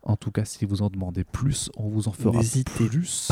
En 0.02 0.16
tout 0.16 0.32
cas, 0.32 0.44
si 0.44 0.64
vous 0.64 0.82
en 0.82 0.88
demandez 0.88 1.24
plus, 1.24 1.70
on 1.76 1.88
vous 1.88 2.08
en 2.08 2.12
fera 2.12 2.38
N'hésitez 2.38 2.88
plus. 2.88 3.30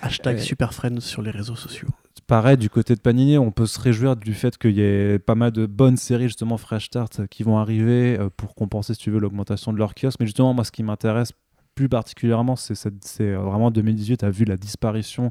Hashtag 0.00 0.36
Euh, 0.36 0.40
Super 0.40 0.72
Friends 0.72 1.00
sur 1.00 1.22
les 1.22 1.30
réseaux 1.30 1.56
sociaux. 1.56 1.88
Pareil, 2.26 2.56
du 2.56 2.70
côté 2.70 2.94
de 2.94 3.00
Panini, 3.00 3.38
on 3.38 3.50
peut 3.50 3.66
se 3.66 3.80
réjouir 3.80 4.14
du 4.14 4.34
fait 4.34 4.58
qu'il 4.58 4.76
y 4.76 4.80
ait 4.80 5.18
pas 5.18 5.34
mal 5.34 5.50
de 5.50 5.66
bonnes 5.66 5.96
séries, 5.96 6.24
justement, 6.28 6.56
Fresh 6.56 6.86
Start, 6.86 7.26
qui 7.28 7.42
vont 7.42 7.58
arriver 7.58 8.18
euh, 8.18 8.28
pour 8.36 8.54
compenser, 8.54 8.94
si 8.94 9.00
tu 9.00 9.10
veux, 9.10 9.18
l'augmentation 9.18 9.72
de 9.72 9.78
leur 9.78 9.94
kiosque. 9.94 10.20
Mais 10.20 10.26
justement, 10.26 10.54
moi, 10.54 10.64
ce 10.64 10.70
qui 10.70 10.82
m'intéresse 10.82 11.32
plus 11.74 11.88
particulièrement, 11.88 12.56
c'est 12.56 12.74
c'est 12.74 13.34
vraiment 13.34 13.70
2018 13.70 14.24
a 14.24 14.30
vu 14.30 14.44
la 14.44 14.56
disparition 14.56 15.30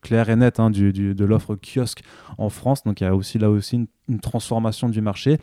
claire 0.00 0.30
et 0.30 0.36
nette 0.36 0.60
hein, 0.60 0.70
du, 0.70 0.92
de 0.92 1.24
l'offre 1.24 1.56
kiosque 1.56 2.02
en 2.38 2.50
France. 2.50 2.84
Donc 2.84 3.00
il 3.00 3.04
y 3.04 3.06
a 3.08 3.16
aussi 3.16 3.36
là 3.36 3.50
aussi 3.50 3.88
une 4.08 4.20
transformation 4.20 4.88
du 4.88 5.00
marché. 5.00 5.38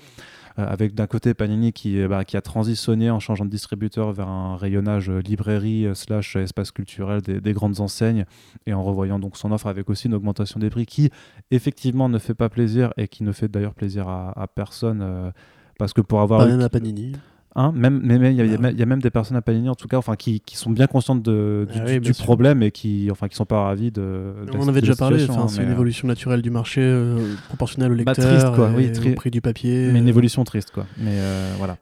Euh, 0.59 0.65
avec 0.67 0.95
d'un 0.95 1.05
côté 1.05 1.33
Panini 1.33 1.71
qui, 1.71 2.05
bah, 2.07 2.25
qui 2.25 2.35
a 2.35 2.41
transitionné 2.41 3.11
en 3.11 3.19
changeant 3.19 3.45
de 3.45 3.49
distributeur 3.49 4.11
vers 4.11 4.27
un 4.27 4.57
rayonnage 4.57 5.09
euh, 5.09 5.19
librairie 5.19 5.85
euh, 5.85 5.93
slash 5.93 6.35
espace 6.35 6.71
culturel 6.71 7.21
des, 7.21 7.53
grandes 7.53 7.79
enseignes 7.79 8.25
et 8.65 8.73
en 8.73 8.83
revoyant 8.83 9.19
donc 9.19 9.37
son 9.37 9.51
offre 9.51 9.67
avec 9.67 9.89
aussi 9.89 10.07
une 10.07 10.15
augmentation 10.15 10.59
des 10.59 10.69
prix 10.69 10.85
qui 10.85 11.11
effectivement 11.51 12.09
ne 12.09 12.17
fait 12.17 12.33
pas 12.33 12.49
plaisir 12.49 12.91
et 12.97 13.07
qui 13.07 13.23
ne 13.23 13.31
fait 13.31 13.47
d'ailleurs 13.47 13.75
plaisir 13.75 14.07
à, 14.07 14.47
personne 14.53 15.31
parce 15.77 15.93
que 15.93 16.01
pour 16.01 16.21
avoir... 16.21 16.47
Pas 16.47 16.63
à 16.63 16.69
Panini. 16.69 17.13
Hein, 17.59 17.71
même, 17.73 18.01
il 18.03 18.33
y, 18.33 18.77
y, 18.77 18.83
a 18.83 18.85
même 18.85 19.01
des 19.01 19.09
personnes 19.09 19.35
à 19.35 19.41
Panini 19.41 19.67
en 19.67 19.73
tout 19.73 19.87
cas, 19.87 19.97
enfin, 19.97 20.15
qui, 20.15 20.41
qui 20.41 20.55
sont 20.55 20.69
bien 20.69 20.85
conscientes 20.85 21.23
de, 21.23 21.67
du, 21.73 22.11
ah 22.11 22.23
problème 22.23 22.61
et 22.61 22.69
qui, 22.69 23.09
enfin, 23.09 23.27
qui 23.27 23.35
sont 23.35 23.47
pas 23.47 23.63
ravis 23.63 23.89
de. 23.89 24.35
On 24.53 24.61
en 24.61 24.67
avait 24.67 24.81
déjà 24.81 24.95
parlé. 24.95 25.17
c'est 25.17 25.63
une 25.63 25.69
euh, 25.69 25.71
évolution 25.71 26.07
naturelle 26.07 26.43
du 26.43 26.51
marché 26.51 26.81
euh, 26.83 27.33
proportionnelle 27.47 27.91
au 27.91 27.95
bah, 27.95 28.13
lecteur, 28.13 28.29
triste, 28.29 28.53
quoi, 28.53 28.69
oui, 28.75 28.91
au 29.11 29.15
prix 29.15 29.31
du 29.31 29.41
papier. 29.41 29.89
Mais 29.91 29.97
une 29.97 30.07
évolution 30.07 30.43
triste, 30.43 30.69
quoi. 30.69 30.85
Mais 30.99 31.15
euh, 31.15 31.55
voilà. 31.57 31.77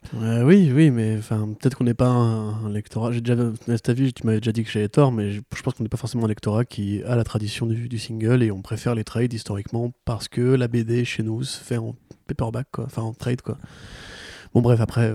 oui, 0.46 0.72
oui, 0.74 0.92
mais 0.92 1.18
enfin, 1.18 1.46
peut-être 1.60 1.78
qu'on 1.78 1.84
n'est 1.84 1.94
pas 1.94 2.08
un, 2.08 2.70
lectorat. 2.70 3.12
J'ai 3.12 3.20
déjà, 3.20 3.36
vie, 3.36 4.14
tu 4.14 4.26
m'avais 4.26 4.40
déjà 4.40 4.54
dit 4.54 4.64
que 4.64 4.72
j'avais 4.72 4.88
tort, 4.88 5.12
mais 5.12 5.32
je, 5.32 5.42
pense 5.62 5.74
qu'on 5.74 5.84
n'est 5.84 5.90
pas 5.90 5.98
forcément 5.98 6.24
un 6.24 6.30
lectorat 6.30 6.64
qui 6.64 7.04
a 7.04 7.18
la 7.18 7.26
tradition 7.26 7.66
du, 7.66 7.90
du, 7.90 8.00
single 8.00 8.44
et 8.44 8.52
on 8.52 8.62
préfère 8.62 8.96
les 8.96 9.04
trades 9.04 9.34
historiquement 9.34 9.92
parce 10.06 10.30
que 10.30 10.40
la 10.40 10.70
BD 10.70 11.04
chez 11.04 11.22
nous 11.22 11.44
se 11.44 11.62
fait 11.62 11.76
en 11.76 11.96
paperback, 12.28 12.68
quoi, 12.72 12.86
enfin 12.86 13.02
en 13.02 13.12
trade, 13.12 13.42
quoi. 13.42 13.58
Bon, 14.56 14.62
bref, 14.62 14.80
après, 14.80 15.14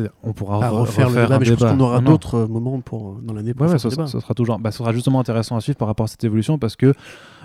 euh, 0.00 0.08
on 0.22 0.32
pourra 0.32 0.70
refaire, 0.70 1.10
le 1.10 1.20
débat, 1.20 1.38
mais 1.38 1.44
je 1.44 1.52
pense 1.52 1.70
qu'on 1.72 1.80
aura 1.80 2.00
d'autres 2.00 2.36
euh, 2.36 2.46
moments 2.46 2.80
pour, 2.80 3.10
euh, 3.10 3.20
dans 3.22 3.34
l'année 3.34 3.52
pour 3.52 3.66
ouais, 3.66 3.78
ça, 3.78 3.90
sera 3.90 4.34
toujours, 4.34 4.58
bah, 4.58 4.70
sera 4.70 4.94
justement 4.94 5.20
intéressant 5.20 5.56
à 5.56 5.60
suivre 5.60 5.76
par 5.76 5.88
rapport 5.88 6.04
à 6.04 6.06
cette 6.06 6.24
évolution 6.24 6.58
parce 6.58 6.74
que 6.74 6.94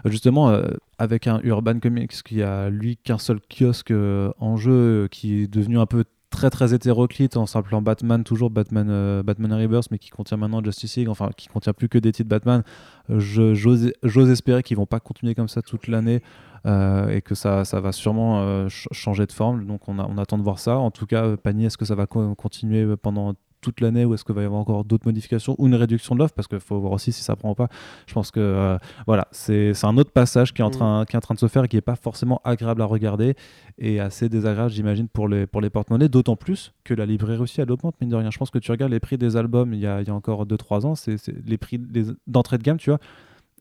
justement, 0.06 0.58
avec 1.00 1.28
un 1.28 1.42
Urban 1.44 1.80
Comics 1.80 2.24
qui 2.24 2.42
a 2.42 2.70
lui 2.70 2.96
qu'un 2.96 3.18
seul 3.18 3.42
kiosque 3.42 3.94
en 4.40 4.56
jeu, 4.56 5.10
qui 5.12 5.44
est 5.44 5.48
devenu 5.48 5.80
un 5.80 5.86
peu 5.86 6.06
très 6.30 6.50
très 6.50 6.74
hétéroclite 6.74 7.36
en 7.36 7.46
s'appelant 7.46 7.82
Batman, 7.82 8.24
toujours 8.24 8.50
Batman, 8.50 9.22
Batman 9.22 9.54
Rebirth, 9.54 9.92
mais 9.92 10.00
qui 10.00 10.12
contient 10.12 10.38
maintenant 10.38 10.64
Justice 10.64 10.96
League, 10.96 11.10
enfin 11.10 11.30
qui 11.36 11.50
contient 11.50 11.74
plus 11.74 11.90
que 11.90 11.98
des 11.98 12.14
titres 12.14 12.30
Batman. 12.30 12.64
J'ose 13.10 14.30
espérer 14.32 14.64
qu'ils 14.64 14.78
vont 14.78 14.86
pas 14.86 15.02
continuer 15.02 15.36
comme 15.36 15.50
ça 15.50 15.62
toute 15.62 15.88
l'année. 15.88 16.22
Euh, 16.66 17.10
et 17.10 17.22
que 17.22 17.36
ça, 17.36 17.66
ça 17.66 17.82
va 17.82 17.92
sûrement 17.92 18.42
euh, 18.42 18.70
changer 18.70 19.26
de 19.26 19.34
forme. 19.34 19.66
Donc 19.66 19.90
on, 19.90 20.00
a, 20.00 20.06
on, 20.06 20.18
attend 20.18 20.38
de 20.38 20.44
voir 20.44 20.60
ça. 20.60 20.78
En 20.78 20.92
tout 20.92 21.06
cas, 21.06 21.36
Panier, 21.36 21.66
est-ce 21.66 21.78
que 21.78 21.86
ça 21.86 21.96
va 21.96 22.06
continuer 22.06 22.96
pendant 22.96 23.34
toute 23.64 23.82
l'année 23.82 24.06
ou 24.06 24.14
est-ce 24.14 24.24
qu'il 24.24 24.36
va 24.36 24.44
y 24.44 24.46
avoir 24.46 24.62
encore 24.62 24.86
d'autres 24.86 25.08
modifications 25.08 25.56
ou 25.58 25.68
une 25.68 25.76
réduction 25.76 26.14
de 26.14 26.20
l'offre? 26.20 26.36
Parce 26.36 26.48
qu'il 26.48 26.60
faut 26.60 26.80
voir 26.80 26.94
aussi 26.94 27.12
si 27.12 27.24
ça 27.24 27.36
prend 27.36 27.56
pas. 27.56 27.70
Je 28.06 28.14
pense 28.14 28.30
que 28.30 28.40
euh, 28.40 28.78
voilà, 29.08 29.28
c'est 29.32 29.74
un 29.84 29.98
autre 29.98 30.12
passage 30.12 30.54
qui 30.54 30.62
est, 30.62 30.66
en 30.66 30.70
mm. 30.70 30.72
train, 30.72 31.06
qui 31.06 31.16
est 31.16 31.18
en 31.18 31.22
train 31.22 31.34
de 31.34 31.40
se 31.40 31.48
faire 31.48 31.64
et 31.64 31.68
qui 31.68 31.78
n'est 31.78 31.82
pas 31.82 31.96
forcément 31.96 32.40
agréable 32.44 32.82
à 32.82 32.86
regarder 32.86 33.36
et 33.80 34.00
assez 34.00 34.30
désagréable, 34.30 34.70
j'imagine, 34.70 35.08
pour 35.08 35.28
les, 35.28 35.48
pour 35.48 35.62
les 35.62 35.72
porte-monnaies, 35.72 36.10
d'autant 36.10 36.36
plus 36.36 36.74
que 36.84 36.94
la 36.94 37.06
librairie 37.06 37.40
aussi, 37.40 37.62
elle 37.62 37.72
augmente, 37.72 37.96
mine 38.00 38.10
de 38.10 38.16
rien. 38.16 38.30
Je 38.30 38.38
pense 38.38 38.52
que 38.52 38.60
tu 38.60 38.70
regardes 38.70 38.92
les 38.92 39.00
prix 39.00 39.18
des 39.18 39.36
albums 39.36 39.74
il 39.74 39.80
y 39.80 39.88
a, 39.88 40.02
il 40.02 40.08
y 40.08 40.12
a 40.12 40.14
encore 40.14 40.46
2-3 40.46 40.86
ans, 40.86 40.96
c'est 40.96 41.18
les 41.46 41.58
prix 41.58 41.80
d'entrée 42.28 42.58
de 42.58 42.64
gamme, 42.64 42.78
tu 42.78 42.90
vois 42.90 43.00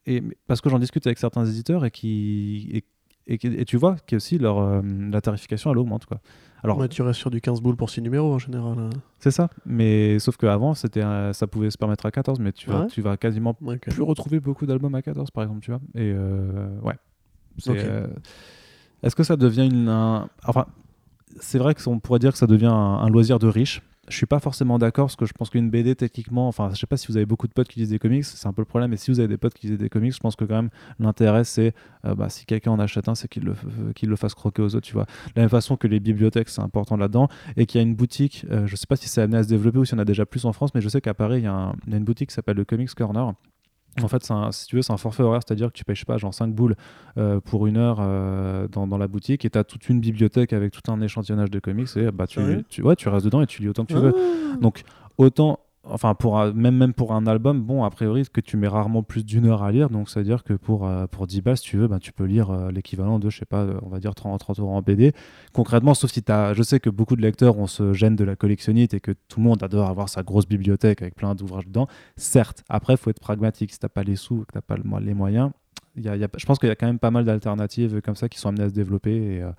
et 0.06 0.22
parce 0.46 0.60
que 0.60 0.68
j'en 0.68 0.78
discute 0.78 1.06
avec 1.06 1.18
certains 1.18 1.46
éditeurs 1.46 1.84
et 1.84 1.90
qui 1.90 2.68
et, 2.72 2.84
et, 3.26 3.64
tu 3.64 3.76
vois 3.76 3.96
que 4.06 4.16
aussi 4.16 4.38
leur 4.38 4.58
euh, 4.58 4.82
la 5.10 5.20
tarification 5.20 5.70
elle 5.70 5.78
augmente 5.78 6.06
quoi. 6.06 6.20
Alors 6.64 6.88
tu 6.88 7.02
restes 7.02 7.20
sur 7.20 7.30
du 7.30 7.40
15 7.40 7.60
boules 7.60 7.76
pour 7.76 7.90
6 7.90 8.02
numéros 8.02 8.34
en 8.34 8.38
général. 8.38 8.78
Hein. 8.78 8.90
C'est 9.18 9.30
ça, 9.30 9.48
mais 9.66 10.18
sauf 10.18 10.36
qu'avant 10.36 10.74
c'était 10.74 11.02
ça 11.32 11.46
pouvait 11.46 11.70
se 11.70 11.78
permettre 11.78 12.06
à 12.06 12.10
14 12.10 12.40
mais 12.40 12.52
tu 12.52 12.70
vas 12.70 12.86
tu 12.86 13.00
vas 13.00 13.16
quasiment 13.16 13.54
plus 13.54 14.02
retrouver 14.02 14.40
beaucoup 14.40 14.66
d'albums 14.66 14.94
à 14.94 15.02
14 15.02 15.30
par 15.30 15.44
exemple, 15.44 15.60
tu 15.60 15.70
vois. 15.70 15.80
Et 15.94 16.12
euh, 16.14 16.78
ouais. 16.80 16.94
Euh, 17.68 18.06
est-ce 19.02 19.14
que 19.14 19.24
ça 19.24 19.36
devient 19.36 19.66
une 19.66 19.88
enfin 20.46 20.66
c'est 21.40 21.58
vrai 21.58 21.74
qu'on 21.74 21.98
pourrait 21.98 22.18
dire 22.18 22.32
que 22.32 22.38
ça 22.38 22.46
devient 22.46 22.66
un 22.66 23.08
loisir 23.08 23.38
de 23.38 23.46
riche 23.46 23.82
je 24.08 24.16
suis 24.16 24.26
pas 24.26 24.40
forcément 24.40 24.78
d'accord 24.78 25.06
parce 25.06 25.16
que 25.16 25.26
je 25.26 25.32
pense 25.32 25.48
qu'une 25.48 25.70
BD 25.70 25.94
techniquement, 25.94 26.48
enfin 26.48 26.70
je 26.72 26.80
sais 26.80 26.86
pas 26.86 26.96
si 26.96 27.06
vous 27.06 27.16
avez 27.16 27.26
beaucoup 27.26 27.46
de 27.46 27.52
potes 27.52 27.68
qui 27.68 27.78
lisent 27.78 27.90
des 27.90 28.00
comics, 28.00 28.24
c'est 28.24 28.48
un 28.48 28.52
peu 28.52 28.62
le 28.62 28.66
problème, 28.66 28.90
mais 28.90 28.96
si 28.96 29.10
vous 29.12 29.20
avez 29.20 29.28
des 29.28 29.36
potes 29.36 29.54
qui 29.54 29.68
lisent 29.68 29.78
des 29.78 29.88
comics, 29.88 30.12
je 30.12 30.18
pense 30.18 30.34
que 30.34 30.44
quand 30.44 30.56
même 30.56 30.70
l'intérêt 30.98 31.44
c'est 31.44 31.72
euh, 32.04 32.14
bah, 32.14 32.28
si 32.28 32.44
quelqu'un 32.44 32.72
en 32.72 32.80
achète 32.80 33.08
un, 33.08 33.14
c'est 33.14 33.28
qu'il 33.28 33.44
le, 33.44 33.54
qu'il 33.94 34.08
le 34.08 34.16
fasse 34.16 34.34
croquer 34.34 34.62
aux 34.62 34.74
autres, 34.74 34.86
tu 34.86 34.94
vois. 34.94 35.04
De 35.04 35.32
la 35.36 35.42
même 35.42 35.50
façon 35.50 35.76
que 35.76 35.86
les 35.86 36.00
bibliothèques, 36.00 36.48
c'est 36.48 36.62
important 36.62 36.96
là-dedans, 36.96 37.28
et 37.56 37.66
qu'il 37.66 37.80
y 37.80 37.84
a 37.84 37.86
une 37.86 37.94
boutique, 37.94 38.44
euh, 38.50 38.66
je 38.66 38.74
sais 38.74 38.86
pas 38.88 38.96
si 38.96 39.08
c'est 39.08 39.22
amené 39.22 39.38
à 39.38 39.44
se 39.44 39.48
développer 39.48 39.78
ou 39.78 39.84
si 39.84 39.94
on 39.94 39.98
a 39.98 40.04
déjà 40.04 40.26
plus 40.26 40.44
en 40.46 40.52
France, 40.52 40.74
mais 40.74 40.80
je 40.80 40.88
sais 40.88 41.00
qu'à 41.00 41.14
Paris, 41.14 41.38
il 41.38 41.44
y, 41.44 41.46
a 41.46 41.72
une 41.86 42.04
boutique 42.04 42.30
qui 42.30 42.34
s'appelle 42.34 42.56
le 42.56 42.64
Comics 42.64 42.92
Corner 42.94 43.32
en 44.00 44.08
fait, 44.08 44.26
si 44.52 44.66
tu 44.66 44.76
veux, 44.76 44.82
c'est 44.82 44.92
un 44.92 44.96
forfait 44.96 45.22
horaire, 45.22 45.40
c'est-à-dire 45.46 45.68
que 45.68 45.72
tu 45.72 45.84
payes, 45.84 45.96
pas, 46.06 46.16
genre 46.16 46.32
5 46.32 46.54
boules 46.54 46.76
euh, 47.18 47.40
pour 47.40 47.66
une 47.66 47.76
heure 47.76 47.98
euh, 48.00 48.66
dans, 48.68 48.86
dans, 48.86 48.96
la 48.96 49.06
boutique 49.06 49.44
et 49.44 49.50
tu 49.50 49.58
as 49.58 49.64
toute 49.64 49.88
une 49.88 50.00
bibliothèque 50.00 50.52
avec 50.54 50.72
tout 50.72 50.90
un 50.90 51.00
échantillonnage 51.02 51.50
de 51.50 51.58
comics 51.58 51.88
et 51.96 52.10
bah, 52.10 52.26
tu, 52.26 52.40
tu, 52.68 52.82
ouais, 52.82 52.96
tu 52.96 53.08
restes 53.08 53.26
dedans 53.26 53.42
et 53.42 53.46
tu 53.46 53.60
lis 53.60 53.68
autant 53.68 53.84
que 53.84 53.92
tu 53.92 53.98
veux. 53.98 54.14
Ah. 54.16 54.56
Donc, 54.60 54.82
autant 55.18 55.60
enfin 55.84 56.14
pour 56.14 56.38
même 56.54 56.76
même 56.76 56.92
pour 56.92 57.12
un 57.12 57.26
album 57.26 57.60
bon 57.60 57.84
a 57.84 57.90
priori 57.90 58.24
que 58.32 58.40
tu 58.40 58.56
mets 58.56 58.68
rarement 58.68 59.02
plus 59.02 59.24
d'une 59.24 59.46
heure 59.46 59.62
à 59.62 59.72
lire 59.72 59.90
donc 59.90 60.08
c'est 60.08 60.20
à 60.20 60.22
dire 60.22 60.44
que 60.44 60.54
pour 60.54 60.86
euh, 60.86 61.06
pour 61.06 61.26
10 61.26 61.40
bases 61.42 61.60
tu 61.60 61.76
veux 61.76 61.88
ben, 61.88 61.98
tu 61.98 62.12
peux 62.12 62.24
lire 62.24 62.50
euh, 62.50 62.70
l'équivalent 62.70 63.18
de 63.18 63.30
je 63.30 63.38
sais 63.38 63.44
pas 63.44 63.66
on 63.82 63.88
va 63.88 63.98
dire 63.98 64.14
30 64.14 64.38
30 64.38 64.60
euros 64.60 64.74
en 64.74 64.82
BD 64.82 65.12
concrètement 65.52 65.94
sauf 65.94 66.12
si 66.12 66.22
tu 66.22 66.32
je 66.32 66.62
sais 66.62 66.80
que 66.80 66.90
beaucoup 66.90 67.16
de 67.16 67.22
lecteurs 67.22 67.58
on 67.58 67.66
se 67.66 67.92
gêne 67.92 68.16
de 68.16 68.24
la 68.24 68.36
collectionnite 68.36 68.94
et 68.94 69.00
que 69.00 69.12
tout 69.28 69.40
le 69.40 69.44
monde 69.44 69.62
adore 69.62 69.88
avoir 69.88 70.08
sa 70.08 70.22
grosse 70.22 70.46
bibliothèque 70.46 71.02
avec 71.02 71.14
plein 71.14 71.34
d'ouvrages 71.34 71.66
dedans. 71.66 71.86
Certes 72.16 72.64
après 72.68 72.96
faut 72.96 73.10
être 73.10 73.20
pragmatique. 73.20 73.72
Si 73.72 73.78
t'as 73.78 73.88
pas 73.88 74.02
les 74.02 74.16
sous 74.16 74.44
que 74.44 74.52
t'as 74.52 74.60
pas 74.60 74.76
les 75.00 75.14
moyens 75.14 75.50
y 75.96 76.02
y 76.02 76.08
a, 76.08 76.28
je 76.36 76.46
pense 76.46 76.58
qu'il 76.58 76.68
y 76.68 76.72
a 76.72 76.76
quand 76.76 76.86
même 76.86 76.98
pas 76.98 77.10
mal 77.10 77.24
d'alternatives 77.24 78.00
comme 78.00 78.16
ça 78.16 78.28
qui 78.28 78.38
sont 78.38 78.48
amenées 78.48 78.64
à 78.64 78.68
se 78.68 78.74
développer 78.74 79.14
et 79.14 79.42
euh, 79.42 79.50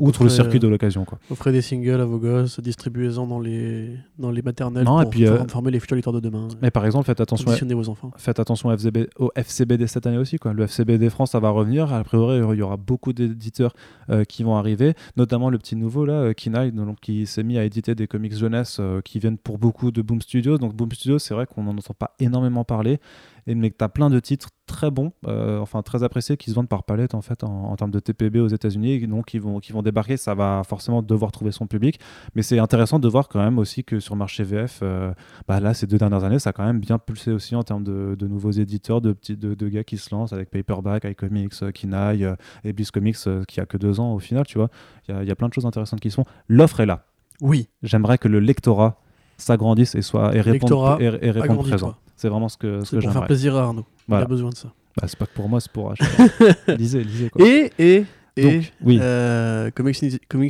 outre 0.00 0.24
le 0.24 0.30
circuit 0.30 0.58
de 0.58 0.68
l'occasion. 0.68 1.04
Quoi. 1.04 1.18
Offrez 1.30 1.52
des 1.52 1.62
singles 1.62 2.00
à 2.00 2.04
vos 2.04 2.18
gosses, 2.18 2.60
distribuez-en 2.60 3.26
dans 3.26 3.40
les, 3.40 3.96
dans 4.18 4.30
les 4.30 4.42
maternelles 4.42 4.84
pour, 4.84 5.02
et 5.02 5.06
puis, 5.06 5.26
euh, 5.26 5.46
former 5.48 5.70
les 5.70 5.80
futurs 5.80 5.96
lecteurs 5.96 6.12
de 6.12 6.20
demain. 6.20 6.48
Mais 6.60 6.70
par 6.70 6.84
exemple, 6.86 7.06
faites 7.06 7.20
attention, 7.20 7.50
à, 7.50 7.74
vos 7.74 7.88
enfants. 7.88 8.10
faites 8.16 8.40
attention 8.40 8.68
au, 8.68 8.72
FCB, 8.72 9.08
au 9.18 9.30
FCBD 9.34 9.86
cette 9.86 10.06
année 10.06 10.18
aussi. 10.18 10.38
Quoi. 10.38 10.52
Le 10.52 10.64
FCBD 10.64 11.10
France, 11.10 11.32
ça 11.32 11.40
va 11.40 11.50
revenir. 11.50 11.92
A 11.92 12.04
priori, 12.04 12.38
il 12.54 12.58
y 12.58 12.62
aura 12.62 12.76
beaucoup 12.76 13.12
d'éditeurs 13.12 13.74
euh, 14.10 14.24
qui 14.24 14.42
vont 14.42 14.56
arriver, 14.56 14.94
notamment 15.16 15.50
le 15.50 15.58
petit 15.58 15.76
nouveau, 15.76 16.04
là, 16.04 16.14
euh, 16.14 16.32
Kinaï, 16.32 16.72
donc, 16.72 17.00
qui 17.00 17.26
s'est 17.26 17.42
mis 17.42 17.58
à 17.58 17.64
éditer 17.64 17.94
des 17.94 18.06
comics 18.06 18.36
jeunesse 18.36 18.80
qui 19.04 19.18
viennent 19.18 19.38
pour 19.38 19.58
beaucoup 19.58 19.90
de 19.90 20.02
Boom 20.02 20.20
Studios. 20.20 20.58
Donc 20.58 20.74
Boom 20.74 20.90
Studios, 20.92 21.18
c'est 21.18 21.34
vrai 21.34 21.46
qu'on 21.46 21.62
n'en 21.62 21.72
entend 21.72 21.94
pas 21.94 22.14
énormément 22.18 22.64
parler 22.64 23.00
et 23.46 23.54
mais 23.54 23.70
que 23.70 23.76
tu 23.76 23.84
as 23.84 23.88
plein 23.88 24.10
de 24.10 24.20
titres 24.20 24.50
très 24.66 24.90
bons, 24.90 25.12
euh, 25.26 25.58
enfin 25.58 25.82
très 25.82 26.02
appréciés, 26.02 26.36
qui 26.36 26.50
se 26.50 26.54
vendent 26.54 26.68
par 26.68 26.84
palette 26.84 27.14
en 27.14 27.22
fait 27.22 27.44
en, 27.44 27.74
termes 27.76 27.90
de 27.90 27.98
TPB 27.98 28.40
aux 28.40 28.48
États-Unis, 28.48 29.06
donc 29.06 29.26
qui 29.26 29.38
vont, 29.38 29.60
qui 29.60 29.72
vont 29.72 29.82
débarquer, 29.82 30.16
ça 30.16 30.34
va 30.34 30.62
forcément 30.66 31.02
devoir 31.02 31.32
trouver 31.32 31.52
son 31.52 31.66
public, 31.66 31.98
mais 32.34 32.42
c'est 32.42 32.58
intéressant 32.58 32.98
de 32.98 33.08
voir 33.08 33.28
quand 33.28 33.42
même 33.42 33.58
aussi 33.58 33.84
que 33.84 34.00
sur 34.00 34.14
le 34.14 34.18
marché 34.18 34.44
VF, 34.44 34.80
euh, 34.82 35.12
bah 35.48 35.60
là 35.60 35.74
ces 35.74 35.86
deux 35.86 35.98
dernières 35.98 36.24
années, 36.24 36.38
ça 36.38 36.50
a 36.50 36.52
quand 36.52 36.64
même 36.64 36.80
bien 36.80 36.98
pulsé 36.98 37.32
aussi 37.32 37.54
en 37.54 37.62
termes 37.62 37.84
de, 37.84 38.16
de 38.18 38.26
nouveaux 38.26 38.52
éditeurs, 38.52 39.00
de 39.00 39.12
petits 39.12 39.36
de, 39.36 39.54
de, 39.54 39.68
gars 39.68 39.84
qui 39.84 39.98
se 39.98 40.14
lancent 40.14 40.32
avec 40.32 40.50
Paperback, 40.50 41.04
iComics, 41.04 41.62
euh, 41.62 41.70
Kinaï 41.70 42.26
et 42.64 42.72
Bliss 42.72 42.90
Comics 42.90 43.16
qui 43.48 43.60
a 43.60 43.66
que 43.66 43.76
deux 43.76 44.00
ans 44.00 44.14
au 44.14 44.18
final, 44.18 44.46
tu 44.46 44.58
vois, 44.58 44.68
il 45.08 45.22
y, 45.22 45.26
y, 45.26 45.30
a 45.30 45.36
plein 45.36 45.48
de 45.48 45.54
choses 45.54 45.66
intéressantes 45.66 46.00
qui 46.00 46.10
se 46.10 46.16
font. 46.16 46.24
L'offre 46.48 46.80
est 46.80 46.86
là. 46.86 47.04
Oui. 47.40 47.68
J'aimerais 47.82 48.18
que 48.18 48.28
le 48.28 48.40
lectorat 48.40 49.00
s'agrandisse 49.36 49.94
et 49.94 50.02
soit 50.02 50.34
et 50.34 50.40
réponde, 50.40 51.00
et, 51.00 51.06
et 51.06 51.32
présent. 51.32 51.94
C'est 52.16 52.28
vraiment 52.28 52.48
ce 52.48 52.56
que, 52.56 52.84
ce 52.84 52.96
que 52.96 53.02
pour 53.02 53.12
faire 53.12 53.26
plaisir 53.26 53.56
à 53.56 53.62
Arnaud. 53.62 53.86
Il 54.08 54.14
a 54.14 54.24
besoin 54.24 54.50
de 54.50 54.56
ça. 54.56 54.72
Bah, 54.96 55.06
c'est 55.08 55.18
pas 55.18 55.26
que 55.26 55.34
pour 55.34 55.48
moi, 55.48 55.60
c'est 55.60 55.72
pour 55.72 55.94
lisez, 56.68 57.02
lisez 57.02 57.30
quoi. 57.30 57.46
Et, 57.46 57.72
et, 57.78 58.04
et 58.36 58.60
oui. 58.82 58.98
Euh, 59.00 59.70
Comics, 59.70 60.00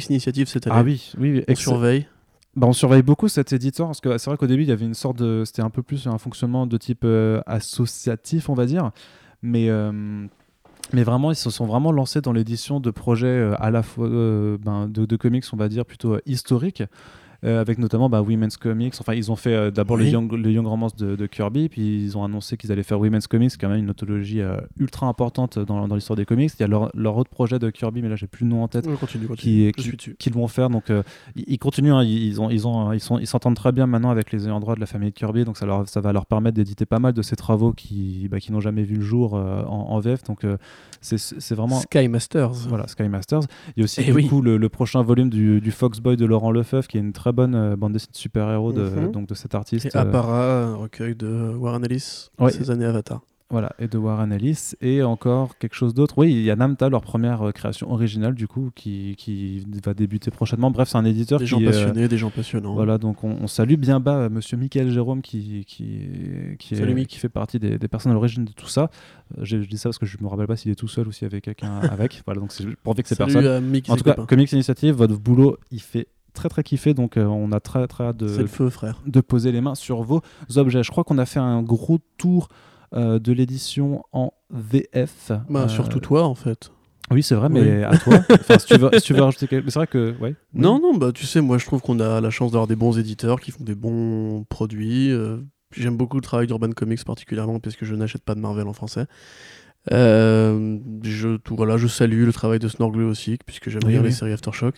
Initiative 0.08 0.48
cette 0.48 0.66
année. 0.66 0.76
Ah 0.78 0.82
oui, 0.82 1.12
oui, 1.18 1.44
on 1.48 1.54
surveille. 1.54 2.06
Bah, 2.54 2.66
on 2.66 2.72
surveille 2.72 3.02
beaucoup 3.02 3.28
cet 3.28 3.52
éditeur 3.52 3.86
parce 3.86 4.00
que 4.00 4.18
c'est 4.18 4.28
vrai 4.28 4.36
qu'au 4.36 4.46
début 4.46 4.62
il 4.62 4.68
y 4.68 4.72
avait 4.72 4.84
une 4.84 4.92
sorte 4.92 5.16
de 5.16 5.42
c'était 5.46 5.62
un 5.62 5.70
peu 5.70 5.82
plus 5.82 6.06
un 6.06 6.18
fonctionnement 6.18 6.66
de 6.66 6.76
type 6.76 7.00
euh, 7.04 7.40
associatif 7.46 8.50
on 8.50 8.54
va 8.54 8.66
dire 8.66 8.90
mais 9.40 9.70
euh, 9.70 10.26
mais 10.92 11.02
vraiment 11.02 11.30
ils 11.30 11.36
se 11.36 11.48
sont 11.48 11.64
vraiment 11.64 11.92
lancés 11.92 12.20
dans 12.20 12.34
l'édition 12.34 12.78
de 12.78 12.90
projets 12.90 13.54
à 13.58 13.70
la 13.70 13.82
fois 13.82 14.06
ben, 14.06 14.86
de, 14.86 15.06
de, 15.06 15.16
comics 15.16 15.46
on 15.54 15.56
va 15.56 15.70
dire 15.70 15.86
plutôt 15.86 16.18
historiques 16.26 16.82
euh, 16.82 16.86
avec 17.42 17.78
notamment 17.78 18.08
bah, 18.08 18.22
Women's 18.22 18.56
Comics. 18.56 18.94
Enfin, 19.00 19.14
ils 19.14 19.32
ont 19.32 19.36
fait 19.36 19.54
euh, 19.54 19.70
d'abord 19.70 19.96
le, 19.96 20.06
Young, 20.06 20.32
le 20.32 20.50
Young 20.50 20.66
Romance 20.66 20.94
de, 20.94 21.26
Kirby, 21.26 21.68
puis 21.68 22.04
ils 22.04 22.16
ont 22.16 22.24
annoncé 22.24 22.56
qu'ils 22.56 22.70
allaient 22.70 22.82
faire 22.82 23.00
Women's 23.00 23.26
Comics, 23.26 23.50
qui 23.50 23.56
est 23.56 23.58
quand 23.58 23.68
même 23.68 23.80
une 23.80 23.90
anthologie 23.90 24.40
euh, 24.40 24.56
ultra 24.78 25.06
importante 25.06 25.58
dans, 25.58 25.88
dans 25.88 25.94
l'histoire 25.94 26.16
des 26.16 26.24
comics. 26.24 26.52
Il 26.58 26.60
y 26.60 26.64
a 26.64 26.68
leur, 26.68 26.90
leur, 26.94 27.16
autre 27.16 27.30
projet 27.30 27.58
de 27.58 27.70
Kirby, 27.70 28.02
mais 28.02 28.08
là 28.08 28.16
j'ai 28.16 28.26
plus 28.26 28.44
le 28.44 28.50
nom 28.50 28.62
en 28.62 28.68
tête, 28.68 28.86
continue, 28.98 29.28
qui, 29.36 29.72
qu'ils 30.18 30.32
vont 30.32 30.46
faire. 30.46 30.70
Donc 30.70 30.84
ils, 31.34 31.58
continuent, 31.58 31.92
hein. 31.92 32.04
ils, 32.04 32.40
ont, 32.40 32.50
ils, 32.50 32.66
ont, 32.66 32.92
ils, 32.92 33.00
sont, 33.00 33.18
ils 33.18 33.26
s'entendent 33.26 33.56
très 33.56 33.72
bien 33.72 33.86
maintenant 33.86 34.10
avec 34.10 34.32
les 34.32 34.46
ayants 34.46 34.60
droit 34.60 34.74
de 34.74 34.80
la 34.80 34.86
famille 34.86 35.10
de 35.10 35.14
Kirby, 35.14 35.44
donc 35.44 35.56
ça, 35.56 35.66
leur, 35.66 35.88
ça 35.88 36.00
va 36.00 36.12
leur 36.12 36.26
permettre 36.26 36.56
d'éditer 36.56 36.86
pas 36.86 36.98
mal 36.98 37.12
de 37.12 37.22
ces 37.22 37.36
travaux 37.36 37.72
qui, 37.72 38.28
bah, 38.30 38.38
qui 38.38 38.52
n'ont 38.52 38.60
jamais 38.60 38.84
vu 38.84 38.96
le 38.96 39.02
jour 39.02 39.34
en, 39.34 39.98
VF. 39.98 40.22
Donc 40.24 40.46
c'est 41.00 41.54
vraiment. 41.54 41.80
Sky 41.80 42.08
Masters. 42.08 42.52
Voilà, 42.68 42.86
Sky 42.86 43.08
Masters. 43.08 43.42
Il 43.76 43.80
y 43.80 43.82
a 43.82 43.84
aussi 43.84 44.02
eh 44.06 44.12
du 44.12 44.28
coup 44.28 44.42
le, 44.42 44.68
prochain 44.68 45.02
volume 45.02 45.28
du, 45.28 45.60
du 45.60 45.70
Fox 45.70 46.00
Boy 46.00 46.16
de 46.16 46.24
Laurent 46.24 46.50
Lefebvre, 46.50 46.86
qui 46.86 46.96
est 46.96 47.00
une 47.00 47.12
très 47.12 47.31
très 47.32 47.46
bonne 47.46 47.54
euh, 47.54 47.76
bande 47.76 47.92
dessinée 47.92 48.12
de 48.12 48.16
super-héros 48.18 48.72
de, 48.72 48.82
Mhm. 48.82 49.10
donc 49.12 49.26
de 49.28 49.34
cet 49.34 49.54
artiste. 49.54 49.86
Et 49.86 49.96
euh, 49.96 50.00
Appara, 50.00 50.62
un 50.64 50.76
recueil 50.76 51.14
de 51.14 51.54
Warren 51.56 51.84
Ellis, 51.84 52.28
Ouais. 52.38 52.50
ces 52.50 52.70
années 52.70 52.84
Avatar. 52.86 53.20
Voilà, 53.50 53.70
et 53.78 53.86
de 53.86 53.98
Warren 53.98 54.32
Ellis. 54.32 54.72
Et 54.80 55.02
encore 55.02 55.58
quelque 55.58 55.74
chose 55.74 55.92
d'autre. 55.92 56.14
Oui, 56.16 56.32
il 56.32 56.40
y 56.40 56.50
a 56.50 56.56
Namta, 56.56 56.88
leur 56.88 57.02
première 57.02 57.42
euh, 57.42 57.50
création 57.52 57.92
originale, 57.92 58.34
du 58.34 58.48
coup, 58.48 58.70
qui, 58.74 59.14
qui 59.18 59.62
va 59.84 59.92
débuter 59.92 60.30
prochainement. 60.30 60.70
Bref, 60.70 60.88
c'est 60.88 60.96
un 60.96 61.04
éditeur 61.04 61.38
Des 61.38 61.44
qui. 61.44 61.50
gens 61.50 61.60
euh, 61.60 61.66
passionnés, 61.66 62.08
des 62.08 62.16
gens 62.16 62.30
passionnants. 62.30 62.72
Voilà, 62.72 62.96
donc 62.96 63.22
on, 63.24 63.36
on 63.42 63.46
salue 63.46 63.74
bien 63.74 64.00
bas 64.00 64.16
euh, 64.16 64.30
monsieur 64.30 64.56
Michael 64.56 64.88
Jérôme 64.90 65.20
qui, 65.20 65.66
qui, 65.66 66.56
qui, 66.58 66.74
est- 66.74 67.04
qui 67.06 67.18
fait 67.18 67.28
partie 67.28 67.58
des, 67.58 67.76
des 67.78 67.88
personnes 67.88 68.12
à 68.12 68.14
l'origine 68.14 68.46
de 68.46 68.52
tout 68.52 68.68
ça. 68.68 68.88
Je, 69.38 69.60
je 69.60 69.68
dis 69.68 69.76
ça 69.76 69.90
parce 69.90 69.98
que 69.98 70.06
je 70.06 70.16
me 70.22 70.28
rappelle 70.28 70.46
pas 70.46 70.56
s'il 70.56 70.72
est 70.72 70.74
tout 70.74 70.88
seul 70.88 71.06
ou 71.08 71.12
s'il 71.12 71.28
y 71.28 71.30
avait 71.30 71.42
quelqu'un 71.42 71.78
avec. 71.80 72.22
Voilà, 72.24 72.40
donc 72.40 72.52
c'est 72.52 72.64
pour 72.82 72.94
que 72.94 73.02
ces 73.06 73.14
Salut 73.16 73.34
personnes. 73.34 73.52
à 73.52 73.60
Mick 73.60 73.86
et 73.86 73.92
En 73.92 73.96
ses 73.96 74.02
tout 74.02 74.10
cas. 74.14 74.14
Comics 74.26 74.50
Initiative, 74.52 74.94
votre 74.94 75.18
boulot, 75.18 75.58
il 75.70 75.80
fait 75.82 76.06
très 76.32 76.48
très 76.48 76.62
kiffer. 76.62 76.94
Donc 76.94 77.16
euh, 77.16 77.24
on 77.24 77.52
a 77.52 77.60
très 77.60 77.86
très 77.88 78.04
hâte 78.04 78.16
de, 78.16 78.28
C'est 78.28 78.40
le 78.42 78.46
feu, 78.46 78.68
frère. 78.70 79.00
de 79.06 79.20
poser 79.20 79.52
les 79.52 79.60
mains 79.60 79.74
sur 79.74 80.02
vos 80.02 80.22
objets. 80.56 80.82
Je 80.82 80.90
crois 80.90 81.04
qu'on 81.04 81.18
a 81.18 81.26
fait 81.26 81.40
un 81.40 81.62
gros 81.62 81.98
tour 82.18 82.48
euh, 82.94 83.18
de 83.18 83.32
l'édition 83.32 84.04
en 84.12 84.32
VF. 84.50 85.32
Bah, 85.48 85.62
Euh, 85.64 85.68
surtout 85.68 86.00
toi, 86.00 86.24
en 86.24 86.34
fait. 86.34 86.70
Oui, 87.10 87.22
c'est 87.22 87.34
vrai, 87.34 87.48
mais 87.48 87.60
Oui. 87.60 87.84
à 87.84 87.96
toi. 87.98 88.20
Enfin, 88.30 88.58
si 88.58 88.66
tu 88.66 88.76
veux, 88.78 88.90
si 88.94 89.00
tu 89.02 89.12
veux 89.14 89.22
rajouter 89.22 89.46
quelque... 89.48 89.64
Mais 89.64 89.70
c'est 89.70 89.78
vrai 89.78 89.86
que. 89.86 90.14
Ouais. 90.20 90.34
Non, 90.54 90.78
non, 90.80 90.94
bah 90.96 91.12
tu 91.12 91.26
sais, 91.26 91.40
moi 91.40 91.58
je 91.58 91.66
trouve 91.66 91.80
qu'on 91.82 92.00
a 92.00 92.20
la 92.20 92.30
chance 92.30 92.52
d'avoir 92.52 92.66
des 92.66 92.76
bons 92.76 92.98
éditeurs 92.98 93.40
qui 93.40 93.50
font 93.50 93.64
des 93.64 93.74
bons 93.74 94.44
produits. 94.48 95.10
J'aime 95.76 95.96
beaucoup 95.96 96.16
le 96.16 96.22
travail 96.22 96.46
d'Urban 96.46 96.70
Comics 96.72 97.04
particulièrement 97.04 97.58
parce 97.60 97.76
que 97.76 97.84
je 97.86 97.94
n'achète 97.94 98.22
pas 98.24 98.34
de 98.34 98.40
Marvel 98.40 98.66
en 98.68 98.72
français. 98.72 99.06
Je, 99.90 101.36
tout, 101.38 101.56
voilà, 101.56 101.76
je 101.76 101.86
salue 101.86 102.24
le 102.24 102.32
travail 102.32 102.58
de 102.58 102.68
Snorgle 102.68 103.02
aussi, 103.04 103.38
puisque 103.44 103.68
j'aime 103.70 103.82
Oui, 103.84 103.92
bien 103.92 104.02
les 104.02 104.10
séries 104.10 104.32
Aftershock. 104.32 104.76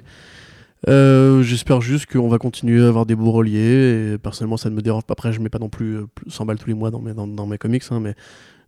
Euh, 0.89 1.43
J'espère 1.43 1.80
juste 1.80 2.07
qu'on 2.07 2.28
va 2.28 2.39
continuer 2.39 2.82
à 2.85 2.89
avoir 2.89 3.07
des 3.07 3.14
beaux 3.14 3.30
reliés. 3.32 4.16
Personnellement, 4.22 4.57
ça 4.57 4.70
ne 4.70 4.74
me 4.74 4.82
dérange 4.82 5.05
pas. 5.05 5.12
Après, 5.12 5.32
je 5.32 5.41
mets 5.41 5.49
pas 5.49 5.59
non 5.59 5.68
plus 5.68 5.97
euh, 5.99 6.07
plus 6.14 6.30
100 6.30 6.47
balles 6.47 6.59
tous 6.59 6.68
les 6.68 6.74
mois 6.74 6.91
dans 6.91 7.01
mes, 7.01 7.14
dans, 7.14 7.47
mes 7.47 7.59
comics, 7.59 7.82
hein, 7.91 8.01
mais 8.01 8.14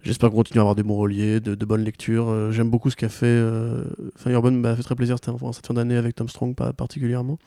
j'espère 0.03 0.31
qu'on 0.31 0.37
continue 0.37 0.59
à 0.61 0.63
avoir 0.63 0.75
des 0.75 0.83
bons 0.83 0.97
reliés, 0.97 1.41
de, 1.41 1.55
bonnes 1.65 1.85
lectures. 1.85 2.29
Euh, 2.29 2.53
J'aime 2.53 2.71
beaucoup 2.71 2.91
ce 2.91 2.97
qu'a 2.97 3.09
fait. 3.09 3.27
euh, 3.27 3.85
Enfin, 4.17 4.31
Urban 4.31 4.53
m'a 4.53 4.77
fait 4.77 4.83
très 4.83 4.95
plaisir 4.95 5.17
cette, 5.23 5.29
en 5.29 5.53
cette 5.53 5.67
fin 5.67 5.75
d'année 5.75 5.97
avec 5.97 6.15
Tom 6.15 6.29
Strong, 6.29 6.55
pas 6.55 6.73
particulièrement. 6.73 7.39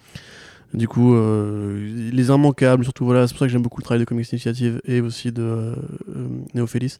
Du 0.73 0.87
coup, 0.87 1.15
euh, 1.15 2.11
les 2.11 2.27
immanquables, 2.27 2.83
surtout 2.83 3.03
voilà, 3.03 3.25
c'est 3.25 3.33
pour 3.33 3.39
ça 3.39 3.47
que 3.47 3.51
j'aime 3.51 3.63
beaucoup 3.63 3.79
le 3.81 3.85
travail 3.85 4.01
de 4.01 4.05
Comics 4.05 4.31
Initiative 4.31 4.79
et 4.85 5.01
aussi 5.01 5.31
de 5.31 5.41
euh, 5.41 5.75
euh, 6.15 6.27
Néophélis, 6.53 6.97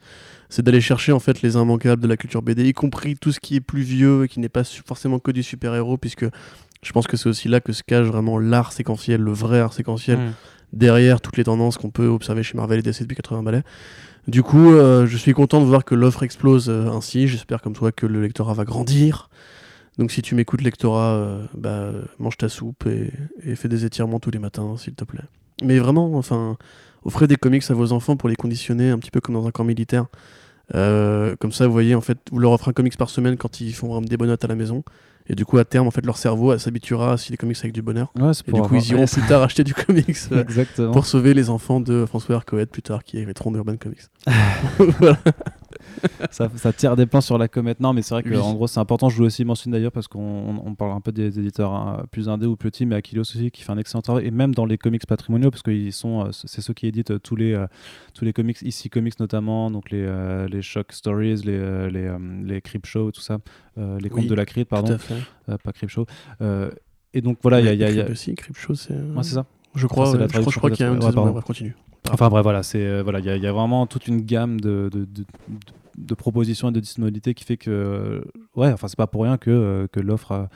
c'est 0.50 0.64
d'aller 0.64 0.82
chercher 0.82 1.12
en 1.12 1.20
fait 1.20 1.44
les 1.44 1.54
immanquables 1.54 2.02
de 2.02 2.08
la 2.08 2.18
culture 2.18 2.42
BD, 2.42 2.66
y 2.68 2.74
compris 2.74 3.16
tout 3.16 3.32
ce 3.32 3.40
qui 3.40 3.58
est 3.58 3.62
plus 3.62 3.84
vieux 3.84 4.24
et 4.24 4.28
qui 4.28 4.40
n'est 4.40 4.50
pas 4.50 4.64
forcément 4.64 5.20
que 5.20 5.30
du 5.30 5.44
super-héros, 5.44 5.98
puisque 5.98 6.26
je 6.84 6.92
pense 6.92 7.08
que 7.08 7.18
c'est 7.18 7.30
aussi 7.30 7.48
là 7.48 7.60
que 7.60 7.74
se 7.74 7.84
cache 7.84 8.08
vraiment 8.08 8.40
l'art 8.40 8.72
séquentiel, 8.72 9.22
le 9.22 9.32
vrai 9.34 9.60
art 9.60 9.74
séquentiel, 9.74 10.18
Mm. 10.18 10.34
derrière 10.74 11.22
toutes 11.22 11.38
les 11.38 11.44
tendances 11.44 11.78
qu'on 11.78 11.90
peut 11.90 12.08
observer 12.08 12.44
chez 12.44 12.56
Marvel 12.58 12.80
et 12.80 12.82
DC 12.82 13.02
depuis 13.02 13.16
80 13.16 13.44
balais. 13.44 13.64
Du 14.28 14.44
coup, 14.44 14.72
euh, 14.74 15.08
je 15.08 15.18
suis 15.18 15.34
content 15.34 15.60
de 15.60 15.66
voir 15.66 15.84
que 15.84 15.96
l'offre 15.96 16.24
explose 16.24 16.70
euh, 16.70 16.88
ainsi. 16.90 17.28
J'espère 17.28 17.62
comme 17.62 17.74
toi 17.74 17.92
que 17.92 18.06
le 18.06 18.22
lectorat 18.22 18.54
va 18.54 18.64
grandir. 18.64 19.30
Donc 19.98 20.12
si 20.12 20.22
tu 20.22 20.36
m'écoutes, 20.36 20.62
lectorat, 20.62 21.14
euh, 21.14 21.46
bah, 21.56 21.92
mange 22.20 22.38
ta 22.38 22.48
soupe 22.48 22.86
et, 22.86 23.12
et 23.44 23.56
fais 23.56 23.68
des 23.68 23.86
étirements 23.86 24.20
tous 24.20 24.32
les 24.32 24.40
matins, 24.40 24.76
s'il 24.78 24.94
te 24.94 25.04
plaît. 25.04 25.24
Mais 25.64 25.80
vraiment, 25.80 26.14
enfin, 26.16 26.58
offrez 27.04 27.28
des 27.28 27.36
comics 27.36 27.64
à 27.70 27.74
vos 27.74 27.92
enfants 27.92 28.16
pour 28.16 28.30
les 28.30 28.36
conditionner 28.36 28.92
un 28.92 29.00
petit 29.00 29.12
peu 29.12 29.20
comme 29.20 29.36
dans 29.36 29.48
un 29.48 29.52
camp 29.52 29.64
militaire. 29.64 30.06
Comme 30.72 31.52
ça, 31.52 31.66
vous 31.66 31.74
voyez, 31.74 31.96
en 31.96 32.02
fait, 32.02 32.20
vous 32.32 32.38
leur 32.40 32.52
offrez 32.52 32.70
un 32.70 32.74
comics 32.74 32.96
par 32.96 33.10
semaine 33.10 33.36
quand 33.36 33.60
ils 33.60 33.74
font 33.74 34.00
des 34.02 34.16
bonnes 34.16 34.30
notes 34.30 34.46
à 34.46 34.48
la 34.48 34.56
maison. 34.56 34.84
Et 35.30 35.36
du 35.36 35.46
coup, 35.46 35.60
à 35.60 35.66
terme, 35.66 35.88
en 35.88 35.92
fait, 35.92 36.04
leur 36.06 36.18
cerveau 36.18 36.58
s'habituera 36.58 37.14
à 37.14 37.16
des 37.16 37.38
comics 37.38 37.58
avec 37.60 37.72
du 37.72 37.84
bonheur. 37.84 38.12
Ouais, 38.20 38.32
Et 38.48 38.52
du 38.52 38.62
coup, 38.62 38.76
ils 38.76 38.92
iront 38.92 39.06
plus 39.12 39.22
tard 39.22 39.44
acheter 39.44 39.64
du 39.64 39.76
comics 39.76 40.18
pour 40.92 41.06
sauver 41.06 41.36
les 41.36 41.52
enfants 41.52 41.80
de 41.80 42.06
François 42.08 42.38
Arcoët 42.38 42.70
plus 42.72 42.82
tard 42.82 43.04
qui 43.04 43.20
hériteront 43.20 43.52
d'Urban 43.52 43.78
Comics. 43.78 44.02
voilà. 45.00 45.20
ça, 46.32 46.50
ça 46.56 46.74
tire 46.74 46.95
des 46.95 47.06
plans 47.06 47.22
sur 47.22 47.38
la 47.38 47.47
comète. 47.47 47.80
Non, 47.80 47.93
mais 47.93 48.02
c'est 48.02 48.14
vrai 48.16 48.24
que 48.24 48.30
Oui. 48.30 48.38
en 48.38 48.54
gros, 48.54 48.68
c'est 48.68 48.80
important. 48.80 49.10
Je 49.10 49.16
voulais 49.16 49.28
aussi 49.28 49.45
mentionner 49.45 49.78
d'ailleurs 49.78 49.91
parce 49.91 50.08
qu'on 50.08 50.20
on- 50.20 50.64
on 50.68 50.76
parle 50.76 50.91
un 50.91 51.02
peu 51.02 51.12
des 51.12 51.39
éditeurs 51.39 51.72
hein, 51.74 52.04
plus 52.12 52.30
indés 52.30 52.45
ou 52.45 52.56
petits, 52.56 52.86
mais 52.86 52.95
Aquilos 52.95 53.22
aussi 53.22 53.52
qui 53.52 53.62
fait 53.64 53.72
un 53.72 53.78
excellent 53.78 54.02
travail 54.02 54.26
et 54.26 54.32
même 54.32 54.54
dans 54.54 54.66
les 54.66 54.78
comics 54.78 55.06
patrimoniaux 55.06 55.52
parce 55.52 55.64
qu'ils 55.64 55.93
sont, 55.93 56.26
euh, 56.26 56.30
c'est 56.32 56.62
ceux 56.62 56.74
qui 56.74 56.88
éditent 56.88 57.12
euh, 57.12 57.20
tous 57.20 57.36
les 57.36 57.54
euh, 57.54 57.68
tous 58.14 58.26
les 58.26 58.34
comics 58.34 58.62
ici 58.62 58.89
comics 58.89 59.20
notamment, 59.20 59.72
donc 59.72 59.91
les 59.91 60.04
euh, 60.06 60.47
les 60.47 60.62
Shock 60.62 60.91
Stories, 60.93 61.41
les 61.45 61.54
euh, 61.58 61.89
les, 61.89 62.10
les 62.54 62.62
Creep 62.62 62.86
Show, 62.86 63.12
tout 63.12 63.22
ça, 63.22 63.39
les 63.78 64.10
contes 64.10 64.24
Oui, 64.24 64.28
de 64.28 64.36
la 64.36 64.45
crypte, 64.45 64.70
pardon, 64.70 64.97
pas 65.47 65.72
Creep 65.72 65.89
Show. 65.89 66.06
Et 67.14 67.22
donc 67.22 67.38
voilà, 67.41 67.60
il 67.60 67.66
y 67.66 67.70
a, 67.70 67.74
il 67.74 67.80
y 67.80 67.84
a- 67.84 67.89
il 67.89 67.95
y 67.95 68.00
a- 68.00 68.04
Crip 68.04 68.14
aussi, 68.14 68.36
Crip 68.36 68.56
Show, 68.58 68.76
c'est. 68.76 68.93
Ouais, 68.93 69.24
c'est 69.24 69.34
ça. 69.36 69.45
Je 69.76 69.88
crois, 69.88 70.12
ouais, 70.12 70.28
je 70.30 70.58
crois, 70.58 70.70
qu'il 70.72 70.86
y 70.86 70.89
a 70.89 70.91
peut-être. 70.93 71.16
Ouais. 71.24 71.32
Ouais, 71.32 71.41
continue. 71.41 71.76
Enfin 72.12 72.30
bref, 72.30 72.43
voilà, 72.43 72.64
c'est 72.64 72.84
euh, 72.86 73.04
voilà, 73.04 73.20
il 73.20 73.26
y, 73.26 73.30
a- 73.30 73.36
il 73.36 73.43
y 73.43 73.47
a 73.47 73.52
vraiment 73.52 73.86
toute 73.88 74.08
une 74.08 74.22
gamme 74.22 74.60
de, 74.60 74.89
de, 74.91 75.06
de- 75.06 75.26
de- 76.00 76.16
propositions 76.16 76.70
et 76.70 76.72
de 76.72 76.80
disponibilités 76.80 77.34
qui 77.34 77.43
fait 77.43 77.58
que 77.58 78.24
ouais, 78.56 78.72
enfin 78.72 78.88
c'est 78.88 78.97
pas 78.97 79.08
pour 79.08 79.24
rien 79.24 79.38
que 79.38 79.50
euh, 79.52 79.88
que 79.88 80.00
l'offre 80.00 80.32
a 80.32 80.50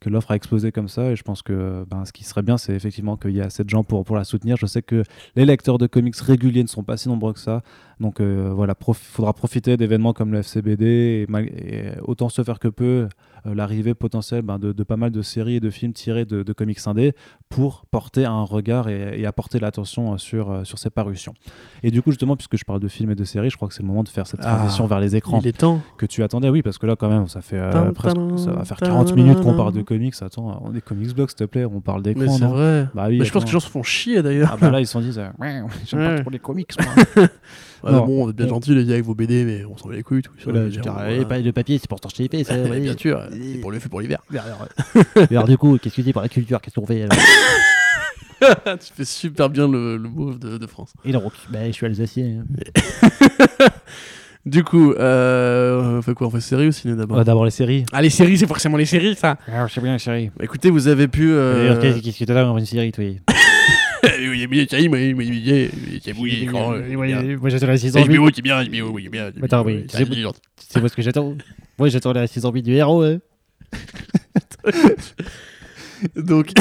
que 0.00 0.08
l'offre 0.10 0.32
a 0.32 0.36
explosé 0.36 0.72
comme 0.72 0.88
ça. 0.88 1.12
Et 1.12 1.16
je 1.16 1.22
pense 1.22 1.42
que 1.42 1.84
ben, 1.88 2.04
ce 2.04 2.12
qui 2.12 2.24
serait 2.24 2.42
bien 2.42 2.58
c'est 2.58 2.74
effectivement 2.74 3.16
qu'il 3.16 3.32
y 3.32 3.40
a 3.40 3.44
assez 3.44 3.62
de 3.64 3.70
gens 3.70 3.84
pour, 3.84 4.04
pour 4.04 4.16
la 4.16 4.24
soutenir. 4.24 4.56
Je 4.56 4.66
sais 4.66 4.82
que 4.82 5.04
les 5.36 5.46
lecteurs 5.46 5.78
de 5.78 5.86
comics 5.86 6.16
réguliers 6.16 6.62
ne 6.62 6.68
sont 6.68 6.82
pas 6.82 6.96
si 6.96 7.08
nombreux 7.08 7.32
que 7.32 7.38
ça 7.38 7.62
donc 8.02 8.20
euh, 8.20 8.50
voilà 8.54 8.74
il 8.86 8.94
faudra 8.94 9.32
profiter 9.32 9.76
d'événements 9.78 10.12
comme 10.12 10.32
le 10.32 10.38
FCBD 10.40 10.84
et, 10.84 11.26
et 11.56 11.82
autant 12.02 12.28
se 12.28 12.42
faire 12.42 12.58
que 12.58 12.68
peu 12.68 13.08
euh, 13.46 13.54
l'arrivée 13.54 13.94
potentielle 13.94 14.42
ben, 14.42 14.58
de, 14.58 14.72
de 14.72 14.82
pas 14.84 14.96
mal 14.96 15.10
de 15.10 15.22
séries 15.22 15.54
et 15.56 15.60
de 15.60 15.70
films 15.70 15.92
tirés 15.92 16.24
de, 16.24 16.42
de 16.42 16.52
comics 16.52 16.78
indés 16.86 17.14
pour 17.48 17.84
porter 17.90 18.24
un 18.24 18.42
regard 18.42 18.88
et, 18.88 19.20
et 19.20 19.26
apporter 19.26 19.58
l'attention 19.58 20.12
euh, 20.14 20.18
sur, 20.18 20.50
euh, 20.50 20.64
sur 20.64 20.78
ces 20.78 20.90
parutions. 20.90 21.34
Et 21.82 21.90
du 21.90 22.02
coup, 22.02 22.10
justement, 22.10 22.36
puisque 22.36 22.56
je 22.56 22.64
parle 22.64 22.78
de 22.80 22.88
films 22.88 23.10
et 23.10 23.14
de 23.14 23.24
séries, 23.24 23.50
je 23.50 23.56
crois 23.56 23.66
que 23.68 23.74
c'est 23.74 23.82
le 23.82 23.88
moment 23.88 24.02
de 24.04 24.08
faire 24.08 24.26
cette 24.26 24.40
Ah, 24.44 24.56
transition 24.56 24.86
vers 24.86 25.00
les 25.00 25.16
écrans 25.16 25.40
Il 25.42 25.46
est 25.48 25.58
temps. 25.58 25.80
que 25.98 26.06
tu 26.06 26.22
attendais. 26.22 26.48
Oui, 26.50 26.62
parce 26.62 26.78
que 26.78 26.86
là, 26.86 26.94
quand 26.96 27.08
même, 27.08 27.26
ça 27.28 27.40
fait 27.40 27.58
euh, 27.58 27.90
presque, 27.92 28.16
ça 28.36 28.52
va 28.52 28.64
faire 28.64 28.76
tan, 28.78 28.86
40 28.86 29.16
minutes 29.16 29.40
qu'on 29.40 29.54
parle 29.54 29.72
de 29.72 29.82
comics. 29.82 30.14
Attends, 30.20 30.62
on 30.64 30.74
est 30.74 30.80
comics 30.80 31.14
blog, 31.14 31.28
s'il 31.28 31.36
te 31.36 31.44
plaît, 31.44 31.64
on 31.64 31.80
parle 31.80 32.02
Mais 32.06 32.14
d'écran, 32.14 32.36
c'est 32.38 32.44
vrai. 32.46 32.88
Bah 32.94 33.06
oui, 33.08 33.18
Mais 33.18 33.24
je 33.24 33.32
pense 33.32 33.42
que 33.42 33.48
les 33.48 33.52
gens 33.52 33.60
se 33.60 33.68
font 33.70 33.82
chier 33.82 34.22
d'ailleurs. 34.22 34.50
Ah 34.52 34.56
bah 34.60 34.70
là, 34.70 34.80
ils 34.80 34.86
se 34.86 34.92
sont 34.92 35.00
dit, 35.00 35.12
euh, 35.18 35.28
ouais, 35.38 35.62
j'aime 35.86 36.00
Ouais. 36.00 36.14
pas 36.16 36.20
trop 36.22 36.30
les 36.30 36.38
comics, 36.38 36.70
moi. 36.80 37.26
Ouais, 37.82 37.92
non. 37.92 38.06
bon, 38.06 38.26
on 38.26 38.30
est 38.30 38.32
bien 38.32 38.46
gentils 38.48 38.74
les 38.74 38.84
gars 38.84 38.92
avec 38.94 39.04
vos 39.04 39.14
BD, 39.14 39.44
mais 39.44 39.64
on 39.64 39.76
s'en 39.76 39.88
bat 39.88 39.94
les 39.96 40.02
couilles. 40.02 40.22
Tout. 40.22 40.30
Voilà, 40.44 40.68
dire, 40.68 40.82
dire, 40.82 40.92
voilà. 40.92 41.24
pas 41.24 41.40
de 41.40 41.50
papier, 41.50 41.78
c'est 41.78 41.88
pour 41.88 42.00
torcher 42.00 42.22
les 42.24 42.28
fesses. 42.28 42.48
euh, 42.52 42.68
Ouais. 42.68 42.80
Bien 42.80 42.96
sûr, 42.96 43.20
Et- 43.32 43.54
c'est 43.54 43.58
pour 43.58 43.72
le 43.72 43.78
fait 43.78 43.88
pour 43.88 44.00
l'hiver. 44.00 44.20
Et 44.32 44.38
alors, 44.38 44.66
euh, 45.32 45.46
du 45.46 45.58
coup, 45.58 45.78
qu'est-ce 45.78 45.94
que 45.96 46.00
tu 46.00 46.02
dis 46.02 46.12
pour 46.12 46.22
la 46.22 46.28
culture? 46.28 46.60
Qu'est-ce 46.60 46.74
qu'on 46.76 46.86
fait 46.86 47.08
tu 48.42 48.92
fais 48.96 49.04
super 49.04 49.48
bien 49.50 49.68
le, 49.68 49.96
le 49.96 50.08
move 50.08 50.38
de, 50.40 50.58
de 50.58 50.66
France. 50.66 50.92
Et 51.04 51.12
donc, 51.12 51.32
bah, 51.50 51.60
je 51.66 51.70
suis 51.72 51.86
alsacien. 51.86 52.44
Du 54.44 54.64
coup, 54.64 54.92
euh, 54.94 55.98
on 55.98 56.02
fait 56.02 56.14
quoi? 56.14 56.26
On 56.26 56.30
fait 56.30 56.40
série 56.40 56.66
ou 56.66 56.72
ciné 56.72 56.96
d'abord? 56.96 57.18
Ouais, 57.18 57.24
D'abord 57.24 57.44
les 57.44 57.52
séries. 57.52 57.84
Ah, 57.92 58.02
les 58.02 58.10
séries, 58.10 58.36
c'est 58.38 58.48
forcément 58.48 58.76
les 58.76 58.86
séries, 58.86 59.14
ça 59.14 59.36
Alors, 59.46 59.68
je 59.68 59.74
sais 59.74 59.80
bien 59.80 59.92
les 59.92 60.00
séries. 60.00 60.30
Bah, 60.36 60.44
Écoutez, 60.44 60.70
vous 60.70 60.88
avez 60.88 61.06
pu. 61.06 61.30
Euh... 61.30 61.80
Qu'est-ce 61.80 62.18
que 62.18 62.24
t'as 62.24 62.42
dans 62.42 62.58
une 62.58 62.66
série, 62.66 62.90
toi? 62.90 63.04
Moi, 67.38 67.48
j'attends 67.50 67.66
la 67.68 67.76
saison 67.78 68.00
C'est 68.02 68.08
8. 68.08 68.18
HBO 68.18 68.30
qui 68.30 68.40
est 68.40 68.42
bien, 68.42 68.64
HBO, 68.64 68.90
oui, 68.90 69.08
bien. 69.08 69.30
Attends, 69.42 69.64
oui, 69.64 69.84
c'est 69.88 70.04
c'est-. 70.04 70.32
C'est 70.56 70.80
moi 70.80 70.88
ce 70.88 70.96
que 70.96 71.02
j'attends. 71.02 71.36
Moi, 71.78 71.88
j'attends 71.88 72.12
la 72.12 72.26
saison 72.26 72.50
8 72.52 72.62
du 72.62 72.72
héros. 72.72 73.02
Hein. 73.02 73.18
Donc, 76.16 76.52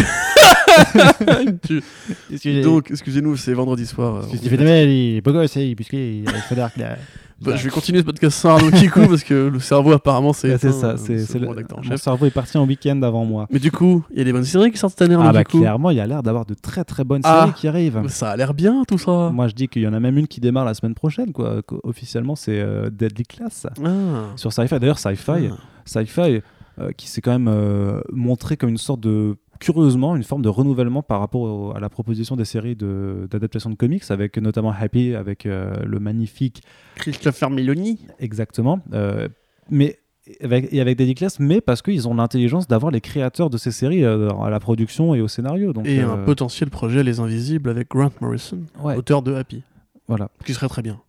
excusez-nous, 2.91 3.37
c'est 3.37 3.53
vendredi 3.53 3.85
soir. 3.85 4.23
euh, 4.23 4.37
qu'il 4.37 4.49
fait 4.49 4.57
de 4.57 4.63
il 4.63 5.17
est 5.17 5.21
beau 5.21 5.33
gosse, 5.33 5.57
hein, 5.57 5.73
puisqu'il 5.75 6.23
a 6.27 6.33
fait 6.41 6.55
d'arc 6.55 6.77
là. 6.77 6.97
Bah, 7.41 7.55
je 7.55 7.63
vais 7.63 7.69
continuer 7.71 7.99
ce 7.99 8.05
podcast 8.05 8.37
sans 8.37 8.49
Arnaud 8.51 8.69
Kikou 8.71 9.07
parce 9.07 9.23
que 9.23 9.47
le 9.47 9.59
cerveau 9.59 9.93
apparemment 9.93 10.31
c'est 10.33 10.49
Ouais, 10.51 10.57
c'est 10.59 10.71
ça, 10.71 10.95
c'est 10.97 11.15
le 11.39 11.47
Mon 11.89 11.97
cerveau 11.97 12.25
est 12.27 12.31
parti 12.31 12.57
en 12.57 12.65
week-end 12.67 13.01
avant 13.01 13.25
moi. 13.25 13.47
Mais 13.51 13.59
du 13.59 13.71
coup, 13.71 14.03
il 14.11 14.17
y 14.19 14.21
a 14.21 14.23
des 14.23 14.31
bonnes 14.31 14.43
séries 14.43 14.71
qui 14.71 14.77
sortent 14.77 14.93
cette 14.93 15.01
année 15.03 15.15
Arnaud 15.15 15.29
Ah 15.29 15.33
bah 15.33 15.43
clairement, 15.43 15.89
il 15.89 15.97
y 15.97 15.99
a 15.99 16.05
l'air 16.07 16.21
d'avoir 16.23 16.45
de 16.45 16.53
très 16.53 16.83
très 16.83 17.03
bonnes 17.03 17.21
Ah. 17.23 17.41
séries 17.41 17.53
qui 17.53 17.67
arrivent. 17.67 18.01
Ça 18.09 18.29
a 18.31 18.35
l'air 18.37 18.53
bien 18.53 18.83
tout 18.87 18.97
ça. 18.97 19.29
Moi, 19.33 19.47
je 19.47 19.53
dis 19.55 19.67
qu'il 19.67 19.81
y 19.81 19.87
en 19.87 19.93
a 19.93 19.99
même 19.99 20.17
une 20.17 20.27
qui 20.27 20.39
démarre 20.39 20.65
la 20.65 20.73
semaine 20.73 20.93
prochaine, 20.93 21.31
quoi. 21.31 21.61
Qu'o- 21.63 21.79
Officiellement, 21.83 22.35
c'est 22.35 22.59
euh, 22.59 22.89
Deadly 22.91 23.23
Class 23.23 23.65
Ah. 23.83 23.89
sur 24.35 24.53
Sci-Fi. 24.53 24.79
D'ailleurs, 24.79 24.99
Sci-Fi, 24.99 25.49
Ah. 25.51 25.55
Sci-Fi 25.85 26.41
euh, 26.79 26.91
qui 26.95 27.07
s'est 27.07 27.21
quand 27.21 27.31
même 27.31 27.47
euh, 27.49 28.01
montré 28.13 28.55
comme 28.55 28.69
une 28.69 28.77
sorte 28.77 29.01
de 29.01 29.35
curieusement 29.61 30.15
une 30.17 30.23
forme 30.23 30.41
de 30.41 30.49
renouvellement 30.49 31.01
par 31.03 31.19
rapport 31.21 31.41
au- 31.41 31.71
à 31.73 31.79
la 31.79 31.87
proposition 31.87 32.35
des 32.35 32.43
séries 32.45 32.75
d'adaptation 32.75 33.69
de, 33.69 33.75
comics 33.75 34.03
avec 34.09 34.37
notamment 34.37 34.73
Happy 34.77 35.15
avec 35.15 35.45
euh, 35.45 35.73
le 35.85 35.99
magnifique 35.99 36.61
Christopher 36.95 37.49
Meloni. 37.49 37.99
exactement 38.19 38.79
euh, 38.93 39.29
mais 39.69 39.99
avec, 40.43 40.67
et 40.73 40.81
avec 40.81 40.97
Deadly 40.97 41.15
Class 41.15 41.39
mais 41.39 41.61
parce 41.61 41.81
qu'ils 41.81 42.07
ont 42.07 42.13
l'intelligence 42.15 42.67
d'avoir 42.67 42.91
les 42.91 43.01
créateurs 43.01 43.49
de 43.49 43.57
ces 43.57 43.71
séries 43.71 44.03
euh, 44.03 44.29
à 44.31 44.49
la 44.49 44.59
production 44.59 45.13
et 45.15 45.21
au 45.21 45.27
scénario 45.27 45.73
donc 45.73 45.85
Et 45.87 46.01
un 46.01 46.17
potentiel 46.17 46.69
projet 46.69 47.03
Les 47.03 47.19
Invisibles 47.19 47.69
avec 47.69 47.89
Grant 47.89 48.11
Morrison, 48.19 48.59
ouais, 48.83 48.95
auteur 48.97 49.21
de 49.21 49.33
Happy, 49.33 49.61
voilà 50.07 50.29
qui 50.45 50.53
serait 50.53 50.67
très 50.69 50.81
bien. 50.81 50.99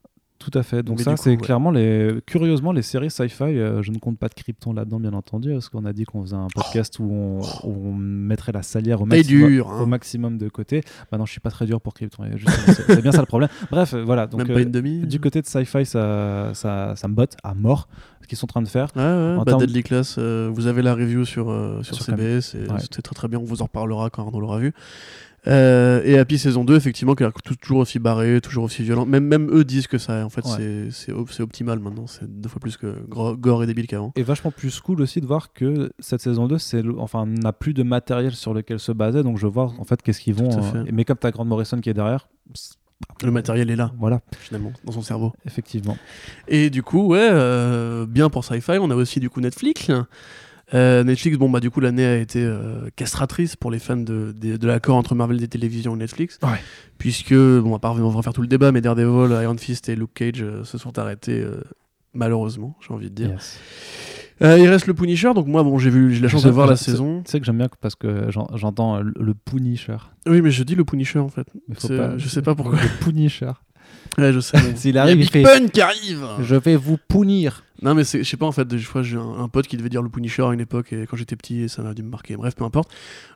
Tout 0.45 0.59
à 0.59 0.63
fait. 0.65 0.83
Donc 0.83 0.99
Mais 0.99 1.05
ça, 1.05 1.17
c'est 1.17 1.31
ouais. 1.31 1.37
clairement 1.37 1.71
les. 1.71 2.17
Curieusement, 2.27 2.73
les 2.73 2.83
séries 2.83 3.11
sci-fi. 3.11 3.45
euh, 3.45 3.81
je 3.83 3.93
ne 3.93 3.99
compte 3.99 4.19
pas 4.19 4.29
de 4.29 4.35
Krypton 4.35 4.73
là-dedans, 4.73 4.99
bien 4.99 5.13
entendu, 5.13 5.53
parce 5.53 5.69
qu'on 5.69 5.85
a 5.85 5.93
dit 5.93 6.05
qu'on 6.05 6.23
faisait 6.23 6.35
un 6.37 6.49
podcast 6.53 6.99
où, 6.99 7.05
on, 7.05 7.41
où 7.65 7.89
on 7.89 7.95
mettrait 7.95 8.51
la 8.53 8.63
salière 8.63 9.01
au 9.03 9.07
dur, 9.07 9.71
hein. 9.71 9.83
au 9.83 9.87
maximum 9.87 10.39
de 10.39 10.49
côté. 10.49 10.83
Maintenant, 11.13 11.27
je 11.27 11.31
suis 11.33 11.41
pas 11.41 11.51
très 11.51 11.67
dur 11.67 11.81
pour 11.81 11.95
Krypton. 11.95 12.25
C'est 12.67 13.03
bien 13.03 13.13
ça 13.13 13.21
le 13.21 13.27
problème. 13.27 13.51
Bref, 13.71 13.95
euh, 13.95 14.03
voilà. 14.03 14.27
Donc 14.27 14.41
Même 14.41 14.51
euh, 14.51 14.55
pas 14.55 14.61
une 14.63 14.73
demi. 14.73 14.99
du 15.07 15.21
côté 15.21 15.41
de 15.41 15.47
sci-fi, 15.47 15.87
ça, 15.87 16.51
ça, 16.55 16.95
ça 16.97 17.09
me 17.09 17.15
botte 17.15 17.37
à 17.45 17.55
mort 17.55 17.89
ce 18.23 18.27
qu'ils 18.27 18.39
sont 18.39 18.47
en 18.47 18.49
train 18.49 18.63
de 18.63 18.69
faire. 18.69 18.89
Ouais, 18.97 19.03
ouais, 19.03 19.09
En 19.37 19.39
bah, 19.39 19.45
termes- 19.53 19.61
Deadly 19.61 19.83
Class, 19.83 20.17
euh, 20.19 20.51
vous 20.53 20.67
avez 20.67 20.83
la 20.83 20.95
review 20.95 21.25
sur, 21.25 21.51
euh, 21.51 21.83
sur, 21.83 21.95
Sur 21.97 22.05
CBS, 22.05 22.57
c'était 22.81 23.03
très 23.03 23.15
très 23.15 23.29
bien, 23.29 23.39
on 23.39 23.45
vous 23.45 23.63
en 23.63 23.67
reparlera 23.67 24.11
quand 24.11 24.23
Arnaud 24.25 24.41
l'aura 24.41 24.59
vu. 24.59 24.73
Euh, 25.49 26.03
et 26.05 26.19
Happy 26.19 26.39
saison 26.39 26.65
2, 26.65 26.77
effectivement, 26.77 27.15
qui 27.17 27.25
tout- 27.45 27.57
toujours 27.57 27.79
aussi 27.81 27.99
barré, 27.99 28.41
toujours 28.41 28.63
aussi 28.65 28.85
violent. 28.85 29.05
Même, 29.07 29.25
même 29.27 29.51
eux 29.53 29.65
disent 29.65 29.89
que 29.89 29.99
ça, 29.99 30.25
en 30.25 30.31
fait, 30.31 30.45
Ouais. 30.45 30.53
c'est- 30.57 30.91
c'est 30.93 31.13
op- 31.13 31.31
c'est 31.33 31.43
optimal 31.43 31.81
maintenant. 31.81 32.07
C'est 32.07 32.27
deux 32.31 32.49
fois 32.49 32.61
plus 32.61 32.77
que 32.77 32.95
gore 33.09 33.65
et 33.65 33.67
débile 33.67 33.89
qu'avant. 33.89 34.13
Et 34.15 34.23
vachement 34.23 34.53
plus 34.53 34.79
cool 34.81 35.01
aussi 35.01 35.21
de 35.21 35.27
voir 35.27 35.53
que 35.53 35.91
cette 35.99 36.21
saison 36.21 36.47
2, 36.47 36.59
c'est 36.59 36.83
le- 36.83 36.97
enfin, 36.99 37.27
n'a 37.27 37.53
plus 37.53 37.75
de 37.75 37.83
matériel 37.83 38.33
sur 38.33 38.55
lequel 38.55 38.79
se 38.79 38.93
baser. 38.93 39.25
Donc 39.25 39.37
je 39.39 39.47
vois 39.49 39.73
en 39.79 39.85
fait 39.85 40.01
qu'est-ce 40.01 40.21
qu'ils 40.21 40.35
vont. 40.35 40.51
Euh, 40.77 40.85
mais 40.93 41.05
comme 41.05 41.17
t'as 41.17 41.33
Grant 41.33 41.45
Morrison 41.45 41.81
qui 41.81 41.91
est 41.91 41.95
derrière, 41.95 42.29
Le 43.25 43.33
matériel 43.33 43.69
est 43.69 43.75
là, 43.75 43.91
voilà, 43.99 44.21
finalement, 44.39 44.73
dans 44.85 44.93
son 44.93 45.03
cerveau. 45.03 45.33
effectivement. 45.45 45.97
Et 46.47 46.71
du 46.71 46.85
coup, 46.85 47.09
ouais, 47.09 47.29
euh, 47.33 48.07
bien 48.07 48.31
pour 48.31 48.45
Sci-Fi, 48.45 48.79
on 48.81 48.91
a 48.93 48.95
aussi 48.95 49.19
du 49.19 49.29
coup 49.29 49.41
Netflix. 49.41 49.91
Euh, 50.75 51.05
Netflix, 51.05 51.37
bon 51.37 51.51
bah 51.51 51.61
du 51.61 51.71
coup 51.71 51.81
l'année 51.81 52.05
a 52.07 52.17
été 52.17 52.43
euh, 52.43 52.89
castratrice 52.97 53.57
pour 53.57 53.71
les 53.71 53.79
fans 53.79 53.97
de, 53.97 54.33
de, 54.35 54.57
de 54.57 54.67
l'accord 54.67 54.97
entre 54.97 55.15
Marvel 55.15 55.39
des 55.39 55.49
télévisions 55.49 55.95
et 55.95 55.99
Netflix, 55.99 56.39
Ouais. 56.43 56.61
puisque 56.99 57.35
bon 57.35 57.75
à 57.75 57.79
part 57.79 57.93
on 57.93 58.09
va 58.09 58.17
refaire 58.17 58.33
tout 58.33 58.41
le 58.43 58.49
débat, 58.49 58.73
mais 58.73 58.81
Daredevil, 58.81 59.37
Iron 59.43 59.57
Fist 59.59 59.89
et 59.89 59.97
Luke 59.97 60.15
Cage 60.15 60.43
euh, 60.43 60.65
se 60.65 60.79
sont 60.79 60.99
arrêtés 60.99 61.41
euh, 61.43 61.61
malheureusement, 62.15 62.77
j'ai 62.87 62.95
envie 62.95 63.11
de 63.11 63.15
dire. 63.15 63.31
Yes. 63.31 63.61
Euh, 64.41 64.59
il 64.59 64.67
reste 64.67 64.87
le 64.87 64.95
Punisher, 64.95 65.35
donc 65.35 65.47
moi 65.47 65.63
bon 65.63 65.79
j'ai 65.79 65.91
vu 65.91 66.13
j'ai 66.15 66.21
la 66.21 66.29
chance 66.29 66.43
de 66.43 66.51
voir 66.51 66.67
la 66.67 66.77
saison. 66.77 67.23
Tu 67.25 67.31
sais 67.31 67.39
que 67.39 67.47
j'aime 67.47 67.59
bien 67.59 67.69
parce 67.81 67.95
que 67.95 68.31
j'en- 68.31 68.49
j'entends 68.57 69.01
le, 69.01 69.35
Punisher. 69.35 69.99
Oui 70.27 70.41
mais 70.43 70.51
je 70.51 70.65
dis 70.65 70.75
le 70.75 70.85
Punisher 70.85 71.19
en 71.21 71.29
fait. 71.29 71.47
Pas- 71.97 72.17
je 72.19 72.29
sais 72.29 72.43
pas 72.43 72.55
pourquoi. 72.55 72.79
Le 72.81 73.05
Punisher. 73.05 73.53
Ouais, 74.19 74.33
je 74.33 74.41
sais. 74.41 74.59
S'il 74.77 74.91
Il 74.91 74.95
y 74.95 74.99
a 74.99 75.03
arrive, 75.03 75.17
il 75.21 75.21
Big 75.21 75.31
fait 75.31 75.43
Pun 75.43 75.69
qui 75.69 75.81
arrive. 75.81 76.27
Je 76.41 76.55
vais 76.57 76.77
vous 76.77 76.99
punir. 77.09 77.65
Non, 77.81 77.95
mais 77.95 78.05
je 78.05 78.23
sais 78.23 78.37
pas, 78.37 78.47
en 78.47 78.53
fait, 78.53 78.77
je 78.77 78.89
crois 78.89 79.03
j'ai 79.03 79.17
un, 79.17 79.39
un 79.41 79.49
pote 79.49 79.67
qui 79.67 79.77
devait 79.77 79.89
dire 79.89 80.03
le 80.03 80.09
Punisher 80.09 80.43
à 80.45 80.53
une 80.53 80.61
époque, 80.61 80.93
et 80.93 81.05
quand 81.07 81.17
j'étais 81.17 81.35
petit, 81.35 81.63
et 81.63 81.69
ça 81.69 81.83
m'a 81.83 81.95
dû 81.95 82.03
me 82.05 82.11
marquer. 82.11 82.37
Bref, 82.37 82.55
peu 82.55 82.63
importe. 82.65 82.89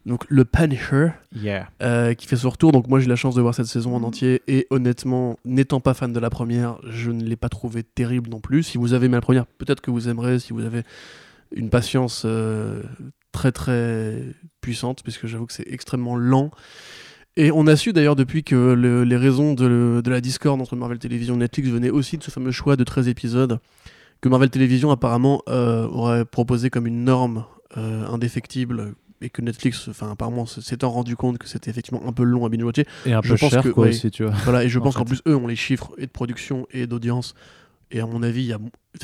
Donc, 0.05 0.25
le 0.29 0.45
Punisher, 0.45 1.09
Yeah. 1.35 1.69
euh, 1.83 2.15
qui 2.15 2.29
fait 2.29 2.37
son 2.37 2.51
retour. 2.51 2.71
Donc, 2.71 2.87
moi, 2.87 3.01
j'ai 3.01 3.09
la 3.09 3.17
chance 3.17 3.35
de 3.35 3.41
voir 3.41 3.55
cette 3.57 3.67
saison 3.67 3.97
en 3.97 4.05
entier, 4.05 4.43
et 4.47 4.69
honnêtement, 4.71 5.39
n'étant 5.45 5.81
pas 5.81 5.95
fan 5.95 6.13
de 6.13 6.21
la 6.21 6.31
première, 6.31 6.77
je 6.89 7.11
ne 7.11 7.25
l'ai 7.25 7.35
pas 7.37 7.49
trouvé 7.49 7.83
terrible 7.83 8.31
non 8.31 8.39
plus. 8.39 8.63
Si 8.63 8.79
vous 8.79 8.93
avez 8.93 9.07
aimé 9.07 9.17
la 9.17 9.21
première, 9.21 9.47
peut-être 9.47 9.81
que 9.81 9.91
vous 9.91 10.09
aimerez, 10.09 10.39
si 10.39 10.53
vous 10.53 10.65
avez 10.65 10.83
une 11.53 11.69
patience 11.71 12.23
euh, 12.25 12.83
très 13.33 13.51
très 13.51 14.23
puissante, 14.61 15.03
puisque 15.03 15.27
j'avoue 15.27 15.47
que 15.47 15.53
c'est 15.55 15.67
extrêmement 15.69 16.15
lent. 16.17 16.51
Et 17.37 17.51
on 17.53 17.67
a 17.67 17.77
su 17.77 17.93
d'ailleurs 17.93 18.17
depuis 18.17 18.43
que 18.45 18.55
le- 18.73 19.05
les 19.05 19.17
raisons 19.17 19.53
de, 19.55 20.01
de 20.03 20.11
la 20.11 20.21
discorde 20.21 20.61
entre 20.61 20.75
Marvel 20.77 20.99
Television 20.99 21.35
et 21.35 21.39
Netflix 21.39 21.69
venaient 21.69 21.91
aussi 21.91 22.17
de 22.19 22.23
ce 22.23 22.31
fameux 22.31 22.51
choix 22.53 22.77
de 22.77 22.85
13 22.85 23.09
épisodes 23.09 23.59
que 24.23 24.29
Marvel 24.31 24.49
Television 24.49 24.91
apparemment 24.91 25.43
euh, 25.49 25.87
aurait 25.87 26.25
proposé 26.25 26.71
comme 26.71 26.87
une 26.87 27.05
norme 27.05 27.45
euh, 27.77 28.07
indéfectible 28.07 28.95
et 29.21 29.29
que 29.31 29.43
Netflix, 29.43 29.89
enfin 29.89 30.11
apparemment, 30.13 30.47
s'étant 30.47 30.91
rendu 30.91 31.17
compte 31.17 31.39
que 31.39 31.49
c'était 31.49 31.71
effectivement 31.71 32.03
un 32.07 32.13
peu 32.13 32.23
long 32.23 32.45
à 32.47 32.49
binge-watcher. 32.49 32.87
Et 33.07 33.13
un 33.13 33.21
Je 33.23 33.33
peu 33.33 33.39
pense 33.39 33.51
cher, 33.51 33.63
que- 33.63 33.69
quoi, 33.71 33.85
ouais. 33.85 33.91
aussi, 33.91 34.11
tu 34.11 34.25
vois. 34.25 34.33
Voilà, 34.45 34.65
et 34.65 34.69
je 34.69 34.79
En 34.79 34.83
pense 34.83 34.95
qu'en 34.97 35.05
plus, 35.05 35.21
eux 35.29 35.37
ont 35.37 35.47
les 35.47 35.57
chiffres 35.57 35.93
et 35.99 36.07
de 36.07 36.11
production 36.11 36.67
et 36.71 36.87
d'audience. 36.87 37.35
Et 37.91 38.01
à 38.01 38.07
mon 38.07 38.23
avis, 38.23 38.45
y 38.45 38.53
a... 38.53 38.59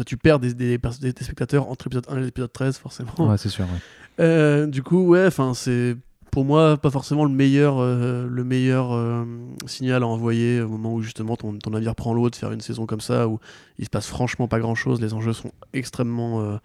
tu 0.06 0.16
perds 0.16 0.38
des, 0.38 0.54
des, 0.54 0.78
pers- 0.78 0.98
des- 1.00 1.12
des 1.12 1.24
spectateurs 1.24 1.68
entre 1.68 1.86
l'épisode 1.86 2.06
1 2.08 2.18
et 2.18 2.24
l'épisode 2.24 2.52
13, 2.52 2.76
forcément. 2.78 3.12
Ouais, 3.18 3.38
c'est 3.38 3.48
sûr. 3.48 3.64
ouais. 3.64 3.78
Euh, 4.20 4.66
du 4.66 4.82
coup, 4.82 5.02
ouais, 5.06 5.26
enfin, 5.26 5.52
c'est 5.54 5.96
pour 6.32 6.44
moi 6.44 6.76
pas 6.78 6.90
forcément 6.90 7.24
le 7.24 7.30
meilleur, 7.30 7.76
euh, 7.78 8.26
le 8.28 8.42
meilleur 8.42 8.92
euh, 8.92 9.24
signal 9.66 10.02
à 10.02 10.06
envoyer 10.06 10.60
au 10.62 10.68
moment 10.68 10.92
où 10.94 11.02
justement 11.02 11.36
ton, 11.36 11.56
ton 11.58 11.70
navire 11.70 11.94
prend 11.94 12.12
l'eau 12.14 12.28
de 12.30 12.34
faire 12.34 12.50
une 12.50 12.60
saison 12.62 12.86
comme 12.86 13.00
ça 13.02 13.28
où 13.28 13.38
il 13.78 13.84
se 13.84 13.90
passe 13.90 14.08
franchement 14.08 14.48
pas 14.48 14.58
grand 14.58 14.74
chose, 14.74 15.00
les 15.00 15.12
enjeux 15.14 15.34
sont 15.34 15.52
extrêmement 15.74 16.40
euh, 16.42 16.56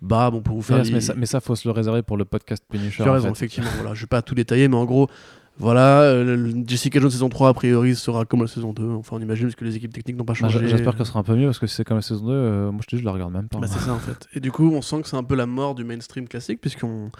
bas. 0.00 0.30
Bon, 0.30 0.40
pour 0.42 0.54
vous 0.56 0.62
faire. 0.62 0.78
Yes, 0.78 0.86
les- 0.86 0.92
mais, 0.94 1.00
ça, 1.00 1.14
mais 1.16 1.26
ça, 1.26 1.40
faut 1.40 1.56
se 1.56 1.66
le 1.68 1.72
réserver 1.72 2.02
pour 2.02 2.16
le 2.16 2.24
podcast 2.24 2.64
Punisher. 2.70 3.02
tu 3.02 3.08
as 3.08 3.12
raison, 3.12 3.26
fait. 3.26 3.32
effectivement. 3.32 3.70
Voilà, 3.76 3.94
je 3.94 4.02
vais 4.02 4.06
pas 4.06 4.22
tout 4.22 4.34
détailler, 4.36 4.68
mais 4.68 4.76
en 4.76 4.84
gros, 4.84 5.08
voilà, 5.58 6.02
euh, 6.02 6.52
Jessica 6.66 7.00
Jones 7.00 7.10
saison 7.10 7.28
3, 7.30 7.48
a 7.48 7.54
priori, 7.54 7.94
sera 7.96 8.24
comme 8.26 8.42
la 8.42 8.46
saison 8.46 8.72
2. 8.74 8.90
Enfin, 8.90 9.16
on 9.16 9.20
imagine, 9.20 9.46
parce 9.46 9.54
que 9.56 9.64
les 9.64 9.76
équipes 9.76 9.92
techniques 9.94 10.16
n'ont 10.18 10.24
pas 10.24 10.34
Bah, 10.34 10.38
changé. 10.48 10.58
j- 10.60 10.68
J'espère 10.68 10.94
qu'elle 10.96 11.06
sera 11.06 11.20
un 11.20 11.22
peu 11.22 11.34
mieux 11.34 11.46
parce 11.46 11.58
que 11.58 11.66
si 11.66 11.74
c'est 11.76 11.84
comme 11.84 11.96
la 11.96 12.02
saison 12.02 12.26
2, 12.26 12.32
euh, 12.32 12.70
moi 12.72 12.80
je 12.82 12.86
te 12.88 12.96
dis, 12.96 13.00
je 13.00 13.06
la 13.06 13.12
regarde 13.12 13.32
même 13.32 13.48
pas. 13.48 13.58
Bah, 13.58 13.66
c'est 13.66 13.78
ça 13.78 13.92
en 13.94 13.98
fait. 13.98 14.26
Et 14.34 14.40
du 14.40 14.52
coup, 14.52 14.70
on 14.70 14.82
sent 14.82 15.00
que 15.02 15.08
c'est 15.08 15.16
un 15.16 15.24
peu 15.24 15.34
la 15.34 15.46
mort 15.46 15.74
du 15.74 15.84
mainstream 15.84 16.28
classique, 16.28 16.60
puisqu'on 16.60 17.10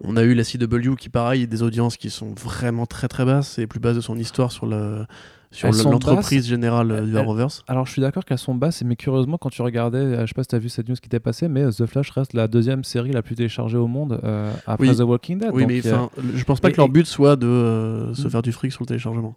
on 0.00 0.16
a 0.16 0.22
eu 0.22 0.34
la 0.34 0.42
CW 0.44 0.96
qui, 0.98 1.08
pareil, 1.10 1.42
a 1.42 1.46
des 1.46 1.62
audiences 1.62 1.96
qui 1.98 2.08
sont 2.10 2.32
vraiment 2.34 2.86
très 2.86 3.08
très 3.08 3.24
basses 3.26 3.58
et 3.58 3.66
plus 3.66 3.78
basses 3.80 3.96
de 3.96 4.00
son 4.00 4.16
histoire 4.18 4.52
sur 4.52 4.66
le 4.66 5.04
sur 5.52 5.90
l'entreprise 5.90 6.46
générale 6.46 6.90
euh, 6.90 7.00
du 7.02 7.10
Elles- 7.10 7.16
Arrowverse. 7.18 7.62
Alors 7.68 7.86
je 7.86 7.92
suis 7.92 8.00
d'accord 8.00 8.24
qu'elles 8.24 8.38
sont 8.38 8.54
basses, 8.54 8.82
mais 8.84 8.96
curieusement, 8.96 9.38
quand 9.38 9.50
tu 9.50 9.62
regardais, 9.62 9.98
euh, 9.98 10.20
je 10.22 10.26
sais 10.28 10.34
pas 10.34 10.42
si 10.42 10.48
tu 10.48 10.54
as 10.56 10.58
vu 10.58 10.68
cette 10.68 10.88
news 10.88 10.96
qui 10.96 11.08
t'est 11.08 11.20
passée, 11.20 11.48
mais 11.48 11.62
euh, 11.62 11.70
The 11.70 11.86
Flash 11.86 12.10
reste 12.10 12.32
la 12.32 12.48
deuxième 12.48 12.84
série 12.84 13.12
la 13.12 13.22
plus 13.22 13.34
téléchargée 13.34 13.76
au 13.78 13.86
monde 13.86 14.18
euh, 14.24 14.52
après 14.66 14.88
Oui. 14.88 14.96
The 14.96 15.00
Walking 15.00 15.38
Dead. 15.38 15.50
Oui, 15.52 15.62
donc, 15.62 15.70
mais 15.70 15.86
euh, 15.86 15.96
je 16.34 16.44
pense 16.44 16.60
pas 16.60 16.70
et- 16.70 16.72
que 16.72 16.78
leur 16.78 16.88
but 16.88 17.06
soit 17.06 17.36
de 17.36 17.46
euh, 17.46 18.14
se 18.14 18.26
Mm. 18.26 18.30
faire 18.30 18.42
du 18.42 18.52
fric 18.52 18.72
sur 18.72 18.82
le 18.82 18.86
téléchargement. 18.86 19.36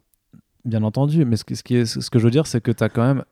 Bien 0.63 0.81
entendu, 0.83 1.25
mais 1.25 1.35
ce, 1.35 1.43
qui- 1.43 1.55
ce, 1.55 1.63
qui 1.63 1.75
est, 1.75 1.85
ce 1.85 2.09
que 2.09 2.17
je 2.17 2.23
veux 2.23 2.31
dire, 2.31 2.47
c'est 2.47 2.59
que 2.61 2.71
tu 2.71 2.83
as 2.83 2.89
quand 2.89 3.05
même 3.05 3.23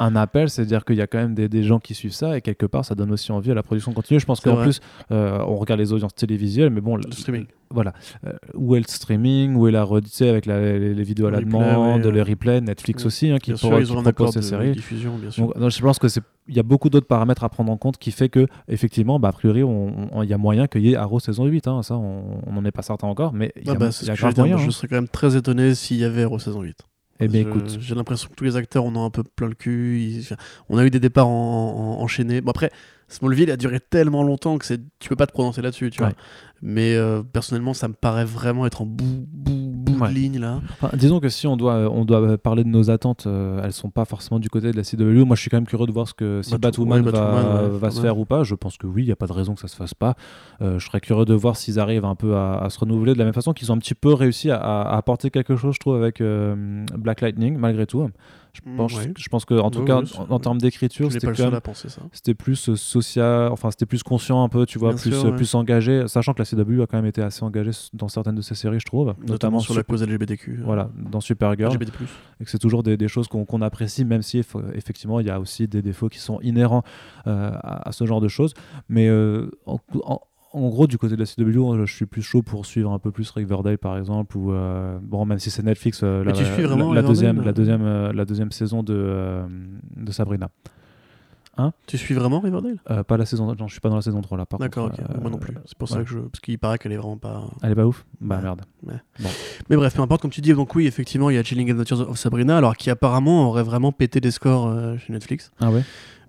un 0.00 0.16
appel, 0.16 0.50
c'est-à-dire 0.50 0.84
qu'il 0.84 0.96
y 0.96 1.00
a 1.02 1.06
quand 1.06 1.18
même 1.18 1.34
des, 1.34 1.48
des 1.48 1.62
gens 1.62 1.78
qui 1.78 1.94
suivent 1.94 2.12
ça, 2.12 2.36
et 2.36 2.40
quelque 2.40 2.66
part, 2.66 2.84
ça 2.84 2.94
donne 2.94 3.10
aussi 3.12 3.32
envie 3.32 3.50
à 3.50 3.54
la 3.54 3.62
production 3.62 3.92
continue. 3.92 4.20
Je 4.20 4.26
pense 4.26 4.40
qu'en 4.40 4.56
plus, 4.62 4.80
euh, 5.12 5.38
on 5.46 5.56
regarde 5.56 5.80
les 5.80 5.92
audiences 5.92 6.14
télévisuelles, 6.14 6.70
mais 6.70 6.80
bon, 6.80 6.96
Le 6.96 7.10
streaming. 7.12 7.46
voilà. 7.70 7.92
Euh, 8.26 8.32
où 8.54 8.74
est 8.76 8.80
le 8.80 8.86
streaming? 8.88 9.54
Où 9.56 9.68
est 9.68 9.72
la 9.72 9.84
redite 9.84 10.22
avec 10.22 10.46
la- 10.46 10.60
les, 10.78 10.94
les 10.94 11.02
vidéos 11.02 11.26
à 11.26 11.30
la 11.30 11.40
demande, 11.40 12.04
ouais. 12.06 12.12
les 12.12 12.22
replays, 12.22 12.60
Netflix 12.60 13.04
Mm. 13.04 13.06
aussi, 13.06 13.30
hein, 13.30 13.38
qui, 13.38 13.56
sûr, 13.56 13.78
ils 13.80 13.86
qui 13.86 13.92
ont 13.92 14.02
propose 14.02 14.34
de 14.34 14.40
ces 14.40 14.48
séries. 14.48 14.72
diffusion, 14.72 15.16
bien 15.16 15.30
sûr. 15.30 15.46
Donc, 15.46 15.56
non, 15.56 15.68
je 15.70 15.80
pense 15.80 15.98
que 15.98 16.08
c'est 16.08 16.22
il 16.46 16.54
y 16.54 16.60
a 16.60 16.62
beaucoup 16.62 16.90
d'autres 16.90 17.06
paramètres 17.06 17.42
à 17.42 17.48
prendre 17.48 17.72
en 17.72 17.78
compte 17.78 17.96
qui 17.96 18.10
fait 18.10 18.28
que 18.28 18.46
effectivement 18.68 19.18
bah, 19.18 19.28
a 19.28 19.32
priori 19.32 19.62
il 19.62 20.28
y 20.28 20.32
a 20.34 20.36
moyen 20.36 20.66
qu'il 20.66 20.82
y 20.84 20.92
ait 20.92 20.94
Arrow 20.96 21.18
saison 21.18 21.46
8 21.46 21.66
hein, 21.68 21.82
ça 21.82 21.96
on 21.96 22.52
n'en 22.52 22.62
est 22.66 22.70
pas 22.70 22.82
certain 22.82 23.06
encore 23.08 23.32
mais 23.32 23.50
il 23.56 23.66
y 23.66 23.70
a, 23.70 23.72
Ah 23.72 23.76
bah, 23.76 23.86
y 23.86 23.88
a 23.88 23.90
que 23.92 24.04
j'allais 24.04 24.16
grave 24.18 24.34
dire. 24.34 24.42
moyen 24.42 24.56
Moi, 24.56 24.62
hein. 24.62 24.66
Je 24.66 24.70
serais 24.70 24.88
quand 24.88 24.96
même 24.96 25.08
très 25.08 25.36
étonné 25.36 25.74
s'il 25.74 25.96
y 25.96 26.04
avait 26.04 26.24
Arrow 26.24 26.38
saison 26.38 26.60
8. 26.60 26.76
Eh 27.20 27.28
bien 27.28 27.40
écoute 27.42 27.76
J'ai 27.80 27.94
l'impression 27.94 28.28
que 28.28 28.34
tous 28.34 28.44
les 28.44 28.56
acteurs 28.56 28.84
en 28.84 28.94
ont 28.96 29.04
un 29.04 29.10
peu 29.10 29.22
plein 29.22 29.48
le 29.48 29.54
cul. 29.54 30.00
ils- 30.00 30.36
On 30.68 30.78
a 30.78 30.84
eu 30.84 30.90
des 30.90 31.00
départs 31.00 31.28
en- 31.28 31.96
en- 31.98 32.02
enchaînés. 32.02 32.40
Bon, 32.40 32.50
après, 32.50 32.70
Smallville 33.08 33.50
a 33.50 33.56
duré 33.56 33.80
tellement 33.80 34.22
longtemps 34.22 34.56
que 34.58 34.66
tu 34.98 35.08
peux 35.08 35.16
pas 35.16 35.26
te 35.26 35.32
prononcer 35.32 35.62
là-dessus, 35.62 35.90
tu 35.90 35.98
vois. 35.98 36.08
Mais 36.62 36.94
euh, 36.94 37.22
personnellement, 37.22 37.74
ça 37.74 37.86
me 37.88 37.92
paraît 37.94 38.24
vraiment 38.24 38.64
être 38.66 38.80
en 38.82 38.86
bout, 38.86 39.26
bout, 39.28 39.63
bout 39.84 39.98
Ouais. 40.00 40.08
de 40.08 40.14
ligne 40.14 40.38
là. 40.40 40.60
Enfin, 40.80 40.96
disons 40.96 41.20
que 41.20 41.28
si 41.28 41.46
on 41.46 41.56
doit 41.56 41.88
on 41.92 42.04
doit 42.04 42.36
parler 42.38 42.64
de 42.64 42.68
nos 42.68 42.90
attentes 42.90 43.26
euh, 43.26 43.60
elles 43.62 43.72
sont 43.72 43.90
pas 43.90 44.04
forcément 44.04 44.40
du 44.40 44.48
côté 44.50 44.72
de 44.72 44.76
la 44.76 44.82
CW 44.82 45.24
moi 45.24 45.36
je 45.36 45.40
suis 45.42 45.50
quand 45.50 45.56
même 45.58 45.66
curieux 45.66 45.86
de 45.86 45.92
voir 45.92 46.08
ce 46.08 46.14
que 46.14 46.40
si 46.42 46.50
Bat- 46.52 46.58
Batwoman, 46.58 47.04
ouais, 47.04 47.10
va, 47.12 47.20
Batwoman, 47.20 47.72
ouais, 47.72 47.78
va 47.78 47.90
se 47.90 48.00
faire 48.00 48.18
ou 48.18 48.24
pas. 48.24 48.42
Je 48.42 48.54
pense 48.54 48.76
que 48.76 48.86
oui 48.86 49.02
il 49.02 49.08
y 49.08 49.12
a 49.12 49.16
pas 49.16 49.26
de 49.26 49.32
raison 49.32 49.54
que 49.54 49.60
ça 49.60 49.68
se 49.68 49.76
fasse 49.76 49.94
pas. 49.94 50.14
Euh, 50.62 50.78
je 50.78 50.86
serais 50.86 51.00
curieux 51.00 51.24
de 51.24 51.34
voir 51.34 51.56
s'ils 51.56 51.78
arrivent 51.78 52.04
un 52.04 52.14
peu 52.16 52.34
à, 52.36 52.58
à 52.58 52.70
se 52.70 52.78
renouveler 52.80 53.12
de 53.14 53.18
la 53.18 53.24
même 53.24 53.34
façon 53.34 53.52
qu'ils 53.52 53.70
ont 53.70 53.74
un 53.76 53.78
petit 53.78 53.94
peu 53.94 54.12
réussi 54.14 54.50
à, 54.50 54.56
à 54.58 54.96
apporter 54.96 55.30
quelque 55.30 55.56
chose 55.56 55.74
je 55.74 55.80
trouve 55.80 55.96
avec 55.96 56.20
euh, 56.20 56.84
Black 56.96 57.20
Lightning 57.20 57.56
malgré 57.56 57.86
tout 57.86 58.08
je 58.54 58.76
pense, 58.76 58.94
ouais. 58.96 59.12
je 59.16 59.28
pense 59.28 59.44
que 59.44 59.54
en 59.54 59.70
tout 59.70 59.80
Ouais, 59.80 59.84
cas 59.86 59.98
ouais, 60.00 60.08
en, 60.18 60.30
en 60.34 60.38
termes 60.38 60.58
d'écriture 60.58 61.10
c'était 62.12 62.34
plus 62.34 62.68
euh, 62.68 62.76
social, 62.76 63.48
enfin 63.52 63.70
c'était 63.70 63.86
plus 63.86 64.02
conscient 64.02 64.42
un 64.44 64.48
peu, 64.48 64.64
tu 64.66 64.78
vois, 64.78 64.90
Bien 64.90 64.98
plus, 64.98 65.10
sûr, 65.12 65.34
plus 65.34 65.54
engagé, 65.54 66.06
sachant 66.08 66.34
que 66.34 66.42
la 66.42 66.44
CW 66.44 66.82
a 66.82 66.86
quand 66.86 66.96
même 66.96 67.06
été 67.06 67.22
assez 67.22 67.42
engagée 67.42 67.72
dans 67.92 68.08
certaines 68.08 68.34
de 68.36 68.40
ses 68.42 68.54
séries, 68.54 68.80
je 68.80 68.84
trouve, 68.86 69.14
Notamment, 69.26 69.58
sur 69.60 69.74
la 69.74 69.80
Sup- 69.80 69.86
cause 69.88 70.02
LGBTQ. 70.02 70.58
euh, 70.60 70.62
voilà, 70.64 70.90
dans 71.10 71.20
Supergirl, 71.20 71.74
LGBT+. 71.74 71.92
et 72.40 72.44
que 72.44 72.50
c'est 72.50 72.58
toujours 72.58 72.82
des, 72.82 72.96
des 72.96 73.08
choses 73.08 73.28
qu'on 73.28 73.62
apprécie, 73.62 74.04
même 74.04 74.22
si 74.22 74.40
eff- 74.40 74.62
effectivement 74.74 75.20
il 75.20 75.26
y 75.26 75.30
a 75.30 75.40
aussi 75.40 75.66
des 75.68 75.82
défauts 75.82 76.08
qui 76.08 76.18
sont 76.18 76.40
inhérents 76.40 76.82
euh, 77.26 77.50
à, 77.54 77.88
à 77.88 77.92
ce 77.92 78.06
genre 78.06 78.20
de 78.20 78.28
choses. 78.28 78.54
Mais 78.88 79.08
euh, 79.08 79.50
en, 79.66 79.78
en- 80.04 80.20
en 80.54 80.68
gros, 80.68 80.86
du 80.86 80.98
côté 80.98 81.16
de 81.16 81.20
la 81.20 81.26
CW, 81.26 81.84
je 81.84 81.92
suis 81.92 82.06
plus 82.06 82.22
chaud 82.22 82.42
pour 82.42 82.64
suivre 82.64 82.92
un 82.92 83.00
peu 83.00 83.10
plus 83.10 83.28
Riverdale 83.30 83.76
par 83.76 83.98
exemple, 83.98 84.36
ou 84.36 84.52
euh, 84.52 84.98
bon, 85.02 85.26
même 85.26 85.40
si 85.40 85.50
c'est 85.50 85.64
Netflix, 85.64 86.00
euh, 86.02 86.22
la, 86.22 86.32
deuxième, 86.32 87.42
la 87.42 87.52
deuxième, 87.52 87.82
euh, 87.82 88.12
la 88.12 88.24
deuxième 88.24 88.52
saison 88.52 88.84
de, 88.84 88.94
euh, 88.94 89.46
de 89.96 90.12
Sabrina. 90.12 90.50
Tu 91.86 91.98
suis 91.98 92.14
vraiment 92.14 92.40
Riverdale? 92.40 92.78
Pas 93.06 93.16
la 93.16 93.26
saison, 93.26 93.46
non, 93.46 93.66
je 93.66 93.72
suis 93.72 93.80
pas 93.80 93.88
dans 93.88 93.96
la 93.96 94.02
saison 94.02 94.20
3 94.20 94.38
là. 94.38 94.44
D'accord, 94.58 94.90
Moi 95.20 95.30
non 95.30 95.38
plus. 95.38 95.54
C'est 95.66 95.78
pour 95.78 95.88
ça 95.88 96.02
que 96.02 96.08
je. 96.08 96.18
Parce 96.18 96.40
qu'il 96.40 96.58
paraît 96.58 96.78
qu'elle 96.78 96.92
est 96.92 96.96
vraiment 96.96 97.16
pas. 97.16 97.44
Elle 97.62 97.72
est 97.72 97.76
pas 97.76 97.86
ouf? 97.86 98.04
Bah 98.20 98.36
Ouais. 98.36 98.42
merde. 98.42 98.62
Mais 99.70 99.76
bref, 99.76 99.94
peu 99.94 100.02
importe, 100.02 100.22
comme 100.22 100.32
tu 100.32 100.40
dis, 100.40 100.52
donc 100.52 100.74
oui, 100.74 100.86
effectivement, 100.86 101.30
il 101.30 101.36
y 101.36 101.38
a 101.38 101.44
Chilling 101.44 101.70
Adventures 101.70 102.10
of 102.10 102.18
Sabrina, 102.18 102.56
alors 102.56 102.76
qui 102.76 102.90
apparemment 102.90 103.48
aurait 103.48 103.62
vraiment 103.62 103.92
pété 103.92 104.20
des 104.20 104.32
scores 104.32 104.98
chez 104.98 105.12
Netflix. 105.12 105.52
Ah 105.60 105.70
ouais? 105.70 105.82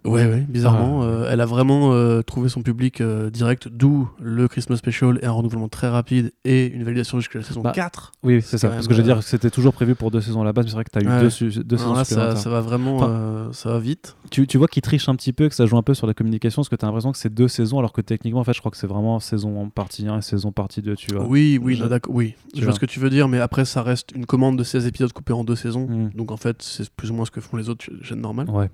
Ouais, 0.06 0.26
ouais, 0.26 0.46
bizarrement. 0.48 1.04
euh, 1.04 1.28
elle 1.32 1.42
a 1.42 1.46
vraiment 1.46 1.94
euh, 1.94 2.22
trouvé 2.22 2.48
son 2.50 2.62
public 2.62 3.02
euh, 3.02 3.30
direct, 3.30 3.68
d'où 3.68 4.08
le 4.22 4.48
Christmas 4.48 4.78
Special 4.78 5.20
et 5.22 5.26
un 5.26 5.32
renouvellement 5.32 5.68
très 5.68 5.90
rapide 5.90 6.32
et 6.46 6.68
une 6.68 6.84
validation 6.84 7.20
jusqu'à 7.20 7.40
la 7.40 7.46
saison 7.46 7.62
Bah, 7.62 7.72
4. 7.74 8.12
Oui, 8.24 8.42
c'est 8.42 8.58
ça. 8.58 8.70
Parce 8.70 8.88
que 8.88 8.94
je 8.94 9.00
veux 9.00 9.06
dire 9.06 9.24
c'était 9.24 9.50
toujours 9.50 9.74
prévu 9.74 9.96
pour 9.96 10.12
deux 10.12 10.22
saisons 10.22 10.42
à 10.42 10.46
la 10.46 10.54
base, 10.54 10.66
mais 10.66 10.70
c'est 10.70 10.76
vrai 10.76 10.84
que 10.84 10.92
tu 10.92 11.00
as 11.00 11.02
eu 11.02 11.08
Ouais. 11.08 11.22
deux, 11.30 11.64
deux 11.64 11.78
saisons 11.78 11.94
là, 11.94 12.04
ça, 12.06 12.36
ça 12.36 12.50
va 12.50 12.62
vraiment 12.62 12.98
Enfin, 12.98 13.50
ça 13.52 13.70
va 13.70 13.80
vite. 13.80 14.16
Tu, 14.32 14.48
tu 14.48 14.58
vois 14.58 14.68
qu'ils 14.68 14.82
trichent 14.84 15.10
un 15.10 15.16
petit 15.16 15.34
peu, 15.34 15.50
que 15.50 15.56
ça 15.56 15.66
joue 15.66 15.78
un 15.78 15.84
peu 15.84 15.94
sur 15.94 16.08
la 16.08 16.14
communication, 16.14 16.62
parce 16.62 16.70
que 16.70 16.76
tu 16.76 16.86
as 16.86 16.88
l'impression 16.88 17.12
que 17.12 17.18
c'est 17.18 17.34
deux 17.34 17.48
saisons, 17.48 17.80
alors 17.80 17.94
que 17.94 18.02
techniquement, 18.02 18.40
en 18.42 18.44
fait, 18.44 18.54
je 18.54 18.60
crois 18.60 18.72
que 18.72 18.78
c'est 18.78 18.88
vraiment 18.88 19.20
saison 19.20 19.70
partie 19.70 20.08
1 20.08 20.18
et 20.18 20.22
saison 20.22 20.52
partie 20.52 20.82
2, 20.82 20.96
tu 20.96 21.14
vois. 21.14 21.26
Oui, 21.26 21.60
oui, 21.62 21.76
Je- 21.76 21.86
d'accord, 21.86 22.14
oui. 22.14 22.36
tu 22.54 22.60
Je 22.60 22.62
vois 22.62 22.66
vois. 22.72 22.76
ce 22.76 22.80
que 22.80 22.86
tu 22.86 23.00
veux 23.00 23.10
dire, 23.10 23.28
mais 23.28 23.40
après, 23.40 23.66
ça 23.66 23.82
reste 23.82 24.12
une 24.16 24.26
commande 24.26 24.58
de 24.58 24.64
16 24.64 24.86
épisodes 24.88 25.12
coupés 25.14 25.34
en 25.34 25.44
deux 25.44 25.56
saisons. 25.56 25.88
Mm. 25.88 26.10
Donc 26.16 26.32
en 26.32 26.38
fait, 26.38 26.62
c'est 26.62 26.90
plus 26.90 27.12
ou 27.12 27.14
moins 27.16 27.26
ce 27.26 27.32
que 27.32 27.42
font 27.42 27.58
les 27.58 27.70
autres 27.70 27.86
chaînes 28.02 28.22
normales. 28.22 28.50
Ouais. 28.50 28.70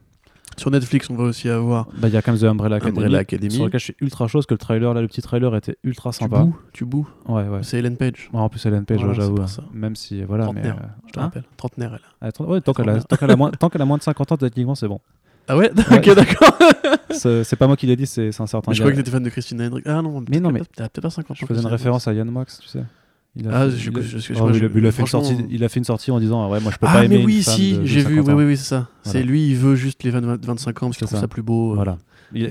Sur 0.57 0.69
Netflix, 0.69 1.09
on 1.09 1.15
va 1.15 1.23
aussi 1.23 1.49
avoir 1.49 1.87
Bah, 1.97 2.07
il 2.07 2.13
y 2.13 2.17
a 2.17 2.21
quand 2.21 2.31
même 2.33 2.39
The 2.41 2.43
Umbrella 2.45 2.75
Academy, 2.77 2.97
Umbrella 2.97 3.17
Academy. 3.19 3.51
sur 3.51 3.65
lequel 3.65 3.79
je 3.79 3.85
suis 3.85 3.95
ultra 4.01 4.27
parce 4.27 4.45
que 4.45 4.53
le 4.53 4.57
trailer, 4.59 4.93
là, 4.93 5.01
le 5.01 5.07
petit 5.07 5.21
trailer 5.21 5.55
était 5.55 5.77
ultra 5.83 6.11
Tu 6.11 6.17
sympa. 6.19 6.39
boues, 6.43 6.55
tu 6.73 6.85
boues. 6.85 7.07
Ouais, 7.27 7.47
ouais. 7.47 7.59
C'est 7.63 7.79
Ellen 7.79 7.97
Page. 7.97 8.29
Ouais, 8.33 8.39
en 8.39 8.49
plus, 8.49 8.63
Ellen 8.65 8.85
Page, 8.85 8.99
Voilà, 8.99 9.13
j'avoue. 9.13 9.41
hein. 9.41 9.45
Même 9.73 9.95
si, 9.95 10.23
voilà, 10.23 10.51
mais. 10.53 10.65
Euh, 10.67 10.73
Je 11.07 11.11
te 11.13 11.19
hein 11.19 11.23
rappelle. 11.23 11.43
Trentenaire, 11.57 11.99
elle. 12.21 12.31
Ouais, 12.45 12.61
tant 12.61 12.73
qu'elle 12.73 12.89
a, 12.89 12.99
tant 13.01 13.37
moins, 13.37 13.49
a 13.49 13.97
de 13.97 14.03
50 14.03 14.31
ans, 14.33 14.37
techniquement, 14.37 14.75
c'est 14.75 14.87
bon. 14.87 14.99
Ah 15.47 15.57
ouais? 15.57 15.71
Ok, 15.91 16.13
d'accord. 16.15 16.57
C'est 17.11 17.55
pas 17.57 17.67
moi 17.67 17.75
qui 17.75 17.87
l'ai 17.87 17.95
dit, 17.97 18.07
c'est 18.07 18.29
un 18.29 18.47
certain 18.47 18.71
Mais 18.71 18.75
je 18.75 18.81
crois 18.81 18.91
que 18.91 18.97
t'étais 18.97 19.11
fan 19.11 19.21
de 19.21 19.29
Christina 19.29 19.65
Hendricks. 19.67 19.85
Ah 19.85 20.01
non, 20.01 20.23
Mais 20.29 20.39
non, 20.39 20.49
mais- 20.51 20.61
t'as 20.75 20.87
peut-être 20.87 21.01
pas 21.01 21.09
50 21.09 21.31
ans. 21.31 21.33
Je 21.41 21.45
faisais 21.45 21.61
une 21.61 21.67
référence 21.67 22.07
à 22.07 22.13
Yann 22.13 22.29
Moix, 22.29 22.45
tu 22.45 22.67
sais. 22.67 22.83
Il 23.36 23.47
Ah, 23.49 23.69
fait- 23.69 23.77
je- 23.77 23.91
il 23.91 23.97
a- 23.97 24.01
je- 24.01 24.17
je- 24.17 24.34
moi, 24.34 24.51
il, 24.53 24.55
a, 24.65 24.67
je- 24.67 24.77
il 24.77 24.86
a 24.86 24.91
fait 24.91 25.01
une 25.01 25.07
sortie, 25.07 25.38
il 25.49 25.63
a 25.63 25.69
fait 25.69 25.79
une 25.79 25.86
sortie 25.86 26.11
en 26.11 26.19
disant 26.19 26.49
ouais 26.51 26.59
moi 26.59 26.69
je 26.71 26.77
peux 26.77 26.86
pas 26.86 26.93
Ah 26.95 27.05
aimer 27.05 27.19
mais 27.19 27.23
oui, 27.25 27.38
une 27.38 27.43
femme 27.43 27.53
si, 27.55 27.79
j'ai 27.86 28.01
vu, 28.03 28.15
50 28.17 28.27
oui, 28.27 28.34
oui, 28.34 28.43
oui, 28.45 28.57
c'est 28.57 28.65
ça. 28.65 28.89
C'est 29.03 29.11
Voilà. 29.11 29.25
lui, 29.27 29.47
il 29.51 29.55
veut 29.55 29.75
juste 29.75 30.03
les 30.03 30.09
20 30.09 30.19
25 30.45 30.84
ans 30.84 30.88
parce 30.88 30.97
qu'il 30.97 31.07
C'est 31.07 31.11
trouve 31.13 31.17
ça. 31.17 31.21
ça 31.21 31.27
plus 31.29 31.41
beau. 31.41 31.71
euh. 31.71 31.75
Voilà. 31.75 31.97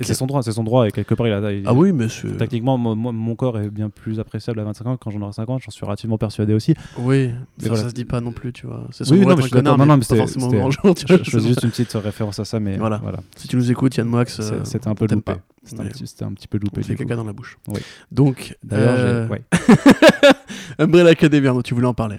C'est 0.03 0.15
son 0.15 0.27
droit, 0.27 0.43
c'est 0.43 0.53
son 0.53 0.65
droit 0.65 0.87
et 0.87 0.91
quelque 0.91 1.15
part 1.15 1.27
il 1.27 1.33
a. 1.33 1.53
il- 1.53 1.63
Ah 1.67 1.73
oui, 1.75 1.93
mais 1.93 2.09
c'est... 2.09 2.37
Techniquement, 2.37 2.77
mo- 2.79 2.95
mo- 2.95 3.13
mon 3.13 3.35
corps 3.35 3.59
est 3.59 3.71
bien 3.71 3.89
plus 3.91 4.21
appréciable 4.21 4.61
à 4.61 4.65
25 4.65 4.87
ans 4.87 4.97
que 4.97 5.03
quand 5.05 5.11
j'en 5.11 5.21
aurai 5.23 5.33
50, 5.33 5.63
j'en 5.63 5.71
suis 5.71 5.85
relativement 5.85 6.19
persuadé 6.19 6.53
aussi. 6.55 6.75
Oui, 6.99 7.29
Mais 7.29 7.65
ça, 7.65 7.69
voilà. 7.69 7.83
ça 7.85 7.89
se 7.89 7.95
dit 7.95 8.05
pas 8.05 8.21
non 8.21 8.33
plus, 8.33 8.53
tu 8.53 8.67
vois. 8.67 8.85
C'est 8.91 9.05
son 9.05 9.15
Oui, 9.15 9.21
droit 9.21 9.33
non, 9.33 9.39
mais 9.39 9.45
je 9.45 9.51
connard, 9.51 9.79
Non, 9.79 9.87
non, 9.87 9.97
mais 9.97 10.05
pas 10.07 10.17
forcément 10.17 10.51
genre, 10.71 10.95
tu 10.95 11.05
Je, 11.07 11.15
vois, 11.15 11.19
je 11.23 11.25
c'est 11.25 11.31
faisais 11.31 11.49
juste 11.49 11.63
une 11.63 11.71
petite 11.71 11.93
référence 11.93 12.39
à 12.39 12.45
ça, 12.45 12.61
mais 12.61 12.77
Voilà. 12.77 12.99
voilà. 13.03 13.21
Si 13.37 13.49
tu 13.49 13.57
nous 13.57 13.71
écoutes, 13.71 13.97
Yann 13.97 14.07
Moix, 14.09 14.25
C'est- 14.27 14.43
euh, 14.43 14.65
C'était 14.65 14.89
un 14.89 14.95
peu 14.95 15.07
loupé. 15.07 15.33
C'était 15.63 16.25
un, 16.25 16.29
un 16.29 16.33
petit 16.33 16.49
peu 16.49 16.59
loupé. 16.59 16.83
coup. 16.83 16.95
caca 16.95 17.17
dans 17.17 17.25
la 17.25 17.33
bouche. 17.33 17.59
Oui. 17.69 17.81
Donc, 18.11 18.57
D'ailleurs, 18.65 18.95
euh. 18.99 19.29
Umbrella 20.79 21.11
Academy, 21.11 21.49
tu 21.63 21.75
voulais 21.75 21.87
en 21.87 21.95
parler. 21.95 22.17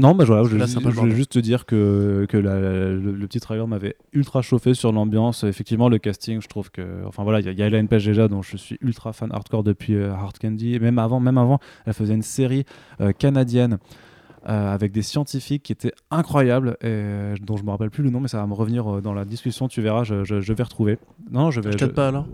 Non, 0.00 0.14
bah 0.14 0.24
voilà, 0.24 0.42
je, 0.48 0.56
Là, 0.56 0.66
voulais 1.02 1.14
juste 1.14 1.32
te 1.32 1.38
dire 1.38 1.66
que, 1.66 2.26
que 2.28 2.36
la- 2.36 2.58
le, 2.60 3.12
le 3.12 3.26
petit 3.26 3.40
trailer 3.40 3.66
m'avait 3.68 3.96
ultra 4.12 4.42
chauffé 4.42 4.74
sur 4.74 4.92
l'ambiance. 4.92 5.44
Effectivement, 5.44 5.88
le 5.88 5.98
casting, 5.98 6.40
je 6.40 6.48
trouve 6.48 6.70
que. 6.70 7.04
Enfin 7.06 7.22
voilà, 7.22 7.40
il 7.40 7.46
y, 7.46 7.48
a- 7.48 7.52
il 7.52 7.58
y 7.58 7.62
a 7.62 7.66
Ellen 7.66 7.86
Page 7.88 8.06
déjà, 8.06 8.26
dont 8.28 8.42
je 8.42 8.56
suis 8.56 8.78
ultra 8.80 9.12
fan 9.12 9.30
hardcore 9.32 9.62
depuis 9.62 9.94
euh, 9.94 10.12
Hard 10.12 10.38
Candy. 10.38 10.74
Et 10.74 10.78
même 10.78 10.98
avant, 10.98 11.20
même 11.20 11.38
avant, 11.38 11.58
elle 11.86 11.92
faisait 11.94 12.14
une 12.14 12.22
série 12.22 12.64
euh, 13.00 13.12
canadienne. 13.12 13.78
Euh, 14.48 14.72
avec 14.74 14.92
des 14.92 15.02
scientifiques 15.02 15.62
qui 15.64 15.72
étaient 15.72 15.92
incroyables 16.10 16.76
et 16.80 16.86
euh, 16.86 17.34
dont 17.42 17.56
je 17.56 17.62
me 17.64 17.70
rappelle 17.70 17.90
plus 17.90 18.02
le 18.02 18.10
nom 18.10 18.20
mais 18.20 18.28
ça 18.28 18.38
va 18.38 18.46
me 18.46 18.54
revenir 18.54 18.86
euh, 18.96 19.00
dans 19.00 19.12
la 19.12 19.24
discussion 19.24 19.68
tu 19.68 19.82
verras 19.82 20.02
je, 20.04 20.24
je- 20.24 20.40
je 20.40 20.52
vais 20.52 20.62
retrouver 20.62 20.98
non 21.30 21.50
je 21.50 21.60
vais 21.60 21.76
Je 21.76 21.84
pas 21.86 22.08
alors 22.08 22.26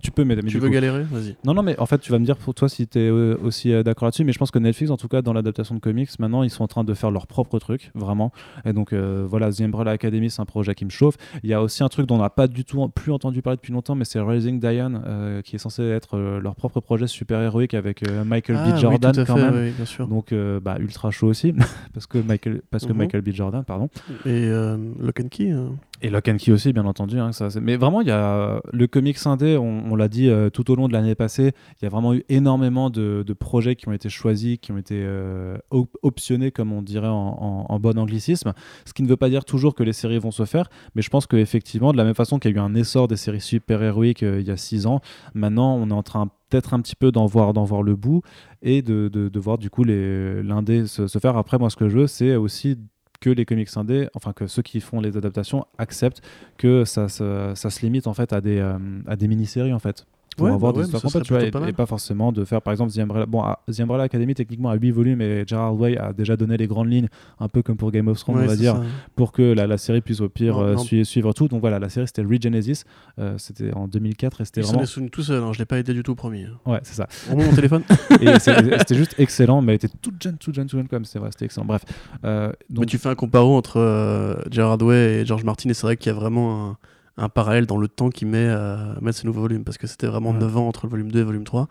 tu 0.00 0.10
peux 0.10 0.24
m'aider 0.24 0.42
mais 0.42 0.48
Tu 0.50 0.58
veux 0.58 0.68
coup- 0.68 0.72
galérer 0.74 1.02
Vas-y. 1.04 1.36
non, 1.44 1.54
non, 1.54 1.62
mais 1.62 1.78
en 1.78 1.86
fait, 1.86 1.98
tu 1.98 2.12
vas 2.12 2.18
me 2.18 2.24
dire 2.24 2.36
pour 2.36 2.54
toi 2.54 2.68
si 2.68 2.86
tu 2.86 2.98
es 2.98 3.10
aussi 3.10 3.70
d'accord 3.82 4.06
là-dessus. 4.06 4.24
Mais 4.24 4.32
je 4.32 4.38
pense 4.38 4.50
que 4.50 4.58
Netflix, 4.58 4.90
en 4.90 4.96
tout 4.96 5.08
cas, 5.08 5.22
dans 5.22 5.32
l'adaptation 5.32 5.74
de 5.74 5.80
comics, 5.80 6.08
maintenant, 6.18 6.42
ils 6.42 6.50
sont 6.50 6.62
en 6.64 6.68
train 6.68 6.84
de 6.84 6.94
faire 6.94 7.10
leur 7.10 7.26
propre 7.26 7.58
truc, 7.58 7.90
vraiment. 7.94 8.32
Et 8.64 8.72
donc, 8.72 8.92
voilà, 8.94 9.50
The 9.52 9.62
Umbrella 9.62 9.92
Academy, 9.92 10.30
c'est 10.30 10.40
un 10.42 10.44
projet 10.46 10.74
qui 10.74 10.84
me 10.84 10.90
chauffe. 10.90 11.16
Il 11.42 11.50
y 11.50 11.54
a 11.54 11.62
aussi 11.62 11.82
un 11.82 11.88
truc 11.88 12.06
dont 12.06 12.16
on 12.16 12.20
n'a 12.22 12.30
pas 12.30 12.46
du 12.48 12.64
tout 12.64 12.86
plus 12.88 13.12
entendu 13.12 13.42
parler 13.42 13.56
depuis 13.56 13.72
longtemps, 13.72 13.94
mais 13.94 14.04
c'est 14.04 14.20
Rising 14.20 14.60
Diane, 14.60 15.42
qui 15.44 15.56
est 15.56 15.58
censé 15.58 15.82
être 15.82 16.18
leur 16.18 16.54
propre 16.54 16.80
projet 16.80 17.06
super-héroïque 17.06 17.74
avec 17.74 18.02
Michael 18.02 18.56
Ah, 18.58 18.70
B. 18.70 18.74
oui, 18.74 18.80
Jordan, 18.80 19.12
tout 19.12 19.20
à 19.20 19.24
quand 19.24 19.36
fait, 19.36 19.50
même. 19.50 19.64
oui, 19.66 19.70
bien 19.72 19.84
sûr. 19.84 20.06
Donc, 20.08 20.34
bah, 20.62 20.76
ultra 20.80 21.10
chaud 21.10 21.28
aussi, 21.28 21.47
parce 21.94 22.06
que 22.06 22.18
Michael, 22.18 22.62
parce 22.70 22.84
que 22.86 22.92
Mhm. 22.92 22.98
Michael 22.98 23.22
B. 23.22 23.30
Jordan, 23.32 23.64
pardon. 23.64 23.88
Et 24.24 24.46
euh, 24.48 24.76
Lock 25.00 25.20
and 25.20 25.28
Key 25.28 25.52
euh, 25.52 25.68
Et 26.00 26.10
Lock 26.10 26.28
and 26.28 26.36
Key 26.36 26.52
aussi, 26.52 26.72
bien 26.72 26.84
entendu. 26.86 27.18
hein, 27.18 27.30
mais 27.60 27.76
vraiment, 27.76 28.00
il 28.00 28.08
y 28.08 28.12
a 28.12 28.60
le 28.72 28.86
comics 28.86 29.18
indé, 29.26 29.56
on, 29.56 29.96
l'a 29.96 30.08
dit 30.08 30.28
euh, 30.28 30.48
tout 30.48 30.70
au 30.70 30.76
long 30.76 30.86
de 30.86 30.92
l'année 30.92 31.16
passée, 31.16 31.52
il 31.80 31.84
y 31.84 31.86
a 31.86 31.88
vraiment 31.88 32.14
eu 32.14 32.24
énormément 32.28 32.88
de, 32.88 33.24
projets 33.38 33.74
qui 33.74 33.88
ont 33.88 33.92
été 33.92 34.08
choisis, 34.08 34.58
qui 34.58 34.70
ont 34.70 34.78
été 34.78 35.00
euh, 35.04 35.58
op- 35.70 35.96
optionnés, 36.02 36.52
comme 36.52 36.72
on 36.72 36.82
dirait 36.82 37.08
en, 37.08 37.80
bon 37.80 37.98
anglicisme. 37.98 38.52
Ce 38.84 38.92
qui 38.92 39.02
ne 39.02 39.08
veut 39.08 39.16
pas 39.16 39.28
dire 39.28 39.44
toujours 39.44 39.74
que 39.74 39.82
les 39.82 39.92
séries 39.92 40.18
vont 40.18 40.30
se 40.30 40.44
faire, 40.44 40.68
mais 40.94 41.02
je 41.02 41.10
pense 41.10 41.26
qu'effectivement, 41.26 41.92
de 41.92 41.96
la 41.96 42.04
même 42.04 42.14
façon 42.14 42.38
qu'il 42.38 42.52
y 42.52 42.54
a 42.54 42.56
eu 42.56 42.60
un 42.60 42.74
essor 42.74 43.08
des 43.08 43.16
séries 43.16 43.40
super-héroïques 43.40 44.22
euh, 44.22 44.40
il 44.40 44.46
y 44.46 44.50
a 44.50 44.56
six 44.56 44.86
ans, 44.86 45.00
maintenant, 45.34 45.74
on 45.76 45.90
est 45.90 45.92
en 45.92 46.02
train 46.02 46.28
peut-être 46.48 46.74
un 46.74 46.80
petit 46.80 46.96
peu 46.96 47.12
d'en 47.12 47.26
voir, 47.26 47.52
voir 47.52 47.82
le 47.82 47.96
bout 47.96 48.22
et 48.62 48.82
de, 48.82 49.38
voir 49.38 49.58
du 49.58 49.68
coup 49.68 49.84
l'indé 49.84 50.86
se, 50.86 51.06
se 51.06 51.18
faire. 51.18 51.36
Après, 51.36 51.58
moi, 51.58 51.70
ce 51.70 51.76
que 51.76 51.88
je 51.88 51.98
veux, 51.98 52.06
c'est 52.06 52.36
aussi 52.36 52.78
que 53.20 53.30
les 53.30 53.44
comics 53.44 53.68
indés, 53.76 54.08
enfin 54.14 54.32
que 54.32 54.46
ceux 54.46 54.62
qui 54.62 54.80
font 54.80 55.00
les 55.00 55.16
adaptations 55.16 55.66
acceptent 55.78 56.22
que 56.56 56.84
ça, 56.84 57.08
ça, 57.08 57.54
se 57.54 57.80
limite 57.82 58.06
en 58.06 58.14
fait 58.14 58.32
à 58.32 58.40
des, 58.40 58.58
euh, 58.58 58.78
à 59.06 59.16
des 59.16 59.28
mini-séries 59.28 59.72
en 59.72 59.78
fait. 59.78 60.06
Pour 60.36 60.46
Ouais, 60.46 60.52
avoir 60.52 60.72
bah 60.72 60.82
des 60.82 60.86
histoires 60.94 61.22
tu 61.24 61.32
vois, 61.32 61.42
et, 61.42 61.50
pas 61.50 61.58
mal. 61.58 61.68
et 61.68 61.72
pas 61.72 61.86
forcément 61.86 62.30
de 62.30 62.44
faire 62.44 62.62
par 62.62 62.72
exemple 62.72 62.92
The 62.92 62.98
Umbrella, 62.98 63.26
bon, 63.26 63.40
à- 63.42 63.58
The 63.72 63.80
Umbrella 63.80 64.04
Academy 64.04 64.34
techniquement 64.34 64.68
à 64.70 64.76
8 64.76 64.92
volumes 64.92 65.20
et 65.20 65.42
Gerard 65.44 65.74
Way 65.80 65.98
a 65.98 66.12
déjà 66.12 66.36
donné 66.36 66.56
les 66.56 66.68
grandes 66.68 66.88
lignes, 66.92 67.08
un 67.40 67.48
peu 67.48 67.60
comme 67.62 67.76
pour 67.76 67.90
Game 67.90 68.06
of 68.06 68.20
Thrones 68.20 68.36
ouais, 68.36 68.44
on 68.44 68.46
va 68.46 68.54
dire, 68.54 68.76
ça. 68.76 68.82
pour 69.16 69.32
que 69.32 69.42
la, 69.42 69.66
la 69.66 69.78
série 69.78 70.00
puisse 70.00 70.20
au 70.20 70.28
pire 70.28 70.54
Non, 70.58 70.62
euh, 70.62 70.74
non. 70.74 71.04
suivre 71.04 71.32
tout. 71.32 71.48
Donc 71.48 71.60
voilà, 71.60 71.80
la 71.80 71.88
série 71.88 72.06
c'était 72.06 72.22
Regenesis, 72.22 72.84
euh, 73.18 73.34
c'était 73.36 73.72
en 73.74 73.88
2004 73.88 74.40
et 74.40 74.44
c'était 74.44 74.60
vraiment... 74.60 74.84
souvenu 74.86 75.10
tout 75.10 75.22
seul, 75.24 75.42
hein, 75.42 75.52
je 75.52 75.58
l'ai 75.58 75.64
pas 75.64 75.78
aidé 75.78 75.92
du 75.92 76.04
tout, 76.04 76.14
promis. 76.14 76.44
hein. 76.44 76.56
Ouais, 76.70 76.78
c'est 76.84 76.94
ça. 76.94 77.08
Au 77.32 77.36
mon 77.36 77.52
téléphone. 77.52 77.82
Et 78.20 78.38
c'était 78.38 78.94
juste 78.94 79.16
excellent, 79.18 79.60
mais 79.60 79.72
elle 79.72 79.76
était 79.76 79.88
toute 80.00 80.22
jeune, 80.22 80.36
toute 80.38 80.54
jeune, 80.54 80.66
toute 80.68 80.78
jeune 80.78 80.88
comme 80.88 81.04
c'est 81.04 81.18
vrai, 81.18 81.30
c'était 81.32 81.46
excellent. 81.46 81.66
Bref. 81.66 81.82
Euh, 82.24 82.52
donc, 82.70 82.82
Mais 82.84 82.86
tu 82.86 82.98
fais 82.98 83.08
un 83.08 83.14
comparo 83.16 83.56
entre 83.56 83.78
euh, 83.78 84.36
Gerard 84.52 84.80
Way 84.82 85.22
et 85.22 85.26
George 85.26 85.42
Martin, 85.44 85.68
et 85.70 85.74
c'est 85.74 85.82
vrai 85.86 85.96
qu'il 85.96 86.12
y 86.12 86.14
a 86.14 86.18
vraiment 86.18 86.68
un, 86.70 86.76
un 87.18 87.28
parallèle 87.28 87.66
dans 87.66 87.76
le 87.78 87.88
temps 87.88 88.08
qu'il 88.10 88.28
met 88.28 88.48
à 88.48 88.94
mettre 89.02 89.18
ce 89.18 89.26
nouveau 89.26 89.42
volume, 89.42 89.64
parce 89.64 89.76
que 89.78 89.86
c'était 89.86 90.06
vraiment 90.06 90.30
Ouais. 90.30 90.38
9 90.38 90.56
ans 90.56 90.68
entre 90.68 90.86
le 90.86 90.90
volume 90.90 91.10
2 91.12 91.18
et 91.18 91.22
le 91.22 91.26
volume 91.26 91.44
3. 91.44 91.68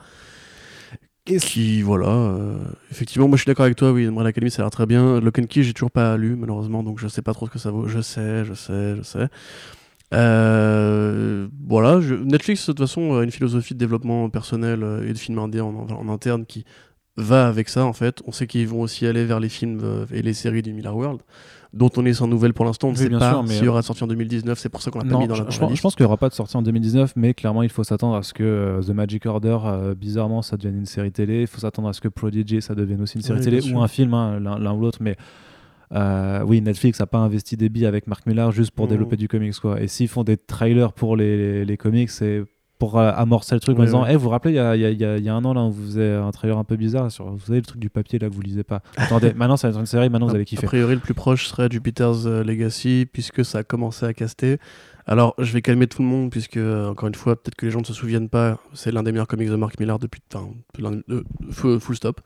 Et 1.29 1.37
qui, 1.39 1.81
voilà, 1.81 2.07
euh, 2.07 2.57
effectivement, 2.89 3.27
moi 3.27 3.35
je 3.35 3.41
suis 3.43 3.49
d'accord 3.49 3.65
avec 3.65 3.75
toi, 3.77 3.91
oui, 3.91 4.05
Umbrella 4.05 4.29
Academy 4.29 4.49
ça 4.49 4.61
a 4.61 4.65
l'air 4.65 4.71
très 4.71 4.85
bien. 4.85 5.19
Lock 5.19 5.39
and 5.39 5.45
Key, 5.49 5.61
j'ai 5.63 5.73
toujours 5.73 5.91
pas 5.91 6.15
lu, 6.15 6.35
malheureusement, 6.37 6.83
donc 6.83 6.99
je 6.99 7.07
sais 7.09 7.21
pas 7.21 7.33
trop 7.33 7.47
ce 7.47 7.51
que 7.51 7.59
ça 7.59 7.69
vaut. 7.71 7.87
Je 7.87 7.99
sais, 7.99 8.45
je 8.45 8.53
sais, 8.53 8.95
je 8.95 9.01
sais. 9.01 9.27
Euh, 10.13 11.47
voilà, 11.67 11.99
je- 12.01 12.15
Netflix, 12.15 12.61
de 12.67 12.71
toute 12.71 12.79
façon, 12.79 13.17
a 13.17 13.23
une 13.23 13.31
philosophie 13.31 13.73
de 13.73 13.79
développement 13.79 14.29
personnel 14.29 14.83
euh, 14.83 15.07
et 15.07 15.11
de 15.13 15.17
films 15.17 15.39
indés 15.39 15.59
en, 15.61 15.75
en 15.75 16.09
interne 16.09 16.45
qui 16.45 16.63
va 17.17 17.47
avec 17.47 17.67
ça, 17.69 17.83
en 17.85 17.93
fait. 17.93 18.21
On 18.25 18.31
sait 18.31 18.47
qu'ils 18.47 18.67
vont 18.67 18.81
aussi 18.81 19.05
aller 19.05 19.25
vers 19.25 19.39
les 19.41 19.49
films 19.49 19.81
euh, 19.83 20.05
et 20.13 20.21
les 20.21 20.33
séries 20.33 20.61
du 20.61 20.71
Miller 20.73 20.95
World, 20.95 21.21
dont 21.73 21.89
on 21.97 22.05
est 22.05 22.13
sans 22.13 22.27
nouvelles 22.27 22.53
pour 22.53 22.65
l'instant. 22.65 22.87
On 22.87 22.91
ne 22.91 22.97
Oui, 22.97 23.03
sait 23.03 23.09
pas 23.09 23.31
sûr, 23.31 23.43
mais- 23.43 23.49
s'il 23.55 23.65
y 23.65 23.67
aura 23.67 23.81
sorti 23.81 24.03
en 24.03 24.07
2019, 24.07 24.57
c'est 24.57 24.69
pour 24.69 24.81
ça 24.81 24.89
qu'on 24.91 24.99
l'a 24.99 25.05
pas 25.05 25.17
mis 25.17 25.27
dans 25.27 25.35
je, 25.35 25.43
la, 25.43 25.49
je 25.49 25.75
je 25.75 25.81
pense 25.81 25.95
qu'il 25.95 26.03
n'y 26.03 26.07
aura 26.07 26.17
pas 26.17 26.29
de 26.29 26.33
sortie 26.33 26.55
en 26.57 26.61
2019, 26.61 27.13
mais 27.15 27.33
clairement, 27.33 27.63
il 27.63 27.69
faut 27.69 27.83
s'attendre 27.83 28.15
à 28.15 28.23
ce 28.23 28.33
que 28.33 28.43
euh, 28.43 28.81
The 28.81 28.89
Magic 28.89 29.25
Order, 29.25 29.57
euh, 29.65 29.95
bizarrement, 29.95 30.41
ça 30.41 30.57
devienne 30.57 30.77
une 30.77 30.85
série 30.85 31.11
télé. 31.11 31.41
Il 31.41 31.47
faut 31.47 31.59
s'attendre 31.59 31.87
à 31.89 31.93
ce 31.93 32.01
que 32.01 32.07
Prodigy, 32.07 32.61
ça 32.61 32.73
devienne 32.75 33.01
aussi 33.01 33.17
une 33.17 33.23
série 33.23 33.39
Oui, 33.39 33.45
télé 33.45 33.71
ou 33.73 33.81
un 33.81 33.87
film, 33.87 34.13
hein, 34.13 34.39
l'un 34.39 34.57
l'un 34.57 34.73
ou 34.73 34.81
l'autre. 34.81 34.99
Mais 35.01 35.15
euh, 35.93 36.43
oui, 36.45 36.61
Netflix 36.61 36.99
n'a 36.99 37.05
pas 37.07 37.19
investi 37.19 37.55
des 37.57 37.69
billes 37.69 37.85
avec 37.85 38.07
Mark 38.07 38.25
Millar 38.25 38.51
juste 38.51 38.71
pour 38.71 38.87
développer 38.87 39.15
du 39.15 39.27
comics. 39.27 39.55
Quoi. 39.59 39.81
Et 39.81 39.87
s'ils 39.87 40.07
font 40.09 40.23
des 40.23 40.35
trailers 40.37 40.91
pour 40.93 41.15
les, 41.15 41.37
les, 41.37 41.65
les 41.65 41.77
comics, 41.77 42.09
c'est 42.09 42.43
pour 42.79 42.99
euh, 42.99 43.11
amorcer 43.15 43.55
le 43.55 43.59
truc 43.61 43.77
en 43.79 43.83
disant 43.83 44.03
ouais. 44.03 44.09
Eh, 44.11 44.15
vous 44.15 44.23
vous 44.23 44.29
rappelez, 44.29 44.53
il 44.53 44.57
y 44.57 44.59
a, 44.59 44.75
y 44.75 44.85
a- 44.85 44.91
y 44.91 45.03
a- 45.05 45.17
y 45.17 45.29
a 45.29 45.33
un 45.33 45.43
an, 45.45 45.53
là, 45.53 45.61
on 45.61 45.69
vous 45.69 45.83
faisait 45.85 46.13
un 46.13 46.31
trailer 46.31 46.57
un 46.57 46.63
peu 46.63 46.75
bizarre. 46.75 47.11
Sur, 47.11 47.25
vous 47.31 47.39
savez, 47.39 47.59
le 47.59 47.65
truc 47.65 47.79
du 47.79 47.89
papier 47.89 48.19
là 48.19 48.29
que 48.29 48.33
vous 48.33 48.41
lisez 48.41 48.63
pas. 48.63 48.81
Attendez, 48.97 49.33
maintenant, 49.33 49.57
ça 49.57 49.67
va 49.67 49.71
être 49.73 49.79
une 49.79 49.85
série, 49.85 50.09
maintenant, 50.09 50.27
vous 50.27 50.33
allez 50.35 50.43
A 50.43 50.45
kiffer. 50.45 50.65
priori, 50.67 50.93
le 50.95 50.99
plus 51.01 51.13
proche 51.13 51.47
serait 51.47 51.67
Jupiter's 51.71 52.25
euh, 52.25 52.43
Legacy, 52.43 53.07
puisque 53.11 53.43
ça 53.43 53.59
a 53.59 53.63
commencé 53.63 54.05
à 54.05 54.13
caster. 54.13 54.57
Alors, 55.09 55.35
je 55.39 55.53
vais 55.53 55.61
calmer 55.61 55.87
tout 55.87 56.01
le 56.01 56.07
monde, 56.07 56.29
puisque, 56.31 56.57
euh, 56.57 56.89
encore 56.89 57.07
une 57.07 57.15
fois, 57.15 57.35
peut-être 57.41 57.55
que 57.55 57.65
les 57.65 57.71
gens 57.71 57.79
ne 57.79 57.85
se 57.85 57.93
souviennent 57.93 58.27
pas, 58.29 58.59
c'est 58.73 58.91
l'un 58.91 59.03
des 59.03 59.11
meilleurs 59.13 59.27
comics 59.27 59.49
de 59.49 59.55
Mark 59.55 59.79
Millar 59.79 59.99
depuis. 59.99 60.21
Enfin, 60.33 60.49
euh, 61.09 61.23
full, 61.49 61.79
full 61.79 61.95
stop. 61.95 62.19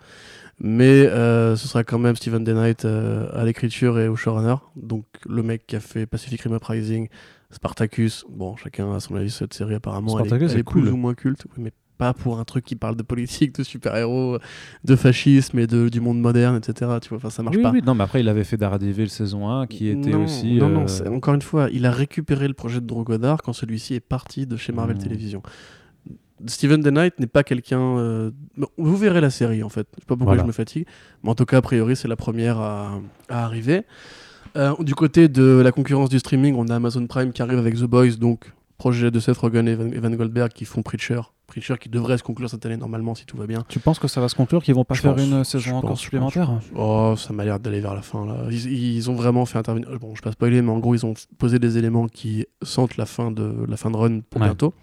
Mais 0.60 1.06
euh, 1.08 1.56
ce 1.56 1.68
sera 1.68 1.84
quand 1.84 1.99
même 1.99 2.16
Steven 2.16 2.43
Day 2.43 2.54
Knight 2.54 2.86
euh, 2.86 3.30
à 3.34 3.45
l'écriture 3.45 3.99
et 3.99 4.08
au 4.08 4.16
showrunner. 4.16 4.56
Donc, 4.76 5.06
le 5.28 5.43
mec 5.43 5.66
qui 5.68 5.76
a 5.76 5.80
fait 5.80 6.06
Pacific 6.06 6.41
Rim 6.41 6.56
Uprising, 6.56 7.08
Spartacus. 7.52 8.26
Bon, 8.30 8.56
chacun 8.56 8.93
a 8.93 8.99
son 8.99 9.16
avis 9.16 9.30
sur 9.30 9.39
cette 9.39 9.54
série, 9.54 9.76
apparemment. 9.76 10.18
elle 10.20 10.26
est- 10.26 10.28
Spartacus, 10.30 10.49
elle 10.52 10.56
c'est 10.56 10.60
est, 10.62 10.64
cool. 10.64 10.82
plus 10.84 10.91
ou 10.91 10.97
moins 10.97 11.14
culte. 11.14 11.45
Oui, 11.58 11.64
mais 11.66 11.72
pas 11.97 12.14
pour 12.16 12.39
un 12.39 12.43
truc 12.45 12.66
qui 12.66 12.76
parle 12.76 12.95
de 12.95 13.04
politique, 13.04 13.54
de 13.54 13.62
super-héros, 13.64 14.39
de 14.84 14.95
fascisme 14.95 15.60
et 15.60 15.68
de, 15.68 15.88
du 15.88 16.02
monde 16.02 16.20
moderne, 16.20 16.56
etc. 16.56 16.93
Tu 16.99 17.10
vois, 17.10 17.18
enfin, 17.20 17.30
ça 17.30 17.43
marche 17.43 17.58
Oui, 17.58 17.62
pas. 17.62 17.70
oui, 17.72 17.82
non, 17.86 17.93
mais 17.93 18.04
après, 18.04 18.22
il 18.22 18.28
avait 18.30 18.43
fait 18.43 18.58
Daredevil 18.58 19.10
saison 19.12 19.47
1 19.49 19.68
qui 19.68 19.88
était 19.88 20.10
non, 20.10 20.24
aussi. 20.24 20.56
Non, 20.56 20.66
euh, 20.66 20.74
non, 20.74 20.88
c'est- 20.88 21.08
encore 21.08 21.36
une 21.36 21.43
fois, 21.43 21.70
il 21.72 21.86
a 21.86 21.91
récupéré 21.91 22.47
le 22.47 22.56
projet 22.56 22.82
de 22.82 22.88
Drew 22.88 23.04
Goddard 23.04 23.43
quand 23.43 23.54
celui-ci 23.54 23.93
est 23.93 23.99
parti 23.99 24.47
de 24.47 24.58
chez 24.58 24.72
Marvel 24.74 24.97
Hmm. 24.97 25.02
Television. 25.04 25.43
Steven 26.47 26.82
Day 26.82 26.89
Knight 26.89 27.20
n'est 27.20 27.28
pas 27.28 27.43
quelqu'un. 27.43 27.80
euh, 27.99 28.32
Vous 28.78 28.97
verrez 28.97 29.22
la 29.22 29.30
série 29.30 29.62
en 29.62 29.70
fait. 29.70 29.88
Je 29.95 29.99
sais 30.02 30.06
pas 30.08 30.16
pourquoi 30.16 30.26
Voilà. 30.34 30.41
je 30.41 30.47
me 30.47 30.52
fatigue. 30.52 30.88
Mais 31.24 31.30
en 31.30 31.36
tout 31.36 31.45
cas, 31.45 31.58
a 31.58 31.62
priori, 31.62 31.95
c'est 31.95 32.08
la 32.08 32.16
première 32.16 32.58
à, 32.60 32.99
à 33.30 33.45
arriver. 33.45 33.84
Euh, 34.58 34.74
du 34.80 34.95
côté 34.95 35.28
de 35.30 35.62
la 35.64 35.72
concurrence 35.72 36.10
du 36.10 36.20
streaming, 36.20 36.56
on 36.58 36.68
a 36.68 36.76
Amazon 36.76 37.06
Prime 37.08 37.32
qui 37.32 37.41
arrive 37.41 37.58
avec 37.60 37.76
The 37.76 37.84
Boys, 37.84 38.12
donc 38.20 38.52
projet 38.78 39.12
de 39.12 39.20
Seth 39.20 39.38
Rogen 39.38 39.68
et 39.68 39.72
Evan, 39.72 40.16
Goldberg 40.16 40.52
qui 40.52 40.66
font 40.66 40.82
Preacher. 40.82 41.22
Preacher 41.47 41.76
qui 41.80 41.89
devrait 41.89 42.18
se 42.18 42.24
conclure 42.24 42.49
cette 42.49 42.66
année 42.66 42.78
normalement 42.78 43.14
si 43.14 43.26
tout 43.26 43.38
va 43.38 43.45
bien. 43.45 43.64
Tu 43.68 43.80
penses 43.80 43.99
que 43.99 44.08
ça 44.08 44.20
va 44.22 44.28
se 44.30 44.36
conclure, 44.36 44.64
qu'ils 44.64 44.74
vont 44.74 44.84
pas 44.86 44.95
Je 44.95 45.02
faire 45.02 45.14
pense, 45.16 45.24
une 45.26 45.43
saison 45.43 45.76
encore 45.76 45.91
pense, 45.91 46.02
supplémentaire. 46.02 46.49
Oh, 46.76 47.14
ça 47.18 47.32
m'a 47.34 47.43
l'air 47.45 47.60
d'aller 47.60 47.80
vers 47.82 47.93
la 47.93 48.02
fin 48.02 48.26
là. 48.26 48.45
Ils, 48.49 48.95
ils 48.95 49.10
ont 49.12 49.14
vraiment 49.16 49.45
fait 49.45 49.58
intervenir. 49.60 49.88
Bon, 49.99 50.16
je 50.16 50.22
passe 50.22 50.32
pas 50.32 50.32
spoiler, 50.32 50.62
mais 50.62 50.72
en 50.72 50.80
gros, 50.80 50.95
ils 50.95 51.06
ont 51.06 51.14
posé 51.38 51.60
des 51.60 51.78
éléments 51.78 52.08
qui 52.08 52.45
sentent 52.62 52.97
la 52.97 53.06
fin 53.06 53.32
de 53.32 53.54
la 53.68 53.78
fin 53.78 53.91
de 53.91 53.97
run 53.97 54.20
pour 54.30 54.41
Ouais. 54.41 54.47
bientôt. 54.47 54.74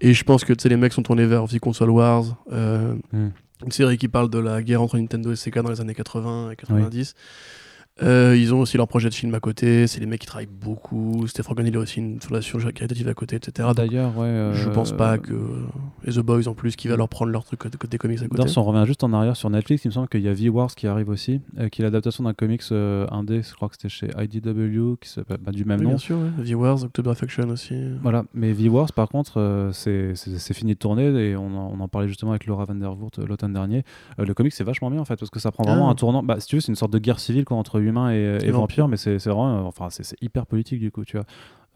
Et 0.00 0.14
je 0.14 0.22
pense 0.24 0.44
que 0.44 0.52
tu 0.52 0.62
sais, 0.62 0.68
les 0.68 0.76
mecs 0.76 0.92
sont 0.92 1.02
tournés 1.02 1.26
vers 1.26 1.42
aussi 1.44 1.58
Console 1.58 1.90
Wars, 1.90 2.24
euh, 2.52 2.94
Hmm. 3.12 3.30
une 3.64 3.72
série 3.72 3.98
qui 3.98 4.06
parle 4.08 4.30
de 4.30 4.38
la 4.38 4.62
guerre 4.62 4.80
entre 4.82 4.96
Nintendo 4.96 5.32
et 5.32 5.36
Sega 5.36 5.60
dans 5.62 5.70
les 5.70 5.80
années 5.80 5.94
80 5.94 6.52
et 6.52 6.56
90. 6.56 7.14
Euh, 8.02 8.36
ils 8.38 8.54
ont 8.54 8.60
aussi 8.60 8.76
leur 8.76 8.86
projet 8.88 9.08
de 9.08 9.14
film 9.14 9.34
à 9.34 9.40
côté. 9.40 9.86
C'est 9.86 10.00
les 10.00 10.06
mecs 10.06 10.20
qui 10.20 10.26
travaillent 10.26 10.46
beaucoup. 10.46 11.26
Steph 11.26 11.42
Rogen, 11.48 11.66
il 11.66 11.76
a 11.76 11.80
aussi 11.80 11.98
une 11.98 12.20
fondation 12.20 12.58
caritative 12.58 13.08
à 13.08 13.14
côté, 13.14 13.36
etc. 13.36 13.68
D'ailleurs, 13.74 14.16
ouais. 14.16 14.26
euh, 14.26 14.54
je 14.54 14.68
pense 14.68 14.92
pas 14.92 15.18
que. 15.18 15.34
Et 16.06 16.12
The 16.12 16.20
Boys 16.20 16.46
en 16.48 16.54
plus, 16.54 16.76
qui 16.76 16.88
va 16.88 16.96
leur 16.96 17.08
prendre 17.08 17.32
leur 17.32 17.44
truc 17.44 17.58
côté 17.58 17.98
comics 17.98 18.18
à 18.18 18.22
côté. 18.22 18.36
D'ailleurs, 18.36 18.48
si 18.50 18.58
on 18.58 18.64
revient 18.64 18.84
juste 18.86 19.02
en 19.04 19.12
arrière 19.12 19.36
sur 19.36 19.50
Netflix, 19.50 19.84
il 19.84 19.88
me 19.88 19.92
semble 19.92 20.08
qu'il 20.08 20.20
y 20.20 20.28
a 20.28 20.32
V-Wars 20.32 20.74
qui 20.74 20.86
arrive 20.86 21.08
aussi, 21.08 21.40
euh, 21.58 21.68
qui 21.68 21.82
est 21.82 21.84
l'adaptation 21.84 22.24
d'un 22.24 22.34
comics 22.34 22.62
euh, 22.72 23.06
indé, 23.10 23.42
je 23.42 23.54
crois 23.54 23.68
que 23.68 23.74
c'était 23.74 23.88
chez 23.88 24.08
IDW, 24.16 24.96
qui 25.00 25.08
s'appelle 25.08 25.38
bah, 25.44 25.52
du 25.52 25.64
même 25.64 25.78
Oui, 25.80 25.84
nom. 25.84 25.90
bien 25.90 25.98
sûr, 25.98 26.18
ouais. 26.18 26.30
Viewers, 26.44 26.84
October 26.84 27.10
Affection 27.10 27.48
aussi. 27.50 27.74
Voilà, 28.02 28.24
mais 28.34 28.52
V-Wars, 28.52 28.92
par 28.92 29.08
contre, 29.08 29.38
euh, 29.40 29.72
c'est- 29.72 30.14
fini 30.54 30.74
de 30.74 30.78
tourner 30.78 31.04
et 31.06 31.36
on 31.36 31.46
en, 31.56 31.72
on 31.76 31.80
en 31.80 31.88
parlait 31.88 32.08
justement 32.08 32.32
avec 32.32 32.46
Laura 32.46 32.64
Vandervoort 32.64 33.10
euh, 33.18 33.26
l'automne 33.26 33.52
dernier. 33.52 33.84
Euh, 34.18 34.24
le 34.24 34.34
comic, 34.34 34.52
c'est 34.52 34.64
vachement 34.64 34.90
bien 34.90 35.00
en 35.00 35.04
fait, 35.04 35.16
parce 35.16 35.30
que 35.30 35.38
ça 35.38 35.52
prend 35.52 35.62
vraiment 35.64 35.88
Ah. 35.88 35.92
un 35.92 35.94
tournant. 35.94 36.22
Bah, 36.22 36.36
si 36.40 36.46
tu 36.48 36.56
veux, 36.56 36.60
c'est 36.60 36.72
une 36.72 36.76
sorte 36.76 36.92
de 36.92 36.98
guerre 36.98 37.20
civile 37.20 37.44
quoi, 37.44 37.56
entre 37.56 37.78
humains 37.88 38.12
et, 38.12 38.38
et 38.44 38.50
vampires. 38.50 38.86
mais 38.88 38.96
c'est 38.96 39.16
vraiment. 39.26 39.66
enfin, 39.66 39.88
c'est 39.90 40.16
hyper 40.22 40.46
politique 40.46 40.80
du 40.80 40.90
coup, 40.90 41.04
tu 41.04 41.16
vois. 41.16 41.26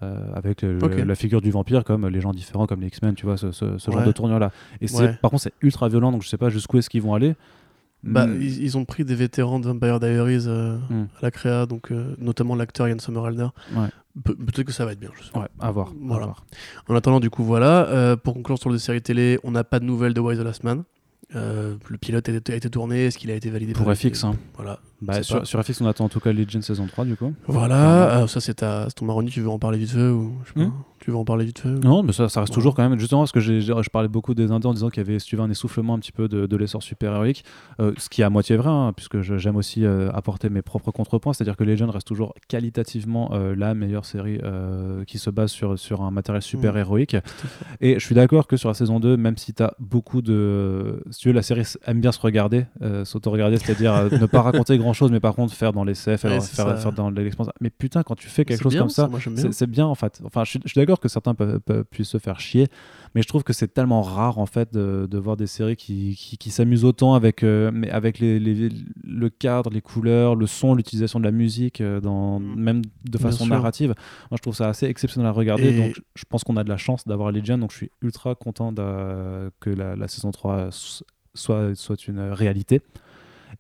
Euh, 0.02 0.32
avec 0.34 0.62
la 0.62 1.14
figure 1.14 1.40
du 1.40 1.52
vampire 1.52 1.84
comme 1.84 2.08
les 2.08 2.20
gens 2.20 2.32
différents 2.32 2.66
comme 2.66 2.80
les 2.80 2.88
X-Men 2.88 3.14
tu 3.14 3.24
vois 3.24 3.36
ce, 3.36 3.52
ce- 3.52 3.78
ce 3.78 3.88
genre 3.92 4.02
de 4.02 4.10
tournure 4.10 4.40
là 4.40 4.50
et 4.80 4.88
c'est 4.88 5.00
Ouais. 5.00 5.18
par 5.22 5.30
contre 5.30 5.44
c'est 5.44 5.52
ultra 5.62 5.88
violent 5.88 6.10
donc 6.10 6.24
je 6.24 6.28
sais 6.28 6.36
pas 6.38 6.48
jusqu'où 6.48 6.78
est-ce 6.78 6.90
qu'ils 6.90 7.02
vont 7.02 7.14
aller 7.14 7.36
Bah, 8.02 8.26
Mm. 8.26 8.42
ils, 8.42 8.62
ils 8.64 8.76
ont 8.76 8.84
pris 8.84 9.04
des 9.04 9.14
vétérans 9.14 9.60
de 9.60 9.66
Vampire 9.68 10.00
Diaries 10.00 10.48
euh, 10.48 10.76
Mm. 10.90 11.02
à 11.18 11.22
la 11.22 11.30
créa, 11.30 11.66
donc 11.66 11.92
euh, 11.92 12.16
notamment 12.18 12.56
l'acteur 12.56 12.88
Ian 12.88 12.98
Somerhalder. 12.98 13.46
Ouais. 13.76 13.86
Pe- 14.24 14.32
Peut-être 14.34 14.64
que 14.64 14.72
ça 14.72 14.84
va 14.84 14.90
être 14.90 14.98
bien, 14.98 15.10
je 15.16 15.22
sais 15.22 15.30
à 15.60 15.70
voir, 15.70 15.90
à 15.90 15.92
Voilà. 16.00 16.24
voir. 16.26 16.44
En 16.88 16.96
attendant, 16.96 17.20
du 17.20 17.30
coup, 17.30 17.44
voilà. 17.44 18.16
Pour 18.24 18.34
conclure 18.34 18.58
sur 18.58 18.70
les 18.70 18.80
séries 18.80 19.02
télé, 19.02 19.38
on 19.44 19.52
n'a 19.52 19.62
pas 19.62 19.78
de 19.78 19.84
nouvelles 19.84 20.14
de 20.14 20.20
Wise 20.20 20.40
the 20.40 20.42
Last 20.42 20.64
Man. 20.64 20.82
Euh, 21.34 21.76
le 21.88 21.96
pilote 21.98 22.28
a 22.28 22.32
été, 22.32 22.52
a 22.52 22.56
été 22.56 22.68
tourné, 22.68 23.06
est-ce 23.06 23.16
qu'il 23.18 23.30
a 23.30 23.34
été 23.34 23.48
validé 23.50 23.72
pour 23.72 23.90
FX 23.94 24.24
hein. 24.24 24.36
Voilà. 24.56 24.78
Bah, 25.00 25.22
sur, 25.22 25.44
FX 25.44 25.80
on 25.80 25.86
attend 25.86 26.04
en 26.04 26.08
tout 26.08 26.20
cas 26.20 26.32
Legion 26.32 26.60
saison 26.62 26.86
3 26.86 27.04
du 27.04 27.16
coup 27.16 27.32
Voilà. 27.46 28.20
Euh, 28.22 28.26
ça, 28.26 28.40
c'est 28.40 28.54
ta- 28.54 28.88
ton 28.94 29.06
marronnier, 29.06 29.30
tu 29.30 29.40
veux 29.40 29.48
en 29.48 29.58
parler 29.58 29.78
vite 29.78 29.90
fait 29.90 30.08
ou 30.08 30.32
je 30.44 30.48
sais 30.48 30.54
pas, 30.54 30.60
Hmm 30.66 30.72
Tu 31.02 31.10
veux 31.10 31.16
en 31.16 31.24
parler 31.24 31.44
vite 31.44 31.58
fait 31.58 31.68
ou- 31.68 31.80
Non, 31.80 32.04
mais 32.04 32.12
ça, 32.12 32.28
ça 32.28 32.40
reste 32.40 32.52
toujours 32.54 32.74
quand 32.76 32.88
même. 32.88 32.96
Justement, 32.98 33.22
parce 33.22 33.32
que 33.32 33.40
je 33.40 33.90
parlais 33.90 34.06
beaucoup 34.08 34.34
des 34.34 34.52
indés 34.52 34.68
en 34.68 34.72
disant 34.72 34.88
qu'il 34.88 35.02
y 35.02 35.06
avait, 35.06 35.18
si 35.18 35.26
tu 35.26 35.34
veux, 35.34 35.42
un 35.42 35.50
essoufflement 35.50 35.94
un 35.94 35.98
petit 35.98 36.12
peu 36.12 36.28
de, 36.28 36.46
de 36.46 36.56
l'essor 36.56 36.80
super-héroïque. 36.80 37.44
Euh, 37.80 37.92
ce 37.98 38.08
qui 38.08 38.20
est 38.20 38.24
à 38.24 38.30
moitié 38.30 38.56
vrai, 38.56 38.70
hein, 38.70 38.92
puisque 38.94 39.20
j'aime 39.20 39.56
aussi 39.56 39.84
euh, 39.84 40.10
apporter 40.12 40.48
mes 40.48 40.62
propres 40.62 40.92
contrepoints. 40.92 41.32
C'est-à-dire 41.32 41.56
que 41.56 41.64
Legend 41.64 41.90
reste 41.90 42.06
toujours 42.06 42.34
qualitativement 42.46 43.30
euh, 43.32 43.56
la 43.56 43.74
meilleure 43.74 44.04
série 44.04 44.38
qui 45.06 45.18
se 45.18 45.28
base 45.30 45.50
sur, 45.50 45.76
sur 45.78 46.02
un 46.02 46.10
matériel 46.12 46.40
super-héroïque. 46.42 47.16
Et 47.80 47.98
je 47.98 48.04
suis 48.04 48.14
d'accord 48.14 48.46
que 48.46 48.56
sur 48.56 48.68
la 48.68 48.74
saison 48.74 49.00
2, 49.00 49.16
même 49.16 49.36
si 49.36 49.52
tu 49.54 49.62
as 49.62 49.74
beaucoup 49.80 50.22
de. 50.22 51.02
Si 51.10 51.18
tu 51.20 51.28
veux, 51.28 51.34
la 51.34 51.42
série 51.42 51.62
aime 51.86 52.00
bien 52.00 52.12
se 52.12 52.20
regarder, 52.20 52.66
s'auto-regarder, 53.04 53.58
c'est-à-dire 53.58 54.04
ne 54.12 54.26
pas 54.26 54.42
raconter 54.42 54.78
grand-chose, 54.78 55.10
mais 55.10 55.20
par 55.20 55.34
contre 55.34 55.52
faire 55.54 55.72
dans 55.72 55.82
les 55.84 55.94
CF, 55.94 56.06
Ouais, 56.06 56.16
faire, 56.16 56.42
ça. 56.42 56.76
faire 56.76 56.92
dans 56.92 57.10
l'expérience. 57.10 57.52
Mais 57.60 57.70
putain, 57.70 58.02
quand 58.04 58.14
tu 58.14 58.28
fais 58.28 58.44
quelque 58.44 58.62
chose 58.62 58.72
bien, 58.72 58.82
comme 58.82 58.90
ça, 58.90 59.08
bien. 59.08 59.50
c'est 59.52 59.66
bien 59.68 59.86
en 59.86 59.94
fait. 59.96 60.20
Enfin, 60.24 60.44
je 60.44 60.50
suis, 60.50 60.60
je 60.64 60.74
que 61.00 61.08
certains 61.08 61.34
peuvent, 61.34 61.60
peuvent- 61.60 61.84
puissent 61.84 62.08
se 62.10 62.18
faire 62.18 62.40
chier, 62.40 62.68
mais 63.14 63.22
je 63.22 63.28
trouve 63.28 63.42
que 63.44 63.52
c'est 63.52 63.68
tellement 63.72 64.02
rare 64.02 64.38
en 64.38 64.46
fait 64.46 64.72
de, 64.72 65.06
de 65.10 65.18
voir 65.18 65.36
des 65.36 65.46
séries 65.46 65.76
qui, 65.76 66.16
qui, 66.18 66.38
qui 66.38 66.50
s'amusent 66.50 66.84
autant 66.84 67.14
avec, 67.14 67.42
euh, 67.42 67.70
mais 67.72 67.90
avec 67.90 68.18
les, 68.18 68.38
les- 68.38 68.70
le 69.04 69.28
cadre, 69.30 69.70
les 69.70 69.80
couleurs, 69.82 70.34
le 70.36 70.46
son, 70.46 70.74
l'utilisation 70.74 71.18
de 71.20 71.24
la 71.24 71.30
musique, 71.32 71.80
euh, 71.80 72.00
dans, 72.00 72.40
Mm. 72.40 72.54
même 72.60 72.82
de 73.04 73.18
façon 73.18 73.44
narrative. 73.56 73.94
Moi, 74.30 74.36
je 74.36 74.42
trouve 74.42 74.54
ça 74.56 74.68
assez 74.68 74.86
exceptionnel 74.86 75.28
à 75.28 75.32
regarder. 75.32 75.68
Et- 75.68 75.76
Donc, 75.88 76.00
je 76.14 76.24
pense 76.28 76.44
qu'on 76.44 76.56
a 76.56 76.64
de 76.64 76.68
la 76.68 76.76
chance 76.76 77.06
d'avoir 77.06 77.30
Legion. 77.32 77.58
Donc, 77.58 77.70
je 77.72 77.76
suis 77.76 77.90
ultra 78.00 78.34
content 78.34 78.72
que 78.74 79.70
la, 79.70 79.96
la 79.96 80.08
saison 80.08 80.30
3 80.30 80.68
s- 80.68 81.02
soit, 81.34 81.74
soit 81.74 82.06
une 82.08 82.20
réalité. 82.20 82.80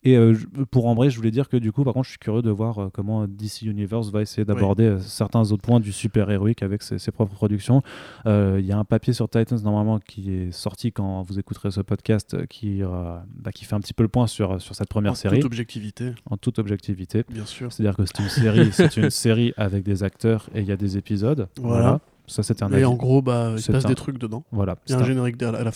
Et 0.04 0.16
euh, 0.16 0.34
pour 0.70 0.86
embrayer, 0.86 1.10
je 1.10 1.16
voulais 1.16 1.30
dire 1.30 1.48
que 1.48 1.56
du 1.56 1.72
coup, 1.72 1.84
par 1.84 1.94
contre, 1.94 2.06
je 2.06 2.10
suis 2.10 2.18
curieux 2.18 2.42
de 2.42 2.50
voir 2.50 2.78
euh, 2.78 2.88
comment 2.92 3.26
DC 3.26 3.62
Universe 3.62 4.10
va 4.10 4.22
essayer 4.22 4.44
d'aborder 4.44 4.84
euh, 4.84 4.98
certains 4.98 5.40
autres 5.52 5.62
points 5.62 5.80
du 5.80 5.92
super-héroïque 5.92 6.62
avec 6.62 6.82
ses, 6.82 6.98
ses 6.98 7.10
propres 7.12 7.34
productions. 7.34 7.82
Euh, 8.26 8.56
Il 8.60 8.66
y 8.66 8.72
a 8.72 8.78
un 8.78 8.84
papier 8.84 9.12
sur 9.12 9.28
Titans 9.28 9.58
normalement 9.62 9.98
qui 9.98 10.32
est 10.32 10.52
sorti 10.52 10.92
quand 10.92 11.22
vous 11.22 11.38
écouterez 11.38 11.70
ce 11.70 11.80
podcast 11.80 12.46
qui, 12.46 12.82
euh, 12.82 13.16
bah, 13.36 13.52
qui 13.52 13.64
fait 13.64 13.74
un 13.74 13.80
petit 13.80 13.94
peu 13.94 14.02
le 14.02 14.08
point 14.08 14.26
sur, 14.26 14.60
sur 14.60 14.74
cette 14.74 14.88
première 14.88 15.12
en 15.12 15.14
série 15.16 15.36
toute 15.40 15.46
objectivité, 15.46 16.12
en 16.30 16.36
toute 16.36 16.58
objectivité. 16.58 17.24
bien 17.30 17.46
sûr. 17.46 17.72
C'est-à-dire 17.72 17.96
que 17.96 18.04
c'est 18.06 18.18
une 18.22 18.28
série, 18.28 18.72
c'est 18.72 18.96
une 18.96 19.10
série 19.10 19.52
avec 19.56 19.82
des 19.84 20.02
acteurs 20.02 20.48
et 20.54 20.60
il 20.60 20.66
y 20.66 20.72
a 20.72 20.76
des 20.76 20.96
épisodes. 20.96 21.48
Voilà. 21.60 22.00
Ça, 22.28 22.42
c'était 22.42 22.62
un 22.62 22.70
Et 22.70 22.76
avis. 22.76 22.84
en 22.84 22.94
gros, 22.94 23.20
bah, 23.20 23.52
il 23.56 23.60
se 23.60 23.72
passe 23.72 23.84
un- 23.84 23.88
des 23.88 23.94
trucs 23.94 24.16
dedans. 24.18 24.44
Voilà. 24.52 24.76
Il 24.86 24.92
y 24.92 24.94
a 24.94 24.96
c'est 24.96 25.00
un 25.02 25.04
un- 25.04 25.08
générique 25.08 25.42
à 25.42 25.50
la- 25.52 25.58
à 25.58 25.64
la 25.64 25.72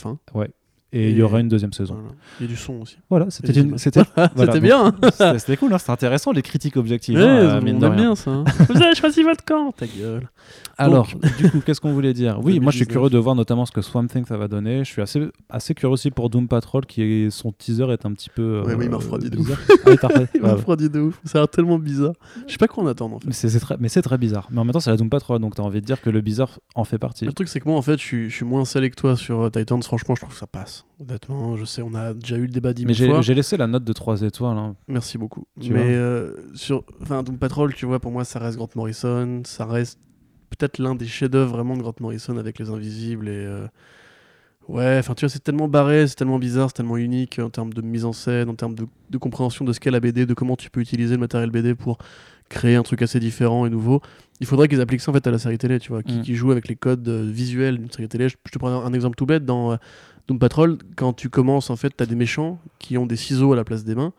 Et 0.92 1.10
il 1.10 1.16
y 1.16 1.22
aura 1.22 1.40
une 1.40 1.48
deuxième 1.48 1.72
saison. 1.72 1.94
Voilà. 1.94 2.14
Il 2.40 2.46
y 2.46 2.48
a 2.48 2.48
du 2.48 2.56
son 2.56 2.74
aussi. 2.80 2.96
Voilà, 3.10 3.26
c'était 3.28 3.52
une- 3.60 3.76
c'était 3.78 4.02
voilà, 4.34 4.60
bien. 4.60 4.94
hein. 5.02 5.34
C'était 5.38 5.56
cool, 5.56 5.72
hein, 5.74 5.78
c'était 5.78 5.90
intéressant 5.92 6.30
les 6.32 6.42
critiques 6.42 6.76
objectives. 6.76 7.16
Ouais, 7.18 7.22
hein, 7.24 7.26
euh, 7.26 7.60
on 7.62 7.66
aime 7.82 7.96
bien 7.96 8.14
ça. 8.14 8.30
hein. 8.30 8.44
Vous 8.68 8.80
avez 8.80 8.94
choisi 8.94 9.22
votre 9.24 9.44
camp, 9.44 9.72
ta 9.72 9.86
gueule. 9.86 10.28
Alors, 10.78 11.08
du 11.38 11.50
coup, 11.50 11.60
qu'est-ce 11.60 11.80
qu'on 11.80 11.92
voulait 11.92 12.12
dire 12.14 12.38
Oui, 12.42 12.60
moi 12.60 12.70
je 12.70 12.76
suis 12.76 12.86
2019. 12.86 12.88
curieux 12.92 13.10
de 13.10 13.18
voir 13.18 13.34
notamment 13.34 13.66
ce 13.66 13.72
que 13.72 13.82
Swamp 13.82 14.06
Thing 14.06 14.24
ça 14.26 14.36
va 14.36 14.46
donner. 14.46 14.78
Je 14.84 14.90
suis 14.90 15.02
assez, 15.02 15.20
assez 15.50 15.74
curieux 15.74 15.92
aussi 15.92 16.10
pour 16.10 16.30
Doom 16.30 16.46
Patrol, 16.48 16.86
qui 16.86 17.02
est, 17.02 17.30
son 17.30 17.50
teaser 17.52 17.90
est 17.92 18.06
un 18.06 18.12
petit 18.12 18.30
peu. 18.30 18.62
Ouais, 18.64 18.76
mais 18.76 18.84
il 18.84 18.90
m'a 18.90 18.94
euh, 18.96 18.98
refroidi 18.98 19.28
de. 19.28 19.38
Ah 19.38 19.90
refroidi. 19.90 20.26
Il 20.34 20.40
m'a 20.42 20.48
Ouais. 20.48 20.54
refroidi 20.54 20.88
de 20.88 21.00
ouf. 21.00 21.20
Ça 21.24 21.38
a 21.38 21.40
l'air 21.42 21.48
tellement 21.48 21.78
bizarre. 21.78 22.14
Je 22.46 22.52
sais 22.52 22.58
pas 22.58 22.68
quoi 22.68 22.84
en 22.84 22.86
attendre 22.86 23.16
en 23.16 23.18
fait. 23.18 23.26
Mais 23.26 23.32
c'est 23.32 23.58
très, 23.58 23.76
mais 23.80 23.88
c'est 23.88 24.02
très 24.02 24.18
bizarre. 24.18 24.46
Mais 24.50 24.60
en 24.60 24.64
même 24.64 24.72
temps, 24.72 24.80
c'est 24.80 24.90
la 24.90 24.96
Doom 24.96 25.10
Patrol, 25.10 25.40
donc 25.40 25.56
t'as 25.56 25.62
envie 25.64 25.80
de 25.80 25.86
dire 25.86 26.00
que 26.00 26.10
le 26.10 26.20
bizarre 26.20 26.60
en 26.74 26.84
fait 26.84 26.98
partie. 26.98 27.24
Le 27.24 27.32
truc, 27.32 27.48
c'est 27.48 27.58
que 27.60 27.68
moi, 27.68 27.76
en 27.76 27.82
fait, 27.82 27.96
je 27.98 28.02
suis, 28.04 28.30
je 28.30 28.34
suis 28.36 28.44
moins 28.46 28.64
salé 28.64 28.88
que 28.90 28.96
toi 28.96 29.16
sur 29.16 29.40
euh, 29.42 29.50
Titans. 29.50 29.82
Franchement, 29.82 30.14
je 30.14 30.20
trouve 30.20 30.32
que 30.34 30.38
ça 30.38 30.46
passe. 30.46 30.75
Honnêtement, 31.00 31.56
je 31.56 31.64
sais, 31.64 31.82
on 31.82 31.94
a 31.94 32.14
déjà 32.14 32.36
eu 32.36 32.42
le 32.42 32.48
débat 32.48 32.72
dix 32.72 32.84
Mais 32.86 32.94
j'ai 32.94 33.34
laissé 33.34 33.56
la 33.56 33.66
note 33.66 33.84
de 33.84 33.92
3 33.92 34.22
étoiles. 34.22 34.56
hein. 34.56 34.76
Merci 34.88 35.18
beaucoup. 35.18 35.46
Tu. 35.60 35.72
Mais 35.72 35.94
euh, 35.94 36.32
sur, 36.54 36.84
enfin, 37.02 37.22
Doom 37.22 37.38
Patrol, 37.38 37.74
tu 37.74 37.86
vois, 37.86 37.98
pour 38.00 38.10
moi, 38.12 38.24
ça 38.24 38.38
reste 38.38 38.56
Grant 38.56 38.68
Morrison. 38.74 39.42
Ça 39.44 39.66
reste 39.66 39.98
peut-être 40.50 40.78
l'un 40.78 40.94
des 40.94 41.06
chefs-d'œuvre 41.06 41.52
vraiment 41.56 41.76
de 41.76 41.82
Grant 41.82 41.94
Morrison 42.00 42.36
avec 42.38 42.58
les 42.58 42.70
Invisibles 42.70 43.28
et. 43.28 43.32
euh, 43.32 43.66
Ouais, 44.68 44.96
enfin, 44.98 45.14
tu 45.14 45.24
vois, 45.24 45.28
c'est 45.30 45.38
tellement 45.44 45.68
barré, 45.68 46.08
c'est 46.08 46.16
tellement 46.16 46.40
bizarre, 46.40 46.70
c'est 46.70 46.78
tellement 46.78 46.96
unique 46.96 47.38
en 47.38 47.50
termes 47.50 47.72
de 47.72 47.80
mise 47.82 48.04
en 48.04 48.12
scène, 48.12 48.48
en 48.48 48.56
termes 48.56 48.74
de, 48.74 48.86
de 49.10 49.16
compréhension 49.18 49.64
de 49.64 49.72
ce 49.72 49.78
qu'est 49.78 49.92
la 49.92 50.00
BD, 50.00 50.26
de 50.26 50.34
comment 50.34 50.56
tu 50.56 50.70
peux 50.70 50.80
utiliser 50.80 51.14
le 51.14 51.20
matériel 51.20 51.50
BD 51.50 51.76
pour 51.76 51.98
créer 52.48 52.74
un 52.74 52.82
truc 52.82 53.00
assez 53.02 53.20
différent 53.20 53.64
et 53.66 53.70
nouveau. 53.70 54.00
Il 54.40 54.46
faudrait 54.48 54.66
qu'ils 54.66 54.80
appliquent 54.80 55.02
ça 55.02 55.12
en 55.12 55.14
fait 55.14 55.24
à 55.24 55.30
la 55.30 55.38
série 55.38 55.56
télé, 55.56 55.78
tu 55.78 55.90
vois, 55.92 56.02
qui, 56.02 56.18
Mm. 56.18 56.22
qui 56.22 56.34
joue 56.34 56.50
avec 56.50 56.66
les 56.66 56.74
codes 56.74 57.06
euh, 57.08 57.22
visuels 57.30 57.78
d'une 57.78 57.92
série 57.92 58.08
télé. 58.08 58.28
Je, 58.28 58.34
je 58.44 58.50
te 58.50 58.58
prends 58.58 58.70
un, 58.70 58.84
un 58.86 58.92
exemple 58.92 59.14
tout 59.14 59.24
bête 59.24 59.44
dans 59.44 59.70
euh, 59.70 59.76
Doom 60.28 60.38
Patrol, 60.38 60.78
quand 60.96 61.12
tu 61.12 61.28
commences, 61.30 61.70
en 61.70 61.76
fait, 61.76 61.90
t'as 61.96 62.06
des 62.06 62.16
méchants 62.16 62.58
qui 62.78 62.98
ont 62.98 63.06
des 63.06 63.16
ciseaux 63.16 63.52
à 63.52 63.56
la 63.56 63.64
place 63.64 63.84
des 63.84 63.94
mains 63.94 64.12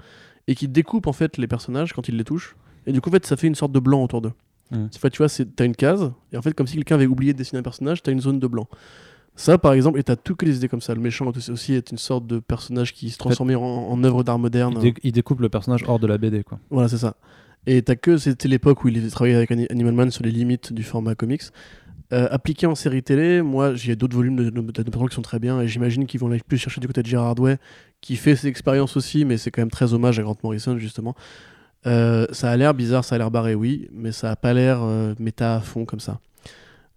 et 0.47 0.55
qui 0.55 0.67
découpent 0.67 1.07
en 1.07 1.13
fait 1.13 1.37
les 1.37 1.47
personnages 1.47 1.93
quand 1.93 2.07
ils 2.07 2.15
les 2.17 2.23
touchent. 2.23 2.55
Et 2.85 2.93
du 2.93 3.01
coup, 3.01 3.09
en 3.09 3.11
fait, 3.13 3.25
ça 3.25 3.35
fait 3.35 3.47
une 3.47 3.55
sorte 3.55 3.71
de 3.73 3.79
blanc 3.79 4.03
autour 4.03 4.21
d'eux. 4.21 4.31
Mm. 4.71 4.85
En 4.85 4.99
fait, 4.99 5.09
tu 5.09 5.17
vois, 5.17 5.27
t'as 5.55 5.65
une 5.65 5.75
case, 5.75 6.11
et 6.31 6.37
en 6.37 6.41
fait, 6.41 6.53
comme 6.53 6.67
si 6.67 6.75
quelqu'un 6.75 6.95
avait 6.95 7.07
oublié 7.07 7.33
de 7.33 7.37
dessiner 7.37 7.59
un 7.59 7.63
personnage, 7.63 8.01
t'as 8.03 8.11
une 8.13 8.21
zone 8.21 8.39
de 8.39 8.47
blanc. 8.47 8.67
Ça, 9.35 9.57
par 9.59 9.73
exemple, 9.73 9.99
et 9.99 10.03
t'as 10.03 10.15
tout 10.15 10.35
que 10.35 10.45
les 10.45 10.55
idées 10.57 10.67
comme 10.67 10.81
ça. 10.81 10.95
Le 10.95 11.01
méchant 11.01 11.27
aussi 11.49 11.73
est 11.73 11.91
une 11.91 11.97
sorte 11.99 12.25
de 12.25 12.39
personnage 12.39 12.93
qui 12.93 13.09
se 13.11 13.17
transforme 13.19 13.51
en, 13.55 13.91
en 13.91 14.03
œuvre 14.03 14.23
d'art 14.23 14.39
moderne. 14.39 14.73
Il, 14.77 14.93
dé- 14.93 14.99
il 15.03 15.11
découpe 15.11 15.41
le 15.41 15.49
personnage 15.49 15.83
hors 15.87 15.99
de 15.99 16.07
la 16.07 16.17
BD, 16.17 16.43
quoi. 16.43 16.59
Voilà, 16.71 16.87
c'est 16.87 16.97
ça. 16.97 17.17
Et 17.67 17.81
t'as 17.83 17.95
que, 17.95 18.17
c'était 18.17 18.47
l'époque 18.47 18.83
où 18.83 18.87
il 18.87 19.11
travaillait 19.11 19.35
avec 19.37 19.51
Ani- 19.51 19.67
Animal 19.69 19.93
Man 19.93 20.09
sur 20.11 20.23
les 20.23 20.31
limites 20.31 20.71
du 20.73 20.81
format 20.83 21.13
comics. 21.15 21.43
Euh, 22.13 22.27
appliqué 22.31 22.65
en 22.67 22.75
série 22.75 23.03
télé, 23.03 23.41
moi 23.41 23.75
j'ai 23.75 23.97
d'autres 23.97 24.15
volumes 24.15 24.49
de, 24.49 24.61
Patrol 24.61 25.09
qui 25.09 25.15
sont 25.15 25.21
très 25.21 25.39
bien 25.39 25.59
et 25.59 25.67
j'imagine 25.67 26.05
qu'ils 26.05 26.21
vont 26.21 26.27
aller 26.27 26.39
plus 26.39 26.57
chercher 26.57 26.79
du 26.79 26.87
côté 26.87 27.03
de 27.03 27.07
Gerard 27.07 27.37
Way 27.37 27.57
qui 27.99 28.15
fait 28.15 28.37
ses 28.37 28.47
expériences 28.47 28.95
aussi, 28.95 29.25
mais 29.25 29.37
c'est 29.37 29.51
quand 29.51 29.61
même 29.61 29.71
très 29.71 29.93
hommage 29.93 30.17
à 30.17 30.23
Grant 30.23 30.37
Morrison 30.41 30.77
justement. 30.77 31.15
Euh, 31.85 32.27
ça 32.31 32.51
a 32.51 32.57
l'air 32.57 32.73
bizarre, 32.73 33.05
ça 33.05 33.15
a 33.15 33.17
l'air 33.17 33.31
barré, 33.31 33.55
oui, 33.55 33.87
mais 33.91 34.11
ça 34.11 34.31
a 34.31 34.35
pas 34.35 34.53
l'air 34.53 34.79
euh, 34.81 35.13
méta 35.19 35.55
à 35.55 35.59
fond 35.61 35.85
comme 35.85 35.99
ça. 35.99 36.19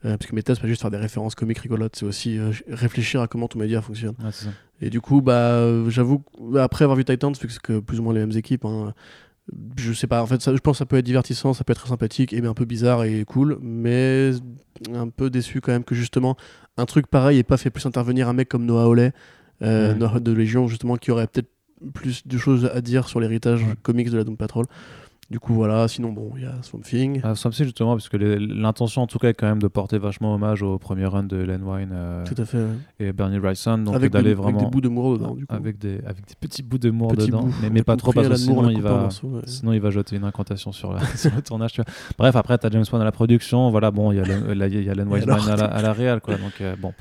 Euh, 0.05 0.17
parce 0.17 0.31
que 0.31 0.35
méta, 0.35 0.55
c'est 0.55 0.61
pas 0.61 0.67
juste 0.67 0.81
faire 0.81 0.91
des 0.91 0.97
références 0.97 1.35
comiques 1.35 1.59
rigolotes, 1.59 1.97
c'est 1.97 2.07
aussi 2.07 2.39
réfléchir 2.69 3.21
à 3.21 3.29
comment 3.29 3.49
ton 3.49 3.59
média 3.59 3.83
fonctionne. 3.83 4.15
Et 4.81 4.91
du 4.91 5.01
coup, 5.01 5.21
bah, 5.21 5.91
j'avoue, 5.91 6.23
après 6.59 6.85
avoir 6.85 6.97
vu 6.97 7.05
Titans, 7.05 7.33
vu 7.33 7.47
que 7.47 7.53
c'est 7.53 7.81
plus 7.83 8.01
ou 8.01 8.03
moins 8.03 8.15
les 8.15 8.21
mêmes 8.21 8.37
équipes, 8.37 8.65
hein, 8.65 8.95
je 9.77 9.93
sais 9.93 10.07
pas, 10.07 10.23
en 10.23 10.27
fait, 10.27 10.41
ça, 10.41 10.55
je 10.55 10.61
pense 10.61 10.77
que 10.77 10.79
ça 10.79 10.87
peut 10.87 10.97
être 10.99 11.05
divertissant, 11.05 11.53
ça 11.53 11.65
peut 11.65 11.73
être 11.73 11.87
sympathique 11.87 12.33
et 12.33 12.45
un 12.45 12.55
peu 12.55 12.65
bizarre 12.65 13.05
et 13.05 13.25
cool, 13.25 13.59
mais 13.63 14.31
un 14.95 15.09
peu 15.09 15.31
déçu 15.31 15.61
quand 15.61 15.73
même 15.73 15.85
que 15.85 15.95
justement 15.95 16.37
un 16.77 16.87
truc 16.87 17.07
pareil 17.07 17.39
ait 17.39 17.43
pas 17.43 17.57
fait 17.57 17.71
plus 17.71 17.85
intervenir 17.87 18.29
un 18.29 18.33
mec 18.33 18.49
comme 18.49 18.65
Noah 18.65 18.85
Hawley, 18.85 19.13
euh. 19.63 19.95
Noah 19.95 20.21
de 20.21 20.33
Légion, 20.33 20.69
justement, 20.69 20.97
qui 20.97 21.11
aurait 21.11 21.27
peut-être 21.27 21.51
plus 21.95 22.27
de 22.27 22.39
choses 22.39 22.71
à 22.75 22.81
dire 22.81 23.09
sur 23.09 23.21
l'héritage 23.21 23.63
Ouais. 23.63 23.75
comics 23.83 24.11
de 24.11 24.17
la 24.19 24.25
Doom 24.25 24.37
Patrol. 24.37 24.67
Du 25.31 25.39
coup, 25.39 25.55
voilà. 25.55 25.87
Sinon, 25.87 26.11
bon, 26.13 26.33
il 26.37 26.43
y 26.43 26.47
a 26.47 26.55
Swamp 26.63 26.81
Thing. 26.81 27.21
Ah, 27.23 27.37
Swamp 27.37 27.53
Thing, 27.53 27.65
justement, 27.65 27.93
parce 27.93 28.09
que 28.09 28.17
l'intention, 28.17 29.03
en 29.03 29.07
tout 29.07 29.19
cas, 29.19 29.29
est 29.29 29.35
quand 29.35 29.47
même 29.47 29.63
de 29.63 29.69
porter 29.69 29.97
vachement 29.99 30.35
hommage 30.35 30.63
au 30.63 30.77
premier 30.79 31.07
run 31.07 31.23
de 31.23 31.37
Len 31.37 31.63
Wein 31.63 31.91
euh, 31.93 32.25
Tout 32.27 32.35
à 32.43 32.45
fait. 32.45 32.59
ouais. 32.59 32.67
et 32.99 33.13
Bernie 33.13 33.39
Wrightson. 33.39 33.79
Donc, 33.79 33.95
avec, 33.95 34.11
d'aller 34.13 34.35
vraiment. 34.35 34.59
avec 34.59 34.69
des 34.69 34.71
bouts 34.73 34.81
de 34.81 34.89
Moore 34.89 35.19
dedans, 35.19 35.35
du 35.37 35.47
coup. 35.47 35.55
avec 35.55 35.79
des, 35.79 36.01
avec 36.05 36.27
des 36.27 36.35
petits 36.41 36.65
bouts 36.65 36.79
d'humour 36.79 37.13
Petits 37.13 37.27
dedans, 37.27 37.43
bouts. 37.45 37.53
mais, 37.71 37.83
pas 37.85 37.95
trop 37.97 38.13
parce 38.13 38.27
que 38.27 38.33
Moore, 38.33 38.39
sinon 38.65 38.67
a 38.69 38.73
il 38.73 38.83
va, 38.83 38.91
morceau, 39.03 39.29
ouais. 39.29 39.43
sinon 39.47 39.73
il 39.73 39.81
va 39.81 39.91
jeter 39.91 40.17
une 40.17 40.25
incantation 40.25 40.73
sur, 40.73 40.93
la, 40.93 41.01
sur 41.17 41.31
le 41.33 41.43
tournage. 41.43 41.73
Tu 41.75 41.81
vois. 41.83 41.93
Bref, 42.19 42.35
après 42.35 42.59
t'as 42.59 42.69
James 42.71 42.85
Wan 42.93 43.01
à 43.01 43.05
la 43.05 43.13
production, 43.13 43.71
voilà, 43.71 43.93
bon, 43.93 44.11
il 44.11 44.17
y 44.17 44.21
a 44.21 44.25
Len- 44.25 44.53
là, 44.53 44.67
il 44.67 44.83
y 44.83 44.91
a 44.91 44.95
Len 44.95 45.07
Wiseman 45.07 45.37
alors 45.39 45.49
à 45.49 45.57
la, 45.57 45.65
à 45.67 45.81
la 45.83 45.93
réal, 45.93 46.21
quoi. 46.21 46.35
Donc 46.35 46.61
euh, 46.61 46.75
bon, 46.81 46.93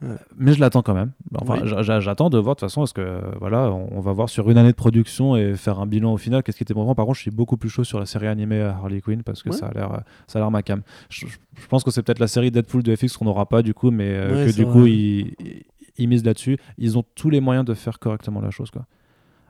Ouais. 0.00 0.14
mais 0.36 0.52
je 0.52 0.60
l'attends 0.60 0.82
quand 0.82 0.94
même. 0.94 1.10
Enfin, 1.40 1.56
Oui. 1.60 1.68
j'attends 2.00 2.30
de 2.30 2.38
voir 2.38 2.54
de 2.54 2.60
toute 2.60 2.68
façon, 2.68 2.82
parce 2.82 2.92
que 2.92 3.20
voilà, 3.40 3.72
on, 3.72 3.88
on 3.96 4.00
va 4.00 4.12
voir 4.12 4.28
sur 4.28 4.48
une 4.50 4.56
année 4.58 4.70
de 4.70 4.76
production 4.76 5.34
et 5.36 5.54
faire 5.56 5.80
un 5.80 5.86
bilan 5.86 6.12
au 6.12 6.16
final. 6.18 6.42
Qu'est-ce 6.44 6.56
qui 6.58 6.62
était 6.62 6.74
bon 6.74 6.94
Par 6.94 7.04
contre, 7.06 7.16
je 7.16 7.22
suis 7.22 7.30
beaucoup 7.32 7.56
plus 7.56 7.68
sur 7.84 7.98
la 7.98 8.06
série 8.06 8.26
animée 8.26 8.60
Harley 8.60 9.00
Quinn 9.00 9.22
parce 9.22 9.42
que 9.42 9.50
Ouais. 9.50 9.56
ça 9.56 9.66
a 9.66 9.72
l'air, 9.72 10.02
ça 10.26 10.38
a 10.38 10.42
l'air 10.42 10.50
ma 10.50 10.62
cam. 10.62 10.82
Je, 11.10 11.26
je- 11.26 11.66
pense 11.68 11.84
que 11.84 11.90
c'est 11.90 12.02
peut-être 12.02 12.18
la 12.20 12.28
série 12.28 12.50
Deadpool 12.50 12.82
de 12.82 12.94
FX 12.94 13.16
qu'on 13.16 13.24
n'aura 13.26 13.46
pas 13.46 13.62
du 13.62 13.74
coup, 13.74 13.90
mais 13.90 14.08
euh, 14.10 14.44
Ouais, 14.46 14.50
que 14.52 14.56
du 14.56 14.66
coup 14.66 14.86
ils, 14.86 15.34
ils- 15.40 15.62
ils 15.98 16.08
misent 16.08 16.24
là-dessus. 16.24 16.56
Ils 16.78 16.96
ont 16.96 17.04
tous 17.14 17.28
les 17.30 17.40
moyens 17.40 17.64
de 17.66 17.74
faire 17.74 17.98
correctement 17.98 18.40
la 18.40 18.50
chose, 18.50 18.70
quoi. 18.70 18.86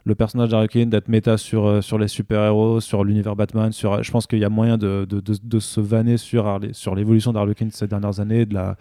Le 0.05 0.15
personnage 0.15 0.49
d'Harley 0.49 0.69
Quinn 0.69 0.89
d'être 0.89 1.09
méta 1.09 1.37
sur, 1.37 1.67
euh, 1.67 1.81
sur 1.81 1.99
les 1.99 2.07
super-héros, 2.07 2.79
sur 2.79 3.03
l'univers 3.03 3.35
Batman, 3.35 3.71
sur, 3.73 3.93
euh, 3.93 4.01
je 4.01 4.09
pense 4.09 4.25
qu'il 4.27 4.39
y 4.39 4.45
a 4.45 4.49
moyen 4.49 4.77
de, 4.77 5.05
de, 5.07 5.19
de- 5.19 5.35
de 5.43 5.59
se 5.59 5.81
vanner 5.81 6.15
sur, 6.17 6.47
Harley- 6.47 6.71
sur 6.73 6.95
l'évolution 6.95 7.33
d'Harley 7.33 7.53
Quinn 7.53 7.69
ces 7.69 7.85
dernières 7.85 8.19
années, 8.21 8.45
de 8.45 8.53
la, 8.55 8.77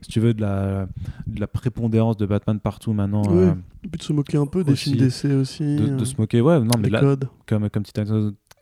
si 0.00 0.08
tu 0.10 0.18
veux, 0.18 0.32
de 0.34 0.40
la, 0.40 0.86
de 1.26 1.38
la 1.40 1.46
prépondérance 1.46 2.16
de 2.16 2.24
Batman 2.26 2.58
partout 2.58 2.94
maintenant. 2.94 3.22
Euh, 3.30 3.52
puis 3.82 3.98
de 3.98 4.02
se 4.02 4.12
moquer 4.14 4.38
un 4.38 4.46
peu 4.46 4.64
des 4.64 4.74
films 4.74 4.96
d'essai 4.96 5.34
aussi. 5.34 5.62
de, 5.76 5.92
euh, 5.92 5.96
de 5.96 6.04
se 6.06 6.14
moquer, 6.18 6.40
ouais, 6.40 6.58
non, 6.58 6.70
mais 6.80 6.88
là, 6.88 7.00
comme, 7.46 7.68
comme, 7.68 7.84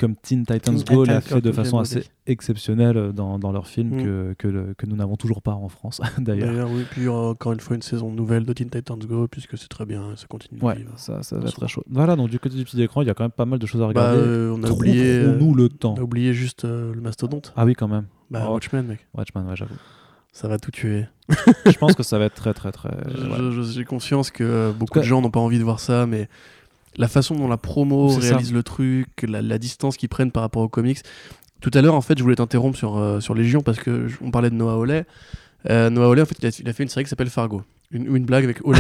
comme 0.01 0.17
Teen 0.17 0.45
Titans 0.47 0.75
Teen 0.83 0.97
Go 0.97 1.05
l'a 1.05 1.21
fait 1.21 1.41
de 1.41 1.53
façon 1.53 1.79
assez 1.79 2.03
exceptionnelle 2.27 3.13
dans, 3.13 3.39
dans 3.39 3.53
leurs 3.53 3.67
films 3.67 3.91
Mm. 3.97 4.03
que, 4.05 4.35
que, 4.39 4.49
le- 4.49 4.75
que 4.77 4.87
nous 4.87 4.97
n'avons 4.97 5.17
toujours 5.17 5.43
pas 5.43 5.53
en 5.53 5.69
France, 5.69 6.01
d'ailleurs. 6.19 6.49
D'ailleurs, 6.49 6.71
oui. 6.71 6.85
Puis 6.91 7.07
aura 7.09 7.29
encore 7.31 7.53
une 7.53 7.61
fois 7.61 7.77
une 7.77 7.83
saison 7.83 8.11
nouvelle 8.11 8.45
de 8.45 8.53
Teen 8.53 8.71
Titans 8.71 8.99
Go, 8.99 9.29
puisque 9.29 9.59
c'est 9.59 9.69
très 9.69 9.85
bien, 9.87 10.15
ça 10.17 10.27
continue. 10.27 10.59
de 10.61 10.65
Ouais, 10.65 10.77
vivre. 10.77 10.93
ça, 10.97 11.23
ça 11.23 11.39
va 11.39 11.47
être 11.47 11.55
très 11.57 11.69
chaud. 11.69 11.85
Voilà, 11.91 12.17
donc 12.17 12.31
du 12.31 12.39
côté 12.39 12.57
du 12.57 12.65
petit 12.65 12.81
écran, 12.83 13.03
il 13.03 13.09
y 13.09 13.11
a 13.11 13.15
quand 13.15 13.25
même 13.25 13.31
pas 13.31 13.47
mal 13.47 13.59
de 13.59 13.67
choses 13.67 13.83
à 13.83 13.93
Bah, 13.93 14.11
regarder. 14.13 14.23
euh, 14.29 14.55
on 14.57 14.63
a 14.63 14.71
oublié. 14.71 15.19
euh, 15.19 15.37
nous 15.39 15.55
le 15.55 15.69
temps. 15.69 15.95
On 15.97 16.01
a 16.01 16.05
oublié 16.05 16.33
juste 16.35 16.65
euh, 16.65 16.95
le 16.95 17.01
mastodonte. 17.01 17.53
Ah 17.57 17.65
oui, 17.65 17.75
quand 17.75 17.89
même. 17.89 18.07
Bah, 18.31 18.47
Oh. 18.49 18.53
Watchmen, 18.55 18.87
mec. 18.87 19.07
Watchmen, 19.15 19.47
ouais, 19.49 19.57
j'avoue. 19.57 19.75
Ça 20.33 20.47
va 20.47 20.59
tout 20.59 20.71
tuer. 20.71 21.07
je 21.67 21.77
pense 21.79 21.95
que 21.95 22.05
ça 22.05 22.17
va 22.19 22.27
être 22.27 22.35
très, 22.35 22.55
très, 22.55 22.71
très. 22.71 22.91
Je- 23.15 23.27
ouais. 23.59 23.65
J'ai 23.73 23.85
conscience 23.85 24.31
que 24.31 24.45
euh, 24.45 24.73
beaucoup 24.73 25.01
de 25.01 25.05
gens 25.05 25.21
n'ont 25.21 25.31
pas 25.31 25.41
envie 25.41 25.59
de 25.59 25.65
voir 25.65 25.81
ça, 25.81 26.07
mais 26.07 26.29
la 26.97 27.09
façon 27.09 27.35
dont 27.35 27.49
la 27.49 27.57
promo 27.57 28.11
ça. 28.11 28.21
réalise 28.21 28.53
le 28.53 28.63
truc, 28.63 29.09
la, 29.23 29.43
la 29.43 29.59
distance 29.59 29.97
qu'ils 29.97 30.09
prennent 30.09 30.31
par 30.33 30.43
rapport 30.43 30.63
aux 30.63 30.69
comics. 30.69 30.99
Tout 31.61 31.71
à 31.75 31.83
l'heure, 31.83 31.95
en 31.95 32.01
fait, 32.01 32.17
je 32.19 32.23
voulais 32.23 32.37
t'interrompre 32.37 32.77
sur, 32.79 32.97
euh, 32.99 33.21
sur 33.21 33.35
Légion 33.35 33.61
parce 33.61 33.79
que 33.79 34.09
on 34.23 34.31
parlait 34.31 34.51
de 34.51 34.55
Noah 34.55 34.75
Hawley. 34.75 35.05
Euh, 35.69 35.91
Noah 35.91 36.07
Hawley, 36.07 36.23
en 36.23 36.27
fait, 36.27 36.37
il 36.41 36.47
a, 36.47 36.51
il 36.59 36.69
a 36.69 36.73
fait 36.73 36.83
une 36.83 36.89
série 36.89 37.05
qui 37.05 37.11
s'appelle 37.11 37.29
Fargo. 37.29 37.63
Une, 37.93 38.17
une 38.17 38.25
blague 38.25 38.45
avec. 38.45 38.61
Oui, 38.65 38.77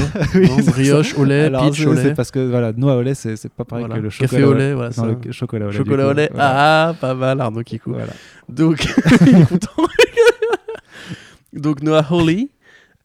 non, 0.48 0.62
ça. 0.62 0.70
brioche, 0.70 1.16
lait, 1.18 1.44
Alors, 1.44 1.66
pitch 1.70 1.84
c'est- 1.84 2.14
parce 2.14 2.30
que 2.30 2.48
voilà, 2.48 2.72
Noah 2.72 3.02
lait, 3.02 3.14
c'est 3.14 3.36
c'est 3.36 3.52
pas 3.52 3.64
pareil 3.64 3.84
Voilà. 3.84 3.98
que 3.98 4.04
le 4.04 4.10
chocolat. 4.10 4.40
Café 4.40 4.54
lait, 4.58 4.72
voilà. 4.74 4.90
Non, 4.96 5.18
le 5.24 5.32
chocolat 5.32 5.66
lait. 5.66 5.72
Chocolat. 5.76 6.04
Voilà. 6.14 6.28
Ah, 6.38 6.94
pas 7.00 7.14
mal, 7.14 7.40
Arnaud 7.40 7.62
Kikou. 7.64 7.90
Voilà. 7.92 8.12
Donc, 8.48 8.86
il 9.26 9.36
est 9.40 9.48
content. 9.48 9.68
Donc 11.52 11.82
Noah 11.82 12.06
Hawley, 12.10 12.48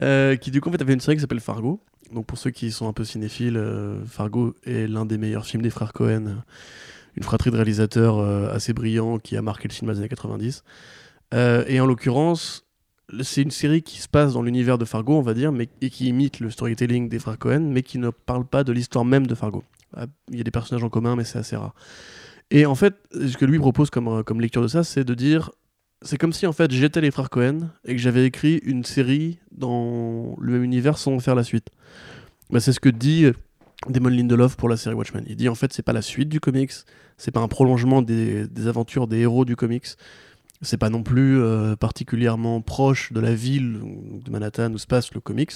euh, 0.04 0.36
qui 0.36 0.52
du 0.52 0.62
coup 0.62 0.70
en 0.70 0.72
fait 0.72 0.82
avait 0.82 0.94
une 0.94 1.00
série 1.00 1.18
qui 1.18 1.22
s'appelle 1.22 1.40
Fargo. 1.40 1.80
Donc 2.16 2.26
pour 2.26 2.38
ceux 2.38 2.50
qui 2.50 2.72
sont 2.72 2.88
un 2.88 2.94
peu 2.94 3.04
cinéphiles, 3.04 3.58
euh, 3.58 4.04
Fargo 4.06 4.56
est 4.64 4.88
l'un 4.88 5.06
des 5.06 5.18
meilleurs 5.18 5.46
films 5.46 5.62
des 5.62 5.70
frères 5.70 5.92
Cohen. 5.92 6.44
Une 7.18 7.24
fratrie 7.24 7.52
de 7.52 7.58
réalisateurs 7.58 8.20
euh, 8.20 8.50
assez 8.54 8.72
brillants 8.72 9.20
qui 9.20 9.36
a 9.36 9.42
marqué 9.42 9.68
le 9.68 9.74
cinéma 9.74 9.94
des 9.94 10.00
années 10.00 10.10
90. 10.10 10.64
Euh, 11.34 11.66
et 11.68 11.82
en 11.82 11.86
l'occurrence, 11.86 12.66
c'est 13.22 13.42
une 13.42 13.52
série 13.52 13.84
qui 13.84 14.00
se 14.00 14.08
passe 14.08 14.32
dans 14.32 14.42
l'univers 14.42 14.78
de 14.78 14.86
Fargo, 14.86 15.14
on 15.18 15.22
va 15.22 15.34
dire, 15.34 15.52
mais, 15.52 15.68
et 15.82 15.90
qui 15.90 16.08
imite 16.08 16.40
le 16.40 16.50
storytelling 16.50 17.10
des 17.10 17.20
frères 17.20 17.38
Cohen, 17.38 17.70
mais 17.70 17.84
qui 17.84 18.00
ne 18.00 18.10
parle 18.12 18.46
pas 18.46 18.64
de 18.64 18.72
l'histoire 18.72 19.04
même 19.04 19.28
de 19.28 19.36
Fargo. 19.36 19.66
Ah, 19.94 20.06
Il 20.32 20.38
y 20.38 20.42
a 20.42 20.46
des 20.46 20.52
personnages 20.52 20.86
en 20.86 20.90
commun, 20.90 21.18
mais 21.18 21.26
c'est 21.26 21.40
assez 21.40 21.58
rare. 21.58 21.76
Et 22.50 22.66
en 22.66 22.76
fait, 22.76 22.96
ce 23.12 23.36
que 23.36 23.44
lui 23.44 23.60
propose 23.60 23.90
comme, 23.90 24.24
comme 24.24 24.40
lecture 24.40 24.62
de 24.62 24.70
ça, 24.70 24.86
c'est 24.86 25.04
de 25.04 25.14
dire 25.14 25.52
c'est 26.06 26.18
comme 26.18 26.34
si 26.34 26.48
en 26.48 26.54
fait 26.54 26.72
j'étais 26.72 27.02
les 27.02 27.12
frères 27.12 27.30
Cohen 27.30 27.70
et 27.84 27.96
que 27.96 28.02
j'avais 28.02 28.26
écrit 28.26 28.62
une 28.64 28.84
série 28.84 29.40
dans 29.52 30.36
le 30.40 30.54
même 30.54 30.64
univers 30.64 30.98
sans 30.98 31.20
faire 31.20 31.36
la 31.36 31.44
suite. 31.44 31.70
Bah, 32.52 32.60
c'est 32.60 32.74
ce 32.74 32.80
que 32.80 32.90
dit 32.90 33.26
Damon 33.90 34.10
Lindelof 34.10 34.56
pour 34.56 34.70
la 34.70 34.78
série 34.78 34.96
Watchmen. 34.96 35.24
Il 35.28 35.36
dit 35.36 35.50
en 35.50 35.56
fait 35.56 35.74
c'est 35.74 35.84
pas 35.84 35.94
la 35.94 36.02
suite 36.02 36.30
du 36.30 36.40
comics, 36.40 36.72
c'est 37.18 37.32
pas 37.32 37.42
un 37.42 37.48
prolongement 37.48 38.02
des, 38.02 38.48
aventures 38.68 39.08
des 39.08 39.20
héros 39.20 39.46
du 39.46 39.56
comics, 39.56 39.88
c'est 40.62 40.78
pas 40.78 40.90
non 40.90 41.04
plus 41.04 41.40
euh, 41.40 41.76
particulièrement 41.76 42.62
proche 42.62 43.12
de 43.12 43.20
la 43.20 43.34
ville 43.34 43.80
de 44.24 44.32
Manhattan 44.32 44.72
où 44.74 44.78
se 44.78 44.88
passe 44.88 45.14
le 45.14 45.20
comics. 45.20 45.54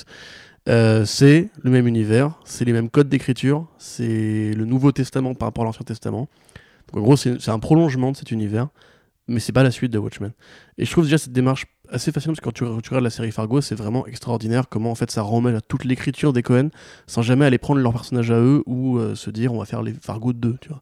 Euh, 0.68 1.06
c'est 1.06 1.50
le 1.64 1.72
même 1.72 1.88
univers, 1.88 2.40
c'est 2.44 2.66
les 2.66 2.74
mêmes 2.74 2.90
codes 2.90 3.10
d'écriture, 3.10 3.68
c'est 3.78 4.52
le 4.54 4.66
Nouveau 4.66 4.92
Testament 4.92 5.34
par 5.34 5.48
rapport 5.48 5.64
à 5.64 5.66
l'Ancien 5.66 5.86
Testament. 5.86 6.28
Donc 6.88 7.02
en 7.02 7.04
gros, 7.04 7.18
c'est 7.18 7.50
un 7.50 7.60
prolongement 7.60 8.12
de 8.12 8.18
cet 8.18 8.32
univers, 8.32 8.68
mais 9.30 9.40
c'est 9.40 9.54
pas 9.54 9.64
la 9.64 9.72
suite 9.72 9.92
de 9.92 9.98
Watchmen. 9.98 10.32
Et 10.78 10.86
je 10.86 10.92
trouve 10.92 11.06
déjà 11.06 11.18
cette 11.18 11.32
démarche 11.32 11.68
assez 11.90 12.12
fascinante 12.12 12.36
parce 12.36 12.54
que 12.54 12.60
quand 12.60 12.76
tu, 12.76 12.82
tu 12.82 12.90
regardes 12.90 13.04
la 13.04 13.10
série 13.10 13.32
Fargo, 13.32 13.62
c'est 13.62 13.76
vraiment 13.76 14.06
extraordinaire 14.08 14.68
comment 14.70 14.92
en 14.92 14.96
fait 14.96 15.12
ça 15.12 15.22
remet 15.22 15.56
à 15.56 15.62
toute 15.62 15.86
l'écriture 15.86 16.34
des 16.34 16.44
Cohen 16.44 16.70
sans 17.08 17.22
jamais 17.22 17.46
aller 17.46 17.58
prendre 17.58 17.82
leur 17.82 17.94
personnage 17.94 18.32
à 18.32 18.40
eux 18.40 18.64
ou 18.66 18.98
euh, 18.98 19.16
se 19.16 19.30
dire 19.30 19.54
on 19.54 19.60
va 19.60 19.66
faire 19.66 19.82
les 19.82 19.94
Fargo 19.94 20.34
2, 20.34 20.58
tu 20.60 20.70
vois. 20.70 20.82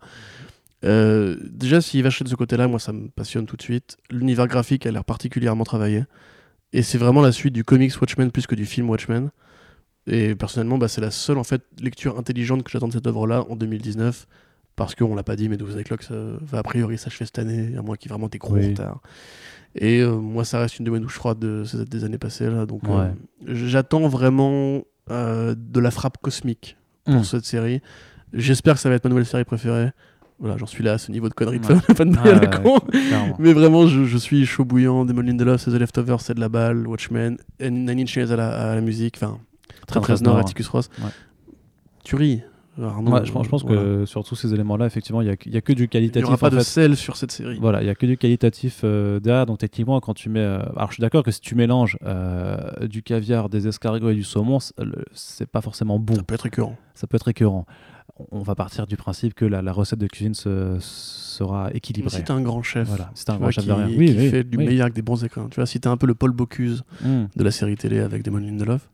Euh, 0.85 1.37
déjà, 1.41 1.81
s'il 1.81 2.03
va 2.03 2.09
de 2.09 2.27
ce 2.27 2.35
côté-là, 2.35 2.67
moi 2.67 2.79
ça 2.79 2.93
me 2.93 3.09
passionne 3.09 3.45
tout 3.45 3.57
de 3.57 3.61
suite. 3.61 3.97
L'univers 4.09 4.47
graphique 4.47 4.85
a 4.85 4.91
l'air 4.91 5.03
particulièrement 5.03 5.63
travaillé. 5.63 6.03
Et 6.73 6.83
c'est 6.83 6.97
vraiment 6.97 7.21
la 7.21 7.31
suite 7.31 7.53
du 7.53 7.63
comics 7.63 7.93
Watchmen 7.99 8.31
plus 8.31 8.47
que 8.47 8.55
du 8.55 8.65
film 8.65 8.89
Watchmen. 8.89 9.29
Et 10.05 10.35
personnellement, 10.35 10.77
bah, 10.77 10.87
c'est 10.87 11.01
la 11.01 11.11
seule 11.11 11.37
en 11.37 11.43
fait 11.43 11.63
lecture 11.81 12.17
intelligente 12.17 12.63
que 12.63 12.71
j'attends 12.71 12.87
de 12.87 12.93
cette 12.93 13.07
œuvre-là 13.07 13.45
en 13.49 13.55
2019. 13.55 14.27
Parce 14.77 14.95
qu'on 14.95 15.13
l'a 15.15 15.23
pas 15.23 15.35
dit, 15.35 15.49
mais 15.49 15.57
Doomsday 15.57 15.83
Clock 15.83 16.03
ça 16.03 16.13
va 16.41 16.59
a 16.59 16.63
priori 16.63 16.97
s'achever 16.97 17.25
cette 17.25 17.39
année, 17.39 17.75
à 17.77 17.81
moins 17.81 17.97
qu'il 17.97 18.09
y 18.09 18.13
ait 18.13 18.15
vraiment 18.15 18.29
des 18.29 18.37
gros 18.37 18.53
Oui. 18.53 18.69
retards. 18.69 19.01
Et 19.75 19.99
euh, 20.01 20.15
moi, 20.15 20.45
ça 20.45 20.59
reste 20.59 20.79
une 20.79 20.85
de 20.85 20.91
mes 20.91 20.99
douches 20.99 21.15
froides 21.15 21.39
de, 21.39 21.63
des 21.83 22.03
années 22.05 22.17
passées. 22.17 22.49
Là, 22.49 22.65
donc, 22.65 22.81
euh, 22.87 23.09
j'attends 23.45 24.07
vraiment 24.07 24.83
euh, 25.11 25.55
de 25.57 25.79
la 25.79 25.91
frappe 25.91 26.17
cosmique 26.19 26.77
pour 27.05 27.15
Mm. 27.15 27.23
cette 27.23 27.45
série. 27.45 27.81
J'espère 28.33 28.75
que 28.75 28.79
ça 28.79 28.89
va 28.89 28.95
être 28.95 29.03
ma 29.03 29.09
nouvelle 29.09 29.25
série 29.25 29.43
préférée. 29.45 29.89
Voilà, 30.39 30.57
j'en 30.57 30.65
suis 30.67 30.83
là 30.83 30.93
à 30.93 30.97
ce 30.99 31.11
niveau 31.11 31.27
de 31.29 31.33
conneries 31.33 31.59
de 31.59 31.65
fan- 31.95 32.15
Ah, 32.23 32.29
ouais, 32.29 32.49
con. 32.63 32.77
Mais 33.39 33.53
vraiment, 33.53 33.87
je, 33.87 34.03
je 34.05 34.17
suis 34.17 34.45
chaud 34.45 34.63
bouillant. 34.65 35.05
Demon 35.05 35.21
Lindelof, 35.21 35.61
c'est 35.61 35.71
The 35.71 35.75
Leftovers, 35.79 36.21
c'est 36.21 36.35
de 36.35 36.39
la 36.39 36.49
balle. 36.49 36.85
Watchmen, 36.87 37.37
Nine 37.59 37.89
Inch 38.01 38.15
Nails 38.15 38.31
à 38.31 38.35
la, 38.35 38.71
à 38.71 38.75
la 38.75 38.81
musique. 38.81 39.15
Enfin, 39.17 39.39
très 39.87 39.99
très 40.01 40.13
13 40.13 40.21
Nord. 40.23 40.37
Atticus 40.37 40.67
Ross. 40.67 40.89
Tu 42.03 42.15
ris. 42.15 42.43
Arnaud, 42.81 43.11
Ouais, 43.11 43.25
je, 43.25 43.31
pense, 43.31 43.45
je 43.45 43.49
pense 43.49 43.63
voilà. 43.63 43.81
que 43.81 44.05
sur 44.05 44.23
tous 44.23 44.35
ces 44.35 44.53
éléments-là, 44.53 44.85
effectivement, 44.85 45.21
il 45.21 45.25
n'y 45.25 45.31
a, 45.31 45.35
que 45.61 45.73
du 45.73 45.81
Il 45.81 45.81
n'y 45.83 45.89
qualitatif. 45.89 46.27
aura 46.27 46.37
pas 46.37 46.47
en 46.47 46.51
de 46.51 46.57
fait. 46.57 46.63
sel 46.63 46.95
sur 46.95 47.15
cette 47.17 47.31
série. 47.31 47.57
Voilà, 47.59 47.81
il 47.81 47.87
y 47.87 47.89
a 47.89 47.95
que 47.95 48.05
du 48.05 48.17
qualitatif 48.17 48.81
euh, 48.83 49.19
derrière. 49.19 49.45
Donc 49.45 49.57
techniquement, 49.59 49.99
quand 49.99 50.13
tu 50.13 50.29
mets, 50.29 50.39
euh, 50.41 50.59
alors 50.75 50.89
je 50.89 50.95
suis 50.95 51.01
d'accord 51.01 51.23
que 51.23 51.31
si 51.31 51.41
tu 51.41 51.55
mélanges 51.55 51.97
euh, 52.05 52.87
du 52.87 53.03
caviar, 53.03 53.49
des 53.49 53.67
escargots 53.67 54.09
et 54.09 54.15
du 54.15 54.23
saumon, 54.23 54.59
c'est 54.59 54.73
c'est 55.13 55.47
pas 55.49 55.61
forcément 55.61 55.97
bon. 55.99 56.15
Ça 56.15 56.23
peut 56.23 56.35
être 56.35 56.45
écœurant. 56.45 56.75
Ça 56.93 57.07
peut 57.07 57.15
être 57.15 57.27
écœurant. 57.27 57.65
On 58.31 58.39
va 58.41 58.55
partir 58.55 58.87
du 58.87 58.97
principe 58.97 59.33
que 59.35 59.45
la, 59.45 59.61
la 59.61 59.71
recette 59.71 59.99
de 59.99 60.07
cuisine 60.07 60.33
se- 60.33 60.77
sera 60.79 61.65
Mais 61.71 61.77
équilibrée. 61.77 62.09
si 62.09 62.23
t'es 62.23 62.31
un 62.31 62.41
grand 62.41 62.63
chef, 62.63 62.87
Voilà, 62.87 63.11
si 63.13 63.25
t'es 63.25 63.31
un 63.31 63.35
tu 63.35 63.39
grand 63.39 63.45
vois, 63.45 63.51
chef 63.51 63.63
qui, 63.65 63.69
de 63.69 63.73
rien. 63.75 63.87
qui 63.87 63.97
Oui, 63.97 64.15
oui, 64.17 64.29
fait 64.29 64.43
du 64.43 64.57
oui. 64.57 64.65
meilleur 64.65 64.85
avec 64.85 64.95
des 64.95 65.01
bons 65.03 65.23
écrins. 65.23 65.47
Tu 65.51 65.55
vois, 65.57 65.65
si 65.67 65.79
t'es 65.79 65.87
un 65.87 65.97
peu 65.97 66.07
le 66.07 66.15
Paul 66.15 66.31
Bocuse 66.31 66.83
Hmm. 67.03 67.25
de 67.35 67.43
la 67.43 67.51
série 67.51 67.75
télé 67.75 67.99
avec 67.99 68.23
Damon 68.23 68.39
Lindelof, 68.39 68.89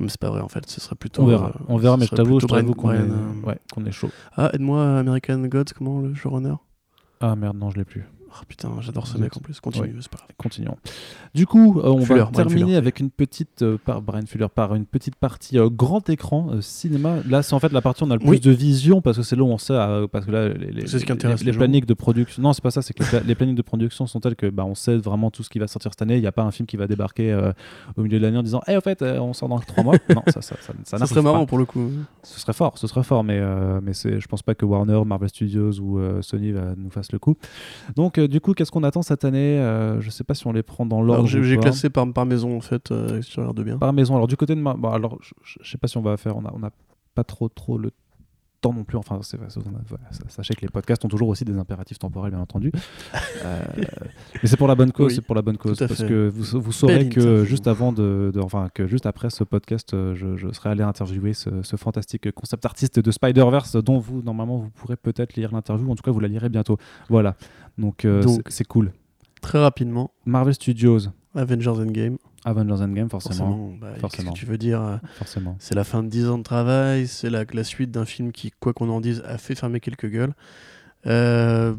mais 0.00 0.08
c'est 0.08 0.20
pas 0.20 0.30
vrai 0.30 0.40
en 0.40 0.48
fait. 0.48 0.68
Ce 0.68 0.80
serait 0.80 0.96
plutôt. 0.96 1.22
On 1.22 1.26
verra, 1.26 1.48
euh, 1.48 1.64
on 1.68 1.76
verra, 1.76 1.96
mais 1.96 2.06
je 2.06 2.14
t'avoue, 2.14 2.38
qu'on 2.74 2.92
est, 2.92 3.00
ouais, 3.44 3.58
est 3.86 3.92
chaud. 3.92 4.10
Ah, 4.36 4.50
aide-moi, 4.52 4.98
American 4.98 5.38
Gods, 5.46 5.72
comment 5.76 6.00
le 6.00 6.14
showrunner? 6.14 6.54
Ah 7.20 7.36
merde, 7.36 7.56
non, 7.58 7.70
je 7.70 7.76
l'ai 7.76 7.84
plus. 7.84 8.04
Ah 8.32 8.42
putain, 8.46 8.70
j'adore 8.80 9.06
ce 9.06 9.18
mec 9.18 9.36
en 9.36 9.40
plus. 9.40 9.58
Continue, 9.60 9.96
c'est 10.00 10.10
pas 10.10 10.18
grave. 10.18 10.28
Continuons. 10.36 10.76
Du 11.34 11.46
coup, 11.46 11.80
euh, 11.80 11.88
on 11.88 12.00
Fuller, 12.04 12.20
va 12.20 12.26
terminer 12.26 12.60
Fuller. 12.62 12.76
avec 12.76 13.00
une 13.00 13.10
petite 13.10 13.62
euh, 13.62 13.76
par 13.84 14.02
Brian 14.02 14.24
Fuller 14.26 14.46
par 14.54 14.74
une 14.74 14.86
petite 14.86 15.16
partie 15.16 15.58
euh, 15.58 15.68
grand 15.68 16.08
écran 16.08 16.60
cinéma. 16.60 17.16
Là, 17.28 17.42
c'est 17.42 17.54
en 17.54 17.58
fait 17.60 17.72
la 17.72 17.80
partie 17.82 18.02
où 18.02 18.06
on 18.06 18.10
a 18.10 18.14
le 18.14 18.20
plus 18.20 18.28
Oui. 18.28 18.40
de 18.40 18.50
vision 18.50 19.00
parce 19.02 19.16
que 19.16 19.22
c'est 19.24 19.34
là 19.36 19.42
où 19.42 19.48
on 19.48 19.58
sait 19.58 19.74
parce 20.12 20.26
que 20.26 20.30
là 20.30 20.48
les, 20.48 20.70
les, 20.70 20.86
C'est 20.86 20.98
ce 20.98 21.04
qui 21.04 21.06
les- 21.08 21.12
intéresse 21.12 21.40
les, 21.40 21.46
les 21.46 21.52
gens. 21.52 21.58
plannings 21.58 21.84
de 21.84 21.94
production. 21.94 22.42
Non, 22.42 22.52
c'est 22.52 22.62
pas 22.62 22.70
ça. 22.70 22.82
C'est 22.82 22.94
que 22.94 23.02
les, 23.02 23.08
pla- 23.08 23.20
les 23.20 23.34
plannings 23.34 23.56
de 23.56 23.62
production 23.62 24.06
sont 24.06 24.20
tels 24.20 24.36
que 24.36 24.46
bah 24.48 24.64
on 24.64 24.74
sait 24.74 24.96
vraiment 24.96 25.30
tout 25.30 25.42
ce 25.42 25.50
qui 25.50 25.58
va 25.58 25.66
sortir 25.66 25.90
cette 25.92 26.02
année. 26.02 26.16
Il 26.16 26.20
n'y 26.20 26.26
a 26.26 26.32
pas 26.32 26.42
un 26.42 26.50
film 26.52 26.66
qui 26.66 26.76
va 26.76 26.86
débarquer 26.86 27.34
au 27.96 28.02
milieu 28.02 28.18
de 28.18 28.24
l'année 28.24 28.38
en 28.38 28.42
disant, 28.42 28.60
eh 28.68 28.76
au 28.76 28.80
fait, 28.80 29.02
on 29.02 29.32
sort 29.32 29.48
dans 29.48 29.58
trois 29.58 29.82
mois. 29.84 29.96
Non, 30.14 30.22
ça, 30.28 30.40
ça, 30.42 30.56
ça, 30.60 30.72
ça, 30.84 30.98
Ça 30.98 31.06
serait 31.06 31.22
marrant 31.22 31.40
pas. 31.40 31.46
pour 31.46 31.58
le 31.58 31.64
coup. 31.64 31.90
Ce 32.22 32.38
serait 32.40 32.52
fort, 32.52 32.78
ce 32.78 32.86
serait 32.86 33.02
fort, 33.02 33.24
mais, 33.24 33.40
mais 33.82 33.92
c'est, 33.92 34.20
je 34.20 34.26
pense 34.28 34.42
pas 34.42 34.54
que 34.54 34.64
Warner, 34.64 35.02
Marvel 35.04 35.28
Studios 35.28 35.78
ou 35.80 36.00
Sony 36.22 36.52
va 36.52 36.74
nous 36.76 36.90
fasse 36.90 37.10
le 37.12 37.18
coup. 37.18 37.36
Donc, 37.96 38.19
euh, 38.20 38.28
du 38.28 38.40
coup, 38.40 38.52
qu'est-ce 38.54 38.70
qu'on 38.70 38.82
attend 38.84 39.02
cette 39.02 39.24
année 39.24 39.58
Euh, 39.58 40.00
Je 40.00 40.10
sais 40.10 40.24
pas 40.24 40.34
si 40.34 40.46
on 40.46 40.52
les 40.52 40.62
prend 40.62 40.86
dans 40.86 41.02
l'ordre. 41.02 41.26
J'ai 41.26 41.56
classé 41.58 41.90
par, 41.90 42.10
par 42.12 42.26
maison 42.26 42.56
en 42.56 42.60
fait, 42.60 42.90
euh, 42.90 43.20
si 43.22 43.30
tu 43.32 43.40
regardes 43.40 43.62
bien. 43.62 43.78
Par 43.78 43.92
maison. 43.92 44.14
Alors, 44.14 44.28
du 44.28 44.36
côté 44.36 44.54
de. 44.54 44.60
Ma... 44.60 44.74
bon, 44.74 44.90
alors, 44.90 45.18
je, 45.20 45.32
je 45.62 45.70
sais 45.70 45.78
pas 45.78 45.88
si 45.88 45.96
on 45.96 46.02
va 46.02 46.16
faire. 46.16 46.36
On 46.36 46.44
a, 46.44 46.52
on 46.54 46.62
a 46.62 46.70
pas 47.14 47.24
trop, 47.24 47.48
trop 47.48 47.76
le 47.78 47.90
temps 48.60 48.72
non 48.74 48.84
plus. 48.84 48.98
Enfin, 48.98 49.18
c'est, 49.22 49.38
voilà, 49.38 50.04
sachez 50.28 50.54
que 50.54 50.60
les 50.60 50.68
podcasts 50.68 51.02
ont 51.04 51.08
toujours 51.08 51.28
aussi 51.28 51.46
des 51.46 51.56
impératifs 51.56 51.98
temporels, 51.98 52.30
bien 52.32 52.40
entendu. 52.40 52.70
Euh, 53.42 53.58
mais 54.42 54.48
c'est 54.50 54.58
pour 54.58 54.68
la 54.68 54.74
bonne 54.74 54.92
cause. 54.92 55.06
Oui, 55.08 55.14
c'est 55.14 55.22
pour 55.22 55.34
la 55.34 55.40
bonne 55.40 55.56
cause 55.56 55.78
parce 55.78 55.94
fait. 55.94 56.06
que 56.06 56.28
vous, 56.28 56.60
vous 56.60 56.72
saurez 56.72 56.96
Belle 57.04 57.08
que 57.08 57.44
juste 57.46 57.66
avant 57.66 57.90
de, 57.90 58.30
de- 58.34 58.40
enfin 58.40 58.68
que 58.74 58.86
juste 58.86 59.06
après 59.06 59.30
ce 59.30 59.44
podcast, 59.44 59.94
euh, 59.94 60.14
je, 60.14 60.36
je 60.36 60.52
serai 60.52 60.68
allé 60.68 60.82
interviewer 60.82 61.32
ce, 61.32 61.62
ce 61.62 61.76
fantastique 61.76 62.30
concept 62.32 62.66
artiste 62.66 63.00
de 63.00 63.10
Spider 63.10 63.46
Verse 63.50 63.76
dont 63.76 63.98
vous 63.98 64.20
normalement 64.20 64.58
vous 64.58 64.68
pourrez 64.68 64.96
peut-être 64.96 65.36
lire 65.36 65.52
l'interview. 65.52 65.90
En 65.90 65.94
tout 65.94 66.02
cas, 66.02 66.10
vous 66.10 66.20
la 66.20 66.28
lirez 66.28 66.50
bientôt. 66.50 66.76
Voilà. 67.08 67.34
Donc 67.78 68.04
euh, 68.04 68.22
Donc, 68.22 68.42
c'est, 68.48 68.66
cool. 68.66 68.92
Très 69.40 69.58
rapidement, 69.60 70.10
Marvel 70.26 70.54
Studios, 70.54 71.00
Avengers 71.34 71.68
Endgame. 71.70 72.18
Avengers 72.44 72.82
Endgame, 72.82 73.08
forcément, 73.10 73.36
Forcément. 73.36 73.74
Bah, 73.80 73.94
Forcément. 74.00 74.32
que 74.32 74.38
tu 74.38 74.46
veux 74.46 74.58
dire 74.58 74.80
euh, 74.82 74.96
forcément. 75.14 75.56
C'est 75.58 75.74
la 75.74 75.84
fin 75.84 76.02
de 76.02 76.08
10 76.08 76.28
ans 76.28 76.38
de 76.38 76.42
travail, 76.42 77.06
c'est 77.06 77.28
la, 77.30 77.44
la 77.52 77.64
suite 77.64 77.90
d'un 77.90 78.04
film 78.06 78.32
qui, 78.32 78.50
quoi 78.60 78.72
qu'on 78.72 78.88
en 78.88 79.00
dise, 79.00 79.22
a 79.26 79.36
fait 79.38 79.54
fermer 79.54 79.80
quelques 79.80 80.06
gueules. 80.08 80.32
Euh, 81.06 81.74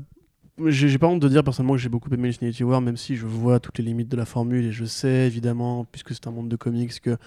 j'ai 0.68 0.98
pas 1.00 1.08
honte 1.08 1.22
de 1.22 1.28
dire 1.28 1.44
personnellement 1.44 1.74
que 1.74 1.80
j'ai 1.80 1.90
beaucoup 1.90 2.14
aimé 2.14 2.30
Infinity 2.30 2.64
War, 2.64 2.82
même 2.82 2.98
si 2.98 3.16
je 3.16 3.26
vois 3.26 3.60
toutes 3.60 3.80
les 3.80 3.84
limites 3.86 4.10
de 4.10 4.18
la 4.18 4.26
formule 4.26 4.66
et 4.66 4.72
je 4.72 4.86
sais 4.86 5.26
évidemment, 5.28 5.86
puisque 5.92 6.14
c'est 6.14 6.28
un 6.28 6.32
monde 6.32 6.50
de 6.50 6.56
comics, 6.56 7.00
que 7.02 7.18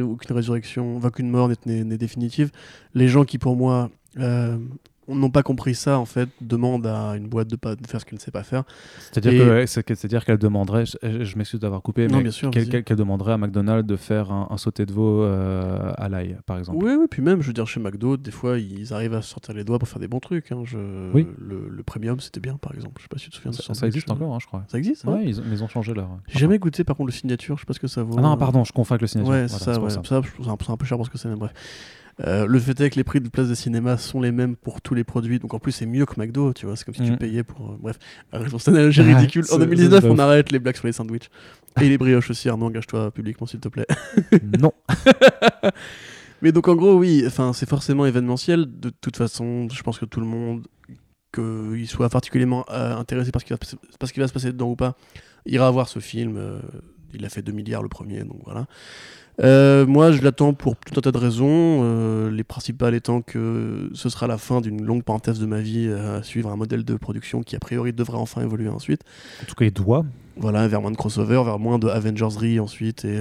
aucune 0.00 0.34
résurrection, 0.36 0.96
enfin 0.96 1.10
qu'une 1.10 1.28
mort 1.30 1.50
n'est- 1.66 1.84
définitive. 1.98 2.50
Les 2.94 3.08
gens 3.08 3.24
qui 3.24 3.38
pour 3.38 3.56
moi 3.56 3.90
euh, 4.18 4.56
n'ont 5.08 5.30
pas 5.30 5.42
compris 5.42 5.74
ça 5.74 5.98
en 5.98 6.04
fait 6.04 6.28
demandent 6.40 6.86
à 6.86 7.16
une 7.16 7.28
boîte 7.28 7.48
de, 7.48 7.56
pas, 7.56 7.74
de 7.76 7.86
faire 7.86 8.00
ce 8.00 8.04
qu'elle 8.06 8.16
ne 8.16 8.20
sait 8.20 8.30
pas 8.30 8.42
faire. 8.42 8.64
C'est-à-dire 9.12 9.32
Et- 9.32 9.38
que- 9.38 10.24
qu'elle 10.24 10.38
demanderait, 10.38 10.84
je, 10.86 11.24
je 11.24 11.36
m'excuse 11.38 11.60
d'avoir 11.60 11.82
coupé, 11.82 12.06
Non, 12.08 12.20
mais 12.20 12.30
qu'elle 12.82 12.96
demanderait 12.96 13.32
à 13.32 13.38
McDonald's 13.38 13.86
de 13.88 13.96
faire 13.96 14.30
un, 14.32 14.48
un 14.50 14.56
sauté 14.56 14.84
de 14.86 14.92
veau 14.92 15.22
euh, 15.22 15.92
à 15.96 16.08
l'ail, 16.08 16.36
par 16.46 16.58
exemple. 16.58 16.78
Oui, 16.84 16.92
oui, 16.98 17.06
puis 17.10 17.22
même, 17.22 17.40
je 17.42 17.46
veux 17.48 17.52
dire, 17.52 17.66
chez 17.66 17.80
McDo, 17.80 18.16
des 18.16 18.30
fois, 18.30 18.58
ils 18.58 18.92
arrivent 18.92 19.14
à 19.14 19.22
sortir 19.22 19.54
les 19.54 19.64
doigts 19.64 19.78
pour 19.78 19.88
faire 19.88 20.00
des 20.00 20.08
bons 20.08 20.20
trucs. 20.20 20.52
hein. 20.52 20.62
Je- 20.64 21.10
Oui. 21.12 21.26
Le, 21.38 21.68
le 21.68 21.82
premium, 21.82 22.20
c'était 22.20 22.40
bien, 22.40 22.56
par 22.56 22.74
exemple. 22.74 22.94
Je 22.98 23.02
sais 23.02 23.08
pas 23.08 23.18
si 23.18 23.24
tu 23.24 23.30
te 23.30 23.36
souviens 23.36 23.50
de 23.52 23.56
Ça, 23.56 23.74
ça 23.74 23.86
existe 23.86 24.10
encore, 24.10 24.34
hein, 24.34 24.38
je 24.40 24.46
crois. 24.46 24.64
Ça 24.68 24.78
existe 24.78 25.02
ça 25.02 25.10
Ouais, 25.10 25.24
ils, 25.24 25.40
ils 25.52 25.64
ont 25.64 25.68
changé 25.68 25.94
leur. 25.94 26.08
J'ai 26.28 26.38
jamais 26.40 26.58
goûté, 26.58 26.84
par 26.84 26.96
contre, 26.96 27.08
le 27.08 27.12
signature. 27.12 27.56
Je 27.56 27.62
sais 27.62 27.66
pas 27.66 27.72
ce 27.74 27.80
que 27.80 27.86
ça 27.88 28.02
vaut. 28.02 28.14
Ah 28.18 28.20
non, 28.22 28.36
pardon, 28.36 28.64
je 28.64 28.72
confonds 28.72 28.94
avec 28.94 29.02
le 29.02 29.06
signature. 29.08 29.32
Ouais, 29.32 29.46
Voilà, 29.46 29.64
ça, 29.64 29.80
ouais. 29.80 29.90
ça. 29.90 30.00
Ça, 30.04 30.22
ça 30.44 30.54
c'est 30.62 30.70
un 30.70 30.76
peu 30.76 30.84
cher 30.86 30.96
parce 30.98 31.08
que 31.08 31.18
c'est 31.18 31.28
même 31.28 31.38
bref. 31.38 31.52
Euh, 32.26 32.46
le 32.46 32.58
fait 32.58 32.80
est 32.80 32.90
que 32.90 32.96
les 32.96 33.04
prix 33.04 33.20
de 33.20 33.28
place 33.28 33.48
de 33.48 33.54
cinéma 33.54 33.96
sont 33.96 34.20
les 34.20 34.32
mêmes 34.32 34.56
pour 34.56 34.80
tous 34.80 34.92
les 34.94 35.04
produits, 35.04 35.38
donc 35.38 35.54
en 35.54 35.60
plus 35.60 35.70
c'est 35.70 35.86
mieux 35.86 36.04
que 36.04 36.20
McDo, 36.20 36.52
tu 36.52 36.66
vois, 36.66 36.74
c'est 36.74 36.84
comme 36.84 36.94
si 36.94 37.02
tu 37.04 37.12
Mhm. 37.12 37.16
payais 37.18 37.44
pour... 37.44 37.70
euh, 37.70 37.76
bref, 37.80 37.98
c'est 38.58 38.70
une 38.70 38.76
analogie 38.76 39.02
ridicule. 39.02 39.44
En 39.44 39.54
c'est- 39.54 39.58
2019, 39.60 40.02
c'est 40.02 40.10
on 40.10 40.18
arrête 40.18 40.50
les 40.50 40.58
blagues 40.58 40.74
sur 40.76 40.86
les 40.88 40.92
sandwichs. 40.92 41.30
Et 41.80 41.88
les 41.88 41.96
brioches 41.96 42.28
aussi, 42.30 42.48
Arnaud, 42.48 42.66
engage-toi 42.66 43.12
publiquement 43.12 43.46
s'il 43.46 43.60
te 43.60 43.68
plaît. 43.68 43.86
non. 44.60 44.72
Mais 46.42 46.52
donc 46.52 46.68
en 46.68 46.74
gros, 46.76 46.94
oui, 46.98 47.24
c'est 47.52 47.68
forcément 47.68 48.06
événementiel. 48.06 48.66
De 48.78 48.90
toute 48.90 49.16
façon, 49.16 49.68
je 49.70 49.82
pense 49.82 49.98
que 49.98 50.04
tout 50.04 50.20
le 50.20 50.26
monde, 50.26 50.66
qu'il 51.32 51.86
soit 51.88 52.08
particulièrement 52.08 52.64
euh, 52.70 52.96
intéressé 52.96 53.30
par 53.32 53.40
ce, 53.42 53.46
qui 53.46 53.52
va, 53.52 53.56
se 53.56 53.76
passer- 53.76 53.76
par 53.98 54.08
ce 54.08 54.12
qui 54.12 54.20
va 54.20 54.28
se 54.28 54.32
passer 54.32 54.52
dedans 54.52 54.70
ou 54.70 54.76
pas, 54.76 54.96
ira 55.46 55.70
voir 55.70 55.88
ce 55.88 55.98
film. 55.98 56.36
euh, 56.36 56.60
il 57.14 57.24
a 57.24 57.28
fait 57.30 57.42
2 57.42 57.52
milliards 57.52 57.82
le 57.82 57.88
premier, 57.88 58.22
donc 58.22 58.40
voilà. 58.44 58.66
Euh, 59.40 59.86
moi, 59.86 60.10
je 60.10 60.22
l'attends 60.22 60.52
pour 60.52 60.76
tout 60.76 60.98
un 60.98 61.00
tas 61.00 61.12
de 61.12 61.18
raisons. 61.18 61.80
euh, 61.82 62.30
les 62.30 62.44
principales 62.44 62.94
étant 62.94 63.22
que 63.22 63.90
ce 63.94 64.08
sera 64.08 64.26
la 64.26 64.38
fin 64.38 64.60
d'une 64.60 64.84
longue 64.84 65.04
parenthèse 65.04 65.38
de 65.38 65.46
ma 65.46 65.60
vie 65.60 65.86
euh, 65.88 66.18
à 66.18 66.22
suivre 66.22 66.50
un 66.50 66.56
modèle 66.56 66.84
de 66.84 66.94
production 66.96 67.42
qui, 67.42 67.54
a 67.54 67.60
priori, 67.60 67.92
devrait 67.92 68.18
enfin 68.18 68.42
évoluer 68.42 68.68
ensuite. 68.68 69.02
En 69.42 69.46
tout 69.46 69.54
cas, 69.54 69.66
il 69.66 69.72
doit. 69.72 70.04
Voilà, 70.36 70.66
vers 70.68 70.80
moins 70.80 70.90
de 70.90 70.96
crossover, 70.96 71.42
vers 71.44 71.58
moins 71.58 71.78
de 71.78 71.88
Avengersry 71.88 72.60
ensuite, 72.60 73.04
et 73.04 73.20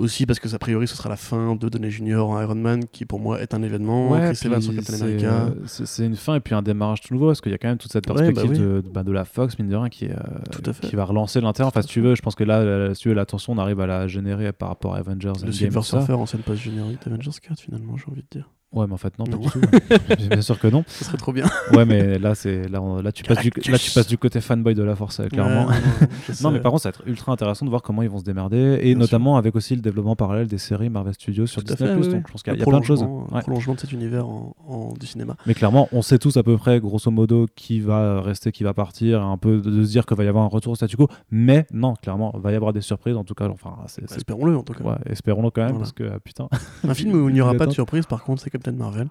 aussi 0.00 0.26
parce 0.26 0.40
que 0.40 0.52
a 0.54 0.58
priori 0.58 0.88
ce 0.88 0.96
sera 0.96 1.08
la 1.08 1.16
fin 1.16 1.54
de 1.54 1.68
Downey 1.68 1.90
Junior 1.90 2.28
en 2.28 2.40
Iron 2.42 2.54
Man, 2.54 2.84
qui 2.90 3.04
pour 3.04 3.20
moi 3.20 3.40
est 3.40 3.54
un 3.54 3.62
événement. 3.62 4.10
Chris 4.10 4.38
Evans 4.46 4.60
Captain 4.60 4.82
c'est, 4.82 5.02
America. 5.02 5.32
euh, 5.46 5.50
C'est 5.66 6.04
une 6.06 6.16
fin 6.16 6.34
et 6.34 6.40
puis 6.40 6.54
un 6.54 6.62
démarrage 6.62 7.00
tout 7.02 7.14
nouveau 7.14 7.26
parce 7.28 7.40
qu'il 7.40 7.52
y 7.52 7.54
a 7.54 7.58
quand 7.58 7.68
même 7.68 7.78
toute 7.78 7.92
cette 7.92 8.08
Ouais, 8.08 8.14
perspective 8.14 8.50
bah 8.50 8.52
oui. 8.52 8.58
de, 8.82 8.82
bah, 8.92 9.02
de 9.02 9.12
la 9.12 9.24
Fox, 9.24 9.58
mine 9.58 9.68
de 9.68 9.76
rien, 9.76 9.88
qui, 9.88 10.06
euh, 10.06 10.14
Tout 10.50 10.62
à 10.66 10.72
fait. 10.72 10.86
qui 10.88 10.96
va 10.96 11.04
relancer 11.04 11.40
l'intérêt. 11.40 11.68
Enfin, 11.68 11.82
si 11.82 11.88
tu 11.88 12.00
veux, 12.00 12.14
je 12.14 12.22
pense 12.22 12.34
que 12.34 12.44
là, 12.44 12.94
si 12.94 13.02
tu 13.02 13.08
veux, 13.08 13.14
l'attention, 13.14 13.52
on 13.52 13.58
arrive 13.58 13.80
à 13.80 13.86
la 13.86 14.08
générer 14.08 14.52
par 14.52 14.68
rapport 14.70 14.94
à 14.94 14.98
Avengers. 14.98 15.32
Le 15.44 15.52
Silver. 15.52 15.82
Surfer 15.82 16.12
en 16.14 16.26
scène 16.26 16.40
post-générique 16.40 17.00
d'Avengers 17.04 17.30
4, 17.42 17.60
finalement, 17.60 17.96
j'ai 17.96 18.10
envie 18.10 18.22
de 18.22 18.26
dire. 18.30 18.48
Ouais, 18.72 18.86
mais 18.86 18.92
en 18.94 18.98
fait, 18.98 19.18
non, 19.18 19.24
pas 19.24 19.32
Non. 19.32 19.38
du 19.42 19.48
tout. 19.50 19.60
Bien 20.30 20.40
sûr 20.42 20.58
que 20.60 20.68
non. 20.68 20.84
Ce 20.86 21.04
serait 21.04 21.16
trop 21.16 21.32
bien. 21.32 21.44
Ouais, 21.72 21.84
mais 21.84 22.18
là, 22.20 22.36
c'est 22.36 22.68
là, 22.68 22.80
on- 22.80 23.02
là, 23.02 23.10
tu 23.10 23.24
passes 23.24 23.40
du, 23.40 23.50
là, 23.68 23.78
tu 23.78 23.90
passes 23.90 24.06
du 24.06 24.16
côté 24.16 24.40
fanboy 24.40 24.76
de 24.76 24.82
la 24.84 24.94
force, 24.94 25.18
euh, 25.18 25.26
clairement. 25.26 25.66
Ouais, 25.66 25.74
non, 26.42 26.52
mais 26.52 26.60
par 26.60 26.70
contre, 26.70 26.84
ça 26.84 26.90
va 26.90 26.94
être 27.00 27.08
ultra 27.08 27.32
intéressant 27.32 27.64
de 27.66 27.70
voir 27.70 27.82
comment 27.82 28.02
ils 28.02 28.08
vont 28.08 28.20
se 28.20 28.24
démerder, 28.24 28.78
et 28.80 28.94
Bien 28.94 28.98
notamment 28.98 29.36
avec 29.36 29.56
aussi 29.56 29.74
le 29.74 29.80
développement 29.82 30.14
parallèle 30.14 30.46
des 30.46 30.58
séries 30.58 30.88
Marvel 30.88 31.14
Studios 31.14 31.46
sur 31.46 31.64
Tout 31.64 31.74
Disney+. 31.74 31.90
fait, 31.94 31.96
oui, 32.00 32.08
donc 32.12 32.26
je 32.28 32.32
pense 32.32 32.42
qu'il 32.44 32.52
y 32.52 32.56
a, 32.56 32.60
y 32.60 32.64
plein 32.64 32.78
de 32.78 32.84
choses. 32.84 33.02
un 33.02 33.34
Ouais. 33.34 33.40
prolongement 33.42 33.74
de 33.74 33.80
cet 33.80 33.90
univers 33.90 34.28
en, 34.28 34.54
en- 34.68 34.92
du 34.92 35.04
cinéma. 35.06 35.34
Mais 35.46 35.54
clairement, 35.54 35.88
on 35.90 36.02
sait 36.02 36.18
tous 36.18 36.36
à 36.36 36.44
peu 36.44 36.56
près, 36.56 36.78
grosso 36.78 37.10
modo, 37.10 37.46
qui 37.56 37.80
va 37.80 38.20
rester, 38.20 38.52
qui 38.52 38.62
va 38.62 38.72
partir, 38.72 39.20
un 39.22 39.36
peu 39.36 39.60
de, 39.60 39.82
se 39.82 39.88
dire 39.90 40.06
qu'il 40.06 40.16
va 40.16 40.22
y 40.22 40.28
avoir 40.28 40.44
un 40.44 40.48
retour 40.48 40.72
au 40.72 40.76
statu 40.76 40.96
quo. 40.96 41.08
Mais 41.32 41.66
non, 41.72 41.94
clairement, 42.00 42.30
il 42.36 42.40
va 42.40 42.52
y 42.52 42.54
avoir 42.54 42.72
des 42.72 42.82
surprises. 42.82 43.16
En 43.16 43.24
tout 43.24 43.34
cas, 43.34 43.48
enfin, 43.48 43.74
Espérons-le, 44.14 44.56
en 44.56 44.62
tout 44.62 44.74
cas. 44.74 44.84
ouais, 44.84 44.96
espérons-le 45.06 45.50
quand 45.50 45.62
même, 45.62 45.70
Voilà. 45.70 45.78
parce 45.80 45.92
que 45.92 46.04
ah, 46.14 46.20
putain. 46.22 46.48
Un 46.86 46.94
film 46.94 47.14
où 47.20 47.28
il 47.28 47.34
n'y 47.34 47.40
aura 47.40 47.54
pas 47.56 47.66
de 47.66 47.72
surprise, 47.72 48.06
par 48.06 48.22
contre, 48.22 48.40
c'est 48.42 48.50
Captain 48.60 48.72
Marvel. 48.78 49.08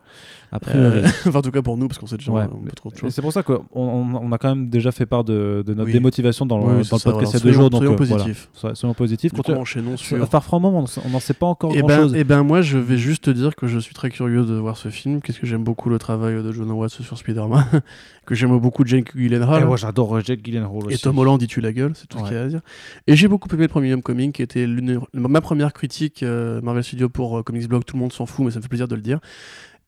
A 0.51 0.59
priori. 0.59 0.99
Euh, 0.99 1.07
enfin, 1.27 1.39
en 1.39 1.41
tout 1.41 1.51
cas 1.51 1.61
pour 1.61 1.77
nous, 1.77 1.87
parce 1.87 1.99
qu'on 1.99 2.07
sait 2.07 2.17
déjà 2.17 2.31
Ouais, 2.31 2.47
peu 2.47 2.71
trop 2.75 2.89
de 2.89 2.95
Et 2.95 2.99
choses. 2.99 3.13
c'est 3.13 3.21
pour 3.21 3.33
ça 3.33 3.43
qu'on 3.43 3.65
on, 3.73 3.81
on 4.15 4.31
a 4.31 4.37
quand 4.37 4.49
même 4.55 4.69
déjà 4.69 4.91
fait 4.91 5.05
part 5.05 5.23
de, 5.23 5.63
de 5.65 5.73
notre 5.73 5.87
Oui. 5.87 5.93
démotivation 5.93 6.45
dans, 6.45 6.57
le- 6.57 6.63
Oui, 6.63 6.69
dans 6.71 6.77
le 6.77 6.83
ça, 6.83 6.97
podcast 6.97 7.09
voilà. 7.11 7.29
il 7.31 7.33
y 7.33 7.37
a 7.37 7.39
deux 7.45 7.51
jours. 7.51 7.69
Donc, 7.69 7.81
soyons 7.83 7.93
euh, 7.93 7.95
voilà. 8.05 8.23
positifs. 8.23 8.49
Soyons- 8.53 8.75
Soyons 8.75 8.93
positifs. 8.93 9.31
Coup, 9.33 9.51
enchaînons 9.51 9.97
sur... 9.97 10.27
Far 10.27 10.43
From 10.43 10.65
Home, 10.65 10.75
on 10.75 10.85
on 11.05 11.09
n'en 11.09 11.19
sait 11.19 11.33
pas 11.33 11.45
encore 11.47 11.71
Eh 11.75 11.79
grand 11.79 11.87
ben, 11.87 11.97
chose. 12.01 12.13
eh 12.15 12.23
ben, 12.23 12.43
moi, 12.43 12.61
je 12.61 12.77
vais 12.77 12.97
juste 12.97 13.23
te 13.25 13.29
dire 13.31 13.55
que 13.55 13.67
je 13.67 13.79
suis 13.79 13.93
très 13.93 14.09
curieux 14.09 14.43
de 14.45 14.53
voir 14.55 14.77
ce 14.77 14.89
film, 14.89 15.21
qu'est-ce 15.21 15.39
que 15.39 15.47
j'aime 15.47 15.63
beaucoup 15.63 15.89
le 15.89 15.97
travail 15.99 16.41
de 16.43 16.51
John 16.51 16.69
Watts 16.71 16.89
sur 17.01 17.17
Spider-Man, 17.17 17.65
que 18.25 18.35
j'aime 18.35 18.57
beaucoup 18.59 18.85
Jake 18.85 19.15
Gyllenhaal. 19.15 19.61
Et 19.63 19.65
moi, 19.65 19.77
j'adore 19.77 20.19
Jake 20.21 20.41
Gyllenhaal 20.43 20.69
aussi. 20.85 20.95
Et 20.95 20.97
Tom 20.97 21.17
Holland, 21.19 21.41
il 21.41 21.47
tue 21.47 21.61
la 21.61 21.73
gueule, 21.73 21.91
c'est 21.95 22.07
tout 22.07 22.17
ce 22.19 22.23
qu'il 22.23 22.33
y 22.33 22.37
a 22.37 22.43
à 22.43 22.47
dire. 22.47 22.61
Et 23.07 23.15
j'ai 23.15 23.27
beaucoup 23.27 23.47
aimé 23.53 23.63
le 23.63 23.67
premier 23.67 23.93
Homecoming, 23.93 24.31
qui 24.31 24.41
était 24.41 24.67
ma 25.13 25.41
première 25.41 25.73
critique 25.73 26.23
euh, 26.23 26.61
Marvel 26.61 26.83
Studios 26.83 27.09
pour 27.09 27.39
euh, 27.39 27.43
Comics 27.43 27.67
Blog. 27.67 27.83
Tout 27.85 27.95
le 27.95 28.01
monde 28.01 28.13
s'en 28.13 28.25
fout, 28.25 28.45
mais 28.45 28.51
ça 28.51 28.57
me 28.57 28.61
fait 28.63 28.69
plaisir 28.69 28.87
de 28.87 28.95
le 28.95 29.01
dire. 29.01 29.19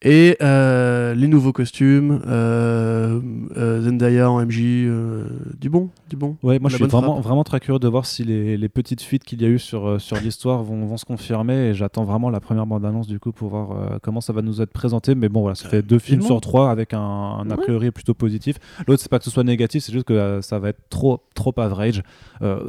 Et 0.04 0.36
euh, 0.41 1.14
les 1.14 1.28
nouveaux 1.28 1.54
costumes, 1.54 2.24
euh, 2.26 3.20
euh, 3.56 3.82
Zendaya 3.84 4.32
en 4.32 4.43
MJ, 4.43 4.58
du 5.60 5.70
bon, 5.70 5.91
du 6.10 6.16
bon. 6.16 6.38
Ouais, 6.41 6.58
moi 6.58 6.72
je 6.72 6.78
suis 6.78 6.86
vraiment, 6.88 7.14
frappe. 7.14 7.24
vraiment 7.24 7.43
très 7.43 7.60
curieux 7.60 7.78
de 7.78 7.88
voir 7.88 8.08
si 8.08 8.24
les, 8.24 8.58
les 8.58 8.68
petites 8.68 9.04
fuites 9.04 9.24
qu'il 9.24 9.43
y 9.43 9.45
a 9.45 9.47
eu 9.47 9.60
sur, 9.60 10.02
sur 10.02 10.18
l'histoire 10.18 10.64
vont, 10.64 10.88
vont 10.88 10.97
se 10.97 11.06
confirmer 11.06 11.54
et 11.68 11.74
j'attends 11.76 12.04
vraiment 12.04 12.32
la 12.32 12.39
première 12.39 12.66
bande-annonce 12.66 13.06
du 13.06 13.20
coup 13.20 13.32
pour 13.32 13.49
voir 13.49 13.99
comment 14.02 14.22
ça 14.22 14.34
va 14.34 14.41
nous 14.41 14.60
être 14.60 14.72
présenté. 14.74 15.14
Mais 15.14 15.30
bon, 15.30 15.41
voilà, 15.41 15.54
ça 15.54 15.70
fait 15.70 15.84
deux 15.84 15.99
films 15.99 16.24
sur 16.24 16.41
trois 16.41 16.72
avec 16.72 16.95
un, 16.95 16.99
un 16.99 17.47
a 17.52 17.56
Ouais. 17.56 17.62
priori 17.62 17.91
plutôt 17.91 18.16
positif. 18.16 18.56
L'autre, 18.88 19.04
c'est 19.04 19.10
pas 19.12 19.20
que 19.20 19.26
ce 19.26 19.30
soit 19.30 19.43
négatif, 19.43 19.84
c'est 19.84 19.93
juste 19.93 20.06
que 20.08 20.39
ça 20.41 20.58
va 20.58 20.70
être 20.70 20.82
trop, 20.89 21.22
trop 21.36 21.54
average. 21.58 22.02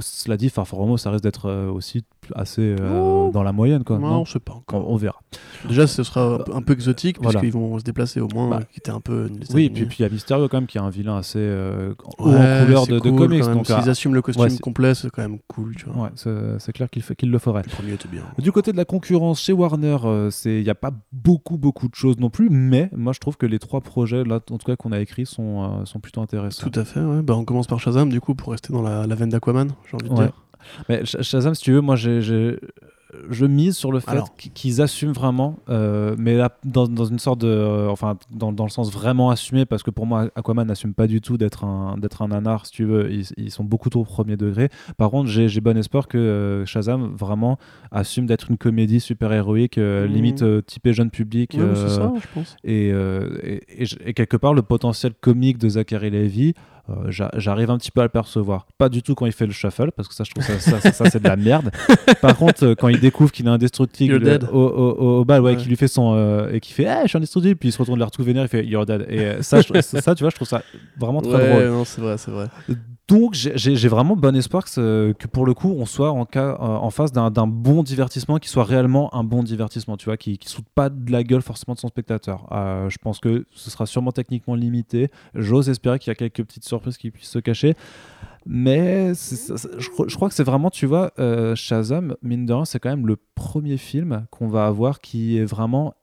Cela 0.01 0.37
dit, 0.37 0.51
Far 0.51 0.69
From 0.69 0.91
Home, 0.91 0.99
ça 0.99 1.11
risque 1.11 1.25
d'être 1.25 1.51
aussi 1.73 2.05
assez 2.37 2.77
euh, 2.81 3.01
Oh. 3.01 3.31
dans 3.33 3.43
la 3.43 3.53
moyenne 3.53 3.85
quoi. 3.85 3.99
non, 3.99 4.09
non 4.09 4.21
on 4.21 4.25
sait 4.25 4.39
pas 4.41 4.53
on, 4.55 4.59
encore. 4.59 4.91
on 4.91 4.97
verra. 4.97 5.21
Déjà, 5.69 5.87
ce 5.87 6.03
sera 6.03 6.35
un 6.35 6.39
peu- 6.39 6.55
un 6.55 6.63
peu 6.63 6.73
exotique, 6.73 7.19
Voilà. 7.23 7.39
puisqu'ils 7.41 7.59
vont 7.59 7.79
se 7.79 7.85
déplacer 7.85 8.21
au 8.21 8.29
moins, 8.35 8.49
Bah, 8.51 8.59
euh, 8.61 8.65
qui 8.73 8.79
était 8.79 8.91
un 8.91 9.01
peu. 9.01 9.31
Oui, 9.55 9.67
et 9.67 9.71
puis 9.71 9.87
puis 9.87 9.97
il 10.01 10.03
y 10.03 10.05
a 10.05 10.09
Mysterio 10.09 10.49
quand 10.49 10.57
même 10.59 10.67
qui 10.67 10.79
est 10.79 10.81
un 10.81 10.91
vilain 10.91 11.17
assez 11.17 11.39
euh, 11.39 11.95
haut 12.19 12.31
Ouais, 12.31 12.35
en 12.61 12.65
couleur 12.65 12.87
de, 12.87 12.95
de 12.99 13.11
cool, 13.11 13.17
comics. 13.19 13.45
même. 13.45 13.55
Donc, 13.55 13.67
S'ils 13.67 13.75
ah, 13.77 13.89
assument 13.91 14.15
le 14.15 14.23
costume 14.23 14.45
ouais, 14.45 14.59
complet, 14.59 14.95
c'est 14.95 15.11
quand 15.11 15.23
même 15.23 15.39
cool, 15.49 15.75
tu 15.77 15.87
vois. 15.87 16.05
ouais, 16.05 16.57
c'est 16.59 16.73
clair 16.73 16.89
qu'il 16.91 17.31
le 17.31 17.39
ferait. 17.39 17.63
Le 17.65 17.71
premier 17.71 17.93
était 17.93 18.09
bien. 18.09 18.23
Du 18.39 18.51
côté 18.53 18.73
de 18.73 18.77
la 18.77 18.85
concurrence 18.85 19.41
chez 19.41 19.53
Warner, 19.53 19.97
euh, 20.05 20.31
c'est 20.31 20.59
il 20.59 20.65
n'y 20.65 20.71
a 20.71 20.75
pas 20.75 20.91
beaucoup 21.13 21.59
beaucoup 21.59 21.89
de 21.89 21.95
choses 21.95 22.19
non 22.19 22.31
plus, 22.31 22.49
mais 22.51 22.91
moi 22.97 23.13
je 23.13 23.21
trouve 23.21 23.37
que 23.37 23.47
les 23.47 23.59
trois 23.59 23.81
projets 23.81 24.25
là, 24.25 24.37
en 24.51 24.59
tout 24.59 24.67
cas 24.67 24.77
qu'on 24.77 24.93
a 24.93 25.01
écrits, 25.01 25.27
sont 25.27 25.63
euh, 25.63 25.85
sont 25.85 26.01
plutôt 26.01 26.21
intéressants. 26.21 26.69
Tout 26.69 26.79
à 26.79 26.85
fait, 26.85 27.01
ouais. 27.01 27.23
Bah, 27.23 27.35
on 27.37 27.45
commence 27.45 27.67
par 27.67 27.79
Shazam, 27.81 28.09
du 28.09 28.21
coup, 28.21 28.35
pour 28.35 28.51
rester 28.53 28.73
dans 28.73 28.83
la, 28.83 29.07
la 29.07 29.15
veine 29.15 29.29
d'Aquaman, 29.31 29.69
j'ai 29.91 29.95
envie 29.97 30.09
de 30.09 30.15
Ouais. 30.15 30.25
dire. 30.27 30.42
Mais 30.89 31.03
Sh- 31.05 31.23
Shazam, 31.23 31.55
si 31.55 31.63
tu 31.63 31.73
veux, 31.73 31.81
moi 31.81 31.97
j'ai 31.97 32.21
je 33.29 33.45
mise 33.45 33.77
sur 33.77 33.93
le 33.93 34.01
fait 34.01 34.23
qu'ils 34.55 34.81
assument 34.81 35.13
vraiment, 35.13 35.59
euh, 35.69 36.17
mais 36.19 36.35
là, 36.35 36.57
dans, 36.65 36.89
dans 36.89 37.05
une 37.05 37.19
sorte 37.19 37.43
de. 37.43 37.47
euh, 37.47 37.89
enfin, 37.91 38.17
dans, 38.31 38.53
dans 38.53 38.65
le 38.65 38.71
sens 38.71 38.91
vraiment 38.91 39.29
assumé, 39.29 39.67
parce 39.67 39.83
que 39.83 39.91
pour 39.91 40.07
moi, 40.07 40.29
Aquaman 40.35 40.67
n'assume 40.67 40.95
pas 40.95 41.07
du 41.07 41.21
tout 41.21 41.37
d'être 41.37 41.65
un, 41.65 41.99
d'être 41.99 42.23
un 42.23 42.29
nanar, 42.29 42.65
si 42.65 42.73
tu 42.73 42.85
veux. 42.87 43.13
Ils, 43.13 43.27
ils 43.37 43.51
sont 43.51 43.65
beaucoup 43.65 43.91
trop 43.91 44.01
au 44.01 44.05
premier 44.05 44.39
degré. 44.39 44.71
Par 44.97 45.11
contre, 45.11 45.29
j'ai 45.29 45.61
bon 45.61 45.77
espoir 45.77 46.09
que 46.09 46.17
euh, 46.17 46.65
Shazam 46.65 47.15
vraiment 47.15 47.59
assume 47.91 48.25
d'être 48.25 48.51
une 48.51 48.57
comédie 48.57 48.99
super-héroïque, 48.99 49.77
Mhm. 49.77 50.07
limite 50.07 50.45
typée 50.65 50.95
jeune 50.95 51.11
public. 51.11 51.55
Euh, 51.55 51.75
ça, 51.89 52.11
je 52.19 52.27
pense. 52.33 52.57
et, 52.65 52.87
et, 52.89 53.83
et 53.83 53.85
je- 53.85 53.97
et 54.07 54.15
quelque 54.15 54.39
part, 54.39 54.55
le 54.55 54.63
potentiel 54.63 55.13
comique 55.21 55.59
de 55.59 55.69
Zachary 55.69 56.09
Levy, 56.09 56.55
euh, 56.93 57.11
j'a- 57.11 57.31
j'arrive 57.37 57.71
un 57.71 57.79
petit 57.79 57.91
peu 57.91 58.01
à 58.01 58.05
le 58.05 58.09
percevoir. 58.11 58.67
Pas 58.79 58.89
du 58.89 59.03
tout 59.03 59.15
quand 59.15 59.27
il 59.27 59.33
fait 59.33 59.47
le 59.47 59.53
shuffle, 59.53 59.91
parce 59.97 60.09
que 60.09 60.15
ça, 60.15 60.25
je 60.25 60.31
trouve 60.31 60.45
ça, 60.45 60.59
ça, 60.59 60.81
ça, 60.81 60.93
ça, 60.93 61.11
c'est 61.11 61.23
de 61.23 61.29
la 61.29 61.37
merde. 61.37 61.71
Par 62.21 62.37
contre, 62.37 62.65
euh, 62.65 62.75
quand 62.75 62.89
il 62.89 63.01
découvre 63.01 63.33
qu'il 63.33 63.47
est 63.47 63.51
indestructible 63.51 64.21
dead. 64.23 64.45
au, 64.53 64.59
au, 64.59 65.25
bal, 65.25 65.41
ouais, 65.43 65.53
Ouais. 65.53 65.57
qui 65.57 65.69
lui 65.69 65.77
fait 65.77 65.89
son. 65.89 66.15
euh, 66.15 66.53
et 66.53 66.61
qui 66.61 66.73
fait, 66.73 66.85
eh, 66.85 67.03
je 67.05 67.09
suis 67.09 67.19
indestructible, 67.19 67.57
puis 67.57 67.69
il 67.71 67.73
se 67.73 67.79
retourne 67.79 67.99
l'air 67.99 68.11
tout 68.11 68.23
vénère, 68.23 68.45
il 68.45 68.49
fait, 68.49 68.65
You're 68.65 68.87
dead. 68.87 69.07
Et 69.09 69.43
ça, 69.43 69.61
je- 69.61 69.81
ça, 69.81 70.15
tu 70.15 70.23
vois, 70.25 70.31
je 70.31 70.37
trouve 70.37 70.49
ça 70.49 70.63
vraiment 70.99 71.21
très 71.23 71.35
Ouais, 71.35 71.49
drôle. 71.51 71.65
non, 71.79 71.85
c'est 71.85 72.01
vrai, 72.01 72.19
c'est 72.19 72.31
vrai. 72.31 72.49
Donc 73.09 73.35
j'ai- 73.35 73.89
vraiment 73.89 74.17
bon 74.17 74.35
espoir 74.37 74.65
que, 74.65 75.13
pour 75.33 75.45
le 75.45 75.53
coup 75.53 75.75
on 75.77 75.85
soit 75.85 76.11
en, 76.13 76.25
cas, 76.25 76.57
en 76.59 76.89
face 76.91 77.13
d'un 77.13 77.47
bon 77.47 77.83
divertissement 77.83 78.39
qui 78.39 78.49
soit 78.49 78.65
réellement 78.65 79.15
un 79.15 79.23
bon 79.25 79.43
divertissement, 79.43 79.97
tu 79.99 80.07
vois, 80.07 80.17
qui 80.17 80.39
ne 80.43 80.49
saute 80.49 80.65
pas 80.75 80.89
de 80.89 81.11
la 81.13 81.23
gueule 81.23 81.43
forcément 81.43 81.75
de 81.75 81.79
son 81.81 81.89
spectateur. 81.89 82.47
Je 82.89 82.97
pense 83.03 83.19
que 83.19 83.45
ce 83.53 83.71
sera 83.71 83.85
sûrement 83.87 84.13
techniquement 84.13 84.55
limité. 84.55 85.11
J'ose 85.35 85.69
espérer 85.69 85.99
qu'il 85.99 86.11
y 86.11 86.13
a 86.13 86.15
quelques 86.15 86.43
petites 86.47 86.65
surprises 86.65 86.82
qui 86.91 87.11
puissent 87.11 87.31
se 87.31 87.39
cacher. 87.39 87.75
Mais 88.45 89.13
je, 89.15 89.89
crois- 89.91 90.07
je 90.09 90.17
crois 90.17 90.29
que 90.29 90.35
c'est 90.35 90.43
vraiment, 90.43 90.71
tu 90.71 90.87
vois, 90.87 91.13
euh, 91.21 91.55
Shazam, 91.55 92.17
mine 92.23 92.45
de 92.45 92.53
rien, 92.53 92.65
c'est 92.65 92.81
quand 92.81 92.91
même 92.91 93.07
le 93.07 93.17
premier 93.35 93.77
film 93.77 94.27
qu'on 94.31 94.49
va 94.49 94.67
avoir 94.67 95.01
qui 95.01 95.39
est 95.39 95.45
vraiment 95.45 95.95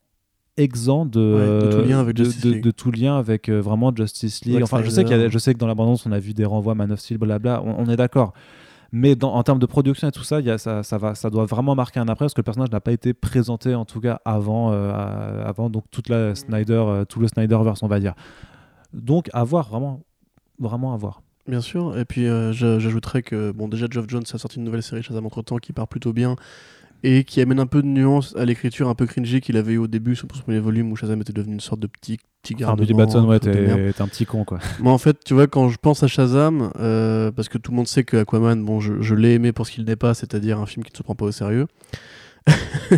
exempt 0.56 1.06
de, 1.06 1.20
Ouais, 1.62 1.66
de 1.68 1.72
tout 1.82 1.88
lien 1.90 2.00
avec 2.00 2.16
de- 2.16 2.24
Justice 2.24 2.44
de- 2.46 2.52
League. 2.52 2.64
de 2.64 2.72
tout 2.72 2.92
lien 2.92 3.18
avec 3.18 3.50
euh, 3.50 3.60
vraiment 3.60 3.94
Justice 3.96 4.44
League. 4.46 4.62
Enfin, 4.64 4.80
je 4.84 4.90
sais, 4.90 4.96
Snyder. 5.02 5.10
qu'il 5.10 5.22
y 5.22 5.26
a- 5.26 5.30
je 5.30 5.38
sais 5.38 5.54
que 5.54 5.60
dans 5.60 5.68
l'abondance, 5.68 6.06
on 6.06 6.12
a 6.12 6.20
vu 6.20 6.34
des 6.34 6.46
renvois 6.46 6.76
Man 6.76 6.92
of 6.92 7.00
Steel, 7.00 7.18
blabla, 7.18 7.62
on, 7.66 7.76
on 7.86 7.90
est 7.90 7.96
d'accord. 7.98 8.34
Mais 8.92 9.16
dans- 9.16 9.34
en 9.34 9.44
termes 9.44 9.60
de 9.60 9.66
production 9.66 10.08
et 10.08 10.12
tout 10.12 10.24
ça, 10.24 10.40
il 10.40 10.46
y 10.48 10.50
a, 10.50 10.58
ça, 10.58 10.82
ça, 10.84 10.98
va, 10.98 11.14
ça 11.16 11.30
doit 11.30 11.46
vraiment 11.46 11.76
marquer 11.76 12.00
un 12.00 12.08
après 12.08 12.26
parce 12.26 12.34
que 12.34 12.40
le 12.42 12.44
personnage 12.46 12.72
n'a 12.72 12.80
pas 12.82 12.92
été 12.92 13.14
présenté 13.14 13.76
en 13.76 13.86
tout 13.86 14.00
cas 14.02 14.20
avant, 14.26 14.72
euh, 14.74 15.44
avant 15.46 15.70
donc 15.70 15.84
toute 15.92 16.10
la 16.10 16.34
Snyder, 16.36 16.74
euh, 16.88 17.06
tout 17.06 17.20
le 17.20 17.28
Snyderverse, 17.28 17.84
on 17.84 17.88
va 17.88 18.00
dire. 18.00 18.14
Donc 18.94 19.30
à 19.34 19.44
voir, 19.44 19.70
vraiment, 19.70 20.02
vraiment 20.60 20.94
à 20.94 20.98
voir. 20.98 21.22
Bien 21.48 21.62
sûr, 21.62 21.98
et 21.98 22.06
puis 22.06 22.28
euh, 22.28 22.52
j'a- 22.54 22.78
j'ajouterais 22.80 23.24
que 23.24 23.52
bon 23.52 23.68
déjà 23.68 23.88
Geoff 23.90 24.06
Jones 24.08 24.24
a 24.32 24.38
sorti 24.38 24.58
une 24.58 24.64
nouvelle 24.66 24.84
série 24.84 25.02
Shazam 25.02 25.26
entre 25.26 25.42
temps 25.42 25.58
qui 25.58 25.74
part 25.74 25.88
plutôt 25.88 26.14
bien 26.14 26.36
et 27.02 27.24
qui 27.24 27.40
amène 27.42 27.60
un 27.60 27.66
peu 27.66 27.82
de 27.82 27.88
nuance 27.88 28.36
à 28.38 28.44
l'écriture 28.46 28.88
un 28.90 28.94
peu 28.94 29.06
cringy 29.08 29.40
qu'il 29.42 29.58
avait 29.58 29.74
eu 29.74 29.78
au 29.78 29.88
début 29.88 30.16
sur 30.16 30.28
son 30.32 30.44
premier 30.44 30.60
volume 30.60 30.92
où 30.92 30.96
Shazam 30.96 31.20
était 31.22 31.34
devenu 31.34 31.54
une 31.54 31.60
sorte 31.62 31.80
de 31.80 31.88
petit 31.88 32.20
petit 32.44 32.54
Enfin, 32.56 32.66
garde 32.66 32.82
Billy 32.82 32.94
Batson, 32.94 33.26
ouais, 33.26 33.40
t'es 33.40 33.52
t'es 33.94 34.02
un 34.02 34.08
petit 34.08 34.26
con 34.26 34.44
quoi. 34.44 34.60
Moi, 34.80 34.94
en 34.94 34.98
fait, 34.98 35.18
tu 35.26 35.34
vois, 35.34 35.48
quand 35.48 35.70
je 35.70 35.78
pense 35.82 36.04
à 36.04 36.08
Shazam, 36.08 36.72
euh, 36.80 37.32
parce 37.32 37.50
que 37.50 37.58
tout 37.58 37.72
le 37.72 37.78
monde 37.78 37.88
sait 37.88 38.04
que 38.04 38.16
Aquaman, 38.18 38.64
bon, 38.64 38.80
je, 38.80 39.02
je 39.02 39.16
l'ai 39.16 39.34
aimé 39.34 39.52
pour 39.54 39.66
ce 39.66 39.72
qu'il 39.72 39.86
n'est 39.86 39.96
pas, 39.96 40.14
c'est-à-dire 40.14 40.60
un 40.60 40.66
film 40.66 40.84
qui 40.86 40.92
ne 40.94 40.98
se 40.98 41.04
prend 41.04 41.16
pas 41.16 41.26
au 41.26 41.32
sérieux. 41.32 41.68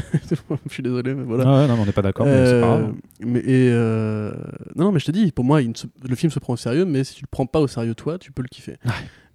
je 0.67 0.73
suis 0.73 0.83
désolé, 0.83 1.13
mais 1.13 1.23
voilà. 1.23 1.43
Ah 1.47 1.61
ouais, 1.61 1.67
non, 1.67 1.75
mais 1.75 1.81
on 1.81 1.85
n'est 1.85 1.91
pas 1.91 2.01
d'accord, 2.01 2.25
mais 2.25 2.45
c'est 2.45 2.61
pas 2.61 2.75
Euh, 2.75 2.81
grave. 2.81 2.93
mais, 3.21 3.39
et, 3.39 3.69
euh, 3.71 4.33
Non, 4.75 4.91
mais 4.91 4.99
je 4.99 5.05
t'ai 5.05 5.11
dit, 5.11 5.31
pour 5.31 5.43
moi, 5.45 5.61
ne 5.61 5.73
se- 5.73 5.87
le 6.07 6.15
film 6.15 6.31
se 6.31 6.39
prend 6.39 6.53
au 6.53 6.57
sérieux, 6.57 6.85
mais 6.85 7.03
si 7.03 7.15
tu 7.15 7.21
le 7.23 7.27
prends 7.29 7.45
pas 7.45 7.59
au 7.59 7.67
sérieux, 7.67 7.95
toi, 7.95 8.17
tu 8.17 8.31
peux 8.31 8.41
le 8.41 8.47
kiffer. 8.47 8.77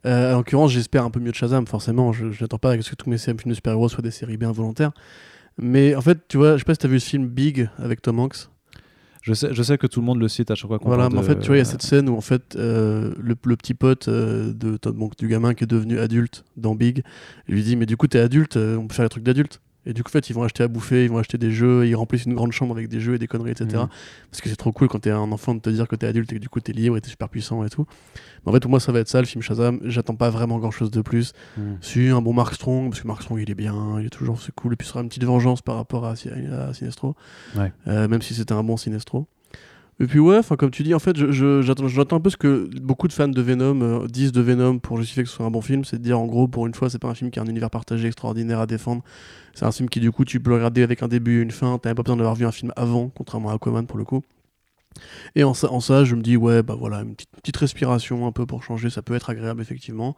Euh, 0.07 0.35
en 0.35 0.39
l'occurrence, 0.39 0.71
j'espère 0.73 1.05
un 1.05 1.11
peu 1.11 1.21
mieux 1.21 1.31
de 1.31 1.37
Shazam, 1.37 1.67
forcément. 1.67 2.13
Je, 2.13 2.31
je 2.31 2.43
n'attends 2.45 2.59
pas 2.59 2.73
à 2.73 2.81
ce 2.83 2.91
que 2.91 2.95
tous 2.97 3.11
mes 3.11 3.19
films 3.19 3.37
de 3.47 3.55
super-héros 3.55 3.89
soient 3.89 4.03
des 4.03 4.11
séries 4.11 4.37
bien 4.37 4.53
volontaires. 4.53 4.93
Mais 5.59 5.95
en 5.97 6.01
fait, 6.01 6.29
tu 6.29 6.37
vois, 6.37 6.53
je 6.55 6.59
sais 6.59 6.65
pas 6.65 6.75
si 6.75 6.79
t'as 6.79 6.89
vu 6.89 7.01
ce 7.01 7.09
film 7.09 7.27
Big 7.27 7.69
avec 7.79 8.03
Tom 8.03 8.19
Hanks. 8.21 8.49
Je 9.23 9.35
sais, 9.35 9.49
je 9.53 9.61
sais 9.65 9.77
que 9.77 9.89
tout 9.89 9.99
le 9.99 10.07
monde 10.07 10.21
le 10.21 10.29
cite 10.29 10.53
à 10.53 10.55
chaque 10.55 10.69
fois 10.69 10.79
qu'on 10.79 10.87
Voilà, 10.87 11.09
mais 11.09 11.19
en 11.19 11.23
de- 11.23 11.27
fait, 11.27 11.41
tu 11.41 11.49
vois, 11.49 11.57
il 11.57 11.59
y 11.59 11.63
a 11.63 11.65
cette 11.65 11.83
scène 11.83 12.09
où 12.09 12.17
en 12.17 12.21
fait 12.21 12.55
euh, 12.55 13.13
le, 13.21 13.35
le 13.45 13.57
petit 13.57 13.75
pote 13.75 14.07
euh, 14.07 14.53
de 14.53 14.79
donc, 14.93 15.17
du 15.17 15.27
gamin 15.27 15.53
qui 15.55 15.65
est 15.65 15.67
devenu 15.67 15.99
adulte 15.99 16.45
dans 16.57 16.77
Big 16.77 17.03
lui 17.49 17.65
dit 17.65 17.75
mais 17.75 17.87
du 17.87 17.97
coup 17.97 18.07
t'es 18.07 18.21
adulte, 18.21 18.57
euh, 18.57 18.77
on 18.77 18.87
peut 18.87 18.95
faire 18.95 19.05
les 19.05 19.09
trucs 19.09 19.25
d'adulte. 19.25 19.61
Et 19.87 19.93
du 19.93 20.03
coup, 20.03 20.09
en 20.11 20.13
fait, 20.13 20.29
ils 20.29 20.33
vont 20.33 20.43
acheter 20.43 20.65
à 20.65 20.69
bouffer, 20.69 21.05
ils 21.05 21.11
vont 21.11 21.19
acheter 21.19 21.39
des 21.39 21.53
jeux, 21.53 21.87
ils 21.87 21.95
remplissent 21.95 22.25
une 22.25 22.35
grande 22.35 22.51
chambre 22.53 22.75
avec 22.75 22.89
des 22.89 22.99
jeux 23.01 23.15
et 23.15 23.19
des 23.19 23.27
conneries, 23.29 23.53
etc. 23.53 23.67
Mhm. 23.85 23.89
Parce 24.31 24.41
que 24.43 24.49
c'est 24.49 24.57
trop 24.57 24.73
cool 24.73 24.89
quand 24.89 24.99
t'es 24.99 25.11
un 25.13 25.31
enfant 25.33 25.55
de 25.55 25.61
te 25.61 25.71
dire 25.71 25.87
que 25.87 25.95
t'es 25.97 26.07
adulte 26.07 26.33
et 26.33 26.37
que 26.37 26.41
du 26.41 26.49
coup 26.49 26.59
t'es 26.61 26.73
libre 26.73 26.97
et 26.97 27.01
t'es 27.01 27.09
super 27.09 27.29
puissant 27.29 27.65
et 27.65 27.71
tout. 27.71 27.87
Mais 28.45 28.51
en 28.51 28.53
fait, 28.53 28.61
pour 28.61 28.71
moi, 28.71 28.81
ça 28.81 28.91
va 28.93 28.99
être 29.01 29.09
ça, 29.09 29.21
le 29.21 29.27
film 29.27 29.43
Shazam. 29.43 29.79
J'attends 29.85 30.17
pas 30.17 30.29
vraiment 30.31 30.59
grand 30.59 30.71
chose 30.73 30.91
de 30.91 31.01
plus. 31.03 31.33
Mhm. 31.57 31.79
Si, 31.81 32.09
un 32.09 32.21
bon 32.21 32.33
Mark 32.33 32.53
Strong, 32.55 32.91
parce 32.91 33.01
que 33.01 33.07
Mark 33.07 33.23
Strong 33.23 33.41
il 33.41 33.51
est 33.51 33.55
bien, 33.55 34.01
il 34.01 34.07
est 34.07 34.11
toujours, 34.11 34.41
c'est 34.41 34.53
cool. 34.55 34.73
Et 34.73 34.77
puis 34.77 34.87
ce 34.87 34.93
sera 34.93 35.03
une 35.03 35.09
petite 35.09 35.25
vengeance 35.25 35.63
par 35.63 35.77
rapport 35.77 36.05
à, 36.05 36.17
Si- 36.17 36.29
à 36.29 36.75
Sinestro. 36.75 37.15
Ouais. 37.57 37.73
Euh, 37.87 38.09
même 38.09 38.23
si 38.23 38.35
c'était 38.35 38.55
un 38.55 38.65
bon 38.65 38.77
Sinestro. 38.77 39.29
Et 39.99 40.07
puis 40.07 40.19
ouais, 40.19 40.37
enfin 40.37 40.57
comme 40.57 40.71
tu 40.71 40.83
dis, 40.83 40.93
en 40.95 40.99
fait, 40.99 41.17
je- 41.17 41.31
je- 41.33 41.63
j'attends 41.63 42.17
un 42.17 42.21
peu 42.21 42.29
ce 42.29 42.37
que 42.37 42.69
beaucoup 42.83 43.09
de 43.09 43.15
fans 43.15 43.29
de 43.29 43.41
Venom 43.41 43.81
euh, 43.81 44.07
disent 44.09 44.33
de 44.33 44.43
Venom 44.43 44.79
pour 44.79 44.99
justifier 44.99 45.23
que 45.23 45.29
ce 45.31 45.37
soit 45.37 45.47
un 45.47 45.51
bon 45.51 45.63
film, 45.63 45.85
c'est 45.87 45.97
de 45.97 46.03
dire 46.03 46.19
en 46.21 46.27
gros, 46.27 46.49
pour 46.49 46.67
une 46.67 46.75
fois, 46.75 46.91
c'est 46.91 46.99
pas 46.99 47.09
un 47.09 47.15
film 47.15 47.31
qui 47.31 47.39
a 47.39 47.43
un 47.43 47.47
univers 47.47 47.71
partagé 47.71 48.07
extraordinaire 48.07 48.61
à 48.61 48.67
défendre. 48.67 49.03
C'est 49.55 49.65
un 49.65 49.73
film 49.73 49.89
qui 49.89 50.01
du 50.01 50.13
coup, 50.13 50.27
tu 50.27 50.39
peux 50.39 50.51
le 50.51 50.57
regarder 50.57 50.83
avec 50.83 51.03
un 51.03 51.09
début 51.09 51.39
et 51.39 51.43
une 51.43 51.51
fin. 51.51 51.79
T'as 51.79 51.89
même 51.89 51.97
pas 51.97 52.03
besoin 52.03 52.17
d'avoir 52.19 52.35
vu 52.35 52.45
un 52.45 52.53
film 52.53 52.73
avant, 52.77 53.09
contrairement 53.09 53.49
à 53.51 53.55
Aquaman 53.55 53.87
pour 53.87 53.97
le 53.97 54.05
coup. 54.05 54.23
Et 55.35 55.45
en 55.45 55.55
ça, 55.55 55.73
en 55.73 55.81
ça, 55.81 56.05
je 56.05 56.15
me 56.15 56.21
dis 56.23 56.37
ouais, 56.37 56.63
bah 56.63 56.75
voilà, 56.79 57.01
une 57.01 57.15
petite, 57.15 57.31
petite 57.31 57.57
respiration 57.57 58.27
un 58.27 58.33
peu 58.33 58.45
pour 58.45 58.63
changer, 58.63 58.91
ça 58.91 59.01
peut 59.01 59.15
être 59.15 59.31
agréable 59.31 59.63
effectivement. 59.63 60.15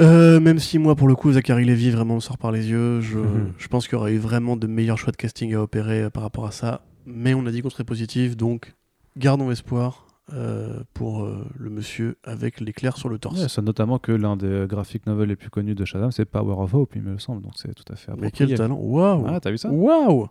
Euh, 0.00 0.40
même 0.40 0.58
si 0.58 0.78
moi, 0.78 0.96
pour 0.96 1.06
le 1.06 1.14
coup, 1.14 1.32
Zachary 1.32 1.64
Levy 1.64 1.90
vraiment 1.90 2.16
me 2.16 2.20
sort 2.20 2.36
par 2.38 2.50
les 2.50 2.68
yeux, 2.68 3.00
je, 3.00 3.18
Mhm. 3.18 3.52
je 3.58 3.68
pense 3.68 3.86
qu'il 3.86 3.96
y 3.96 4.00
aurait 4.00 4.12
eu 4.14 4.18
vraiment 4.18 4.56
de 4.56 4.66
meilleurs 4.66 4.98
choix 4.98 5.12
de 5.12 5.16
casting 5.16 5.54
à 5.54 5.62
opérer 5.62 6.02
euh, 6.02 6.10
par 6.10 6.24
rapport 6.24 6.46
à 6.46 6.50
ça. 6.50 6.80
Mais 7.06 7.34
on 7.34 7.44
a 7.46 7.50
dit 7.50 7.62
qu'on 7.62 7.70
serait 7.70 7.84
positif, 7.84 8.36
donc 8.36 8.74
gardons 9.16 9.50
espoir 9.50 10.06
euh, 10.32 10.80
pour 10.94 11.24
euh, 11.24 11.44
le 11.56 11.68
monsieur 11.70 12.16
avec 12.24 12.60
l'éclair 12.60 12.96
sur 12.96 13.08
le 13.10 13.18
torse. 13.18 13.38
Ouais, 13.40 13.48
ça 13.48 13.60
notamment 13.62 13.98
que 13.98 14.10
l'un 14.12 14.36
des 14.36 14.64
graphic 14.66 15.06
novels 15.06 15.28
les 15.28 15.36
plus 15.36 15.50
connus 15.50 15.74
de 15.74 15.84
Shazam, 15.84 16.10
c'est 16.12 16.24
Power 16.24 16.54
of 16.62 16.72
Hope, 16.74 16.92
il 16.96 17.02
me 17.02 17.18
semble, 17.18 17.42
donc 17.42 17.52
c'est 17.56 17.74
tout 17.74 17.84
à 17.92 17.96
fait 17.96 18.12
Mais 18.12 18.28
approprié. 18.28 18.48
quel 18.48 18.56
talent 18.58 18.76
Waouh 18.80 19.26
Ah, 19.28 19.38
t'as 19.40 19.50
vu 19.50 19.58
ça 19.58 19.68
Waouh 19.70 20.28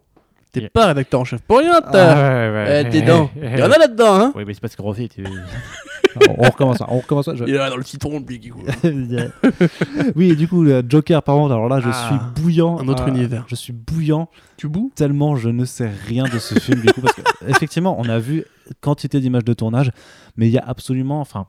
T'es 0.51 0.61
Yeah. 0.61 0.69
pas 0.69 0.85
rédacteur 0.87 1.19
en 1.19 1.23
chef 1.25 1.41
pour 1.41 1.59
rien, 1.59 1.73
Ah, 1.83 1.89
t'as 1.91 2.15
ouais, 2.15 2.53
ouais. 2.53 2.83
Eh, 2.85 2.89
t'es 2.91 3.01
dans 3.01 3.27
Il 3.35 3.57
y 3.59 3.63
en 3.63 3.71
a 3.71 3.77
là-dedans, 3.79 4.13
hein 4.15 4.33
Oui, 4.35 4.43
mais 4.45 4.53
c'est 4.53 4.59
pas 4.61 4.67
ce 4.67 4.77
qu'on 4.77 4.83
refait. 4.83 5.09
on 6.29 6.43
recommence, 6.43 6.77
on 6.87 6.99
recommence. 6.99 7.29
je- 7.33 7.43
Il 7.45 7.53
est 7.53 7.57
là 7.57 7.69
dans 7.69 7.77
le 7.77 7.83
citron, 7.83 8.13
le 8.19 8.25
Biggie, 8.25 8.49
quoi. 8.49 8.63
oui, 10.15 10.31
et 10.31 10.35
du 10.35 10.47
coup, 10.47 10.63
le 10.63 10.83
Joker, 10.87 11.21
par 11.23 11.35
contre, 11.35 11.53
alors 11.53 11.69
là, 11.69 11.79
je 11.79 11.89
Ah, 11.91 12.07
suis 12.07 12.41
bouillant. 12.41 12.77
un 12.79 12.87
autre 12.87 13.03
Ah, 13.05 13.09
univers. 13.09 13.45
Je 13.47 13.55
suis 13.55 13.73
bouillant 13.73 14.29
Tu 14.57 14.67
boues? 14.67 14.91
tellement 14.95 15.35
je 15.35 15.49
ne 15.49 15.65
sais 15.65 15.89
rien 16.07 16.23
de 16.25 16.39
ce 16.39 16.55
film, 16.59 16.81
du 16.81 16.87
coup, 16.93 17.01
parce 17.01 17.15
qu'effectivement, 17.15 17.95
on 17.99 18.07
a 18.09 18.19
vu 18.19 18.45
quantité 18.81 19.19
d'images 19.19 19.45
de 19.45 19.53
tournage, 19.53 19.91
mais 20.37 20.47
il 20.47 20.51
y 20.53 20.57
a 20.57 20.63
absolument, 20.65 21.19
enfin, 21.21 21.47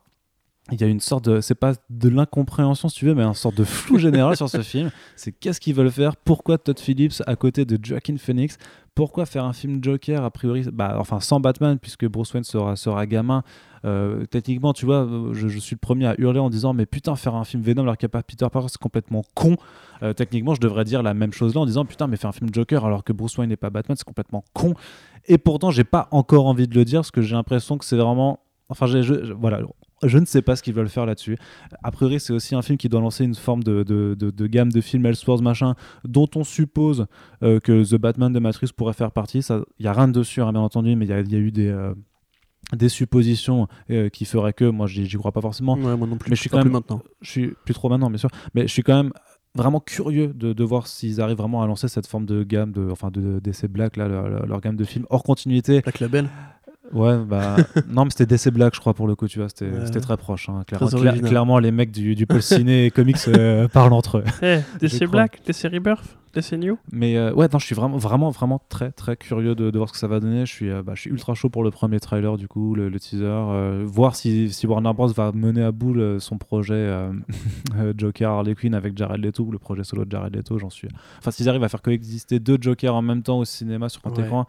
il 0.73 0.81
y 0.81 0.85
a 0.85 0.87
une 0.87 1.01
sorte 1.01 1.29
de, 1.29 1.41
c'est 1.43 1.55
pas 1.55 1.75
de 1.91 2.09
l'incompréhension 2.09 2.89
si 2.89 2.97
tu 3.01 3.05
veux, 3.05 3.15
mais 3.15 3.23
une 3.23 3.35
sorte 3.35 3.55
de 3.57 3.65
flou 3.65 3.99
général 3.99 4.35
sur 4.37 4.49
ce 4.49 4.63
film. 4.63 4.91
C'est 5.15 5.33
qu'est-ce 5.33 5.61
qu'ils 5.61 5.75
veulent 5.75 5.91
faire? 5.91 6.17
Pourquoi 6.17 6.57
Todd 6.57 6.79
Phillips 6.81 7.23
à 7.27 7.37
côté 7.37 7.67
de 7.67 7.79
Joaquin 7.85 8.17
Phoenix 8.17 8.57
Pourquoi 8.95 9.27
faire 9.27 9.45
un 9.45 9.53
film 9.53 9.85
Joker 9.85 10.25
a 10.25 10.31
priori, 10.31 10.65
bah, 10.73 10.97
enfin 10.99 11.21
sans 11.21 11.39
Batman 11.39 11.79
puisque 11.79 12.07
Bruce 12.09 12.33
Wayne 12.33 12.45
sera, 12.45 12.77
sera 12.77 13.05
gamin. 13.07 13.43
Euh, 13.85 14.25
techniquement, 14.25 14.73
tu 14.73 14.87
vois, 14.87 15.07
je, 15.33 15.49
je 15.49 15.59
suis 15.59 15.75
le 15.75 15.81
premier 15.81 16.07
à 16.07 16.15
hurler 16.17 16.41
en 16.41 16.49
disant 16.49 16.73
mais 16.73 16.87
putain 16.87 17.15
faire 17.15 17.35
un 17.35 17.45
film 17.45 17.63
Venom 17.63 17.83
alors 17.83 17.99
qu'il 17.99 18.07
n'y 18.07 18.13
a 18.13 18.17
pas 18.17 18.23
Peter 18.23 18.47
Parker, 18.51 18.69
c'est 18.71 18.81
complètement 18.81 19.23
con. 19.35 19.57
Euh, 20.03 20.15
techniquement, 20.15 20.55
je 20.55 20.61
devrais 20.61 20.85
dire 20.85 21.03
la 21.03 21.13
même 21.13 21.35
chose 21.35 21.55
là 21.55 21.61
en 21.61 21.67
disant 21.67 21.85
putain 21.85 22.07
mais 22.07 22.17
faire 22.17 22.31
un 22.31 22.33
film 22.33 22.49
Joker 22.51 22.87
alors 22.87 23.05
que 23.05 23.13
Bruce 23.13 23.37
Wayne 23.37 23.51
n'est 23.51 23.57
pas 23.59 23.69
Batman, 23.69 23.97
c'est 23.99 24.05
complètement 24.07 24.43
con. 24.55 24.73
Et 25.27 25.37
pourtant, 25.37 25.71
j'ai 25.71 25.85
pas 25.85 26.09
encore 26.11 26.47
envie 26.47 26.67
de 26.69 26.75
le 26.75 26.87
dire 26.87 27.01
parce 27.01 27.11
que 27.11 27.21
j'ai 27.21 27.35
l'impression 27.35 27.77
que 27.77 27.85
c'est 27.85 27.97
vraiment, 27.97 28.41
enfin, 28.71 28.87
je, 28.87 29.03
je- 29.03 29.33
voilà. 29.35 29.61
Je 30.03 30.19
ne 30.19 30.27
sais 30.27 30.43
pas 30.43 30.55
ce 30.57 30.63
qu'ils 30.63 30.75
veulent 30.75 30.89
faire 30.89 31.07
là-dessus. 31.07 31.39
A 31.83 31.91
priori, 31.91 32.21
c'est 32.21 32.33
aussi 32.33 32.55
un 32.55 32.63
film 32.63 32.77
qui 32.77 32.89
doit 32.89 33.01
lancer 33.01 33.25
une 33.25 33.35
forme 33.35 33.63
de, 33.63 33.83
de, 33.85 34.15
de- 34.19 34.31
de 34.31 34.47
gamme 34.47 34.71
de 34.71 34.81
films 34.81 35.07
Elseworlds 35.07 35.43
machin, 35.43 35.75
dont 36.05 36.29
on 36.35 36.45
suppose 36.45 37.07
euh, 37.43 37.61
que 37.61 37.85
The 37.85 37.99
Batman 37.99 38.33
de 38.33 38.39
Matrix 38.39 38.69
pourrait 38.77 38.93
faire 38.93 39.13
partie. 39.13 39.39
Il 39.39 39.63
n'y 39.81 39.87
a 39.87 39.93
rien 39.93 40.09
de 40.09 40.13
dessus, 40.13 40.43
hein, 40.43 40.53
bien 40.53 40.61
entendu, 40.61 40.95
mais 40.97 41.07
il 41.07 41.09
y, 41.09 41.13
a- 41.13 41.21
il 41.21 41.33
y 41.33 41.37
a 41.37 41.39
eu 41.39 41.53
des, 41.53 41.69
euh, 41.69 41.95
des 42.75 42.89
suppositions 42.89 43.69
euh, 43.91 44.09
qui 44.09 44.25
feraient 44.25 44.53
que, 44.53 44.65
moi, 44.65 44.87
j'y 44.87 45.09
crois 45.17 45.33
pas 45.33 45.41
forcément. 45.41 45.75
Ouais, 45.75 45.97
moi 45.97 46.07
non 46.07 46.17
plus. 46.19 46.31
Mais 46.31 46.37
je 46.37 46.41
suis 46.41 46.51
quand 46.51 46.59
plus 46.61 46.65
même- 46.65 46.73
maintenant. 46.75 47.01
Je 47.23 47.31
suis 47.31 47.53
plus 47.65 47.75
trop 47.75 47.89
maintenant, 47.89 48.11
bien 48.11 48.19
sûr, 48.19 48.31
mais 48.55 48.63
je 48.63 48.73
suis 48.73 48.83
quand 48.83 48.97
même 49.03 49.13
vraiment 49.55 49.79
curieux 49.81 50.29
de, 50.35 50.53
de 50.53 50.65
voir 50.65 50.87
s'ils 50.89 51.21
arrivent 51.21 51.37
vraiment 51.39 51.63
à 51.63 51.67
lancer 51.67 51.87
cette 51.89 52.09
forme 52.09 52.27
de 52.27 52.43
gamme, 52.43 52.73
de, 52.73 52.89
enfin, 52.91 53.11
de 53.13 53.41
Black, 53.69 53.97
là, 53.97 54.09
leur- 54.09 54.47
leur 54.47 54.61
gamme 54.61 54.77
de 54.77 54.85
films 54.85 55.07
hors 55.11 55.23
continuité. 55.23 55.81
Black 55.81 56.01
Label. 56.01 56.29
Ouais, 56.95 57.19
bah 57.19 57.57
non, 57.89 58.05
mais 58.05 58.11
c'était 58.11 58.27
DC 58.37 58.51
Black, 58.55 58.75
je 58.75 58.81
crois, 58.81 58.95
pour 58.95 59.07
le 59.09 59.15
coup, 59.17 59.27
tu 59.29 59.41
vois, 59.41 59.49
c'était 59.49 59.67
Ouais. 59.67 60.01
très 60.01 60.17
proche. 60.17 60.49
hein. 60.49 60.63
Très 60.67 60.77
Clairement, 60.77 60.89
cla- 60.97 61.09
original. 61.09 61.29
clairement, 61.31 61.59
les 61.59 61.71
mecs 61.73 61.91
du, 61.91 62.15
du 62.15 62.27
pôle 62.27 62.41
ciné 62.43 62.87
et 62.87 62.91
comics 62.91 63.17
euh, 63.29 63.67
parlent 63.73 63.93
entre 63.93 64.19
eux. 64.19 64.25
Eh, 64.43 64.61
DC. 64.81 65.05
Black, 65.11 65.41
DC 65.47 65.65
Rebirth, 65.73 66.17
Mais 66.93 67.17
euh, 67.17 67.33
ouais, 67.33 67.49
non, 67.53 67.59
je 67.59 67.67
suis 67.67 67.75
vraiment, 67.75 67.97
vraiment, 67.97 68.31
vraiment 68.31 68.61
très, 68.69 68.91
très 68.93 69.17
curieux 69.17 69.55
de, 69.55 69.71
de 69.71 69.77
voir 69.79 69.89
ce 69.89 69.93
que 69.93 69.99
ça 69.99 70.09
va 70.09 70.21
donner. 70.21 70.47
Je 70.47 70.53
suis, 70.53 70.71
euh, 70.71 70.83
bah, 70.83 70.93
je 70.95 71.03
suis 71.03 71.11
ultra 71.11 71.35
chaud 71.35 71.49
pour 71.49 71.63
le 71.65 71.71
premier 71.71 72.01
trailer, 72.01 72.37
du 72.37 72.49
coup, 72.49 72.75
le, 72.75 72.89
le 72.89 73.01
teaser. 73.01 73.25
euh, 73.25 73.85
voir 73.87 74.17
si, 74.17 74.51
si 74.53 74.67
Warner 74.67 74.93
Bros. 74.95 75.09
va 75.09 75.33
mener 75.33 75.63
à 75.63 75.73
bout 75.73 75.93
le- 75.95 76.19
son 76.21 76.39
projet 76.39 76.75
Joker 77.97 78.31
Harley 78.31 78.55
Quinn 78.55 78.75
avec 78.75 78.97
Jared 78.97 79.23
Leto, 79.23 79.49
le 79.51 79.59
projet 79.59 79.85
solo 79.85 80.05
de 80.05 80.11
Jared 80.11 80.35
Leto, 80.35 80.59
j'en 80.59 80.71
suis. 80.71 80.89
Enfin, 81.19 81.31
s'ils 81.31 81.49
arrivent 81.49 81.65
à 81.65 81.69
faire 81.69 81.83
coexister 81.83 82.39
deux 82.41 82.59
Jokers 82.61 82.95
en 82.95 83.03
même 83.03 83.23
temps 83.23 83.39
au 83.39 83.45
cinéma 83.45 83.89
sur 83.89 84.01
grand 84.03 84.15
Ouais. 84.17 84.25
écran, 84.25 84.47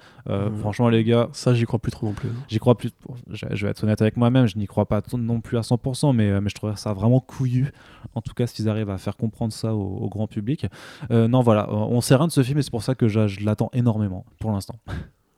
franchement, 0.59 0.89
les 0.89 1.03
gars, 1.03 1.29
Ça, 1.33 1.53
j'y 1.53 1.65
crois 1.65 1.79
plus 1.79 1.91
trop 1.91 2.07
non 2.07 2.13
plus. 2.13 2.29
J'y 2.47 2.59
crois 2.59 2.77
plus. 2.77 2.91
Je, 3.29 3.45
je 3.51 3.65
vais 3.65 3.71
être 3.71 3.83
honnête 3.83 4.01
avec 4.01 4.17
moi-même, 4.17 4.47
je 4.47 4.57
n'y 4.57 4.67
crois 4.67 4.85
pas 4.85 5.01
non 5.17 5.41
plus 5.41 5.57
à 5.57 5.61
100%, 5.61 6.13
mais, 6.15 6.39
mais 6.41 6.49
je 6.49 6.55
trouverais 6.55 6.77
ça 6.77 6.93
vraiment 6.93 7.19
couillu. 7.19 7.71
En 8.13 8.21
tout 8.21 8.33
cas, 8.33 8.47
s'ils 8.47 8.69
arrivent 8.69 8.89
à 8.89 8.97
faire 8.97 9.17
comprendre 9.17 9.51
ça 9.53 9.73
au, 9.73 9.81
au 9.97 10.09
grand 10.09 10.27
public. 10.27 10.67
Non, 11.09 11.41
voilà, 11.41 11.67
on 11.75 12.01
sait 12.01 12.15
rien 12.15 12.27
de 12.27 12.31
ce 12.31 12.43
film 12.43 12.59
et 12.59 12.61
c'est 12.61 12.71
pour 12.71 12.83
ça 12.83 12.95
que 12.95 13.07
je, 13.07 13.27
je 13.27 13.43
l'attends 13.43 13.69
énormément 13.73 14.25
pour 14.39 14.51
l'instant. 14.51 14.75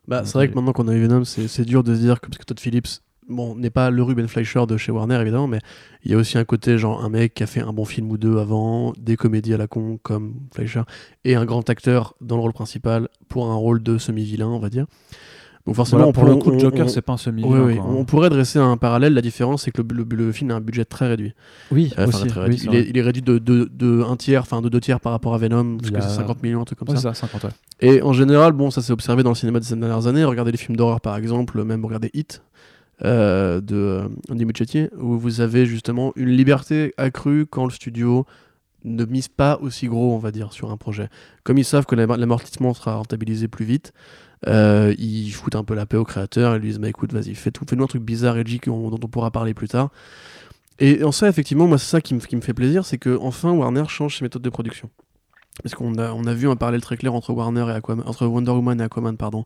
Bah, 0.07 0.22
c'est 0.23 0.34
vrai 0.34 0.49
que 0.49 0.55
maintenant 0.55 0.72
qu'on 0.72 0.88
a 0.88 0.93
eu 0.93 1.01
Venom, 1.01 1.26
c'est 1.26 1.47
c'est 1.49 1.65
dur 1.65 1.84
de 1.84 1.93
se 1.93 1.99
dire 1.99 2.22
que 2.22 2.27
parce 2.27 2.38
que 2.38 2.45
Todd 2.45 2.59
Phillips 2.59 3.01
bon, 3.27 3.55
n'est 3.55 3.69
pas 3.69 3.89
le 3.89 4.01
Ruben 4.03 4.27
Fleischer 4.27 4.65
de 4.65 4.77
chez 4.77 4.91
Warner 4.91 5.19
évidemment, 5.19 5.47
mais 5.47 5.59
il 6.03 6.11
y 6.11 6.14
a 6.14 6.18
aussi 6.18 6.38
un 6.38 6.45
côté 6.45 6.77
genre 6.77 7.03
un 7.03 7.09
mec 7.09 7.34
qui 7.34 7.43
a 7.43 7.47
fait 7.47 7.61
un 7.61 7.73
bon 7.73 7.85
film 7.85 8.09
ou 8.11 8.18
deux 8.18 8.38
avant, 8.38 8.93
des 8.97 9.18
comédies 9.18 9.53
à 9.53 9.57
la 9.57 9.68
con 9.68 9.99
comme 10.01 10.35
Fleischer, 10.53 10.84
et 11.26 11.35
un 11.35 11.45
grand 11.45 11.69
acteur 11.69 12.15
dans 12.22 12.35
le 12.35 12.41
rôle 12.41 12.53
principal 12.53 13.09
pour 13.27 13.51
un 13.51 13.55
rôle 13.55 13.84
de 13.84 13.97
semi-vilain, 13.97 14.47
on 14.47 14.59
va 14.59 14.69
dire. 14.69 14.85
Donc 15.68 15.76
forcément, 15.76 15.98
Voilà, 15.98 16.10
on 16.10 16.14
pour 16.14 16.23
peut- 16.23 16.30
le 16.30 16.35
coup, 16.38 16.52
on- 16.52 16.60
Joker, 16.60 16.85
on- 16.85 16.89
c'est 16.89 17.02
pas 17.02 17.14
un 17.14 17.18
semi 17.18 17.44
oui, 17.44 17.60
oui, 17.60 17.77
on 17.85 18.06
pourrait 18.06 18.30
dresser 18.30 18.57
un 18.57 18.77
parallèle. 18.77 19.14
La 19.14 19.22
différence, 19.22 19.64
c'est 19.64 19.72
que 19.72 19.81
le, 19.81 19.88
le- 20.10 20.15
le 20.26 20.31
film 20.31 20.49
a 20.52 20.56
un 20.56 20.61
budget 20.61 20.85
très 20.85 21.07
réduit. 21.10 21.34
Oui, 21.72 21.94
Euh, 21.99 22.07
aussi, 22.07 22.26
très 22.27 22.48
oui, 22.48 22.56
il, 22.64 22.73
est, 22.73 22.88
il 22.89 22.98
est 22.98 23.02
réduit 23.02 23.22
de, 23.22 23.38
de, 23.38 23.69
de 23.72 24.02
un 24.02 24.15
tiers, 24.15 24.41
enfin 24.41 24.61
de 24.61 24.69
deux 24.69 24.80
tiers 24.80 24.99
par 25.02 25.11
rapport 25.11 25.35
à 25.35 25.38
Venom, 25.38 25.77
parce 25.77 25.91
que 25.91 25.99
c'est 26.02 26.15
50 26.15 26.41
millions, 26.41 26.61
un 26.61 26.65
truc 26.65 26.80
comme 26.80 26.88
Ouais, 26.89 26.95
ça. 26.95 27.14
c'est 27.14 27.19
ça, 27.19 27.27
50, 27.27 27.44
ouais. 27.44 27.49
Et 27.81 28.02
en 28.02 28.14
général, 28.14 28.53
bon, 28.53 28.72
ça 28.72 28.81
s'est 28.81 28.94
observé 28.94 29.23
dans 29.23 29.30
le 29.31 29.35
cinéma 29.35 29.60
des 29.60 29.76
dernières 29.76 30.07
années. 30.07 30.23
Regardez 30.23 30.52
les 30.52 30.57
films 30.57 30.77
d'horreur, 30.77 31.02
par 31.02 31.18
exemple, 31.18 31.61
même 31.64 31.84
regardez 31.85 32.10
Hit 32.14 32.41
euh, 33.03 33.60
de 33.61 33.76
euh, 33.76 34.07
Andy 34.31 34.45
Muschietti, 34.45 34.88
où 34.98 35.18
vous 35.19 35.41
avez 35.41 35.65
justement 35.65 36.14
une 36.15 36.30
liberté 36.30 36.94
accrue 36.98 37.45
quand 37.45 37.65
le 37.65 37.72
studio 37.72 38.26
ne 38.85 39.03
mise 39.06 39.27
pas 39.27 39.60
aussi 39.61 39.88
gros, 39.88 40.14
on 40.15 40.18
va 40.18 40.31
dire, 40.31 40.53
sur 40.53 40.72
un 40.72 40.77
projet. 40.77 41.10
Comme 41.44 41.57
ils 41.57 41.65
savent 41.65 41.85
que 41.85 41.95
l'am- 41.95 42.15
l'amortissement 42.18 42.73
sera 42.73 42.95
rentabilisé 42.95 43.48
plus 43.49 43.65
vite, 43.65 43.91
euh, 44.45 44.93
ils 44.99 45.31
foutent 45.31 45.55
un 45.55 45.64
peu 45.64 45.73
la 45.73 45.85
paix 45.85 45.97
au 45.97 46.03
créateur 46.03 46.53
et 46.53 46.59
lui 46.59 46.68
disent 46.69 46.80
bah 46.80 46.89
écoute, 46.89 47.14
vas-y, 47.14 47.34
fais 47.34 47.51
tout, 47.51 47.65
fais-nous 47.68 47.84
un 47.84 47.88
truc 47.88 48.03
bizarre 48.03 48.38
edgy 48.38 48.59
dont 48.65 48.91
on 48.91 49.07
pourra 49.07 49.31
parler 49.31 49.53
plus 49.53 49.68
tard. 49.68 49.89
Et 50.80 51.03
en 51.03 51.11
ça, 51.11 51.27
effectivement, 51.27 51.68
moi, 51.68 51.77
c'est 51.80 51.89
ça 51.89 52.01
qui 52.01 52.14
me, 52.14 52.19
qui 52.19 52.35
me 52.35 52.41
fait 52.41 52.53
plaisir, 52.53 52.85
c'est 52.85 52.99
que 52.99 53.18
enfin 53.19 53.51
Warner 53.51 53.85
change 53.88 54.19
ses 54.19 54.26
méthodes 54.26 54.43
de 54.43 54.49
production. 54.49 54.89
Parce 55.64 55.73
qu'on 55.73 55.97
a, 55.97 56.11
on 56.11 56.26
a 56.26 56.34
vu 56.35 56.47
un 56.47 56.55
parallèle 56.55 56.81
très 56.81 56.97
clair 56.97 57.15
entre 57.15 57.34
Warner 57.34 57.65
et 57.69 57.72
Aquaman, 57.72 58.07
entre 58.07 58.27
Wonder 58.27 58.51
Woman 58.51 58.80
et 58.80 58.84
Aquaman, 58.84 59.18
pardon. 59.18 59.43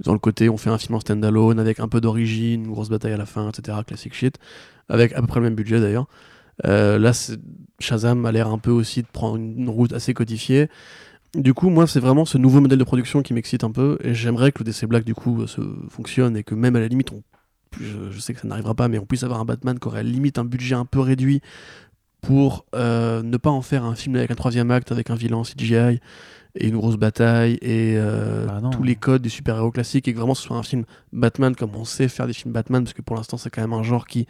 Dans 0.00 0.12
le 0.12 0.18
côté, 0.18 0.50
on 0.50 0.58
fait 0.58 0.68
un 0.68 0.76
film 0.76 0.94
en 0.96 1.00
standalone 1.00 1.58
avec 1.58 1.80
un 1.80 1.88
peu 1.88 2.02
d'origine, 2.02 2.64
une 2.64 2.70
grosse 2.70 2.90
bataille 2.90 3.14
à 3.14 3.16
la 3.16 3.24
fin, 3.24 3.48
etc. 3.48 3.78
Classic 3.86 4.12
shit. 4.12 4.38
Avec 4.90 5.14
à 5.14 5.22
peu 5.22 5.26
près 5.26 5.40
le 5.40 5.44
même 5.44 5.54
budget 5.54 5.80
d'ailleurs. 5.80 6.06
Euh, 6.66 6.98
là, 6.98 7.12
Shazam 7.78 8.26
a 8.26 8.32
l'air 8.32 8.48
un 8.48 8.58
peu 8.58 8.70
aussi 8.70 9.02
de 9.02 9.06
prendre 9.06 9.36
une 9.36 9.70
route 9.70 9.94
assez 9.94 10.12
codifiée. 10.12 10.68
Du 11.36 11.54
coup, 11.54 11.68
moi, 11.68 11.86
c'est 11.86 12.00
vraiment 12.00 12.24
ce 12.24 12.38
nouveau 12.38 12.60
modèle 12.60 12.78
de 12.78 12.84
production 12.84 13.22
qui 13.22 13.34
m'excite 13.34 13.62
un 13.62 13.70
peu. 13.70 13.98
Et 14.02 14.14
j'aimerais 14.14 14.52
que 14.52 14.60
le 14.60 14.64
DC 14.64 14.86
Black, 14.86 15.04
du 15.04 15.14
coup, 15.14 15.42
euh, 15.42 15.46
se 15.46 15.60
fonctionne 15.88 16.36
et 16.36 16.42
que 16.42 16.54
même 16.54 16.76
à 16.76 16.80
la 16.80 16.88
limite, 16.88 17.12
on, 17.12 17.22
je, 17.78 18.10
je 18.10 18.18
sais 18.18 18.34
que 18.34 18.40
ça 18.40 18.48
n'arrivera 18.48 18.74
pas, 18.74 18.88
mais 18.88 18.98
on 18.98 19.06
puisse 19.06 19.22
avoir 19.22 19.40
un 19.40 19.44
Batman 19.44 19.78
qui 19.78 19.86
aurait 19.86 20.00
à 20.00 20.02
la 20.02 20.08
limite 20.08 20.38
un 20.38 20.44
budget 20.44 20.74
un 20.74 20.86
peu 20.86 21.00
réduit 21.00 21.42
pour 22.22 22.64
euh, 22.74 23.22
ne 23.22 23.36
pas 23.36 23.50
en 23.50 23.62
faire 23.62 23.84
un 23.84 23.94
film 23.94 24.16
avec 24.16 24.30
un 24.30 24.34
troisième 24.34 24.70
acte, 24.70 24.90
avec 24.90 25.10
un 25.10 25.14
vilain 25.14 25.42
CGI 25.42 26.00
et 26.58 26.68
une 26.68 26.76
grosse 26.76 26.96
bataille 26.96 27.58
et 27.60 27.94
euh, 27.96 28.46
Bah 28.46 28.60
tous 28.72 28.82
les 28.82 28.96
codes 28.96 29.22
des 29.22 29.28
super-héros 29.28 29.70
classiques 29.70 30.08
et 30.08 30.12
que 30.12 30.18
vraiment 30.18 30.34
ce 30.34 30.42
soit 30.42 30.56
un 30.56 30.62
film 30.62 30.84
Batman 31.12 31.54
comme 31.54 31.74
on 31.76 31.84
sait 31.84 32.08
faire 32.08 32.26
des 32.26 32.32
films 32.32 32.52
Batman 32.52 32.82
parce 32.82 32.94
que 32.94 33.02
pour 33.02 33.14
l'instant 33.14 33.36
c'est 33.36 33.50
quand 33.50 33.60
même 33.60 33.74
un 33.74 33.82
genre 33.82 34.06
qui, 34.06 34.26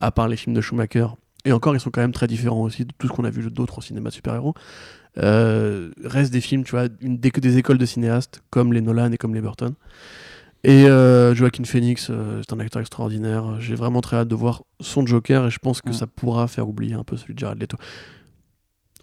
à 0.00 0.10
part 0.10 0.28
les 0.28 0.36
films 0.36 0.56
de 0.56 0.60
Schumacher, 0.60 1.06
et 1.44 1.52
encore 1.52 1.76
ils 1.76 1.80
sont 1.80 1.90
quand 1.90 2.00
même 2.00 2.12
très 2.12 2.26
différents 2.26 2.62
aussi 2.62 2.84
de 2.84 2.92
tout 2.98 3.06
ce 3.06 3.12
qu'on 3.12 3.24
a 3.24 3.30
vu 3.30 3.48
d'autres 3.50 3.78
au 3.78 3.82
cinéma 3.82 4.08
de 4.08 4.14
super-héros, 4.14 4.54
euh, 5.18 5.90
reste 6.04 6.32
des 6.32 6.40
films, 6.40 6.64
tu 6.64 6.72
vois, 6.72 6.88
une, 7.00 7.18
des, 7.18 7.30
des 7.30 7.58
écoles 7.58 7.78
de 7.78 7.86
cinéastes 7.86 8.42
comme 8.50 8.72
les 8.72 8.80
Nolan 8.80 9.12
et 9.12 9.16
comme 9.16 9.34
les 9.34 9.40
Burton. 9.40 9.74
Et 10.64 10.86
euh, 10.86 11.34
Joaquin 11.34 11.64
Phoenix, 11.64 12.08
euh, 12.10 12.42
c'est 12.42 12.52
un 12.52 12.58
acteur 12.58 12.80
extraordinaire. 12.80 13.60
J'ai 13.60 13.74
vraiment 13.76 14.00
très 14.00 14.16
hâte 14.16 14.28
de 14.28 14.34
voir 14.34 14.64
son 14.80 15.06
Joker 15.06 15.46
et 15.46 15.50
je 15.50 15.58
pense 15.58 15.80
que 15.80 15.92
ça 15.92 16.06
pourra 16.06 16.48
faire 16.48 16.68
oublier 16.68 16.94
un 16.94 17.04
peu 17.04 17.16
celui 17.16 17.34
de 17.34 17.38
Jared 17.38 17.60
Leto. 17.60 17.76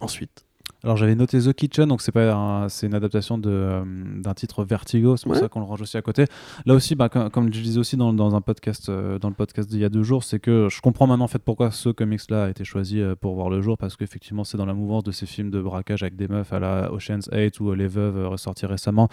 Ensuite, 0.00 0.44
Alors 0.84 0.96
j'avais 0.98 1.14
noté 1.14 1.40
The 1.40 1.52
Kitchen, 1.54 1.88
donc 1.88 2.02
c'est 2.02 2.12
pas 2.12 2.32
un- 2.34 2.68
c'est 2.68 2.86
une 2.86 2.94
adaptation 2.94 3.38
de, 3.38 3.48
euh, 3.48 3.82
d'un 4.20 4.34
titre 4.34 4.64
Vertigo, 4.64 5.16
c'est 5.16 5.24
pour 5.24 5.32
Ouais. 5.32 5.38
ça 5.40 5.48
qu'on 5.48 5.60
le 5.60 5.64
range 5.64 5.80
aussi 5.80 5.96
à 5.96 6.02
côté. 6.02 6.26
Là 6.66 6.74
aussi, 6.74 6.94
bah, 6.94 7.08
comme, 7.08 7.30
comme 7.30 7.46
je 7.52 7.60
disais 7.62 7.78
aussi 7.80 7.96
dans, 7.96 8.12
dans 8.12 8.34
un 8.36 8.42
podcast, 8.42 8.90
euh, 8.90 9.18
dans 9.18 9.28
le 9.30 9.34
podcast 9.34 9.68
d'il 9.70 9.80
y 9.80 9.84
a 9.84 9.88
deux 9.88 10.02
jours, 10.02 10.22
c'est 10.24 10.38
que 10.38 10.68
je 10.70 10.80
comprends 10.82 11.06
maintenant 11.06 11.24
en 11.24 11.28
fait 11.28 11.42
pourquoi 11.42 11.70
ce 11.70 11.88
comics-là 11.88 12.44
a 12.44 12.50
été 12.50 12.64
choisi 12.64 13.00
euh, 13.00 13.14
pour 13.18 13.34
voir 13.34 13.48
le 13.48 13.62
jour, 13.62 13.78
parce 13.78 13.96
qu'effectivement 13.96 14.44
c'est 14.44 14.58
dans 14.58 14.66
la 14.66 14.74
mouvance 14.74 15.04
de 15.04 15.10
ces 15.10 15.24
films 15.24 15.50
de 15.50 15.60
braquage 15.62 16.02
avec 16.02 16.16
des 16.16 16.28
meufs 16.28 16.52
à 16.52 16.58
la 16.60 16.92
Ocean's 16.92 17.30
8 17.32 17.58
ou 17.60 17.72
Les 17.72 17.88
Veuves 17.88 18.28
ressortis 18.28 18.66
récemment. 18.66 19.08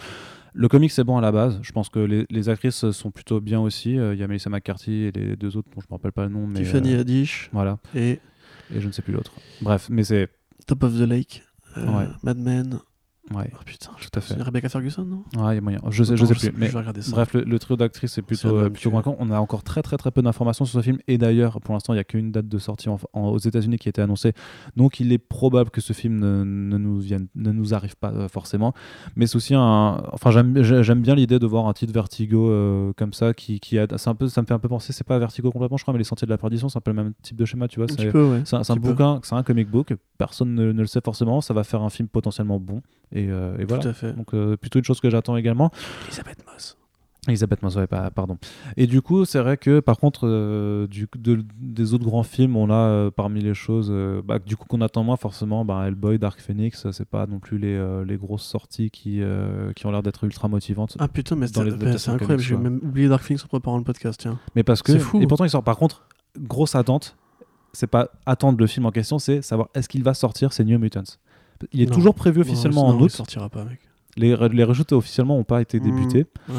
Le 0.52 0.68
comics 0.68 0.90
c'est 0.90 1.04
bon 1.04 1.16
à 1.16 1.22
la 1.22 1.32
base, 1.32 1.58
je 1.62 1.72
pense 1.72 1.88
que 1.88 2.00
les, 2.00 2.26
les 2.28 2.48
actrices 2.50 2.90
sont 2.90 3.10
plutôt 3.10 3.40
bien 3.40 3.60
aussi. 3.60 3.92
Il 3.94 4.14
y 4.18 4.22
a 4.22 4.28
Melissa 4.28 4.50
McCarthy 4.50 5.04
et 5.04 5.10
les 5.12 5.36
deux 5.36 5.56
autres 5.56 5.70
dont 5.74 5.80
je 5.80 5.86
me 5.88 5.94
rappelle 5.94 6.12
pas 6.12 6.24
le 6.24 6.28
nom, 6.28 6.46
mais 6.46 6.60
Tiffany 6.60 6.92
Haddish 6.96 7.48
voilà, 7.54 7.78
et 7.94 8.20
et 8.74 8.80
je 8.80 8.86
ne 8.86 8.92
sais 8.92 9.00
plus 9.00 9.14
l'autre. 9.14 9.32
Bref, 9.62 9.88
mais 9.90 10.04
c'est 10.04 10.28
Top 10.66 10.82
of 10.82 10.92
the 10.94 11.08
Lake, 11.08 11.42
euh, 11.76 11.86
Ouais. 11.86 12.08
Mad 12.22 12.38
Men. 12.38 12.80
Ouais, 13.34 13.50
Oh 13.54 13.58
putain, 13.64 13.90
tout 14.00 14.08
à 14.18 14.20
fait. 14.20 14.40
Rebecca 14.42 14.68
Ferguson, 14.68 15.04
non? 15.04 15.22
Ouais, 15.42 15.52
il 15.52 15.54
y 15.56 15.58
a 15.58 15.60
moyen. 15.60 15.78
Je 15.90 16.04
sais, 16.04 16.16
je 16.16 16.24
sais 16.26 16.34
plus. 16.50 16.58
Mais. 16.58 16.66
Bref, 17.12 17.34
le, 17.34 17.42
le 17.44 17.58
trio 17.58 17.76
d'actrices 17.76 18.18
est 18.18 18.22
plutôt, 18.22 18.48
euh, 18.56 18.70
plutôt 18.70 18.90
convaincant. 18.90 19.16
On 19.18 19.30
a 19.30 19.38
encore 19.40 19.62
très 19.62 19.82
très 19.82 19.96
très 19.96 20.10
peu 20.10 20.22
d'informations 20.22 20.64
sur 20.64 20.78
ce 20.80 20.84
film. 20.84 20.98
Et 21.08 21.18
d'ailleurs, 21.18 21.60
pour 21.60 21.74
l'instant, 21.74 21.92
il 21.92 21.96
n'y 21.96 22.00
a 22.00 22.04
qu'une 22.04 22.30
date 22.32 22.48
de 22.48 22.58
sortie 22.58 22.88
en- 22.88 22.98
en- 23.12 23.28
aux 23.28 23.38
États-Unis 23.38 23.78
qui 23.78 23.88
a 23.88 23.90
été 23.90 24.02
annoncée. 24.02 24.32
Donc 24.76 25.00
il 25.00 25.12
est 25.12 25.18
probable 25.18 25.70
que 25.70 25.80
ce 25.80 25.92
film 25.92 26.18
ne, 26.18 26.44
ne 26.44 26.76
nous, 26.78 26.98
vienne, 26.98 27.26
ne 27.34 27.52
nous 27.52 27.74
arrive 27.74 27.96
pas 27.96 28.10
euh, 28.12 28.28
forcément. 28.28 28.74
Mais 29.16 29.26
c'est 29.26 29.36
aussi 29.36 29.54
un. 29.54 30.02
Enfin, 30.12 30.30
j'aime 30.30 30.62
j'ai- 30.62 30.82
j'aime 30.82 31.00
bien 31.00 31.14
l'idée 31.14 31.38
de 31.38 31.46
voir 31.46 31.66
un 31.68 31.72
titre 31.72 31.92
Vertigo 31.92 32.50
euh, 32.50 32.92
comme 32.96 33.12
ça 33.12 33.32
qui, 33.34 33.60
qui 33.60 33.78
a. 33.78 33.86
Un 34.06 34.14
peu, 34.14 34.28
ça 34.28 34.42
me 34.42 34.46
fait 34.46 34.54
un 34.54 34.58
peu 34.58 34.68
penser, 34.68 34.92
c'est 34.92 35.06
pas 35.06 35.18
Vertigo 35.18 35.50
complètement, 35.52 35.76
je 35.76 35.84
crois, 35.84 35.92
mais 35.94 35.98
Les 35.98 36.04
Sentiers 36.04 36.26
de 36.26 36.30
la 36.30 36.38
Perdition, 36.38 36.68
c'est 36.68 36.78
un 36.78 36.80
peu 36.80 36.90
le 36.90 36.96
même 36.96 37.12
type 37.22 37.36
de 37.36 37.44
schéma, 37.44 37.68
tu 37.68 37.78
vois. 37.78 37.86
C'est- 37.88 38.02
ouais. 38.32 38.42
un, 38.56 38.62
bouquin, 38.90 39.20
c'est 39.22 39.34
un 39.34 39.42
comic 39.42 39.70
book, 39.70 39.94
personne 40.18 40.54
ne, 40.54 40.72
ne 40.72 40.80
le 40.80 40.86
sait 40.86 41.00
forcément, 41.04 41.40
ça 41.40 41.54
va 41.54 41.62
faire 41.64 41.82
un 41.82 41.88
film 41.90 42.08
potentiellement 42.08 42.58
bon, 42.58 42.82
et, 43.12 43.28
euh, 43.30 43.56
et 43.58 43.64
voilà. 43.64 43.82
Tout 43.82 43.88
à 43.88 43.92
fait. 43.92 44.12
Donc 44.12 44.34
euh, 44.34 44.56
plutôt 44.56 44.78
une 44.78 44.84
chose 44.84 45.00
que 45.00 45.10
j'attends 45.10 45.36
également. 45.36 45.70
Elisabeth 46.06 46.38
Moss. 46.46 46.76
Elisabeth 47.28 47.62
Moss, 47.62 47.76
ouais, 47.76 47.86
pardon. 47.86 48.36
Et 48.76 48.88
du 48.88 49.00
coup, 49.00 49.24
c'est 49.24 49.38
vrai 49.38 49.56
que 49.56 49.78
par 49.78 49.98
contre, 49.98 50.26
euh, 50.26 50.88
du, 50.88 51.06
de- 51.16 51.44
des 51.60 51.94
autres 51.94 52.04
grands 52.04 52.24
films, 52.24 52.56
on 52.56 52.68
a 52.68 52.74
euh, 52.74 53.10
parmi 53.12 53.40
les 53.40 53.54
choses, 53.54 53.90
euh, 53.92 54.20
bah, 54.24 54.40
du 54.40 54.56
coup 54.56 54.64
qu'on 54.66 54.80
attend 54.80 55.04
moins 55.04 55.16
forcément, 55.16 55.64
bah, 55.64 55.84
Hellboy, 55.86 56.18
Dark 56.18 56.40
Phoenix, 56.40 56.84
c'est 56.90 57.04
pas 57.08 57.26
non 57.28 57.38
plus 57.38 57.58
les, 57.58 58.02
les 58.04 58.16
grosses 58.16 58.42
sorties 58.44 58.90
qui, 58.90 59.20
qui 59.76 59.86
ont 59.86 59.92
l'air 59.92 60.02
d'être 60.02 60.24
ultra 60.24 60.48
motivantes. 60.48 60.96
Ah 60.98 61.06
putain, 61.06 61.36
mais 61.36 61.46
c'est 61.46 61.58
incroyable. 62.10 62.42
J'ai 62.42 62.56
même 62.56 62.80
oublié 62.82 63.08
Dark 63.08 63.22
Phoenix 63.22 63.44
en 63.44 63.48
préparant 63.48 63.78
le 63.78 63.84
podcast, 63.84 64.18
tiens. 64.20 64.40
Mais 64.56 64.64
parce 64.64 64.82
que, 64.82 64.90
C'est 64.92 64.98
fou. 64.98 65.20
et 65.22 65.26
pourtant 65.28 65.44
il 65.44 65.50
sort. 65.50 65.62
Par 65.62 65.76
contre, 65.76 66.04
grosse 66.40 66.74
attente, 66.74 67.16
c'est 67.72 67.86
pas 67.86 68.08
attendre 68.26 68.58
le 68.58 68.66
film 68.66 68.84
en 68.86 68.90
question, 68.90 69.20
c'est 69.20 69.42
savoir 69.42 69.68
est-ce 69.74 69.88
qu'il 69.88 70.02
va 70.02 70.14
sortir, 70.14 70.52
c'est 70.52 70.64
New 70.64 70.76
Mutants. 70.78 71.04
Il 71.72 71.82
est 71.82 71.86
Non. 71.86 71.94
toujours 71.94 72.14
prévu 72.14 72.40
officiellement 72.40 72.88
Non, 72.88 72.94
en 72.94 72.98
Il 72.98 73.02
août. 73.04 73.10
sortira 73.10 73.48
pas, 73.48 73.64
mec. 73.64 73.78
Les, 74.16 74.36
les 74.52 74.64
reshoots 74.64 74.92
officiellement 74.92 75.36
n'ont 75.36 75.44
pas 75.44 75.60
été 75.62 75.80
Mm. 75.80 75.82
débutés. 75.84 76.26
Ouais. 76.48 76.54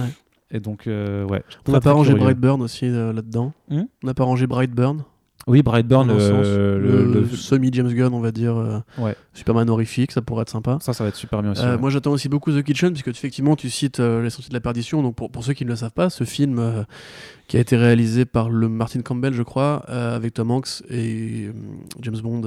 Et 0.51 0.59
donc, 0.59 0.88
euh, 0.88 1.23
ouais. 1.25 1.43
On 1.67 1.71
n'a 1.71 1.81
pas 1.81 1.93
rangé 1.93 2.11
curieux. 2.11 2.23
Brightburn 2.25 2.61
aussi 2.61 2.85
euh, 2.85 3.11
là-dedans. 3.13 3.53
Hmm 3.69 3.84
on 4.03 4.07
n'a 4.07 4.13
pas 4.13 4.23
rangé 4.23 4.45
Brightburn. 4.47 5.03
Oui, 5.45 5.61
Brightburn, 5.61 6.09
un 6.09 6.13
euh, 6.13 6.19
sens. 6.19 6.45
le- 6.47 6.80
le, 6.80 7.19
le- 7.21 7.27
semi-James 7.27 7.91
Gunn, 7.93 8.13
on 8.13 8.21
va 8.21 8.31
dire. 8.31 8.55
euh, 8.55 8.80
Ouais. 8.97 9.13
Superman 9.34 9.69
horrifique, 9.69 10.13
ça 10.13 10.21
pourrait 10.21 10.43
être 10.43 10.49
sympa. 10.49 10.77
ça, 10.80 10.93
ça 10.93 11.03
va 11.03 11.09
être 11.09 11.17
super 11.17 11.41
bien 11.41 11.51
aussi. 11.51 11.61
Euh, 11.65 11.73
ouais. 11.75 11.81
Moi 11.81 11.89
j'attends 11.89 12.11
aussi 12.11 12.30
beaucoup 12.30 12.51
The 12.53 12.63
Kitchen, 12.63 12.91
puisque 12.93 13.09
effectivement 13.09 13.57
tu 13.57 13.69
cites 13.69 13.99
euh, 13.99 14.21
Les 14.23 14.30
Sentiers 14.30 14.49
de 14.49 14.53
la 14.53 14.61
Perdition. 14.61 15.03
Donc 15.03 15.15
pour, 15.15 15.30
pour 15.31 15.43
ceux 15.43 15.51
qui 15.53 15.65
ne 15.65 15.69
le 15.71 15.75
savent 15.75 15.91
pas, 15.91 16.09
ce 16.09 16.23
film 16.23 16.59
euh, 16.59 16.84
qui 17.49 17.57
a 17.57 17.59
été 17.59 17.75
réalisé 17.75 18.23
par 18.23 18.49
le 18.49 18.69
Martin 18.69 19.01
Campbell, 19.01 19.34
je 19.34 19.43
crois, 19.43 19.84
euh, 19.89 20.15
avec 20.15 20.34
Tom 20.35 20.49
Hanks 20.51 20.81
et 20.89 21.47
euh, 21.47 21.51
James 22.01 22.19
Bond. 22.23 22.43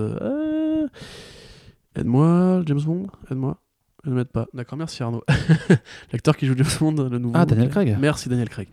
Aide-moi, 1.97 2.63
James 2.67 2.81
Bond, 2.83 3.07
aide-moi. 3.31 3.61
Ne 4.05 4.13
m'aide 4.15 4.29
pas. 4.29 4.47
D'accord, 4.55 4.79
merci 4.79 5.03
Arnaud. 5.03 5.25
L'acteur 6.13 6.37
qui 6.37 6.47
joue 6.47 6.55
James 6.57 6.67
Bond, 6.79 7.09
le 7.09 7.19
nouveau. 7.19 7.35
Ah, 7.37 7.45
Daniel 7.47 7.69
Craig. 7.71 7.97
Merci 7.99 8.29
Daniel 8.29 8.49
Craig. 8.49 8.69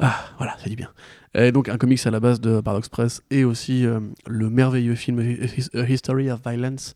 Ah, 0.00 0.14
voilà, 0.38 0.56
ça 0.58 0.68
dit 0.68 0.76
bien. 0.76 0.88
Et 1.34 1.52
donc 1.52 1.68
un 1.68 1.76
comics 1.76 2.04
à 2.06 2.10
la 2.10 2.20
base 2.20 2.40
de 2.40 2.60
Paradox 2.60 2.88
Press 2.88 3.22
et 3.30 3.44
aussi 3.44 3.84
euh, 3.86 4.00
le 4.26 4.48
merveilleux 4.50 4.94
film 4.94 5.20
His- 5.20 5.68
A 5.74 5.88
History 5.88 6.30
of 6.30 6.40
Violence 6.46 6.94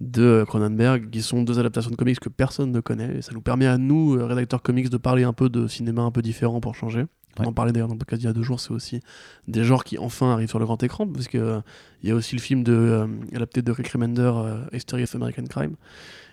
de 0.00 0.44
Cronenberg, 0.46 1.10
qui 1.10 1.22
sont 1.22 1.42
deux 1.42 1.58
adaptations 1.58 1.90
de 1.90 1.96
comics 1.96 2.20
que 2.20 2.28
personne 2.28 2.70
ne 2.70 2.80
connaît. 2.80 3.16
Et 3.16 3.22
ça 3.22 3.32
nous 3.32 3.40
permet 3.40 3.66
à 3.66 3.78
nous, 3.78 4.14
euh, 4.16 4.26
rédacteurs 4.26 4.62
comics, 4.62 4.90
de 4.90 4.96
parler 4.96 5.24
un 5.24 5.32
peu 5.32 5.48
de 5.48 5.66
cinéma 5.66 6.02
un 6.02 6.10
peu 6.12 6.22
différent 6.22 6.60
pour 6.60 6.74
changer. 6.76 7.06
On 7.38 7.42
Ouais. 7.42 7.48
en 7.48 7.52
parlait 7.52 7.72
d'ailleurs 7.72 7.88
dans 7.88 7.94
le 7.94 7.98
podcast 7.98 8.22
il 8.22 8.26
y 8.26 8.28
a 8.28 8.32
deux 8.32 8.42
jours, 8.42 8.60
c'est 8.60 8.72
aussi 8.72 9.00
des 9.46 9.64
genres 9.64 9.84
qui 9.84 9.98
enfin 9.98 10.32
arrivent 10.32 10.48
sur 10.48 10.58
le 10.58 10.64
grand 10.64 10.82
écran, 10.82 11.06
parce 11.06 11.28
que 11.28 11.38
euh, 11.38 11.60
il 12.02 12.08
y 12.08 12.12
a 12.12 12.14
aussi 12.14 12.34
le 12.34 12.40
film 12.40 12.62
de, 12.64 12.72
euh, 12.72 13.06
adapté 13.34 13.62
de 13.62 13.70
Rick 13.72 13.88
Remender, 13.88 14.32
euh, 14.34 14.58
History 14.72 15.04
of 15.04 15.14
American 15.14 15.44
Crime, 15.44 15.74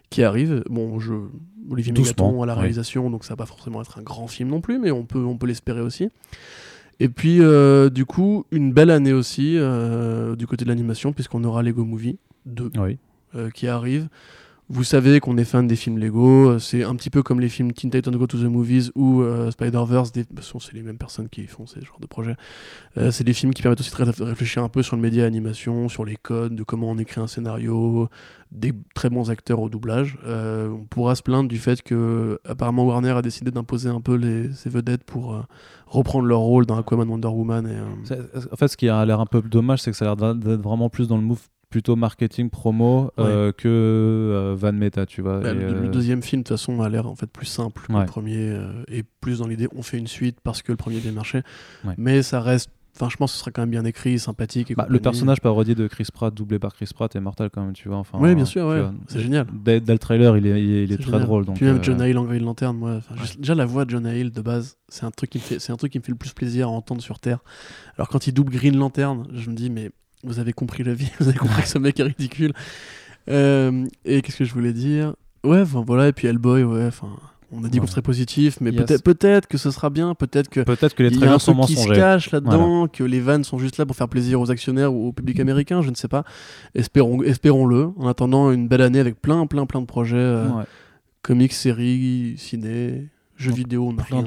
qui 0.09 0.23
arrive. 0.23 0.63
Bon, 0.69 0.99
je, 0.99 1.13
Olivier 1.69 1.91
Mégaton 1.93 2.41
à 2.43 2.45
la 2.45 2.53
ouais. 2.53 2.59
réalisation, 2.59 3.09
donc 3.09 3.23
ça 3.23 3.33
va 3.33 3.37
pas 3.37 3.45
forcément 3.45 3.81
être 3.81 3.97
un 3.99 4.03
grand 4.03 4.27
film 4.27 4.49
non 4.49 4.61
plus, 4.61 4.79
mais 4.79 4.91
on 4.91 5.05
peut, 5.05 5.23
on 5.23 5.37
peut 5.37 5.47
l'espérer 5.47 5.81
aussi. 5.81 6.09
Et 6.99 7.09
puis, 7.09 7.39
euh, 7.41 7.89
du 7.89 8.05
coup, 8.05 8.45
une 8.51 8.71
belle 8.71 8.89
année 8.89 9.11
aussi 9.13 9.55
euh, 9.57 10.35
du 10.37 10.47
côté 10.47 10.63
de 10.63 10.69
l'animation, 10.69 11.11
puisqu'on 11.11 11.43
aura 11.43 11.61
Lego 11.61 11.83
Movie 11.83 12.17
2 12.45 12.71
Oui. 12.77 12.97
euh, 13.35 13.49
qui 13.49 13.67
arrive. 13.67 14.07
Vous 14.67 14.83
savez 14.83 15.19
qu'on 15.19 15.37
est 15.37 15.45
fan 15.45 15.67
des 15.67 15.75
films 15.75 15.99
Lego, 15.99 16.57
c'est 16.57 16.83
un 16.83 16.95
petit 16.95 17.11
peu 17.11 17.21
comme 17.21 17.39
les 17.39 17.49
films 17.49 17.71
Teen 17.71 17.91
Titans 17.91 18.15
Go 18.15 18.25
to 18.25 18.39
the 18.39 18.45
Movies 18.45 18.89
ou 18.95 19.21
euh, 19.21 19.51
Spider-Verse, 19.51 20.11
des... 20.11 20.25
c'est 20.41 20.73
les 20.73 20.81
mêmes 20.81 20.97
personnes 20.97 21.29
qui 21.29 21.45
font 21.45 21.67
ces 21.67 21.81
genres 21.81 21.99
de 21.99 22.07
projets. 22.07 22.35
Euh, 22.97 23.11
c'est 23.11 23.23
des 23.23 23.33
films 23.33 23.53
qui 23.53 23.61
permettent 23.61 23.81
aussi 23.81 23.91
de 23.91 24.23
réfléchir 24.23 24.63
un 24.63 24.69
peu 24.69 24.81
sur 24.81 24.95
le 24.95 25.03
média 25.03 25.23
animation, 25.23 25.87
sur 25.87 26.03
les 26.03 26.15
codes, 26.15 26.55
de 26.55 26.63
comment 26.63 26.89
on 26.89 26.97
écrit 26.97 27.21
un 27.21 27.27
scénario, 27.27 28.09
des 28.51 28.73
très 28.95 29.11
bons 29.11 29.29
acteurs 29.29 29.59
au 29.59 29.69
doublage. 29.69 30.17
Euh, 30.25 30.69
on 30.69 30.85
pourra 30.85 31.13
se 31.13 31.21
plaindre 31.21 31.47
du 31.47 31.59
fait 31.59 31.83
que 31.83 32.39
apparemment 32.43 32.85
Warner 32.85 33.11
a 33.11 33.21
décidé 33.21 33.51
d'imposer 33.51 33.89
un 33.89 34.01
peu 34.01 34.19
ses 34.53 34.69
vedettes 34.69 35.03
pour 35.03 35.45
reprendre 35.85 36.25
leur 36.25 36.39
rôle 36.39 36.65
dans 36.65 36.77
Aquaman 36.79 37.07
Wonder 37.07 37.27
Woman. 37.27 37.67
Et, 37.67 38.11
En 38.51 38.55
fait, 38.55 38.67
ce 38.67 38.77
qui 38.77 38.89
a 38.89 39.05
l'air 39.05 39.19
un 39.19 39.27
peu 39.27 39.43
dommage, 39.43 39.83
c'est 39.83 39.91
que 39.91 39.97
ça 39.97 40.11
a 40.11 40.15
l'air 40.15 40.35
d'être 40.35 40.61
vraiment 40.61 40.89
plus 40.89 41.07
dans 41.07 41.17
le 41.17 41.23
move 41.23 41.47
plutôt 41.75 41.97
marketing 41.97 42.49
promo 42.49 43.11
euh, 43.19 43.51
que 43.51 43.67
euh, 43.67 44.55
van 44.57 44.71
meta 44.71 45.05
tu 45.05 45.21
vois 45.21 45.41
bah, 45.41 45.53
le, 45.53 45.61
euh, 45.61 45.87
deuxième 45.89 46.21
film 46.21 46.41
de 46.41 46.47
toute 46.47 46.57
façon 46.57 46.81
a 46.81 46.87
l'air 46.87 47.05
en 47.05 47.15
fait 47.15 47.29
plus 47.29 47.47
simple 47.47 47.81
que 47.85 47.91
le 47.91 48.05
premier 48.05 48.57
et 48.87 49.03
plus 49.19 49.39
dans 49.39 49.47
l'idée 49.47 49.67
on 49.75 49.81
fait 49.81 49.97
une 49.97 50.07
suite 50.07 50.37
parce 50.41 50.61
que 50.61 50.71
le 50.71 50.77
premier 50.77 50.99
bien 50.99 51.11
marché 51.11 51.41
mais 51.97 52.23
ça 52.23 52.39
reste 52.39 52.69
Enfin, 52.97 53.09
je 53.09 53.17
pense 53.17 53.33
que 53.33 53.35
ce 53.35 53.41
sera 53.41 53.51
quand 53.51 53.63
même 53.63 53.71
bien 53.71 53.83
écrit, 53.83 54.17
sympathique. 54.19 54.73
Bah, 54.73 54.85
le 54.87 54.99
personnage 54.99 55.41
parodie 55.41 55.75
de 55.75 55.85
Chris 55.85 56.07
Pratt, 56.13 56.33
doublé 56.33 56.59
par 56.59 56.73
Chris 56.73 56.89
Pratt, 56.95 57.13
est 57.13 57.19
mortel 57.19 57.49
quand 57.49 57.61
même, 57.61 57.73
tu 57.73 57.89
vois. 57.89 57.97
Enfin, 57.97 58.19
oui, 58.21 58.33
bien 58.35 58.45
sûr, 58.45 58.67
ouais. 58.67 58.85
c'est 59.09 59.19
génial. 59.19 59.47
Dès, 59.51 59.81
le 59.81 59.99
trailer, 59.99 60.37
il 60.37 60.47
est, 60.47 60.63
il 60.63 60.89
est, 60.93 60.97
très 60.97 61.19
drôle. 61.19 61.43
Donc, 61.43 61.57
Puis 61.57 61.65
même 61.65 61.83
John 61.83 61.99
Hale 61.99 62.17
en 62.17 62.23
Green 62.23 62.45
Lantern, 62.45 62.77
moi, 62.77 63.01
déjà 63.37 63.53
la 63.53 63.65
voix 63.65 63.83
de 63.83 63.89
John 63.89 64.05
Hale 64.05 64.31
de 64.31 64.41
base, 64.41 64.77
c'est 64.87 65.03
un 65.03 65.11
truc 65.11 65.31
qui 65.31 65.39
me 65.39 65.43
fait, 65.43 65.59
c'est 65.59 65.73
un 65.73 65.75
truc 65.75 65.91
qui 65.91 65.99
me 65.99 66.03
fait 66.05 66.13
le 66.13 66.17
plus 66.17 66.31
plaisir 66.31 66.69
à 66.69 66.71
entendre 66.71 67.01
sur 67.01 67.19
Terre. 67.19 67.39
Alors 67.97 68.07
quand 68.07 68.27
il 68.27 68.33
double 68.33 68.53
Green 68.53 68.77
Lantern, 68.77 69.27
je 69.33 69.49
me 69.49 69.55
dis 69.55 69.69
mais 69.69 69.91
vous 70.25 70.39
avez 70.39 70.53
compris 70.53 70.83
la 70.83 70.93
vie, 70.93 71.11
vous 71.19 71.27
avez 71.27 71.37
compris 71.37 71.61
que 71.61 71.67
ce 71.67 71.77
mec 71.77 71.99
est 71.99 72.03
ridicule. 72.03 72.53
Euh, 73.29 73.85
et 74.03 74.21
qu'est-ce 74.21 74.37
que 74.37 74.45
je 74.45 74.53
voulais 74.53 74.73
dire? 74.73 75.15
Ouais, 75.43 75.63
voilà, 75.63 76.07
et 76.07 76.13
puis 76.13 76.27
Hellboy, 76.27 76.63
ouais, 76.63 76.85
enfin. 76.87 77.09
On 77.51 77.63
a 77.63 77.69
dit 77.69 77.79
qu'on 77.79 77.87
serait 77.87 78.01
positif, 78.01 78.57
mais 78.59 78.71
peut-être 78.71 79.03
peut-être 79.03 79.47
que 79.47 79.57
ce 79.57 79.71
sera 79.71 79.89
bien, 79.89 80.13
peut-être 80.15 80.49
que 80.49 80.61
peut-être 80.61 80.93
que 80.93 81.03
les 81.03 81.11
trailers 81.11 81.39
sont 81.39 81.55
qui 81.61 81.75
se 81.75 81.87
cache 81.87 82.31
là-dedans, 82.31 82.87
que 82.87 83.03
les 83.03 83.19
vannes 83.19 83.43
sont 83.43 83.59
juste 83.59 83.77
là 83.77 83.85
pour 83.85 83.95
faire 83.95 84.09
plaisir 84.09 84.41
aux 84.41 84.51
actionnaires 84.51 84.93
ou 84.93 85.07
au 85.07 85.11
public 85.13 85.39
américain, 85.39 85.81
je 85.81 85.89
ne 85.89 85.95
sais 85.95 86.07
pas. 86.07 86.23
Espérons, 86.73 87.21
espérons-le. 87.21 87.91
En 87.97 88.07
attendant 88.07 88.51
une 88.51 88.67
belle 88.67 88.81
année 88.81 88.99
avec 88.99 89.21
plein, 89.21 89.45
plein, 89.45 89.65
plein 89.65 89.79
de 89.79 89.85
projets, 89.85 90.17
euh, 90.17 90.49
comics, 91.21 91.53
séries, 91.53 92.35
ciné, 92.37 93.07
jeux 93.35 93.51
vidéo, 93.51 93.89
on 93.89 93.97
a 93.97 94.03
rien. 94.03 94.23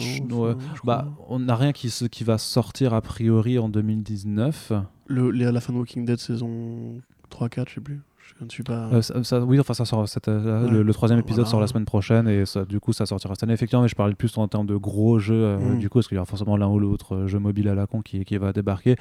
bah, 0.85 1.07
on 1.29 1.39
n'a 1.39 1.57
rien 1.57 1.73
qui, 1.73 1.93
qui 2.11 2.25
va 2.25 2.39
sortir 2.39 2.95
a 2.95 3.01
priori 3.01 3.59
en 3.59 3.69
2019 3.69 4.73
le, 5.09 5.47
à 5.47 5.53
la 5.53 5.61
fin 5.61 5.73
de 5.73 5.79
Walking 5.79 6.05
Dead 6.05 6.19
saison 6.19 7.01
3-4, 7.31 7.69
je 7.69 7.75
sais 7.75 7.81
plus. 7.81 8.01
Je 8.39 8.45
ne 8.45 8.51
suis 8.51 8.63
pas. 8.63 8.89
Euh, 8.93 9.03
ça, 9.03 9.41
oui, 9.41 9.59
enfin, 9.59 9.75
ça 9.75 9.85
sort. 9.85 10.05
Euh, 10.29 10.69
le, 10.69 10.93
troisième 10.93 11.19
épisode 11.19 11.47
sort 11.47 11.61
la 11.61 11.67
semaine 11.67 11.87
prochaine 11.87 12.29
et 12.29 12.45
ça, 12.45 12.65
du 12.65 12.79
coup, 12.79 12.93
ça 12.93 13.07
sortira 13.07 13.35
cette 13.35 13.43
année. 13.45 13.55
Effectivement, 13.55 13.83
mais 13.83 13.89
je 13.89 13.97
parlais 13.97 14.15
plus 14.15 14.37
en 14.37 14.47
termes 14.49 14.67
de 14.67 14.77
gros 14.77 15.19
jeux, 15.19 15.35
euh, 15.35 15.59
mm. 15.59 15.79
du 15.79 15.89
coup, 15.89 15.99
parce 15.99 16.09
qu'il 16.09 16.17
y 16.17 16.19
aura 16.19 16.27
forcément 16.27 16.57
l'un 16.57 16.69
ou 16.69 16.79
l'autre 16.79 17.27
jeu 17.27 17.39
mobile 17.39 17.69
à 17.69 17.75
la 17.75 17.87
con 17.87 18.03
qui, 18.03 18.25
qui 18.25 18.37
va 18.37 18.53
débarquer. 18.53 18.97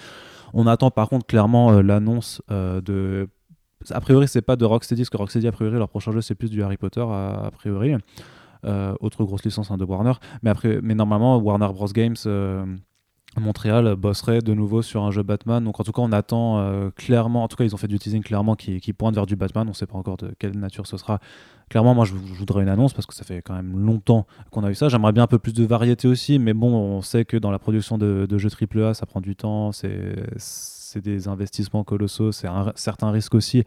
On 0.53 0.65
attend 0.65 0.91
par 0.91 1.09
contre 1.09 1.25
clairement 1.25 1.81
l'annonce 1.81 2.41
de. 2.49 3.27
A 3.91 4.01
priori, 4.01 4.27
c'est 4.27 4.41
pas 4.41 4.55
de 4.55 4.65
Rocksteady, 4.65 5.01
parce 5.01 5.09
que 5.09 5.17
Rocksteady, 5.17 5.47
a 5.47 5.51
priori, 5.51 5.77
leur 5.77 5.89
prochain 5.89 6.11
jeu, 6.11 6.21
c'est 6.21 6.33
plus 6.33 6.49
du 6.49 6.63
Harry 6.63 6.77
Potter, 6.77 7.01
a, 7.01 7.51
priori. 7.53 7.93
Autre 8.63 9.23
grosse 9.23 9.43
licence 9.43 9.71
hein, 9.71 9.77
de 9.77 9.85
Warner. 9.85 10.13
Mais, 10.43 10.49
après, 10.49 10.79
mais 10.81 10.95
normalement, 10.95 11.37
Warner 11.37 11.69
Bros. 11.73 11.87
Games 11.87 12.15
Montréal 13.39 13.95
bosserait 13.95 14.41
de 14.41 14.53
nouveau 14.53 14.81
sur 14.81 15.03
un 15.03 15.11
jeu 15.11 15.23
Batman. 15.23 15.63
Donc 15.63 15.79
en 15.79 15.83
tout 15.83 15.91
cas, 15.91 16.01
on 16.01 16.11
attend 16.11 16.59
euh, 16.59 16.89
clairement, 16.91 17.43
en 17.43 17.47
tout 17.47 17.55
cas, 17.55 17.63
ils 17.63 17.73
ont 17.73 17.77
fait 17.77 17.87
du 17.87 17.99
teasing 17.99 18.23
clairement 18.23 18.55
qui, 18.55 18.79
pointe 18.93 19.15
vers 19.15 19.25
du 19.25 19.35
Batman. 19.35 19.67
On 19.67 19.71
ne 19.71 19.75
sait 19.75 19.85
pas 19.85 19.97
encore 19.97 20.17
de 20.17 20.33
quelle 20.39 20.57
nature 20.57 20.87
ce 20.87 20.97
sera. 20.97 21.19
Clairement, 21.69 21.93
moi, 21.93 22.05
je, 22.05 22.13
voudrais 22.13 22.63
une 22.63 22.69
annonce 22.69 22.93
parce 22.93 23.05
que 23.05 23.13
ça 23.13 23.23
fait 23.23 23.41
quand 23.41 23.53
même 23.53 23.77
longtemps 23.77 24.25
qu'on 24.51 24.63
a 24.63 24.71
eu 24.71 24.75
ça. 24.75 24.89
J'aimerais 24.89 25.11
bien 25.11 25.23
un 25.23 25.27
peu 25.27 25.39
plus 25.39 25.53
de 25.53 25.65
variété 25.65 26.07
aussi, 26.07 26.39
mais 26.39 26.53
bon, 26.53 26.73
on 26.73 27.01
sait 27.01 27.25
que 27.25 27.37
dans 27.37 27.51
la 27.51 27.59
production 27.59 27.97
de, 27.97 28.25
de 28.27 28.37
jeux 28.37 28.49
AAA, 28.49 28.93
ça 28.93 29.05
prend 29.05 29.21
du 29.21 29.35
temps, 29.35 29.71
c'est 29.71 31.01
des 31.01 31.27
investissements 31.27 31.83
colossaux, 31.83 32.31
c'est 32.31 32.47
un 32.47 32.71
certain 32.75 33.11
risque 33.11 33.35
aussi. 33.35 33.63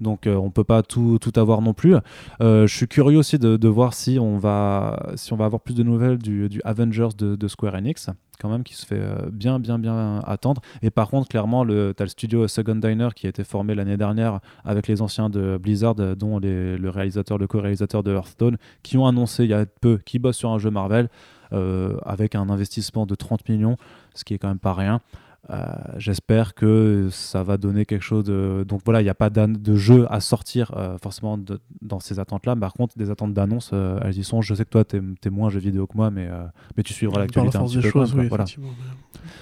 Donc 0.00 0.26
euh, 0.26 0.34
on 0.34 0.50
peut 0.50 0.64
pas 0.64 0.82
tout, 0.82 1.18
tout 1.20 1.32
avoir 1.36 1.62
non 1.62 1.74
plus. 1.74 1.96
Euh, 2.40 2.66
je 2.66 2.74
suis 2.74 2.88
curieux 2.88 3.18
aussi 3.18 3.38
de, 3.38 3.68
voir 3.68 3.94
si 3.94 4.18
on, 4.18 4.38
va, 4.38 5.10
si 5.16 5.32
on 5.32 5.36
va 5.36 5.46
avoir 5.46 5.60
plus 5.60 5.74
de 5.74 5.82
nouvelles 5.82 6.18
du, 6.18 6.60
Avengers 6.64 7.08
de, 7.16 7.48
Square 7.48 7.74
Enix 7.74 8.10
quand 8.40 8.48
même 8.48 8.64
qui 8.64 8.74
se 8.74 8.84
fait 8.84 8.98
euh, 8.98 9.30
bien 9.30 9.60
bien 9.60 9.78
bien 9.78 10.20
attendre 10.26 10.60
et 10.82 10.90
par 10.90 11.08
contre 11.08 11.28
clairement 11.28 11.62
le, 11.62 11.94
as 11.96 12.02
le 12.02 12.08
studio 12.08 12.48
Second 12.48 12.74
Diner 12.74 13.10
qui 13.14 13.26
a 13.26 13.28
été 13.28 13.44
formé 13.44 13.76
l'année 13.76 13.96
dernière 13.96 14.40
avec 14.64 14.88
les 14.88 15.02
anciens 15.02 15.30
de 15.30 15.56
Blizzard 15.56 15.94
dont 15.94 16.40
le 16.40 16.88
réalisateur 16.88 17.38
le 17.38 17.46
co-réalisateur 17.46 18.02
de 18.02 18.12
Hearthstone 18.12 18.56
qui 18.82 18.98
ont 18.98 19.06
annoncé 19.06 19.44
il 19.44 19.50
y 19.50 19.54
a 19.54 19.64
peu 19.66 19.98
qu'ils 20.04 20.20
bossent 20.20 20.38
sur 20.38 20.50
un 20.50 20.58
jeu 20.58 20.70
Marvel 20.70 21.08
avec 21.52 22.34
un 22.34 22.50
investissement 22.50 23.06
de 23.06 23.14
30 23.14 23.48
millions 23.48 23.76
ce 24.14 24.24
qui 24.24 24.34
est 24.34 24.38
quand 24.38 24.48
même 24.48 24.58
pas 24.58 24.74
rien 24.74 25.00
j'espère 25.98 26.54
que 26.54 27.08
ça 27.10 27.42
va 27.42 27.56
donner 27.56 27.84
quelque 27.84 28.02
chose 28.02 28.24
de. 28.24 28.64
Donc 28.66 28.80
voilà, 28.84 29.00
il 29.00 29.04
n'y 29.04 29.10
a 29.10 29.14
pas 29.14 29.30
de 29.30 29.76
jeu 29.76 30.06
à 30.10 30.20
sortir 30.20 30.72
euh, 30.76 30.96
forcément 31.02 31.38
dans 31.82 32.00
ces 32.00 32.18
attentes-là. 32.18 32.56
Par 32.56 32.72
contre, 32.72 32.96
des 32.96 33.10
attentes 33.10 33.34
d'annonce, 33.34 33.70
euh, 33.72 33.98
elles 34.02 34.18
y 34.18 34.24
sont. 34.24 34.40
Je 34.40 34.54
sais 34.54 34.64
que 34.64 34.70
toi, 34.70 34.84
tu 34.84 34.96
es, 34.96 35.30
moins 35.30 35.50
jeu 35.50 35.60
vidéo 35.60 35.86
que 35.86 35.96
moi, 35.96 36.10
mais, 36.10 36.28
mais 36.76 36.82
tu 36.82 36.92
suivras 36.92 37.20
l'actualité 37.20 37.58
un 37.58 37.64
petit 37.64 37.78
peu. 37.78 37.90
Choses, 37.90 38.14
oui, 38.14 38.28
voilà. 38.28 38.44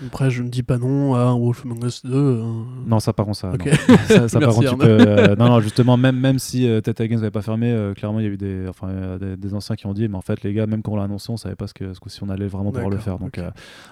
Après, 0.06 0.30
je 0.30 0.42
ne 0.42 0.48
dis 0.48 0.62
pas 0.62 0.78
non 0.78 1.14
à 1.14 1.32
Wolf 1.34 1.64
Among 1.64 1.84
Us 1.84 2.04
2. 2.04 2.40
Hein. 2.42 2.66
Non, 2.86 3.00
ça 3.00 3.12
par 3.12 3.26
contre, 3.26 3.38
ça. 3.38 3.52
Non. 3.52 4.28
ça, 4.28 4.40
par 4.40 4.48
contre, 4.54 4.70
tu 4.70 4.76
peux, 4.76 5.34
non, 5.36 5.48
non, 5.48 5.60
justement, 5.60 5.96
même, 5.96 6.18
même 6.18 6.38
si 6.38 6.68
euh, 6.68 6.80
Teta 6.80 7.06
Games 7.06 7.18
n'avait 7.18 7.30
pas 7.30 7.42
fermé, 7.42 7.92
clairement, 7.96 8.20
il 8.20 8.26
y 8.26 8.28
a 8.28 8.32
eu 8.32 8.36
des, 8.36 8.66
enfin, 8.68 9.18
des, 9.18 9.54
anciens 9.54 9.76
qui 9.76 9.86
ont 9.86 9.94
dit, 9.94 10.08
mais 10.08 10.16
en 10.16 10.22
fait, 10.22 10.42
les 10.42 10.52
gars, 10.52 10.66
même 10.66 10.82
quand 10.82 10.92
on 10.92 10.96
l'a 10.96 11.04
annoncé, 11.04 11.30
on 11.30 11.36
savait 11.36 11.54
pas 11.54 11.66
ce 11.66 11.74
que, 11.74 11.94
ce 11.94 12.00
que, 12.00 12.10
si 12.10 12.22
on 12.22 12.28
allait 12.28 12.48
vraiment 12.48 12.72
pouvoir 12.72 12.90
le 12.90 12.98
faire. 12.98 13.18
Donc, 13.18 13.40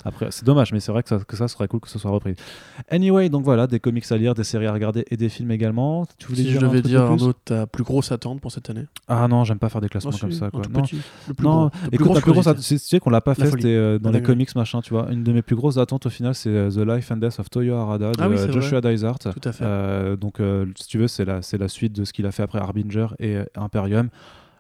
après, 0.05 0.29
c'est 0.31 0.45
dommage, 0.45 0.73
mais 0.73 0.81
c'est 0.81 0.93
vrai 0.93 1.03
que 1.03 1.09
ça, 1.09 1.19
que 1.19 1.37
ça 1.37 1.49
serait 1.49 1.69
cool 1.69 1.81
que 1.81 1.89
ce 1.89 1.99
soit 2.01 2.11
repris. 2.11 2.35
Anyway, 2.89 3.29
donc 3.29 3.45
voilà, 3.45 3.67
des 3.67 3.79
comics 3.81 4.11
à 4.11 4.17
lire, 4.17 4.35
des 4.35 4.45
séries 4.45 4.67
à 4.67 4.73
regarder 4.73 5.05
et 5.11 5.17
des 5.17 5.29
films 5.29 5.51
également. 5.51 6.07
Tu 6.19 6.27
voulais 6.27 6.43
si 6.43 6.49
dire 6.49 6.61
je 6.61 6.67
devais 6.67 6.83
dire 6.83 7.17
ta 7.45 7.67
plus 7.67 7.85
grosse 7.85 8.11
attente 8.13 8.41
pour 8.41 8.51
cette 8.51 8.69
année? 8.71 8.87
Ah 9.09 9.29
non, 9.29 9.45
j'aime 9.45 9.59
pas 9.59 9.69
faire 9.69 9.81
des 9.81 9.89
classements 9.89 10.11
comme 10.11 10.33
ça. 10.33 10.51
Quoi. 10.51 10.63
Non, 10.73 10.83
le 11.29 11.35
plus 11.35 11.45
non, 11.45 11.53
gros, 11.53 11.71
écoute, 11.93 12.15
la 12.15 12.21
plus 12.21 12.33
grosse, 12.33 12.49
tu 12.67 12.79
sais 12.79 13.01
qu'on 13.01 13.11
l'a 13.11 13.21
pas 13.21 13.35
fait, 13.35 13.51
c'était 13.51 13.69
euh, 13.69 13.99
dans 13.99 14.11
les 14.11 14.23
comics 14.23 14.55
machin, 14.57 14.81
tu 14.81 14.95
vois. 14.95 15.11
Une 15.13 15.23
de 15.23 15.33
mes 15.33 15.43
plus 15.43 15.57
grosses 15.57 15.77
attentes 15.77 16.07
au 16.07 16.11
final, 16.11 16.35
c'est 16.35 16.51
euh, 16.51 16.71
The 16.71 16.87
Life 16.87 17.11
and 17.13 17.19
Death 17.19 17.39
of 17.39 17.51
Toyo 17.51 17.75
Harada 17.75 18.13
de 18.13 18.21
ah 18.21 18.51
Joshua 18.51 18.81
Dysart. 18.81 19.19
Tout 19.19 19.31
à 19.45 19.53
fait. 19.53 19.65
Euh, 19.65 20.17
donc, 20.17 20.39
si 20.77 20.89
tu 20.89 20.99
veux, 20.99 21.09
c'est 21.09 21.25
la, 21.25 21.41
la 21.53 21.69
suite 21.69 21.93
de 21.93 22.05
ce 22.05 22.13
qu'il 22.13 22.27
a 22.27 22.33
fait 22.33 22.43
après 22.43 22.59
Harbinger 22.59 23.09
et 23.19 23.39
Imperium. 23.57 24.09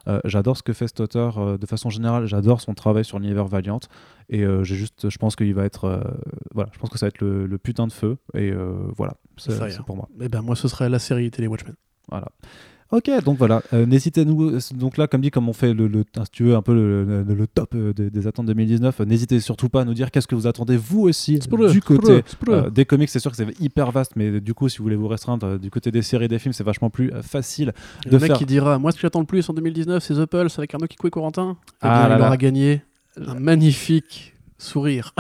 Euh, 0.08 0.20
j'adore 0.24 0.56
ce 0.56 0.62
que 0.62 0.72
fait 0.72 0.88
cet 0.88 1.00
auteur 1.00 1.38
euh, 1.38 1.58
de 1.58 1.66
façon 1.66 1.90
générale. 1.90 2.26
J'adore 2.26 2.60
son 2.60 2.74
travail 2.74 3.04
sur 3.04 3.18
l'univers 3.18 3.46
Valiant. 3.46 3.80
Et 4.28 4.44
euh, 4.44 4.64
j'ai 4.64 4.76
juste, 4.76 5.10
je 5.10 5.18
pense 5.18 5.36
qu'il 5.36 5.52
va 5.54 5.64
être, 5.64 6.02
voilà, 6.54 6.70
je 6.72 6.78
pense 6.78 6.90
que 6.90 6.98
ça 6.98 7.06
va 7.06 7.08
être 7.08 7.20
le, 7.20 7.58
putain 7.58 7.86
de 7.86 7.92
feu. 7.92 8.16
Et 8.34 8.52
voilà, 8.96 9.14
c'est 9.36 9.82
pour 9.84 9.96
moi. 9.96 10.08
Et 10.20 10.24
eh 10.24 10.28
ben 10.28 10.42
moi, 10.42 10.56
ce 10.56 10.68
serait 10.68 10.88
la 10.88 10.98
série 10.98 11.30
télé 11.30 11.48
Watchmen. 11.48 11.74
Voilà. 12.08 12.28
Ok, 12.92 13.08
donc 13.24 13.38
voilà. 13.38 13.62
Euh, 13.72 13.86
n'hésitez 13.86 14.24
nous. 14.24 14.58
Donc 14.74 14.96
là, 14.96 15.06
comme 15.06 15.20
dit, 15.20 15.30
comme 15.30 15.48
on 15.48 15.52
fait 15.52 15.72
le, 15.72 15.86
le 15.86 16.04
si 16.24 16.30
tu 16.32 16.44
veux 16.44 16.56
un 16.56 16.62
peu 16.62 16.74
le, 16.74 17.22
le, 17.22 17.46
top 17.46 17.74
euh, 17.74 17.92
des, 17.92 18.26
attentes 18.26 18.46
2019, 18.46 19.00
n'hésitez 19.00 19.38
surtout 19.38 19.68
pas 19.68 19.82
à 19.82 19.84
nous 19.84 19.94
dire 19.94 20.10
qu'est-ce 20.10 20.26
que 20.26 20.34
vous 20.34 20.48
attendez 20.48 20.76
vous 20.76 21.02
aussi 21.02 21.38
du 21.38 21.80
côté 21.80 22.22
euh, 22.48 22.68
des 22.68 22.84
comics. 22.84 23.08
C'est 23.08 23.20
sûr 23.20 23.30
que 23.30 23.36
c'est 23.36 23.60
hyper 23.60 23.92
vaste, 23.92 24.12
mais 24.16 24.40
du 24.40 24.54
coup, 24.54 24.68
si 24.68 24.78
vous 24.78 24.84
voulez 24.84 24.96
vous 24.96 25.08
restreindre 25.08 25.58
du 25.58 25.70
côté 25.70 25.92
des 25.92 26.02
séries, 26.02 26.26
des 26.26 26.40
films, 26.40 26.52
c'est 26.52 26.64
vachement 26.64 26.90
plus 26.90 27.12
facile. 27.22 27.72
Le 28.10 28.18
mec 28.18 28.32
qui 28.32 28.46
dira, 28.46 28.78
moi, 28.78 28.90
ce 28.90 28.96
que 28.96 29.02
j'attends 29.02 29.20
le 29.20 29.26
plus 29.26 29.48
en 29.48 29.54
2019, 29.54 30.02
c'est 30.02 30.14
The 30.14 30.26
Pulse 30.26 30.58
avec 30.58 30.74
Arnaud 30.74 30.88
Kikou 30.88 31.06
et 31.06 31.10
Corentin. 31.10 31.56
Eh 31.82 31.86
ah, 31.86 32.08
il 32.10 32.20
aura 32.20 32.36
gagné 32.36 32.82
un 33.24 33.34
magnifique 33.34 34.29
sourire. 34.60 35.14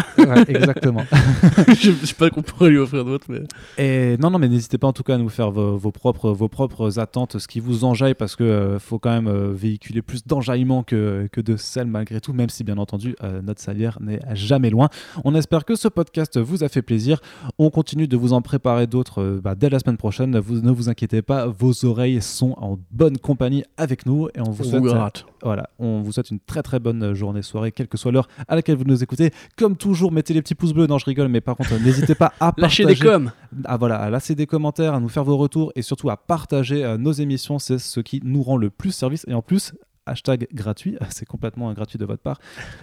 exactement. 0.48 1.04
je 1.78 1.90
ne 1.90 2.06
sais 2.06 2.14
pas 2.14 2.30
qu'on 2.30 2.42
pourrait 2.42 2.70
lui 2.70 2.78
offrir 2.78 3.04
d'autres, 3.04 3.26
mais. 3.28 3.40
Et 3.78 4.16
non, 4.18 4.30
non, 4.30 4.38
mais 4.38 4.48
n'hésitez 4.48 4.78
pas 4.78 4.86
en 4.86 4.92
tout 4.92 5.02
cas 5.02 5.14
à 5.14 5.18
nous 5.18 5.28
faire 5.28 5.50
vos, 5.50 5.90
propres, 5.90 6.30
vos 6.30 6.48
propres 6.48 6.98
attentes, 6.98 7.38
ce 7.38 7.48
qui 7.48 7.60
vous 7.60 7.84
enjaille, 7.84 8.14
parce 8.14 8.36
que 8.36 8.44
euh, 8.44 8.78
faut 8.78 8.98
quand 8.98 9.10
même 9.10 9.28
euh, 9.28 9.52
véhiculer 9.52 10.02
plus 10.02 10.26
d'enjaillement 10.26 10.82
que, 10.82 11.28
que 11.32 11.40
de 11.40 11.56
sel 11.56 11.86
malgré 11.86 12.20
tout, 12.20 12.32
même 12.32 12.50
si 12.50 12.64
bien 12.64 12.78
entendu 12.78 13.16
euh, 13.22 13.40
notre 13.42 13.60
salière 13.60 13.98
n'est 14.00 14.20
jamais 14.34 14.70
loin. 14.70 14.88
On 15.24 15.34
espère 15.34 15.64
que 15.64 15.74
ce 15.74 15.88
podcast 15.88 16.38
vous 16.38 16.62
a 16.64 16.68
fait 16.68 16.82
plaisir. 16.82 17.20
On 17.58 17.70
continue 17.70 18.08
de 18.08 18.16
vous 18.16 18.32
en 18.32 18.42
préparer 18.42 18.86
d'autres 18.86 19.40
bah, 19.42 19.54
dès 19.54 19.70
la 19.70 19.78
semaine 19.78 19.96
prochaine. 19.96 20.38
Vous, 20.38 20.60
ne 20.60 20.70
vous 20.70 20.88
inquiétez 20.88 21.22
pas, 21.22 21.46
vos 21.46 21.84
oreilles 21.84 22.20
sont 22.20 22.54
en 22.58 22.78
bonne 22.90 23.18
compagnie 23.18 23.64
avec 23.76 24.06
nous 24.06 24.28
et 24.34 24.40
on 24.40 24.50
vous 24.50 24.64
souhaite, 24.64 25.24
voilà, 25.42 25.70
on 25.78 26.00
vous 26.00 26.12
souhaite 26.12 26.30
une 26.30 26.40
très 26.40 26.62
très 26.62 26.78
bonne 26.78 27.14
journée, 27.14 27.42
soirée, 27.42 27.72
quelle 27.72 27.88
que 27.88 27.96
soit 27.96 28.12
l'heure 28.12 28.28
à 28.48 28.54
laquelle 28.54 28.76
vous 28.76 28.84
nous 28.84 29.02
écoutez. 29.02 29.30
Comme 29.56 29.76
toujours, 29.76 30.12
mettez 30.12 30.34
les 30.34 30.42
petits 30.42 30.54
pouces 30.54 30.72
bleus. 30.72 30.86
Non, 30.86 30.98
je 30.98 31.06
rigole, 31.06 31.28
mais 31.28 31.40
par 31.40 31.56
contre, 31.56 31.74
n'hésitez 31.80 32.14
pas 32.14 32.32
à 32.40 32.52
lâcher 32.58 32.84
des 32.84 32.96
coms. 32.96 33.32
À, 33.64 33.76
voilà, 33.76 33.96
à 33.96 34.10
lâcher 34.10 34.34
des 34.34 34.46
commentaires, 34.46 34.94
à 34.94 35.00
nous 35.00 35.08
faire 35.08 35.24
vos 35.24 35.36
retours 35.36 35.72
et 35.74 35.82
surtout 35.82 36.10
à 36.10 36.16
partager 36.16 36.84
euh, 36.84 36.96
nos 36.98 37.12
émissions. 37.12 37.58
C'est 37.58 37.78
ce 37.78 38.00
qui 38.00 38.20
nous 38.24 38.42
rend 38.42 38.56
le 38.56 38.70
plus 38.70 38.92
service. 38.92 39.24
Et 39.28 39.34
en 39.34 39.42
plus, 39.42 39.72
hashtag 40.06 40.48
gratuit, 40.52 40.96
c'est 41.10 41.26
complètement 41.26 41.72
gratuit 41.72 41.98
de 41.98 42.04
votre 42.04 42.22
part. 42.22 42.38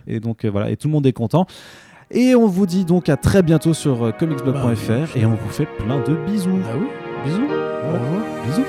Et 0.07 0.19
donc 0.19 0.45
euh, 0.45 0.49
voilà, 0.49 0.71
et 0.71 0.77
tout 0.77 0.87
le 0.87 0.93
monde 0.93 1.05
est 1.05 1.13
content. 1.13 1.45
Et 2.09 2.35
on 2.35 2.47
vous 2.47 2.65
dit 2.65 2.85
donc 2.85 3.09
à 3.09 3.17
très 3.17 3.43
bientôt 3.43 3.73
sur 3.73 4.03
euh, 4.03 4.11
comicsblog.fr 4.11 4.87
bah, 4.87 5.05
et 5.15 5.25
on 5.25 5.35
vous 5.35 5.49
fait 5.49 5.65
plein 5.65 6.01
de 6.03 6.15
bisous. 6.25 6.59
Ah 6.65 6.77
oui, 6.77 6.87
bisous. 7.25 7.47
Bisous. 8.45 8.63